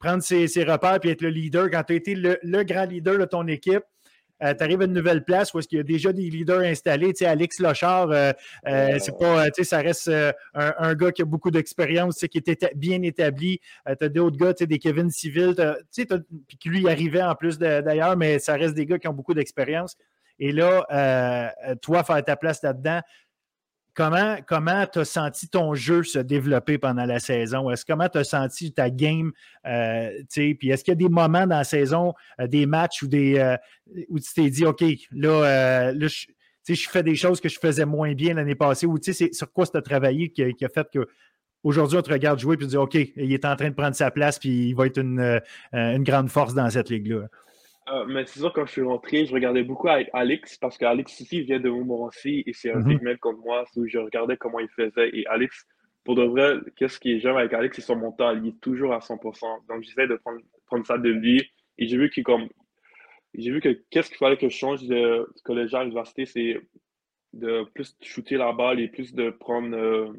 prendre 0.00 0.22
ses, 0.22 0.64
repères 0.64 0.98
et 1.04 1.10
être 1.10 1.22
le 1.22 1.28
leader, 1.28 1.70
quand 1.70 1.84
tu 1.84 1.92
as 1.92 1.96
été 1.96 2.14
le, 2.16 2.62
grand 2.64 2.86
leader 2.86 3.16
de 3.16 3.24
ton 3.24 3.46
équipe, 3.46 3.84
tu 4.40 4.62
arrives 4.62 4.80
à 4.80 4.84
une 4.84 4.92
nouvelle 4.92 5.24
place 5.24 5.52
où 5.54 5.58
est-ce 5.58 5.68
qu'il 5.68 5.78
y 5.78 5.80
a 5.80 5.84
déjà 5.84 6.12
des 6.12 6.28
leaders 6.28 6.60
installés. 6.60 7.12
Tu 7.12 7.18
sais, 7.18 7.26
Alex 7.26 7.60
Lochard, 7.60 8.08
c'est 8.64 9.18
pas, 9.18 9.50
tu 9.50 9.62
sais, 9.62 9.64
ça 9.64 9.78
reste 9.78 10.10
un, 10.54 10.94
gars 10.94 11.12
qui 11.12 11.22
a 11.22 11.24
beaucoup 11.24 11.50
d'expérience, 11.50 12.24
qui 12.30 12.38
est 12.38 12.74
bien 12.74 13.02
établi. 13.02 13.60
tu 13.86 14.04
as 14.04 14.08
d'autres 14.08 14.36
gars, 14.36 14.54
tu 14.54 14.64
sais, 14.64 14.66
des 14.66 14.78
Kevin 14.78 15.10
Civil, 15.10 15.54
tu 15.56 15.62
sais, 15.90 16.06
puis 16.46 16.56
qui 16.58 16.68
lui 16.68 16.88
arrivait 16.88 17.22
en 17.22 17.34
plus 17.34 17.58
d'ailleurs, 17.58 18.16
mais 18.16 18.38
ça 18.38 18.54
reste 18.54 18.74
des 18.74 18.86
gars 18.86 18.98
qui 18.98 19.08
ont 19.08 19.14
beaucoup 19.14 19.34
d'expérience. 19.34 19.96
Et 20.38 20.52
là, 20.52 21.54
toi, 21.82 22.04
faire 22.04 22.22
ta 22.24 22.36
place 22.36 22.62
là-dedans, 22.62 23.00
Comment 23.96 24.86
tu 24.92 24.98
as 24.98 25.04
senti 25.06 25.48
ton 25.48 25.74
jeu 25.74 26.02
se 26.02 26.18
développer 26.18 26.76
pendant 26.76 27.06
la 27.06 27.18
saison? 27.18 27.70
Est-ce 27.70 27.86
comment 27.86 28.10
tu 28.10 28.18
as 28.18 28.24
senti 28.24 28.70
ta 28.70 28.90
game? 28.90 29.32
Euh, 29.66 30.10
puis 30.34 30.68
est-ce 30.68 30.84
qu'il 30.84 30.92
y 30.92 30.96
a 30.96 30.96
des 30.96 31.08
moments 31.08 31.46
dans 31.46 31.56
la 31.56 31.64
saison, 31.64 32.12
euh, 32.38 32.46
des 32.46 32.66
matchs 32.66 33.02
où, 33.02 33.06
des, 33.06 33.38
euh, 33.38 33.56
où 34.10 34.20
tu 34.20 34.34
t'es 34.34 34.50
dit, 34.50 34.66
OK, 34.66 34.84
là, 35.12 35.92
là 35.92 36.08
je, 36.08 36.88
fais 36.90 37.02
des 37.02 37.14
choses 37.14 37.40
que 37.40 37.48
je 37.48 37.58
faisais 37.58 37.86
moins 37.86 38.12
bien 38.12 38.34
l'année 38.34 38.54
passée, 38.54 38.84
ou 38.84 38.98
sur 39.00 39.52
quoi 39.52 39.66
tu 39.66 39.78
as 39.78 39.82
travaillé 39.82 40.28
qui, 40.28 40.42
a 40.42 40.68
fait 40.68 40.86
que 40.92 41.08
aujourd'hui 41.62 41.96
on 41.96 42.02
te 42.02 42.12
regarde 42.12 42.38
jouer 42.38 42.56
et 42.56 42.58
tu 42.58 42.66
dis, 42.66 42.76
OK, 42.76 42.94
il 42.94 43.32
est 43.32 43.46
en 43.46 43.56
train 43.56 43.70
de 43.70 43.74
prendre 43.74 43.96
sa 43.96 44.10
place 44.10 44.38
puis 44.38 44.68
il 44.68 44.74
va 44.74 44.86
être 44.86 44.98
une, 44.98 45.40
une 45.72 46.04
grande 46.04 46.28
force 46.28 46.52
dans 46.52 46.68
cette 46.68 46.90
ligue-là? 46.90 47.28
Euh, 47.88 48.04
mais 48.06 48.26
c'est 48.26 48.40
sûr, 48.40 48.52
quand 48.52 48.66
je 48.66 48.72
suis 48.72 48.82
rentré, 48.82 49.26
je 49.26 49.32
regardais 49.32 49.62
beaucoup 49.62 49.88
avec 49.88 50.10
Alex 50.12 50.58
parce 50.58 50.76
qu'Alex 50.76 51.20
ici 51.20 51.42
vient 51.42 51.60
de 51.60 51.70
Montmorency 51.70 52.42
et 52.44 52.52
c'est 52.52 52.72
un 52.72 52.80
big 52.80 52.98
mhm. 52.98 53.04
man 53.04 53.18
comme 53.18 53.40
moi. 53.40 53.64
où 53.76 53.86
je 53.86 53.98
regardais 53.98 54.36
comment 54.36 54.58
il 54.58 54.68
faisait. 54.68 55.10
Et 55.12 55.26
Alex, 55.26 55.66
pour 56.04 56.16
de 56.16 56.24
vrai, 56.24 56.56
qu'est-ce 56.76 56.98
qui 56.98 57.12
est 57.12 57.20
j'aime 57.20 57.36
avec 57.36 57.52
Alex, 57.52 57.76
c'est 57.76 57.82
son 57.82 57.96
mental. 57.96 58.40
Il 58.42 58.48
est 58.48 58.60
toujours 58.60 58.92
à 58.92 58.98
100%. 58.98 59.66
Donc 59.68 59.82
j'essaie 59.82 60.08
de 60.08 60.16
prendre, 60.16 60.40
prendre 60.66 60.84
ça 60.84 60.98
de 60.98 61.10
lui. 61.10 61.48
Et 61.78 61.86
j'ai 61.86 61.96
vu 61.96 62.10
qu'il 62.10 62.24
comme. 62.24 62.48
J'ai 63.34 63.50
vu 63.50 63.60
que 63.60 63.68
qu'est-ce 63.90 64.08
qu'il 64.08 64.18
fallait 64.18 64.38
que 64.38 64.48
je 64.48 64.56
change 64.56 64.82
de 64.84 65.28
collégial 65.44 65.82
à 65.82 65.84
l'université, 65.84 66.26
c'est 66.26 66.60
de 67.34 67.64
plus 67.74 67.96
shooter 68.02 68.36
la 68.36 68.52
balle 68.52 68.80
et 68.80 68.88
plus 68.88 69.14
de 69.14 69.30
prendre. 69.30 69.76
Euh, 69.76 70.12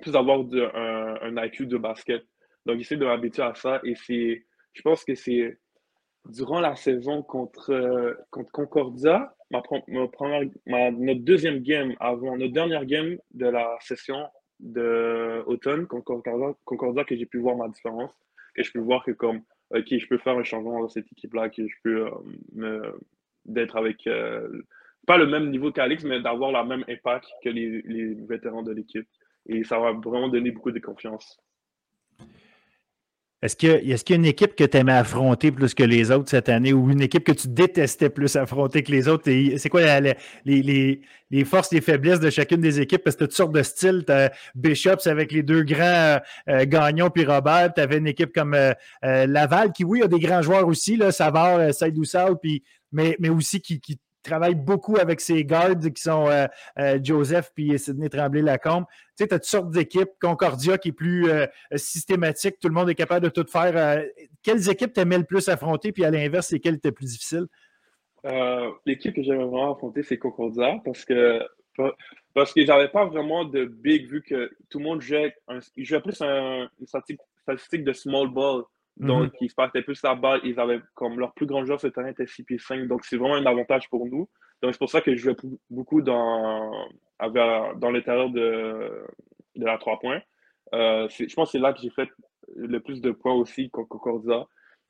plus 0.00 0.12
d'avoir 0.12 0.40
un, 0.40 1.16
un 1.20 1.44
IQ 1.44 1.66
de 1.66 1.76
basket. 1.76 2.24
Donc 2.64 2.78
j'essaie 2.78 2.96
de 2.96 3.04
m'habituer 3.04 3.42
à 3.42 3.54
ça 3.54 3.80
et 3.82 3.96
c'est. 3.96 4.44
Je 4.74 4.82
pense 4.82 5.04
que 5.04 5.14
c'est 5.14 5.58
durant 6.28 6.60
la 6.60 6.76
saison 6.76 7.22
contre, 7.22 7.70
euh, 7.70 8.14
contre 8.30 8.52
Concordia, 8.52 9.34
ma, 9.50 9.62
ma, 10.66 10.90
notre 10.90 11.20
deuxième 11.20 11.60
game 11.60 11.94
avant, 12.00 12.36
notre 12.36 12.52
dernière 12.52 12.84
game 12.84 13.18
de 13.34 13.46
la 13.46 13.76
session 13.80 14.28
d'automne 14.60 15.86
contre 15.86 16.22
Concordia, 16.64 17.04
que 17.04 17.16
j'ai 17.16 17.26
pu 17.26 17.38
voir 17.38 17.56
ma 17.56 17.68
différence, 17.68 18.12
que 18.54 18.62
je 18.62 18.70
peux 18.72 18.78
voir 18.78 19.04
que 19.04 19.10
comme, 19.10 19.42
OK, 19.70 19.86
je 19.90 20.06
peux 20.06 20.18
faire 20.18 20.38
un 20.38 20.44
changement 20.44 20.80
dans 20.80 20.88
cette 20.88 21.10
équipe-là, 21.10 21.48
que 21.48 21.66
je 21.66 21.74
peux 21.82 22.08
euh, 22.58 22.92
d'être 23.44 23.76
avec, 23.76 24.06
euh, 24.06 24.62
pas 25.06 25.18
le 25.18 25.26
même 25.26 25.50
niveau 25.50 25.72
qu'Alex, 25.72 26.04
mais 26.04 26.20
d'avoir 26.20 26.52
la 26.52 26.62
même 26.62 26.84
impact 26.88 27.26
que 27.42 27.48
les, 27.48 27.82
les 27.82 28.14
vétérans 28.14 28.62
de 28.62 28.72
l'équipe. 28.72 29.08
Et 29.46 29.64
ça 29.64 29.80
va 29.80 29.92
vraiment 29.92 30.28
donner 30.28 30.52
beaucoup 30.52 30.70
de 30.70 30.78
confiance. 30.78 31.40
Est-ce 33.42 33.56
qu'il 33.56 33.88
y, 33.88 33.92
a 33.92 34.14
une 34.14 34.24
équipe 34.24 34.54
que 34.54 34.62
tu 34.62 34.76
aimais 34.76 34.92
affronter 34.92 35.50
plus 35.50 35.74
que 35.74 35.82
les 35.82 36.12
autres 36.12 36.30
cette 36.30 36.48
année 36.48 36.72
ou 36.72 36.92
une 36.92 37.02
équipe 37.02 37.24
que 37.24 37.32
tu 37.32 37.48
détestais 37.48 38.08
plus 38.08 38.36
affronter 38.36 38.84
que 38.84 38.92
les 38.92 39.08
autres? 39.08 39.24
C'est 39.24 39.68
quoi 39.68 39.82
les, 40.44 41.00
forces 41.44 41.72
et 41.72 41.76
les 41.76 41.80
faiblesses 41.80 42.20
de 42.20 42.30
chacune 42.30 42.60
des 42.60 42.80
équipes? 42.80 43.02
Parce 43.02 43.16
que 43.16 43.24
tu 43.24 43.30
toutes 43.30 43.36
sortes 43.36 43.52
de 43.52 43.64
styles. 43.64 44.04
Tu 44.06 44.12
Bishops 44.54 45.08
avec 45.08 45.32
les 45.32 45.42
deux 45.42 45.64
grands 45.64 45.82
euh, 45.82 46.18
euh, 46.48 46.64
gagnons 46.66 47.10
puis 47.10 47.24
Robert. 47.24 47.74
Tu 47.74 47.80
avais 47.80 47.98
une 47.98 48.06
équipe 48.06 48.32
comme 48.32 48.54
euh, 48.54 48.74
Laval 49.02 49.72
qui, 49.72 49.82
oui, 49.82 50.02
a 50.02 50.06
des 50.06 50.20
grands 50.20 50.42
joueurs 50.42 50.68
aussi, 50.68 50.96
là, 50.96 51.10
Savard, 51.10 51.74
Saïdou 51.74 52.04
Sal, 52.04 52.36
puis, 52.40 52.62
mais, 52.92 53.16
mais 53.18 53.28
aussi 53.28 53.60
qui, 53.60 53.80
qui 53.80 53.98
travaille 54.22 54.54
beaucoup 54.54 54.96
avec 54.96 55.20
ses 55.20 55.44
gardes 55.44 55.92
qui 55.92 56.02
sont 56.02 56.28
euh, 56.28 56.46
euh, 56.78 56.98
Joseph 57.02 57.52
puis 57.54 57.78
Sidney 57.78 58.08
Tremblay-Lacombe. 58.08 58.84
Tu 59.16 59.24
sais, 59.24 59.28
tu 59.28 59.34
as 59.34 59.38
toutes 59.38 59.48
sortes 59.48 59.70
d'équipes. 59.70 60.10
Concordia 60.20 60.78
qui 60.78 60.88
est 60.88 60.92
plus 60.92 61.28
euh, 61.28 61.46
systématique, 61.74 62.56
tout 62.60 62.68
le 62.68 62.74
monde 62.74 62.90
est 62.90 62.94
capable 62.94 63.24
de 63.24 63.30
tout 63.30 63.46
faire. 63.50 64.02
quelles 64.42 64.68
équipes 64.70 64.92
t'aimais 64.92 65.18
le 65.18 65.24
plus 65.24 65.48
affronter, 65.48 65.92
puis 65.92 66.04
à 66.04 66.10
l'inverse, 66.10 66.50
lesquelles 66.52 66.76
étaient 66.76 66.92
plus 66.92 67.12
difficiles? 67.12 67.46
L'équipe 68.86 69.14
que 69.14 69.22
j'aimais 69.22 69.44
vraiment 69.44 69.74
affronter, 69.74 70.02
c'est 70.02 70.16
Concordia 70.16 70.80
parce 70.84 71.04
que 71.04 71.40
parce 72.34 72.52
que 72.52 72.64
j'avais 72.64 72.88
pas 72.88 73.06
vraiment 73.06 73.44
de 73.44 73.64
big 73.64 74.06
vu 74.06 74.22
que 74.22 74.50
tout 74.70 74.78
le 74.78 74.84
monde 74.84 75.00
jouait, 75.00 75.34
un, 75.48 75.58
jouait 75.78 76.00
plus 76.00 76.20
un, 76.20 76.68
une 76.80 76.86
statistique 76.86 77.84
de 77.84 77.92
small 77.92 78.28
ball. 78.28 78.62
Mhm. 78.98 79.06
Donc, 79.06 79.32
ils 79.40 79.52
partaient 79.54 79.82
plus 79.82 80.02
la 80.02 80.14
balle. 80.14 80.40
Ils 80.44 80.58
avaient 80.60 80.80
comme 80.94 81.18
leur 81.18 81.32
plus 81.34 81.46
grand 81.46 81.64
joueur 81.64 81.80
cette 81.80 81.96
année 81.98 82.10
était 82.10 82.26
6 82.26 82.44
pieds 82.44 82.58
5. 82.58 82.86
Donc, 82.86 83.04
c'est 83.04 83.16
vraiment 83.16 83.36
un 83.36 83.46
avantage 83.46 83.88
pour 83.88 84.06
nous. 84.06 84.28
Donc, 84.62 84.72
c'est 84.72 84.78
pour 84.78 84.90
ça 84.90 85.00
que 85.00 85.14
je 85.14 85.22
jouais 85.22 85.36
beaucoup 85.70 86.02
dans, 86.02 86.70
dans 87.20 87.90
l'intérieur 87.90 88.30
de, 88.30 89.04
de 89.56 89.64
la 89.64 89.78
3 89.78 89.98
points. 89.98 90.20
Euh, 90.74 91.08
je 91.08 91.34
pense 91.34 91.48
que 91.48 91.52
c'est 91.52 91.62
là 91.62 91.72
que 91.72 91.80
j'ai 91.80 91.90
fait 91.90 92.08
le 92.54 92.80
plus 92.80 93.00
de 93.00 93.10
points 93.10 93.34
aussi 93.34 93.70
Concordia. 93.70 94.46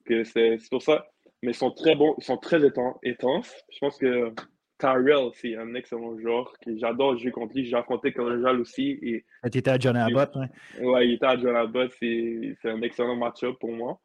c'est 0.07 0.59
pour 0.71 0.83
ça. 0.83 1.07
Mais 1.43 1.51
ils 1.51 1.57
sont 1.57 1.73
très 1.73 1.97
bons, 1.97 2.15
ils 2.19 2.25
sont 2.25 2.37
très 2.37 2.65
intenses. 2.65 3.53
Je 3.71 3.79
pense 3.81 3.99
que 3.99 4.33
Tyrell, 4.83 5.31
c'est 5.35 5.57
un 5.57 5.75
excellent 5.75 6.19
joueur 6.19 6.53
que 6.61 6.77
j'adore 6.77 7.17
jouer 7.17 7.31
contre 7.31 7.55
lui. 7.55 7.65
J'ai 7.65 7.77
affronté 7.77 8.13
Collegial 8.13 8.61
aussi. 8.61 8.99
Et, 9.01 9.25
ah, 9.45 9.49
tu 9.49 9.59
étais 9.59 9.71
à 9.71 9.79
John 9.79 9.97
Abbott, 9.97 10.33
oui. 10.35 10.47
Ouais, 10.85 11.07
il 11.07 11.15
était 11.15 11.27
à 11.27 11.39
John 11.39 11.55
Abbott. 11.55 11.93
C'est 12.01 12.57
un 12.65 12.83
excellent 12.83 13.15
match-up 13.15 13.57
pour 13.61 13.71
moi. 13.71 14.01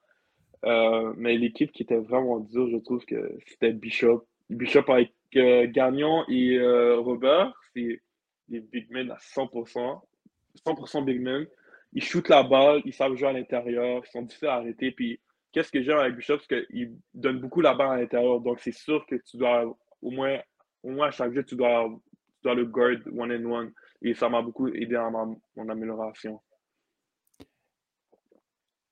Euh, 0.65 1.13
mais 1.17 1.35
l'équipe 1.35 1.71
qui 1.71 1.81
était 1.81 1.97
vraiment 1.97 2.39
dure, 2.39 2.69
je 2.69 2.77
trouve 2.77 3.03
que 3.05 3.39
c'était 3.47 3.73
Bishop. 3.73 4.27
Bishop 4.51 4.83
avec 4.87 5.13
euh, 5.35 5.65
Gagnon 5.67 6.23
et 6.29 6.57
euh, 6.57 6.99
Robert, 6.99 7.53
c'est 7.73 7.99
des 8.47 8.59
big 8.59 8.91
men 8.91 9.09
à 9.09 9.17
100%. 9.17 9.99
100% 10.63 11.05
big 11.05 11.21
men. 11.21 11.47
Ils 11.93 12.03
shootent 12.03 12.29
la 12.29 12.43
balle, 12.43 12.81
ils 12.85 12.93
savent 12.93 13.15
jouer 13.15 13.29
à 13.29 13.33
l'intérieur, 13.33 14.03
ils 14.05 14.11
sont 14.11 14.21
difficiles 14.21 14.49
à 14.49 14.55
arrêter. 14.55 14.91
Puis, 14.91 15.19
qu'est-ce 15.51 15.71
que 15.71 15.81
j'aime 15.81 15.97
avec 15.97 16.15
Bishop, 16.15 16.37
c'est 16.47 16.67
qu'il 16.67 16.93
donne 17.15 17.39
beaucoup 17.39 17.61
la 17.61 17.73
balle 17.73 17.97
à 17.97 18.01
l'intérieur. 18.01 18.39
Donc, 18.41 18.59
c'est 18.59 18.73
sûr 18.73 19.03
que 19.07 19.15
tu 19.15 19.37
dois 19.37 19.75
au 20.03 20.11
moins 20.11 20.37
au 20.83 20.91
moins 20.91 21.07
à 21.07 21.11
chaque 21.11 21.33
jeu, 21.33 21.43
tu 21.43 21.55
dois, 21.55 21.89
dois 22.43 22.55
le 22.55 22.65
guard 22.65 22.97
one 23.15 23.31
and 23.31 23.45
one. 23.45 23.71
Et 24.01 24.13
ça 24.13 24.29
m'a 24.29 24.41
beaucoup 24.41 24.67
aidé 24.67 24.95
à 24.95 25.09
mon 25.09 25.69
amélioration. 25.69 26.39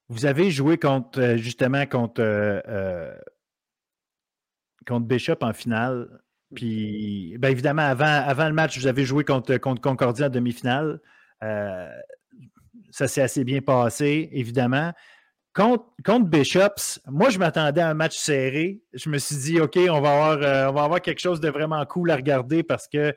Vous 0.08 0.26
avez 0.26 0.52
joué 0.52 0.78
contre 0.78 1.20
euh, 1.20 1.38
justement 1.38 1.86
contre, 1.88 2.22
euh, 2.22 2.62
euh, 2.68 3.18
contre 4.88 5.08
Bishop 5.08 5.38
en 5.42 5.54
finale. 5.54 6.22
Puis, 6.54 7.36
bien 7.40 7.50
évidemment, 7.50 7.82
avant, 7.82 8.06
avant 8.06 8.48
le 8.48 8.54
match, 8.54 8.78
vous 8.78 8.88
avez 8.88 9.04
joué 9.04 9.24
contre, 9.24 9.58
contre 9.58 9.82
Concordia 9.82 10.28
en 10.28 10.30
demi-finale. 10.30 11.02
ça 12.92 13.08
s'est 13.08 13.24
assez 13.24 13.44
bien 13.44 13.62
passé, 13.62 14.30
évidemment. 14.32 14.94
Contre, 15.56 16.26
Bishops, 16.26 17.00
moi, 17.08 17.30
je 17.30 17.40
m'attendais 17.40 17.80
à 17.80 17.90
un 17.90 17.94
match 17.94 18.18
serré. 18.18 18.82
Je 18.94 19.10
me 19.10 19.18
suis 19.18 19.38
dit, 19.38 19.62
OK, 19.62 19.78
on 19.90 20.02
va 20.02 20.12
avoir, 20.12 20.44
euh, 20.44 20.70
on 20.70 20.74
va 20.74 20.84
avoir 20.84 21.02
quelque 21.02 21.22
chose 21.22 21.40
de 21.40 21.48
vraiment 21.48 21.84
cool 21.86 22.12
à 22.12 22.18
regarder 22.18 22.62
parce 22.62 22.90
que 22.90 23.16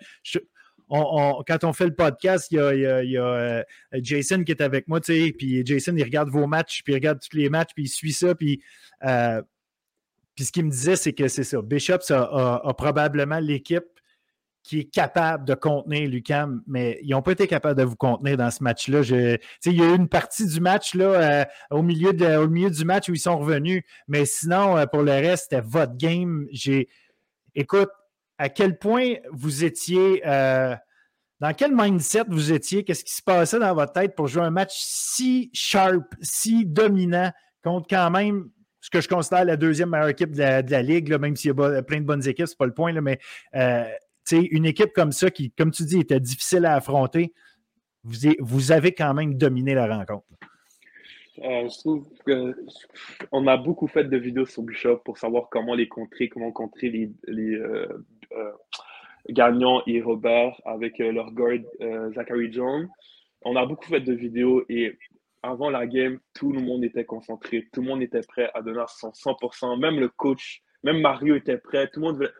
quand 0.88 1.64
on 1.64 1.72
fait 1.72 1.86
le 1.86 1.94
podcast, 1.94 2.46
il 2.52 2.58
y 2.58 3.18
a, 3.18 3.22
euh, 3.22 3.62
Jason 3.94 4.44
qui 4.44 4.52
est 4.52 4.60
avec 4.60 4.86
moi, 4.86 5.00
tu 5.00 5.12
sais, 5.12 5.32
puis 5.36 5.66
Jason, 5.66 5.96
il 5.96 6.04
regarde 6.04 6.30
vos 6.30 6.46
matchs, 6.46 6.82
puis 6.84 6.92
il 6.92 6.96
regarde 6.96 7.18
tous 7.18 7.36
les 7.36 7.50
matchs, 7.50 7.70
puis 7.74 7.84
il 7.84 7.88
suit 7.88 8.12
ça, 8.12 8.36
puis, 8.36 8.62
euh, 9.04 9.42
puis 10.36 10.44
ce 10.44 10.52
qu'il 10.52 10.64
me 10.64 10.70
disait, 10.70 10.94
c'est 10.94 11.14
que 11.14 11.26
c'est 11.26 11.42
ça. 11.42 11.60
Bishops 11.60 12.12
a 12.12 12.74
probablement 12.78 13.40
l'équipe 13.40 13.97
qui 14.68 14.80
est 14.80 14.84
capable 14.84 15.46
de 15.46 15.54
contenir 15.54 16.10
Lucam, 16.10 16.62
mais 16.66 17.00
ils 17.02 17.12
n'ont 17.12 17.22
pas 17.22 17.32
été 17.32 17.46
capables 17.46 17.78
de 17.80 17.84
vous 17.84 17.96
contenir 17.96 18.36
dans 18.36 18.50
ce 18.50 18.62
match-là. 18.62 19.00
Il 19.00 19.72
y 19.72 19.82
a 19.82 19.86
eu 19.86 19.96
une 19.96 20.10
partie 20.10 20.46
du 20.46 20.60
match 20.60 20.94
là, 20.94 21.04
euh, 21.06 21.44
au, 21.70 21.80
milieu 21.80 22.12
du 22.12 22.84
match 22.84 23.08
où 23.08 23.14
ils 23.14 23.18
sont 23.18 23.38
revenus, 23.38 23.82
mais 24.08 24.26
sinon, 24.26 24.76
euh, 24.76 24.84
pour 24.84 25.02
le 25.02 25.12
reste, 25.12 25.44
c'était 25.44 25.62
votre 25.62 25.96
game. 25.96 26.46
J'ai, 26.52 26.90
Écoute, 27.54 27.88
à 28.36 28.50
quel 28.50 28.78
point 28.78 29.14
vous 29.32 29.64
étiez. 29.64 30.22
Euh, 30.26 30.76
dans 31.40 31.54
quel 31.54 31.74
mindset 31.74 32.24
vous 32.28 32.52
étiez? 32.52 32.84
Qu'est-ce 32.84 33.04
qui 33.04 33.14
se 33.14 33.22
passait 33.22 33.58
dans 33.58 33.74
votre 33.74 33.94
tête 33.94 34.14
pour 34.14 34.28
jouer 34.28 34.42
un 34.42 34.50
match 34.50 34.74
si 34.74 35.50
sharp, 35.54 36.14
si 36.20 36.66
dominant 36.66 37.32
contre 37.64 37.86
quand 37.88 38.10
même 38.10 38.50
ce 38.80 38.90
que 38.90 39.00
je 39.00 39.08
considère 39.08 39.46
la 39.46 39.56
deuxième 39.56 39.88
meilleure 39.88 40.08
équipe 40.08 40.32
de 40.32 40.70
la, 40.70 40.82
Ligue, 40.82 41.12
même 41.14 41.36
s'il 41.36 41.54
y 41.56 41.62
a 41.62 41.82
plein 41.82 42.00
de 42.00 42.04
bonnes 42.04 42.26
équipes, 42.28 42.46
c'est 42.46 42.58
pas 42.58 42.66
le 42.66 42.74
point, 42.74 42.92
là, 42.92 43.00
mais 43.00 43.18
une 44.36 44.66
équipe 44.66 44.92
comme 44.92 45.12
ça 45.12 45.30
qui, 45.30 45.50
comme 45.52 45.70
tu 45.70 45.84
dis, 45.84 46.00
était 46.00 46.20
difficile 46.20 46.66
à 46.66 46.74
affronter, 46.74 47.32
vous, 48.04 48.72
avez 48.72 48.92
quand 48.92 49.12
même 49.14 49.34
dominé 49.34 49.74
la 49.74 49.86
rencontre. 49.86 50.26
Euh, 51.38 51.68
je 51.68 51.78
trouve 51.78 52.06
qu'on 53.30 53.46
a 53.46 53.56
beaucoup 53.56 53.86
fait 53.86 54.04
de 54.04 54.16
vidéos 54.16 54.46
sur 54.46 54.62
Bishop 54.62 54.98
pour 55.04 55.18
savoir 55.18 55.48
comment 55.50 55.74
les 55.74 55.88
contrer, 55.88 56.28
comment 56.28 56.50
contrer 56.50 56.90
les, 56.90 57.12
les 57.28 57.54
euh, 57.54 57.86
euh, 58.32 59.82
et 59.86 60.00
Robert 60.00 60.60
avec 60.64 60.98
leur 60.98 61.30
guard 61.32 61.58
Zachary 62.14 62.52
Jones. 62.52 62.88
On 63.42 63.54
a 63.56 63.66
beaucoup 63.66 63.86
fait 63.86 64.00
de 64.00 64.14
vidéos 64.14 64.64
et 64.68 64.98
avant 65.42 65.70
la 65.70 65.86
game, 65.86 66.18
tout 66.34 66.50
le 66.50 66.60
monde 66.60 66.82
était 66.82 67.04
concentré, 67.04 67.68
tout 67.72 67.82
le 67.82 67.88
monde 67.88 68.02
était 68.02 68.22
prêt 68.22 68.50
à 68.54 68.62
donner 68.62 68.82
son 68.88 69.10
100%, 69.10 69.78
même 69.78 70.00
le 70.00 70.08
coach 70.08 70.62
même 70.82 71.00
Mario 71.00 71.36
était 71.36 71.58
prêt. 71.58 71.88
Tout 71.92 72.00
le 72.00 72.06
monde 72.06 72.32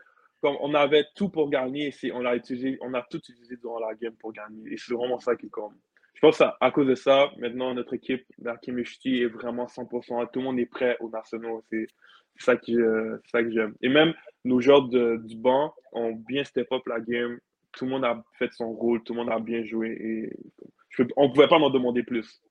on 0.43 0.73
avait 0.73 1.05
tout 1.15 1.29
pour 1.29 1.49
gagner. 1.49 1.93
Et 2.03 2.11
on, 2.11 2.25
a 2.25 2.35
utilisé, 2.35 2.77
on 2.81 2.93
a 2.93 3.01
tout 3.09 3.17
utilisé 3.17 3.57
durant 3.57 3.79
la 3.79 3.93
game 3.95 4.15
pour 4.19 4.33
gagner. 4.33 4.73
Et 4.73 4.77
c'est 4.77 4.93
vraiment 4.93 5.19
ça 5.19 5.35
qui 5.35 5.49
compte. 5.49 5.73
Je 6.15 6.21
pense 6.21 6.37
qu'à 6.37 6.57
à 6.59 6.71
cause 6.71 6.87
de 6.87 6.95
ça, 6.95 7.31
maintenant, 7.37 7.73
notre 7.73 7.93
équipe, 7.93 8.25
la 8.39 8.57
est 8.65 9.25
vraiment 9.27 9.65
100%. 9.65 10.31
Tout 10.31 10.39
le 10.39 10.45
monde 10.45 10.59
est 10.59 10.65
prêt 10.65 10.97
aux 10.99 11.09
nationaux. 11.09 11.63
C'est 11.69 11.87
ça 12.37 12.57
que, 12.57 13.21
j'aime. 13.33 13.73
Et 13.81 13.89
même 13.89 14.13
nos 14.43 14.59
joueurs 14.59 14.89
du 14.89 15.35
banc 15.35 15.73
ont 15.93 16.11
bien 16.11 16.43
step 16.43 16.71
up 16.71 16.81
la 16.87 16.99
game. 16.99 17.39
Tout 17.71 17.85
le 17.85 17.91
monde 17.91 18.03
a 18.05 18.21
fait 18.37 18.51
son 18.53 18.73
rôle. 18.73 19.01
Tout 19.03 19.13
le 19.13 19.19
monde 19.19 19.31
a 19.31 19.39
bien 19.39 19.63
joué. 19.63 20.29
On 21.15 21.27
ne 21.27 21.33
pouvait 21.33 21.47
pas 21.47 21.57
en 21.57 21.69
demander 21.69 22.03
plus. 22.03 22.41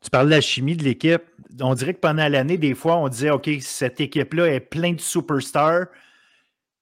Tu 0.00 0.10
parles 0.10 0.26
de 0.26 0.30
la 0.30 0.40
chimie 0.40 0.76
de 0.76 0.84
l'équipe. 0.84 1.22
On 1.60 1.74
dirait 1.74 1.92
que 1.92 2.00
pendant 2.00 2.28
l'année, 2.28 2.56
des 2.56 2.74
fois, 2.74 2.96
on 2.96 3.08
disait 3.08 3.30
OK, 3.30 3.50
cette 3.60 4.00
équipe-là 4.00 4.46
est 4.46 4.60
pleine 4.60 4.96
de 4.96 5.00
superstars. 5.00 5.88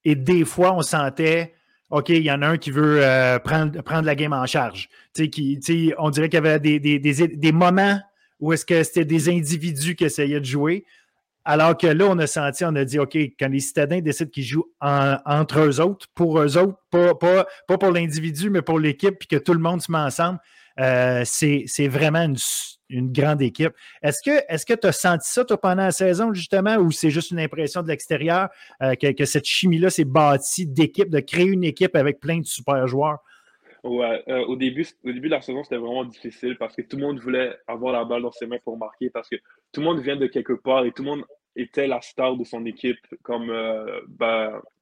Et 0.09 0.15
des 0.15 0.45
fois, 0.45 0.73
on 0.73 0.83
sentait 0.83 1.53
OK, 1.91 2.11
il 2.11 2.23
y 2.23 2.31
en 2.31 2.43
a 2.43 2.47
un 2.47 2.59
qui 2.59 2.71
veut 2.71 3.05
euh, 3.05 3.41
prendre, 3.41 3.83
prendre 3.83 4.07
la 4.07 4.15
game 4.15 4.33
en 4.33 4.47
charge. 4.47 4.89
on 5.19 6.11
dirait 6.11 6.29
qu'il 6.29 6.35
y 6.35 6.47
avait 6.47 6.61
des, 6.61 6.79
des, 6.79 7.53
moments 7.53 8.01
où 8.39 8.53
est-ce 8.53 8.65
que 8.65 8.83
c'était 8.85 9.05
des 9.05 9.29
individus 9.29 9.97
qui 9.97 10.05
essayaient 10.05 10.41
de 10.41 10.45
jouer. 10.45 10.85
Alors 11.45 11.77
que 11.77 11.89
là, 11.89 12.07
on 12.09 12.19
a 12.19 12.27
senti, 12.29 12.65
on 12.65 12.75
a 12.77 12.85
dit, 12.85 13.01
OK, 13.01 13.17
quand 13.39 13.49
les 13.49 13.61
citadins 13.61 14.01
décident 14.01 14.31
qu'ils 14.31 14.45
jouent 14.45 14.69
entre 14.81 15.61
eux 15.61 15.81
autres, 15.81 16.07
pour 16.15 16.41
eux 16.41 16.57
autres, 16.57 16.79
pas, 16.91 17.15
pas, 17.15 17.47
pas 17.67 17.79
pour 17.79 17.91
l'individu, 17.91 18.49
mais 18.51 18.63
pour 18.63 18.79
l'équipe, 18.79 19.19
puis 19.19 19.29
que 19.29 19.37
tout 19.37 19.55
le 19.55 19.61
monde 19.61 19.83
se 19.83 19.91
met 19.91 19.99
ensemble, 19.99 20.39
euh, 20.79 21.23
c'est 21.25 21.89
vraiment 21.89 22.23
une, 22.23 22.37
une 22.89 23.13
grande 23.13 23.43
équipe. 23.43 23.73
Est-ce 24.03 24.65
que 24.65 24.75
tu 24.75 24.87
as 24.87 24.93
senti 24.93 25.29
ça, 25.29 25.45
toi, 25.45 25.61
pendant 25.61 25.85
la 25.85 25.91
saison, 25.91 26.33
justement, 26.33 26.77
ou 26.77 26.91
c'est 26.91 27.11
juste 27.11 27.31
une 27.31 27.41
impression 27.41 27.83
de 27.83 27.89
l'extérieur 27.89 28.49
euh, 28.83 28.95
que, 28.95 29.25
cette 29.25 29.45
chimie-là 29.45 29.91
s'est 29.91 30.05
bâtie 30.05 30.67
d'équipe, 30.67 31.11
de 31.11 31.21
créer 31.21 31.47
une 31.47 31.65
équipe 31.65 31.97
avec 31.97 32.21
plein 32.21 32.41
de 32.41 32.47
super 32.47 32.87
joueurs? 32.87 33.19
Euh, 33.85 34.45
au, 34.47 34.57
début, 34.57 34.85
de 35.05 35.29
la 35.29 35.41
saison, 35.41 35.63
c'était 35.63 35.77
vraiment 35.77 36.05
difficile 36.05 36.57
parce 36.59 36.75
que 36.75 36.83
tout 36.83 36.97
le 36.97 37.03
monde 37.03 37.21
voulait 37.21 37.57
avoir 37.69 37.93
la 37.93 38.05
balle 38.05 38.23
dans 38.23 38.33
ses 38.33 38.47
mains 38.47 38.59
pour 38.65 38.77
marquer 38.77 39.11
parce 39.11 39.29
que 39.29 39.37
tout 39.73 39.81
le 39.81 39.87
monde 39.87 40.01
vient 40.01 40.17
de 40.17 40.27
quelque 40.27 40.55
part 40.55 40.85
et 40.85 40.93
tout 40.93 41.05
le 41.05 41.11
monde 41.11 41.25
était 41.55 41.87
la 41.87 42.01
star 42.01 42.37
de 42.37 42.45
son 42.45 42.67
équipe, 42.67 42.99
comme 43.23 43.49
euh, 43.51 44.01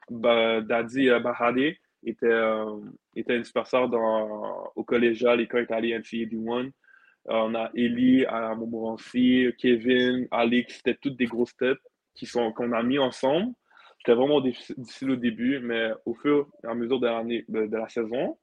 Dadi 0.09 1.09
Bahade 1.23 1.75
était, 2.05 2.43
était 3.15 3.37
une 3.37 3.45
superstar 3.45 3.89
dans, 3.89 4.73
au 4.75 4.85
collégial 4.85 5.41
et 5.41 5.47
quand 5.47 5.59
il 5.59 5.63
est 5.63 5.73
allé 5.73 5.99
NCAA 5.99 6.61
1. 6.61 6.71
Euh, 7.29 7.33
on 7.33 7.55
a 7.55 7.71
Eli 7.75 8.27
à 8.27 8.55
Montmorency, 8.55 9.49
Kevin, 9.59 10.29
Alex, 10.31 10.77
c'était 10.77 10.95
toutes 10.95 11.17
des 11.17 11.27
grosses 11.27 11.57
têtes 11.57 11.79
qui 12.15 12.27
sont 12.27 12.53
qu'on 12.53 12.73
a 12.73 12.83
mis 12.83 12.99
ensemble. 12.99 13.53
C'était 13.99 14.15
vraiment 14.15 14.41
difficile 14.41 15.11
au 15.11 15.17
début, 15.17 15.61
mais 15.61 15.91
au 16.05 16.15
fur 16.15 16.49
et 16.63 16.67
à 16.67 16.75
mesure 16.75 17.01
de, 17.01 17.67
de, 17.67 17.77
la 17.77 17.89
saison, 17.89 18.37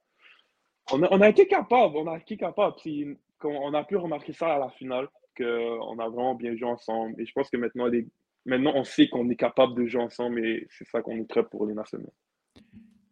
on 0.91 1.22
a, 1.22 1.30
été 1.30 1.48
capable, 1.48 1.98
on 1.98 2.08
a 2.08 2.18
été 2.18 2.36
capable. 2.36 2.76
Puis, 2.78 3.16
on 3.44 3.74
a 3.76 3.84
pu 3.84 3.95
remarquer 3.95 4.34
ça 4.34 4.56
à 4.56 4.60
la 4.60 4.70
finale, 4.72 5.08
qu'on 5.38 5.99
a 5.99 6.10
vraiment 6.10 6.34
bien 6.34 6.56
joué 6.56 6.68
ensemble. 6.68 7.22
Et 7.22 7.26
je 7.26 7.32
pense 7.34 7.49
que 7.52 7.58
maintenant, 7.58 7.88
maintenant 8.45 8.72
on 8.76 8.84
sait 8.84 9.08
qu'on 9.08 9.30
est 9.30 9.36
capable 9.36 9.76
de 9.76 9.86
jouer 9.86 10.02
ensemble 10.02 10.44
et 10.45 10.68
c'est 10.72 10.88
ça 10.88 11.02
qu'on 11.02 11.18
est 11.18 11.30
très 11.30 11.44
pour 11.44 11.68
les 11.68 11.76
nationaux 11.76 12.14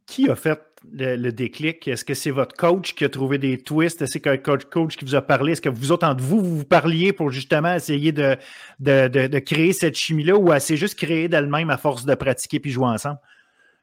qui 0.10 0.27
a 0.27 0.36
fait 0.36 0.60
le, 0.91 1.30
déclic? 1.30 1.88
Est-ce 1.88 2.03
que 2.03 2.15
c'est 2.15 2.31
votre 2.31 2.56
coach 2.56 2.95
qui 2.95 3.06
a 3.06 3.10
trouvé 3.10 3.38
des 3.38 3.60
twists? 3.60 4.02
Est-ce 4.02 4.18
que 4.18 4.36
coach, 4.38 4.65
coach 4.65 4.98
qui 4.98 5.06
vous 5.06 5.14
a 5.14 5.22
parlé? 5.22 5.52
Est-ce 5.52 5.61
que 5.61 5.69
vous 5.69 5.91
autres, 5.91 6.07
entre 6.07 6.23
vous, 6.23 6.44
vous, 6.44 6.65
parliez 6.65 7.14
pour 7.14 7.30
justement 7.30 7.76
essayer 7.76 8.11
de, 8.11 8.36
de, 8.80 9.40
créer 9.40 9.72
cette 9.72 9.95
chimie-là 9.95 10.36
ou 10.36 10.49
c'est 10.60 10.77
juste 10.77 10.98
créé 10.98 11.27
d'elle-même 11.27 11.69
à 11.69 11.77
force 11.77 12.06
de 12.06 12.15
pratiquer 12.15 12.60
puis 12.60 12.72
jouer 12.72 12.88
ensemble? 12.88 13.19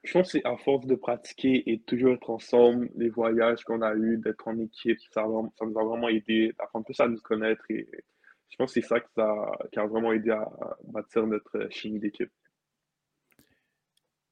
Je 0.03 0.13
pense 0.13 0.33
que 0.33 0.39
c'est 0.39 0.47
à 0.47 0.57
force 0.57 0.87
de 0.87 0.97
pratiquer 0.97 1.63
et 1.71 1.79
toujours 1.81 2.15
être 2.15 2.31
ensemble, 2.31 2.89
les 2.97 3.09
voyages 3.09 3.63
qu'on 3.65 3.83
a 3.83 3.95
eus, 3.95 4.19
d'être 4.19 4.47
en 4.49 4.59
équipe, 4.59 4.99
ça, 5.11 5.25
ça, 5.59 5.65
nous 5.65 5.79
a 5.79 5.85
vraiment 5.85 6.09
aidé 6.09 6.53
d'apprendre 6.59 6.85
plus 6.85 6.99
à 7.01 7.09
nous 7.09 7.21
connaître 7.21 7.65
et 7.71 7.89
je 8.49 8.57
pense 8.57 8.73
que 8.73 8.81
c'est 8.81 8.87
ça, 8.87 9.01
qui 9.01 9.79
a 9.79 9.87
vraiment 9.87 10.13
aidé 10.13 10.31
à 10.31 10.49
bâtir 10.85 11.27
notre 11.27 11.69
chimie 11.71 11.99
d'équipe. 11.99 12.31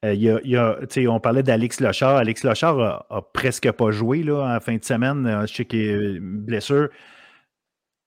Euh, 0.04 1.08
on 1.08 1.20
parlait 1.20 1.42
d'Alex 1.42 1.80
Lochard. 1.80 2.16
Alex 2.16 2.44
Lochard 2.44 3.06
a, 3.08 3.22
presque 3.32 3.70
pas 3.72 3.90
joué 3.90 4.22
là, 4.22 4.56
en 4.56 4.60
fin 4.60 4.76
de 4.76 4.84
semaine. 4.84 5.26
Euh, 5.26 5.46
je 5.46 5.54
sais 5.54 5.64
qu'il 5.64 5.88
a 5.88 5.94
une 5.94 6.40
blessure. 6.40 6.88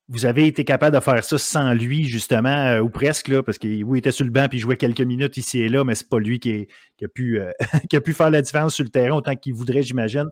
Vous 0.10 0.26
avez 0.26 0.48
été 0.48 0.64
capable 0.64 0.96
de 0.96 1.02
faire 1.02 1.24
ça 1.24 1.38
sans 1.38 1.74
lui, 1.74 2.06
justement, 2.06 2.68
euh, 2.68 2.80
ou 2.80 2.90
presque, 2.90 3.28
là, 3.28 3.44
parce 3.44 3.58
qu'il 3.58 3.86
était 3.98 4.12
sur 4.12 4.26
le 4.26 4.32
banc 4.32 4.46
et 4.46 4.50
il 4.54 4.60
jouait 4.60 4.78
quelques 4.78 5.02
minutes 5.02 5.36
ici 5.36 5.60
et 5.60 5.70
là, 5.70 5.84
mais 5.84 5.96
c'est 5.96 6.08
pas 6.08 6.20
lui 6.20 6.40
qui, 6.40 6.68
a 7.04 7.08
pu, 7.08 7.42
qui, 7.90 7.96
a 7.96 8.02
pu, 8.02 8.14
faire 8.14 8.30
la 8.30 8.42
différence 8.42 8.76
sur 8.76 8.86
le 8.86 8.90
terrain 8.90 9.18
autant 9.18 9.36
qu'il 9.36 9.54
voudrait, 9.54 9.84
j'imagine. 9.84 10.30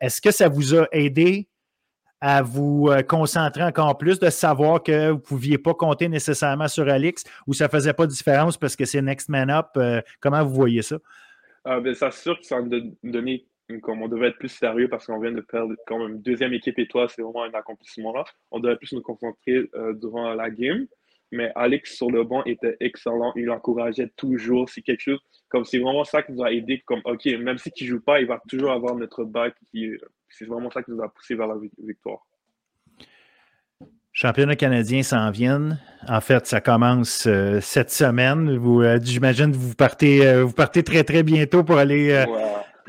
Est-ce 0.00 0.20
que 0.20 0.30
ça 0.30 0.48
vous 0.48 0.74
a 0.74 0.86
aidé 0.92 1.48
à 2.20 2.42
vous 2.42 2.88
euh, 2.88 3.02
concentrer 3.02 3.62
encore 3.62 3.98
plus, 3.98 4.18
de 4.18 4.30
savoir 4.30 4.82
que 4.82 5.10
vous 5.10 5.16
ne 5.16 5.20
pouviez 5.20 5.58
pas 5.58 5.74
compter 5.74 6.08
nécessairement 6.08 6.68
sur 6.68 6.88
Alix 6.88 7.24
ou 7.46 7.52
ça 7.52 7.64
ne 7.64 7.70
faisait 7.70 7.92
pas 7.92 8.06
de 8.06 8.12
différence 8.12 8.56
parce 8.56 8.76
que 8.76 8.84
c'est 8.84 9.02
Next 9.02 9.28
Man 9.28 9.50
Up? 9.50 9.66
Euh, 9.76 10.00
comment 10.20 10.42
vous 10.44 10.54
voyez 10.54 10.82
ça? 10.82 10.96
Euh, 11.66 11.80
ben, 11.80 11.94
c'est 11.94 12.12
sûr 12.12 12.38
que 12.38 12.46
ça 12.46 12.60
nous 12.60 12.96
donné 13.02 13.46
comme 13.82 14.00
on 14.00 14.06
devait 14.06 14.28
être 14.28 14.38
plus 14.38 14.48
sérieux 14.48 14.88
parce 14.88 15.06
qu'on 15.06 15.18
vient 15.18 15.32
de 15.32 15.40
perdre 15.40 15.74
quand 15.88 15.98
même 15.98 16.20
deuxième 16.22 16.52
équipe 16.52 16.78
et 16.78 16.86
toi, 16.86 17.08
c'est 17.08 17.20
vraiment 17.20 17.42
un 17.42 17.52
accomplissement 17.52 18.12
là. 18.12 18.24
On 18.52 18.60
devait 18.60 18.76
plus 18.76 18.92
nous 18.92 19.02
concentrer 19.02 19.68
durant 20.00 20.32
la 20.34 20.50
game. 20.50 20.86
Mais 21.32 21.50
Alex 21.56 21.96
sur 21.96 22.08
le 22.08 22.22
banc 22.22 22.44
était 22.44 22.76
excellent. 22.78 23.32
Il 23.34 23.50
encourageait 23.50 24.08
toujours. 24.16 24.68
C'est 24.68 24.82
quelque 24.82 25.00
chose 25.00 25.18
comme 25.48 25.64
c'est 25.64 25.78
vraiment 25.78 26.04
ça 26.04 26.22
qui 26.22 26.32
nous 26.32 26.44
a 26.44 26.52
aidé. 26.52 26.82
Comme 26.86 27.00
OK, 27.04 27.24
même 27.24 27.58
si 27.58 27.72
ne 27.80 27.86
joue 27.86 28.00
pas, 28.00 28.20
il 28.20 28.28
va 28.28 28.40
toujours 28.48 28.70
avoir 28.70 28.94
notre 28.94 29.24
bac 29.24 29.54
qui, 29.70 29.90
c'est 30.28 30.46
vraiment 30.46 30.70
ça 30.70 30.82
qui 30.82 30.90
nous 30.90 31.02
a 31.02 31.08
poussé 31.08 31.34
vers 31.34 31.46
la 31.46 31.56
victoire. 31.78 32.20
Championnat 34.12 34.56
canadien 34.56 35.02
s'en 35.02 35.30
viennent. 35.30 35.78
En 36.08 36.22
fait, 36.22 36.46
ça 36.46 36.62
commence 36.62 37.26
euh, 37.26 37.60
cette 37.60 37.90
semaine. 37.90 38.56
Vous, 38.56 38.80
euh, 38.80 38.98
j'imagine 39.02 39.52
que 39.52 39.58
vous 39.58 39.74
partez, 39.74 40.26
euh, 40.26 40.42
vous 40.42 40.54
partez 40.54 40.82
très, 40.82 41.04
très 41.04 41.22
bientôt 41.22 41.62
pour 41.64 41.76
aller, 41.76 42.24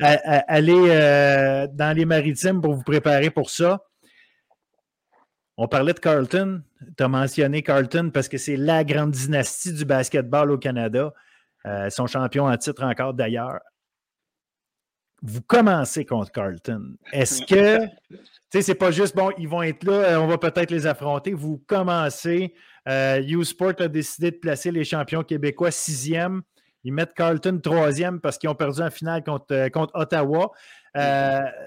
aller 0.00 1.68
dans 1.74 1.94
les 1.94 2.06
maritimes 2.06 2.62
pour 2.62 2.72
vous 2.72 2.82
préparer 2.82 3.28
pour 3.28 3.50
ça. 3.50 3.82
On 5.58 5.68
parlait 5.68 5.92
de 5.92 5.98
Carlton. 5.98 6.62
Tu 6.96 7.04
as 7.04 7.08
mentionné 7.08 7.62
Carlton 7.62 8.10
parce 8.14 8.28
que 8.28 8.38
c'est 8.38 8.56
la 8.56 8.82
grande 8.82 9.10
dynastie 9.10 9.74
du 9.74 9.84
basketball 9.84 10.50
au 10.50 10.56
Canada. 10.56 11.12
Ils 11.66 11.90
sont 11.90 12.06
champions 12.06 12.46
en 12.46 12.56
titre 12.56 12.84
encore 12.84 13.12
d'ailleurs 13.12 13.58
vous 15.22 15.42
commencez 15.42 16.04
contre 16.04 16.30
Carlton. 16.30 16.96
Est-ce 17.12 17.42
que, 17.42 17.86
tu 17.86 18.18
sais, 18.52 18.62
c'est 18.62 18.74
pas 18.74 18.90
juste, 18.90 19.16
bon, 19.16 19.30
ils 19.38 19.48
vont 19.48 19.62
être 19.62 19.84
là, 19.84 19.92
euh, 19.92 20.20
on 20.20 20.26
va 20.26 20.38
peut-être 20.38 20.70
les 20.70 20.86
affronter. 20.86 21.32
Vous 21.32 21.58
commencez. 21.66 22.54
Euh, 22.88 23.20
U-Sport 23.20 23.74
a 23.80 23.88
décidé 23.88 24.30
de 24.30 24.36
placer 24.36 24.70
les 24.70 24.84
champions 24.84 25.22
québécois 25.22 25.70
sixième. 25.70 26.42
Ils 26.84 26.92
mettent 26.92 27.14
Carlton 27.14 27.58
troisième 27.62 28.20
parce 28.20 28.38
qu'ils 28.38 28.48
ont 28.48 28.54
perdu 28.54 28.80
en 28.80 28.90
finale 28.90 29.24
contre, 29.24 29.46
euh, 29.52 29.68
contre 29.68 29.92
Ottawa. 29.94 30.52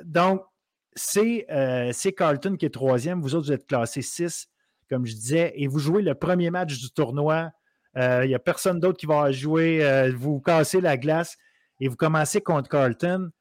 donc, 0.05 0.43
c'est 0.95 1.45
Carlton 2.17 2.55
qui 2.55 2.65
est 2.65 2.73
troisième. 2.73 3.21
Vous 3.21 3.35
autres, 3.35 3.47
vous 3.47 3.53
êtes 3.53 3.67
classés 3.67 4.01
six, 4.01 4.47
comme 4.89 5.05
je 5.05 5.13
disais, 5.13 5.53
et 5.55 5.67
vous 5.67 5.79
jouez 5.79 6.01
le 6.01 6.15
premier 6.15 6.49
match 6.51 6.77
du 6.79 6.89
tournoi. 6.91 7.51
Il 7.95 8.27
n'y 8.27 8.35
a 8.35 8.39
personne 8.39 8.79
d'autre 8.79 8.97
qui 8.97 9.05
va 9.05 9.31
jouer. 9.31 10.11
vous 10.15 10.41
cassez 10.41 10.81
la 10.81 10.97
glace 10.97 11.37
et 11.79 11.87
vous 11.87 11.95
commencez 11.95 12.41
contre 12.41 12.69
Carlton 12.69 13.31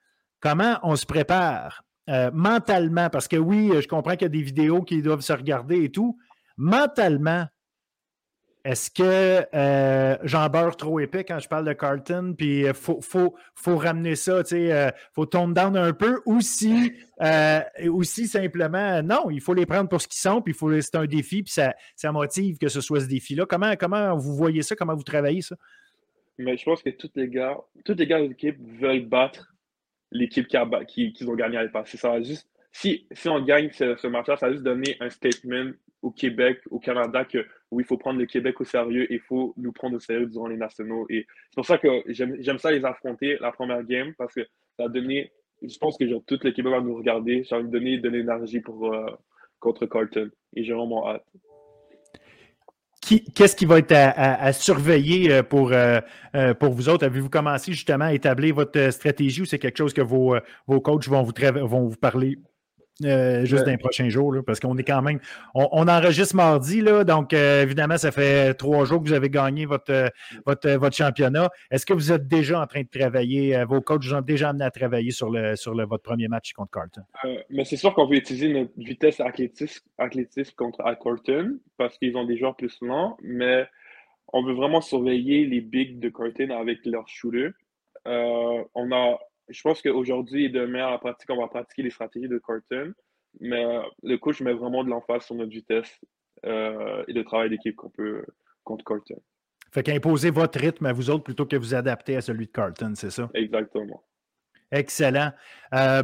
comment 0.41 0.79
on 0.83 0.97
se 0.97 1.07
prépare 1.07 1.85
euh, 2.11 2.31
mentalement, 2.33 3.09
parce 3.09 3.29
que 3.29 3.37
oui, 3.37 3.71
je 3.81 3.87
comprends 3.87 4.13
qu'il 4.13 4.23
y 4.23 4.25
a 4.25 4.29
des 4.29 4.43
vidéos 4.43 4.83
qui 4.83 5.01
doivent 5.01 5.21
se 5.21 5.33
regarder 5.33 5.85
et 5.85 5.91
tout. 5.91 6.19
Mentalement, 6.57 7.47
est-ce 8.65 8.91
que 8.91 9.47
euh, 9.55 10.17
j'en 10.25 10.49
beurre 10.49 10.77
trop 10.77 10.99
épais 10.99 11.23
quand 11.25 11.39
je 11.39 11.49
parle 11.49 11.67
de 11.67 11.73
Carlton, 11.73 12.35
puis 12.37 12.61
il 12.61 12.67
euh, 12.67 12.75
faut, 12.75 13.01
faut, 13.01 13.77
ramener 13.77 14.17
ça, 14.17 14.43
tu 14.43 14.57
sais, 14.57 14.93
faut 15.15 15.25
tone 15.25 15.55
down 15.55 15.77
un 15.77 15.93
peu, 15.93 16.21
ou 16.27 16.41
si, 16.41 16.93
aussi 17.89 18.27
simplement, 18.27 19.03
non, 19.03 19.31
il 19.31 19.41
faut 19.41 19.55
les 19.55 19.67
prendre 19.67 19.89
pour 19.89 20.01
ce 20.01 20.09
qu'ils 20.09 20.21
sont, 20.21 20.43
puis 20.43 20.57
c'est 20.81 20.97
un 20.97 21.07
défi, 21.07 21.45
puis 21.45 21.53
ça, 21.53 21.75
ça 21.95 22.11
motive 22.11 22.59
que 22.59 22.69
ce 22.69 22.81
soit 22.81 23.01
ce 23.01 23.07
défi-là. 23.07 23.47
Comment, 23.47 23.77
comment 23.77 24.17
vous 24.17 24.35
voyez 24.35 24.63
ça, 24.63 24.75
comment 24.75 24.97
vous 24.97 25.05
travaillez 25.05 25.43
ça? 25.43 25.55
Mais 26.39 26.57
je 26.57 26.65
pense 26.65 26.83
que 26.83 26.91
tous 26.91 27.11
les 27.15 27.29
gars, 27.29 27.57
tous 27.85 27.95
les 27.95 28.07
gars 28.07 28.19
de 28.19 28.29
l'équipe 28.29 28.59
veulent 28.81 29.07
battre 29.07 29.50
l'équipe 30.11 30.47
qui, 30.47 30.57
a, 30.57 30.69
qui, 30.87 31.15
ont 31.27 31.35
gagné 31.35 31.57
à 31.57 31.63
l'époque. 31.63 31.89
Ça 31.89 32.21
juste, 32.21 32.49
si, 32.73 33.07
si 33.13 33.29
on 33.29 33.41
gagne 33.41 33.71
ce, 33.71 34.07
match-là, 34.07 34.37
ça 34.37 34.47
va 34.47 34.53
juste 34.53 34.65
donner 34.65 34.97
un 35.01 35.11
statement 35.11 35.73
au 36.03 36.11
Québec, 36.11 36.61
au 36.71 36.79
Canada, 36.79 37.25
que 37.25 37.47
oui, 37.71 37.83
il 37.85 37.87
faut 37.87 37.99
prendre 37.99 38.19
le 38.19 38.27
Québec 38.27 38.61
au 38.61 38.65
sérieux 38.65 39.11
et 39.13 39.15
il 39.15 39.21
faut 39.21 39.55
nous 39.57 39.73
prendre 39.73 39.97
au 39.97 40.01
sérieux 40.01 40.27
durant 40.27 40.47
les 40.47 40.57
nationaux. 40.57 41.07
Et 41.11 41.27
c'est 41.51 41.55
pour 41.57 41.67
ça 41.67 41.79
que 41.79 41.89
j'aime 42.09 42.59
ça 42.59 42.71
les 42.71 42.85
affronter 42.85 43.37
la 43.41 43.53
première 43.53 43.85
game 43.85 44.15
parce 44.17 44.35
que 44.35 44.47
ça 44.77 44.85
a 44.85 44.89
donné, 44.89 45.33
je 45.63 45.77
pense 45.79 45.99
que 45.99 46.09
genre, 46.09 46.23
tout 46.27 46.39
le 46.43 46.71
va 46.71 46.81
nous 46.81 46.97
regarder. 46.97 47.45
Ça 47.45 47.57
va 47.57 47.63
nous 47.63 47.71
donner 47.71 47.99
de 47.99 48.09
l'énergie 48.09 48.61
pour, 48.61 48.93
euh, 48.93 49.07
contre 49.59 49.87
Carlton. 49.87 50.31
Et 50.57 50.65
j'ai 50.65 50.73
vraiment 50.73 51.07
hâte 51.07 51.25
qu'est-ce 53.35 53.57
qui 53.57 53.67
va 53.67 53.79
être 53.79 53.93
à, 53.93 54.53
surveiller 54.53 55.43
pour, 55.43 55.73
pour 56.59 56.73
vous 56.73 56.89
autres? 56.89 57.05
Avez-vous 57.05 57.31
commencé 57.31 57.73
justement 57.73 58.07
à 58.07 58.15
établir 58.15 58.55
votre 58.55 58.91
stratégie 58.91 59.43
ou 59.43 59.45
c'est 59.45 59.59
quelque 59.59 59.79
chose 59.79 59.93
que 59.93 60.01
vos, 60.01 60.37
vos 60.67 60.81
coachs 60.81 61.09
vont 61.09 61.23
vous, 61.23 61.33
vont 61.67 61.89
vous 61.89 61.97
parler? 61.97 62.39
Euh, 63.05 63.45
juste 63.45 63.65
dans 63.65 63.71
les 63.71 63.79
prochains 63.79 64.09
jours, 64.09 64.35
parce 64.47 64.61
qu'on 64.61 64.77
est 64.77 64.85
quand 64.85 65.03
même. 65.03 65.21
On, 65.55 65.89
enregistre 65.89 66.37
mardi, 66.37 66.81
là, 66.81 67.05
donc 67.05 67.33
euh, 67.33 67.63
évidemment, 67.63 67.97
ça 67.97 68.11
fait 68.13 68.55
trois 68.55 68.85
jours 68.85 69.03
que 69.03 69.09
vous 69.09 69.15
avez 69.15 69.31
gagné 69.31 69.67
votre, 69.67 69.93
euh, 69.93 70.09
votre, 70.47 70.71
votre 70.73 70.97
championnat. 70.97 71.49
Est-ce 71.71 71.87
que 71.87 71.95
vous 71.95 72.13
êtes 72.13 72.29
déjà 72.29 72.61
en 72.61 72.67
train 72.67 72.83
de 72.83 72.89
travailler, 72.89 73.65
vos 73.65 73.81
coachs 73.81 74.05
vous 74.05 74.15
ont 74.15 74.21
déjà 74.21 74.51
amené 74.51 74.65
à 74.65 74.71
travailler 74.71 75.11
sur, 75.11 75.31
le, 75.31 75.57
sur 75.57 75.75
le, 75.75 75.87
votre 75.87 76.03
premier 76.03 76.29
match 76.29 76.53
contre 76.53 76.71
Carlton? 76.73 77.03
mais 77.51 77.65
c'est 77.65 77.77
sûr 77.77 77.95
qu'on 77.95 78.07
veut 78.07 78.17
utiliser 78.17 78.49
notre 78.53 78.73
vitesse 78.77 79.21
athlétisme, 79.21 79.85
athlétisme 79.99 80.55
contre 80.57 80.83
Carlton 81.03 81.59
parce 81.77 81.99
qu'ils 81.99 82.17
ont 82.17 82.25
des 82.25 82.37
joueurs 82.37 82.57
plus 82.57 82.77
lents, 82.83 83.17
mais 83.23 83.67
on 84.33 84.45
veut 84.45 84.55
vraiment 84.55 84.81
surveiller 84.81 85.47
les 85.47 85.61
bigs 85.61 85.99
de 85.99 86.09
Carlton 86.09 86.51
avec 86.51 86.85
leurs 86.85 87.09
shooters. 87.09 87.53
on 88.05 88.93
a 88.93 89.19
je 89.51 89.63
pense 89.63 89.83
qu'aujourd'hui 89.83 90.47
et 90.47 90.49
demain, 90.49 90.87
à 90.87 90.91
la 90.93 90.99
pratique, 90.99 91.29
on 91.31 91.41
va 91.41 91.49
pratiquer 91.49 91.83
les 91.83 91.91
stratégies 91.91 92.29
de 92.29 92.39
Carton. 92.39 92.93
Mais 93.39 93.65
euh, 93.65 93.83
le 94.03 94.17
coach 94.17 94.41
met 94.41 94.53
vraiment 94.53 94.83
de 94.83 94.91
l'emphase 94.91 95.25
sur 95.25 95.35
notre 95.35 95.51
vitesse 95.51 96.01
euh, 96.47 97.05
et 97.07 97.13
le 97.13 97.25
travail 97.25 97.51
d'équipe 97.51 97.77
qu'on 97.77 97.91
peut 97.91 98.25
contre 98.65 98.85
Carton. 98.85 99.21
Fait 99.73 99.83
qu'imposer 99.85 100.31
votre 100.31 100.59
rythme 100.59 100.87
à 100.87 100.93
vous 100.93 101.11
autres 101.11 101.23
plutôt 101.23 101.47
que 101.47 101.57
vous 101.57 101.75
adapter 101.75 102.17
à 102.17 102.21
celui 102.21 102.47
de 102.47 102.51
Carton, 102.51 102.93
c'est 102.97 103.11
ça? 103.11 103.31
Exactement. 103.35 104.03
Excellent. 104.73 105.33
Euh, 105.75 106.03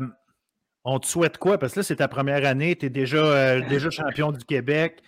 on 0.85 1.01
te 1.01 1.07
souhaite 1.07 1.39
quoi? 1.39 1.59
Parce 1.59 1.75
que 1.75 1.81
là, 1.81 1.83
c'est 1.83 1.97
ta 1.97 2.07
première 2.07 2.47
année, 2.47 2.77
tu 2.77 2.87
es 2.87 2.91
déjà, 2.91 3.61
déjà 3.69 3.91
champion 3.91 4.31
du 4.31 4.45
Québec, 4.45 5.03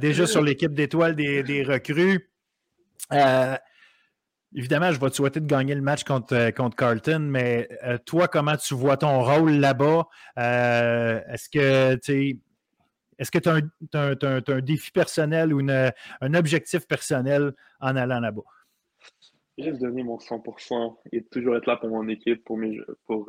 déjà 0.00 0.26
sur 0.26 0.42
l'équipe 0.42 0.72
d'étoiles 0.72 1.16
des, 1.16 1.42
des, 1.42 1.64
recrues. 1.64 2.30
Évidemment, 4.54 4.90
je 4.92 4.98
vais 4.98 5.10
te 5.10 5.14
souhaiter 5.14 5.40
de 5.40 5.46
gagner 5.46 5.74
le 5.74 5.82
match 5.82 6.04
contre, 6.04 6.34
euh, 6.34 6.50
contre 6.50 6.74
Carlton, 6.74 7.18
mais 7.20 7.68
euh, 7.84 7.98
toi, 7.98 8.28
comment 8.28 8.56
tu 8.56 8.74
vois 8.74 8.96
ton 8.96 9.22
rôle 9.22 9.52
là-bas? 9.52 10.08
Euh, 10.38 11.20
est-ce 11.28 11.50
que 11.50 11.96
tu 11.96 12.40
est-ce 13.18 13.30
que 13.30 13.38
tu 13.38 13.48
as, 13.48 14.54
un 14.54 14.60
défi 14.60 14.90
personnel 14.92 15.52
ou 15.52 15.60
un 15.68 16.34
objectif 16.34 16.86
personnel 16.86 17.52
en 17.80 17.96
allant 17.96 18.20
là-bas? 18.20 18.42
Juste 19.58 19.80
donner 19.80 20.04
mon 20.04 20.18
100% 20.18 20.98
et 21.10 21.24
toujours 21.24 21.56
être 21.56 21.66
là 21.66 21.76
pour 21.76 21.88
mon 21.90 22.06
équipe, 22.06 22.44
pour 22.44 22.56
mes, 22.56 22.78
pour, 23.06 23.28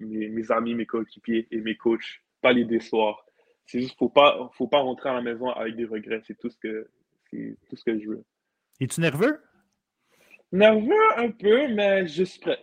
mes, 0.00 0.50
amis, 0.50 0.74
mes 0.74 0.86
coéquipiers 0.86 1.46
et 1.50 1.60
mes 1.60 1.76
coachs. 1.76 2.22
Pas 2.40 2.54
les 2.54 2.64
décevoir. 2.64 3.26
C'est 3.66 3.80
juste 3.80 3.98
qu'il 3.98 4.06
ne 4.06 4.08
faut 4.08 4.14
pas, 4.14 4.50
faut 4.54 4.66
pas 4.66 4.80
rentrer 4.80 5.10
à 5.10 5.12
la 5.12 5.20
maison 5.20 5.50
avec 5.50 5.76
des 5.76 5.84
regrets. 5.84 6.22
C'est 6.26 6.38
tout, 6.38 6.48
ce 6.48 6.56
que, 6.56 6.88
tout 7.30 7.76
ce 7.76 7.84
que 7.84 8.00
je 8.00 8.08
veux. 8.08 8.24
Es-tu 8.80 9.02
nerveux? 9.02 9.42
Nerveux 10.52 10.94
un 11.16 11.30
peu, 11.30 11.68
mais 11.68 12.06
je 12.06 12.24
suis 12.24 12.40
prêt. 12.40 12.58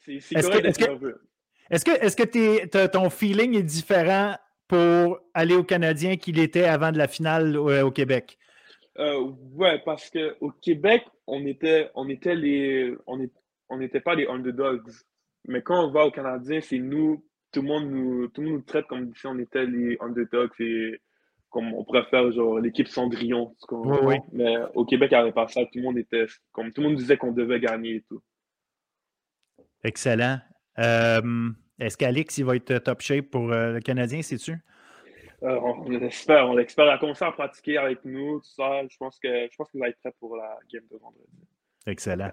C'est 0.00 0.40
correct 0.40 0.62
d'être 0.62 0.80
nerveux. 0.80 1.22
Est-ce 1.70 1.84
que, 1.84 1.90
est 1.90 2.70
que 2.70 2.86
ton 2.86 3.10
feeling 3.10 3.54
est 3.56 3.62
différent 3.62 4.36
pour 4.66 5.18
aller 5.34 5.54
au 5.54 5.64
Canadien 5.64 6.16
qu'il 6.16 6.38
était 6.38 6.64
avant 6.64 6.92
de 6.92 6.98
la 6.98 7.08
finale 7.08 7.56
au, 7.56 7.90
Québec? 7.90 8.38
Euh, 8.98 9.32
ouais, 9.54 9.80
parce 9.84 10.10
qu'au 10.10 10.50
Québec, 10.62 11.04
on 11.26 11.46
était, 11.46 11.90
on 11.94 12.08
était 12.08 12.34
les. 12.34 12.94
On 13.06 13.76
n'était 13.76 14.00
pas 14.00 14.14
les 14.14 14.26
underdogs. 14.26 14.90
Mais 15.46 15.62
quand 15.62 15.86
on 15.86 15.90
va 15.90 16.06
au 16.06 16.10
Canadien, 16.10 16.60
c'est 16.60 16.78
nous, 16.78 17.24
tout 17.52 17.62
le 17.62 17.68
monde 17.68 17.90
nous, 17.90 18.28
tout 18.28 18.40
le 18.40 18.48
monde 18.48 18.56
nous 18.56 18.62
traite 18.64 18.86
comme 18.86 19.14
si 19.14 19.26
on 19.26 19.38
était 19.38 19.66
les 19.66 19.96
underdogs 20.00 20.50
et 20.58 21.00
comme 21.50 21.72
on 21.74 21.84
pourrait 21.84 22.04
faire 22.10 22.30
genre 22.32 22.58
l'équipe 22.60 22.88
Cendrillon. 22.88 23.54
Mais 24.32 24.56
au 24.74 24.84
Québec, 24.84 25.10
il 25.12 25.14
n'y 25.14 25.20
avait 25.20 25.32
pas 25.32 25.48
ça. 25.48 25.62
Tout 25.64 25.78
le 25.78 25.82
monde 25.82 25.98
était 25.98 26.26
comme 26.52 26.72
tout 26.72 26.80
le 26.80 26.88
monde 26.88 26.96
disait 26.96 27.16
qu'on 27.16 27.32
devait 27.32 27.60
gagner 27.60 27.96
et 27.96 28.04
tout. 28.08 28.20
Excellent. 29.84 30.38
Euh, 30.78 31.50
est-ce 31.78 31.96
qu'Alex 31.96 32.38
il 32.38 32.44
va 32.44 32.56
être 32.56 32.78
top 32.78 33.00
shape 33.00 33.30
pour 33.30 33.52
euh, 33.52 33.74
le 33.74 33.80
Canadien, 33.80 34.22
sais-tu? 34.22 34.56
Euh, 35.42 35.58
on 35.60 35.88
l'espère, 35.88 36.48
on 36.48 36.56
l'espère. 36.56 36.86
Il 36.86 36.90
a 36.90 36.98
commencé 36.98 37.24
à 37.24 37.30
pratiquer 37.30 37.78
avec 37.78 38.04
nous, 38.04 38.40
tout 38.40 38.50
ça. 38.56 38.82
Je 38.88 38.96
pense 38.96 39.18
que 39.20 39.28
je 39.28 39.56
pense 39.56 39.70
qu'il 39.70 39.80
va 39.80 39.88
être 39.88 39.98
prêt 40.00 40.12
pour 40.18 40.36
la 40.36 40.58
game 40.72 40.82
de 40.90 40.96
vendredi. 40.96 41.46
Excellent. 41.86 42.30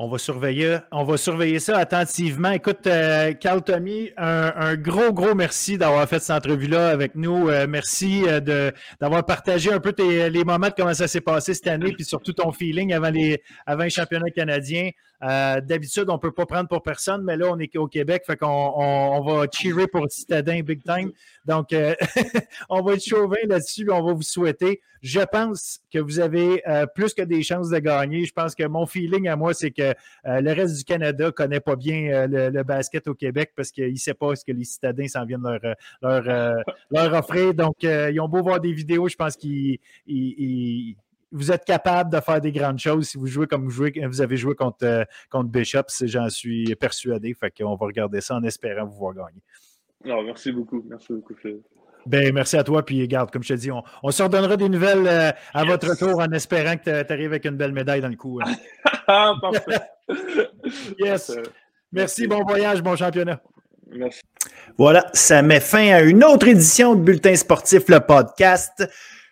On 0.00 0.08
va 0.08 0.18
surveiller, 0.18 0.78
on 0.92 1.02
va 1.02 1.16
surveiller 1.16 1.58
ça 1.58 1.76
attentivement. 1.76 2.52
Écoute, 2.52 2.86
euh, 2.86 3.32
Carl 3.32 3.62
Tommy, 3.62 4.10
un, 4.16 4.76
gros, 4.76 5.12
gros 5.12 5.34
merci 5.34 5.76
d'avoir 5.76 6.08
fait 6.08 6.20
cette 6.20 6.36
entrevue-là 6.36 6.90
avec 6.90 7.16
nous. 7.16 7.48
Euh, 7.48 7.66
merci 7.68 8.22
euh, 8.26 8.70
d'avoir 9.00 9.26
partagé 9.26 9.72
un 9.72 9.80
peu 9.80 9.92
les 9.98 10.44
moments 10.44 10.68
de 10.68 10.74
comment 10.76 10.94
ça 10.94 11.08
s'est 11.08 11.20
passé 11.20 11.52
cette 11.52 11.66
année, 11.66 11.92
puis 11.92 12.04
surtout 12.04 12.32
ton 12.32 12.52
feeling 12.52 12.92
avant 12.92 13.10
les, 13.10 13.42
avant 13.66 13.82
les 13.82 13.90
championnats 13.90 14.30
canadiens. 14.30 14.90
Euh, 15.22 15.60
d'habitude, 15.60 16.04
on 16.08 16.14
ne 16.14 16.18
peut 16.18 16.32
pas 16.32 16.46
prendre 16.46 16.68
pour 16.68 16.82
personne, 16.82 17.22
mais 17.24 17.36
là, 17.36 17.46
on 17.50 17.58
est 17.58 17.76
au 17.76 17.88
Québec, 17.88 18.22
fait 18.26 18.36
qu'on 18.36 18.46
on, 18.46 19.20
va 19.22 19.46
cheerer 19.52 19.88
pour 19.88 20.06
Citadin 20.10 20.60
big 20.60 20.82
time. 20.84 21.10
Donc, 21.44 21.72
euh, 21.72 21.94
on 22.68 22.82
va 22.82 22.94
être 22.94 23.04
chauvin 23.04 23.36
là-dessus, 23.48 23.88
on 23.90 24.02
va 24.02 24.12
vous 24.12 24.22
souhaiter. 24.22 24.80
Je 25.02 25.20
pense 25.20 25.80
que 25.92 25.98
vous 25.98 26.20
avez 26.20 26.62
euh, 26.68 26.86
plus 26.86 27.14
que 27.14 27.22
des 27.22 27.42
chances 27.42 27.70
de 27.70 27.78
gagner. 27.78 28.24
Je 28.24 28.32
pense 28.32 28.54
que 28.54 28.64
mon 28.64 28.86
feeling 28.86 29.28
à 29.28 29.36
moi, 29.36 29.54
c'est 29.54 29.70
que 29.70 29.94
le 30.24 30.52
reste 30.52 30.76
du 30.76 30.84
Canada 30.84 31.26
ne 31.26 31.30
connaît 31.30 31.60
pas 31.60 31.76
bien 31.76 32.26
le, 32.26 32.62
basket 32.62 33.06
au 33.08 33.14
Québec 33.14 33.52
parce 33.56 33.70
qu'il 33.70 33.92
ne 33.92 33.96
sait 33.96 34.14
pas 34.14 34.34
ce 34.36 34.44
que 34.44 34.52
les 34.52 34.64
citadins 34.64 35.06
s'en 35.08 35.24
viennent 35.24 35.42
leur, 35.42 35.74
leur, 36.02 36.64
leur 36.90 37.14
offrir. 37.14 37.54
Donc, 37.54 37.76
ils 37.82 38.20
ont 38.20 38.28
beau 38.28 38.42
voir 38.42 38.60
des 38.60 38.72
vidéos, 38.72 39.08
je 39.08 39.16
pense 39.16 39.36
qu'ils 39.36 39.78
vous 41.32 41.52
êtes 41.52 41.64
capable 41.64 42.12
de 42.12 42.20
faire 42.20 42.40
des 42.40 42.52
grandes 42.52 42.78
choses 42.78 43.08
si 43.08 43.18
vous 43.18 43.26
jouez 43.26 43.46
comme 43.46 43.64
vous, 43.64 43.70
jouez, 43.70 43.92
vous 44.06 44.20
avez 44.20 44.36
joué 44.36 44.54
contre, 44.54 44.84
euh, 44.84 45.04
contre 45.30 45.48
Bishop, 45.48 45.84
j'en 46.02 46.28
suis 46.28 46.74
persuadé. 46.76 47.34
Fait 47.34 47.50
qu'on 47.50 47.74
va 47.76 47.86
regarder 47.86 48.20
ça 48.20 48.36
en 48.36 48.42
espérant 48.44 48.86
vous 48.86 48.96
voir 48.96 49.14
gagner. 49.14 49.42
Non, 50.04 50.22
merci 50.22 50.52
beaucoup. 50.52 50.84
Merci 50.88 51.12
beaucoup, 51.12 51.34
Phil. 51.34 51.60
Ben, 52.06 52.32
merci 52.32 52.56
à 52.56 52.64
toi. 52.64 52.84
Puis, 52.84 53.06
garde, 53.08 53.30
comme 53.30 53.42
je 53.42 53.54
te 53.54 53.58
dis, 53.58 53.70
on, 53.70 53.82
on 54.02 54.10
se 54.10 54.22
redonnera 54.22 54.56
des 54.56 54.68
nouvelles 54.68 55.06
euh, 55.06 55.30
à 55.52 55.64
votre 55.64 55.90
retour 55.90 56.20
en 56.20 56.30
espérant 56.32 56.76
que 56.76 57.02
tu 57.02 57.12
arrives 57.12 57.32
avec 57.32 57.44
une 57.44 57.56
belle 57.56 57.72
médaille 57.72 58.00
dans 58.00 58.08
le 58.08 58.16
cou. 58.16 58.40
Hein. 58.42 58.52
ah, 59.08 59.34
parfait. 59.40 59.80
yes. 60.98 61.32
Merci. 61.92 62.26
Bon 62.26 62.44
voyage, 62.44 62.82
bon 62.82 62.96
championnat. 62.96 63.40
Merci. 63.90 64.20
Voilà, 64.76 65.06
ça 65.12 65.42
met 65.42 65.60
fin 65.60 65.92
à 65.92 66.00
une 66.00 66.22
autre 66.24 66.46
édition 66.46 66.94
de 66.94 67.02
Bulletin 67.02 67.34
sportif, 67.34 67.88
le 67.88 68.00
podcast. 68.00 68.88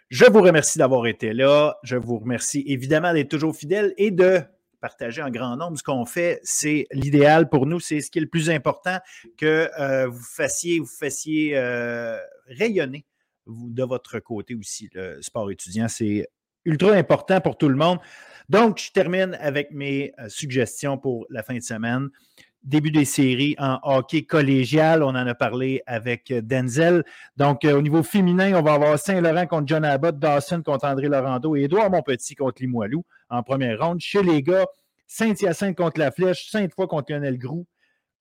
Je 0.09 0.25
vous 0.25 0.41
remercie 0.41 0.79
d'avoir 0.79 1.09
été 1.09 1.33
là. 1.33 1.79
Je 1.83 1.97
vous 1.97 2.19
remercie 2.19 2.63
évidemment 2.67 3.13
d'être 3.13 3.29
toujours 3.29 3.57
fidèle 3.57 3.93
et 3.97 4.13
de 4.13 4.41
partager 4.81 5.21
en 5.21 5.31
grand 5.31 5.57
nombre 5.57 5.77
ce 5.77 5.83
qu'on 5.83 6.07
fait. 6.07 6.39
C'est 6.45 6.87
l'idéal 6.93 7.49
pour 7.49 7.67
nous. 7.67 7.81
C'est 7.81 8.01
ce 8.01 8.13
qui 8.13 8.19
est 8.19 8.21
le 8.21 8.29
plus 8.29 8.49
important 8.49 8.99
que 9.37 9.69
euh, 9.81 10.07
vous 10.07 10.23
fassiez, 10.23 10.79
vous 10.79 10.87
fassiez 10.87 11.57
euh, 11.57 12.19
rayonner 12.47 13.05
de 13.49 13.83
votre 13.83 14.21
côté 14.21 14.55
aussi 14.55 14.89
le 14.95 15.21
sport 15.23 15.51
étudiant. 15.51 15.89
C'est 15.89 16.29
ultra 16.65 16.93
important 16.93 17.41
pour 17.41 17.59
tout 17.59 17.69
le 17.69 17.77
monde. 17.77 17.99
Donc, 18.49 18.79
je 18.79 18.93
termine 18.93 19.37
avec 19.41 19.73
mes 19.73 20.13
euh, 20.21 20.29
suggestions 20.29 20.99
pour 20.99 21.27
la 21.31 21.43
fin 21.43 21.57
de 21.57 21.63
semaine 21.63 22.11
début 22.67 22.91
des 22.91 23.05
séries 23.05 23.55
en 23.59 23.79
hockey 23.83 24.25
collégial. 24.25 25.03
On 25.03 25.09
en 25.09 25.27
a 25.27 25.35
parlé 25.35 25.83
avec 25.87 26.33
Denzel. 26.33 27.05
Donc, 27.37 27.65
euh, 27.65 27.79
au 27.79 27.83
niveau 27.83 28.03
féminin, 28.03 28.53
on 28.55 28.63
va 28.63 28.75
avoir 28.75 28.99
Saint-Laurent 28.99 29.47
contre 29.47 29.69
John 29.69 29.85
Abbott, 29.85 30.19
Dawson 30.19 30.63
contre 30.63 30.87
André 30.87 31.09
Laurando 31.09 31.57
et 31.57 31.63
Édouard 31.63 31.91
Montpetit 31.91 32.35
contre 32.35 32.61
Limoilou 32.61 33.05
en 33.31 33.43
première 33.43 33.81
ronde. 33.81 34.01
Chez 34.01 34.23
les 34.23 34.43
gars, 34.43 34.67
Saint-Hyacinthe 35.07 35.77
contre 35.77 36.01
La 36.01 36.11
Flèche, 36.11 36.51
Sainte-Foy 36.51 36.89
contre 36.89 37.13
Lionel 37.13 37.39
Groux, 37.39 37.67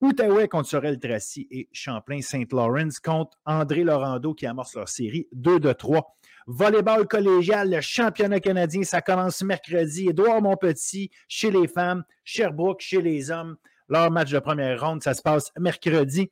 Outaouais 0.01 0.47
contre 0.47 0.69
Sorel 0.69 0.99
Tracy 0.99 1.47
et 1.49 1.69
Champlain-Saint-Lawrence 1.71 2.99
contre 2.99 3.37
André 3.45 3.83
Laurando 3.83 4.33
qui 4.33 4.45
amorce 4.45 4.75
leur 4.75 4.89
série 4.89 5.27
2 5.31 5.59
de 5.59 5.71
3. 5.71 6.15
Volleyball 6.47 7.07
collégial, 7.07 7.71
le 7.71 7.81
championnat 7.81 8.39
canadien, 8.39 8.83
ça 8.83 9.01
commence 9.01 9.41
mercredi. 9.41 10.09
Édouard 10.09 10.41
Montpetit 10.41 11.09
chez 11.27 11.49
les 11.49 11.67
femmes, 11.67 12.03
Sherbrooke 12.23 12.81
chez 12.81 13.01
les 13.01 13.31
hommes. 13.31 13.55
Leur 13.87 14.11
match 14.11 14.31
de 14.31 14.39
première 14.39 14.79
ronde, 14.81 15.03
ça 15.03 15.13
se 15.13 15.21
passe 15.21 15.51
mercredi. 15.57 16.29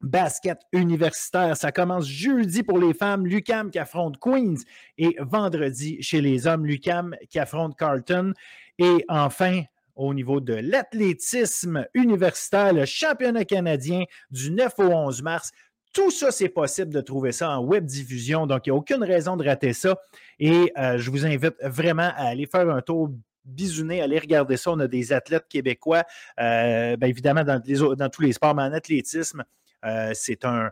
Basket 0.00 0.60
universitaire, 0.72 1.56
ça 1.56 1.72
commence 1.72 2.06
jeudi 2.06 2.62
pour 2.62 2.78
les 2.78 2.94
femmes, 2.94 3.26
Lucam 3.26 3.70
qui 3.70 3.80
affronte 3.80 4.16
Queens 4.20 4.62
et 4.96 5.16
vendredi 5.18 6.00
chez 6.02 6.20
les 6.20 6.46
hommes, 6.46 6.66
Lucam 6.66 7.16
qui 7.28 7.40
affronte 7.40 7.76
Carlton. 7.76 8.32
Et 8.78 9.04
enfin, 9.08 9.62
au 9.96 10.14
niveau 10.14 10.40
de 10.40 10.54
l'athlétisme 10.54 11.84
universitaire, 11.94 12.72
le 12.72 12.84
championnat 12.84 13.44
canadien 13.44 14.04
du 14.30 14.52
9 14.52 14.72
au 14.78 14.84
11 14.84 15.22
mars. 15.22 15.50
Tout 15.92 16.12
ça, 16.12 16.30
c'est 16.30 16.48
possible 16.48 16.92
de 16.92 17.00
trouver 17.00 17.32
ça 17.32 17.58
en 17.58 17.64
web 17.64 17.84
diffusion, 17.84 18.46
donc 18.46 18.66
il 18.66 18.70
n'y 18.70 18.76
a 18.76 18.78
aucune 18.78 19.02
raison 19.02 19.36
de 19.36 19.44
rater 19.44 19.72
ça. 19.72 19.96
Et 20.38 20.72
euh, 20.78 20.98
je 20.98 21.10
vous 21.10 21.26
invite 21.26 21.56
vraiment 21.62 22.12
à 22.14 22.28
aller 22.28 22.46
faire 22.46 22.70
un 22.70 22.82
tour 22.82 23.10
bisouner, 23.48 24.02
allez 24.02 24.18
regarder 24.18 24.56
ça. 24.56 24.70
On 24.72 24.78
a 24.80 24.86
des 24.86 25.12
athlètes 25.12 25.46
québécois, 25.48 26.04
euh, 26.40 26.96
bien 26.96 27.08
évidemment, 27.08 27.44
dans, 27.44 27.60
tous 28.10 28.22
les 28.22 28.32
sports, 28.32 28.54
mais 28.54 28.62
en 28.62 28.72
athlétisme. 28.72 29.44
c'est 30.12 30.44
un, 30.44 30.70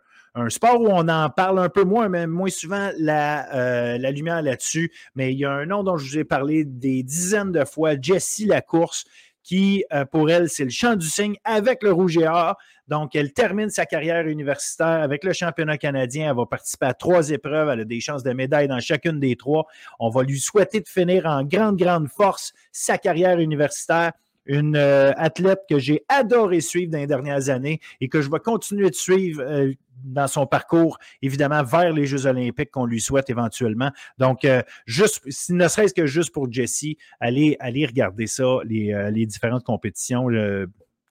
sport 0.49 0.81
où 0.81 0.89
on 0.91 1.09
en 1.09 1.31
parle 1.31 1.59
un 1.59 1.71
peu 1.71 1.85
moins, 1.85 2.09
mais 2.11 2.27
moins 2.27 2.51
souvent 2.51 2.91
la, 2.99 3.99
la 3.99 4.11
lumière 4.11 4.43
là-dessus. 4.43 4.93
Mais 5.15 5.33
il 5.33 5.39
y 5.39 5.45
a 5.45 5.51
un 5.51 5.67
nom 5.67 5.83
dont 5.83 5.97
je 5.97 6.09
vous 6.09 6.19
ai 6.19 6.25
parlé 6.25 6.65
des 6.65 7.03
dizaines 7.03 7.53
de 7.53 7.65
fois, 7.65 7.95
Jessie 8.01 8.47
Lacourse, 8.47 9.05
qui, 9.47 9.85
pour 10.11 10.29
elle, 10.29 10.49
c'est 10.49 10.65
le 10.65 10.71
champ 10.71 10.97
du 10.97 11.07
cygne 11.07 11.37
avec 11.45 11.85
le 11.85 11.93
Rouge 11.93 12.19
et 12.19 12.27
Or. 12.27 12.57
Donc, 12.89 13.15
elle 13.15 13.33
termine 13.33 13.71
sa 13.71 13.87
carrière 13.87 14.27
universitaire 14.27 15.03
avec 15.03 15.23
le 15.23 15.33
championnat 15.33 15.79
canadien. 15.79 16.31
Elle 16.31 16.37
va 16.37 16.47
participer 16.47 16.87
à 16.87 16.95
trois 16.95 17.31
épreuves. 17.31 17.69
Elle 17.69 17.81
a 17.81 17.85
des 17.85 18.01
chances 18.01 18.25
de 18.25 18.33
médaille 18.33 18.67
dans 18.67 18.81
chacune 18.81 19.21
des 19.21 19.37
trois. 19.37 19.67
On 20.01 20.11
va 20.11 20.25
lui 20.25 20.41
souhaiter 20.41 20.81
de 20.81 20.89
finir 20.89 21.27
en 21.27 21.45
grande, 21.45 21.77
grande 21.77 22.09
force 22.09 22.53
sa 22.73 22.99
carrière 22.99 23.39
universitaire 23.39 24.13
une 24.49 24.77
euh, 24.77 25.13
athlète 25.17 25.63
que 25.69 25.79
j'ai 25.79 26.05
adoré 26.09 26.61
suivre 26.61 26.93
dans 26.93 26.99
les 26.99 27.07
dernières 27.07 27.51
années 27.51 27.81
et 28.01 28.09
que 28.09 28.23
je 28.23 28.31
vais 28.31 28.39
continuer 28.39 28.91
de 28.91 28.95
suivre 28.95 29.43
euh, 29.43 29.73
dans 30.05 30.29
son 30.29 30.47
parcours, 30.47 30.99
évidemment, 31.23 31.63
vers 31.63 31.93
les 31.93 32.07
Jeux 32.07 32.27
olympiques 32.27 32.71
qu'on 32.71 32.87
lui 32.87 33.01
souhaite 33.01 33.31
éventuellement. 33.31 33.91
Donc, 34.19 34.45
euh, 34.45 34.63
juste, 34.87 35.23
ne 35.51 35.69
serait-ce 35.69 35.95
que 35.95 36.07
juste 36.07 36.33
pour 36.33 36.51
Jessie, 36.53 36.99
allez, 37.21 37.57
regarder 37.61 38.27
ça, 38.27 38.59
les, 38.65 39.11
les 39.13 39.27
différentes 39.27 39.65
compétitions. 39.65 40.31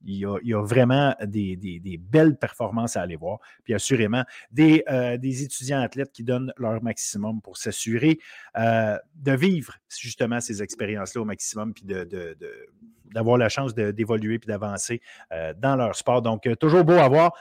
Il 0.08 0.20
y, 0.20 0.54
a, 0.54 0.62
vraiment 0.62 1.16
des, 1.26 2.00
belles 2.00 2.38
performances 2.38 2.96
à 2.96 3.02
aller 3.02 3.16
voir. 3.16 3.40
Puis 3.64 3.74
assurément, 3.74 4.24
des, 4.52 4.84
euh, 4.88 5.18
étudiants 5.22 5.82
athlètes 5.82 6.12
qui 6.12 6.24
donnent 6.24 6.54
leur 6.58 6.84
maximum 6.84 7.42
pour 7.42 7.58
s'assurer 7.58 8.20
euh, 8.56 8.98
de 9.16 9.32
vivre 9.32 9.74
justement 9.90 10.40
ces 10.40 10.62
expériences-là 10.62 11.22
au 11.22 11.26
maximum, 11.26 11.74
puis 11.74 11.86
d'avoir 13.06 13.38
la 13.38 13.50
chance 13.50 13.74
d'évoluer 13.74 14.38
puis 14.38 14.48
d'avancer 14.48 15.02
euh, 15.32 15.54
dans 15.58 15.76
leur 15.76 15.96
sport. 15.96 16.22
Donc, 16.22 16.48
toujours 16.60 16.84
beau 16.84 16.94
à 16.94 17.08
voir. 17.08 17.34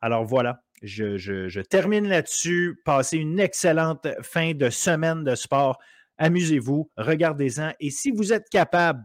Alors 0.00 0.24
voilà, 0.24 0.62
je, 0.82 1.60
termine 1.60 2.08
là-dessus. 2.08 2.80
Passez 2.84 3.18
une 3.18 3.40
excellente 3.40 4.06
fin 4.22 4.54
de 4.54 4.70
semaine 4.70 5.24
de 5.24 5.34
sport. 5.34 5.78
Amusez-vous, 6.18 6.90
regardez-en. 6.96 7.72
Et 7.80 7.90
si 7.90 8.10
vous 8.10 8.32
êtes 8.32 8.48
capable 8.48 9.04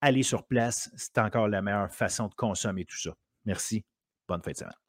aller 0.00 0.22
sur 0.22 0.46
place, 0.46 0.90
c'est 0.96 1.18
encore 1.18 1.48
la 1.48 1.62
meilleure 1.62 1.92
façon 1.92 2.28
de 2.28 2.34
consommer 2.34 2.84
tout 2.84 2.98
ça. 2.98 3.14
Merci. 3.44 3.84
Bonne 4.28 4.42
fin 4.42 4.52
de 4.52 4.56
semaine. 4.56 4.83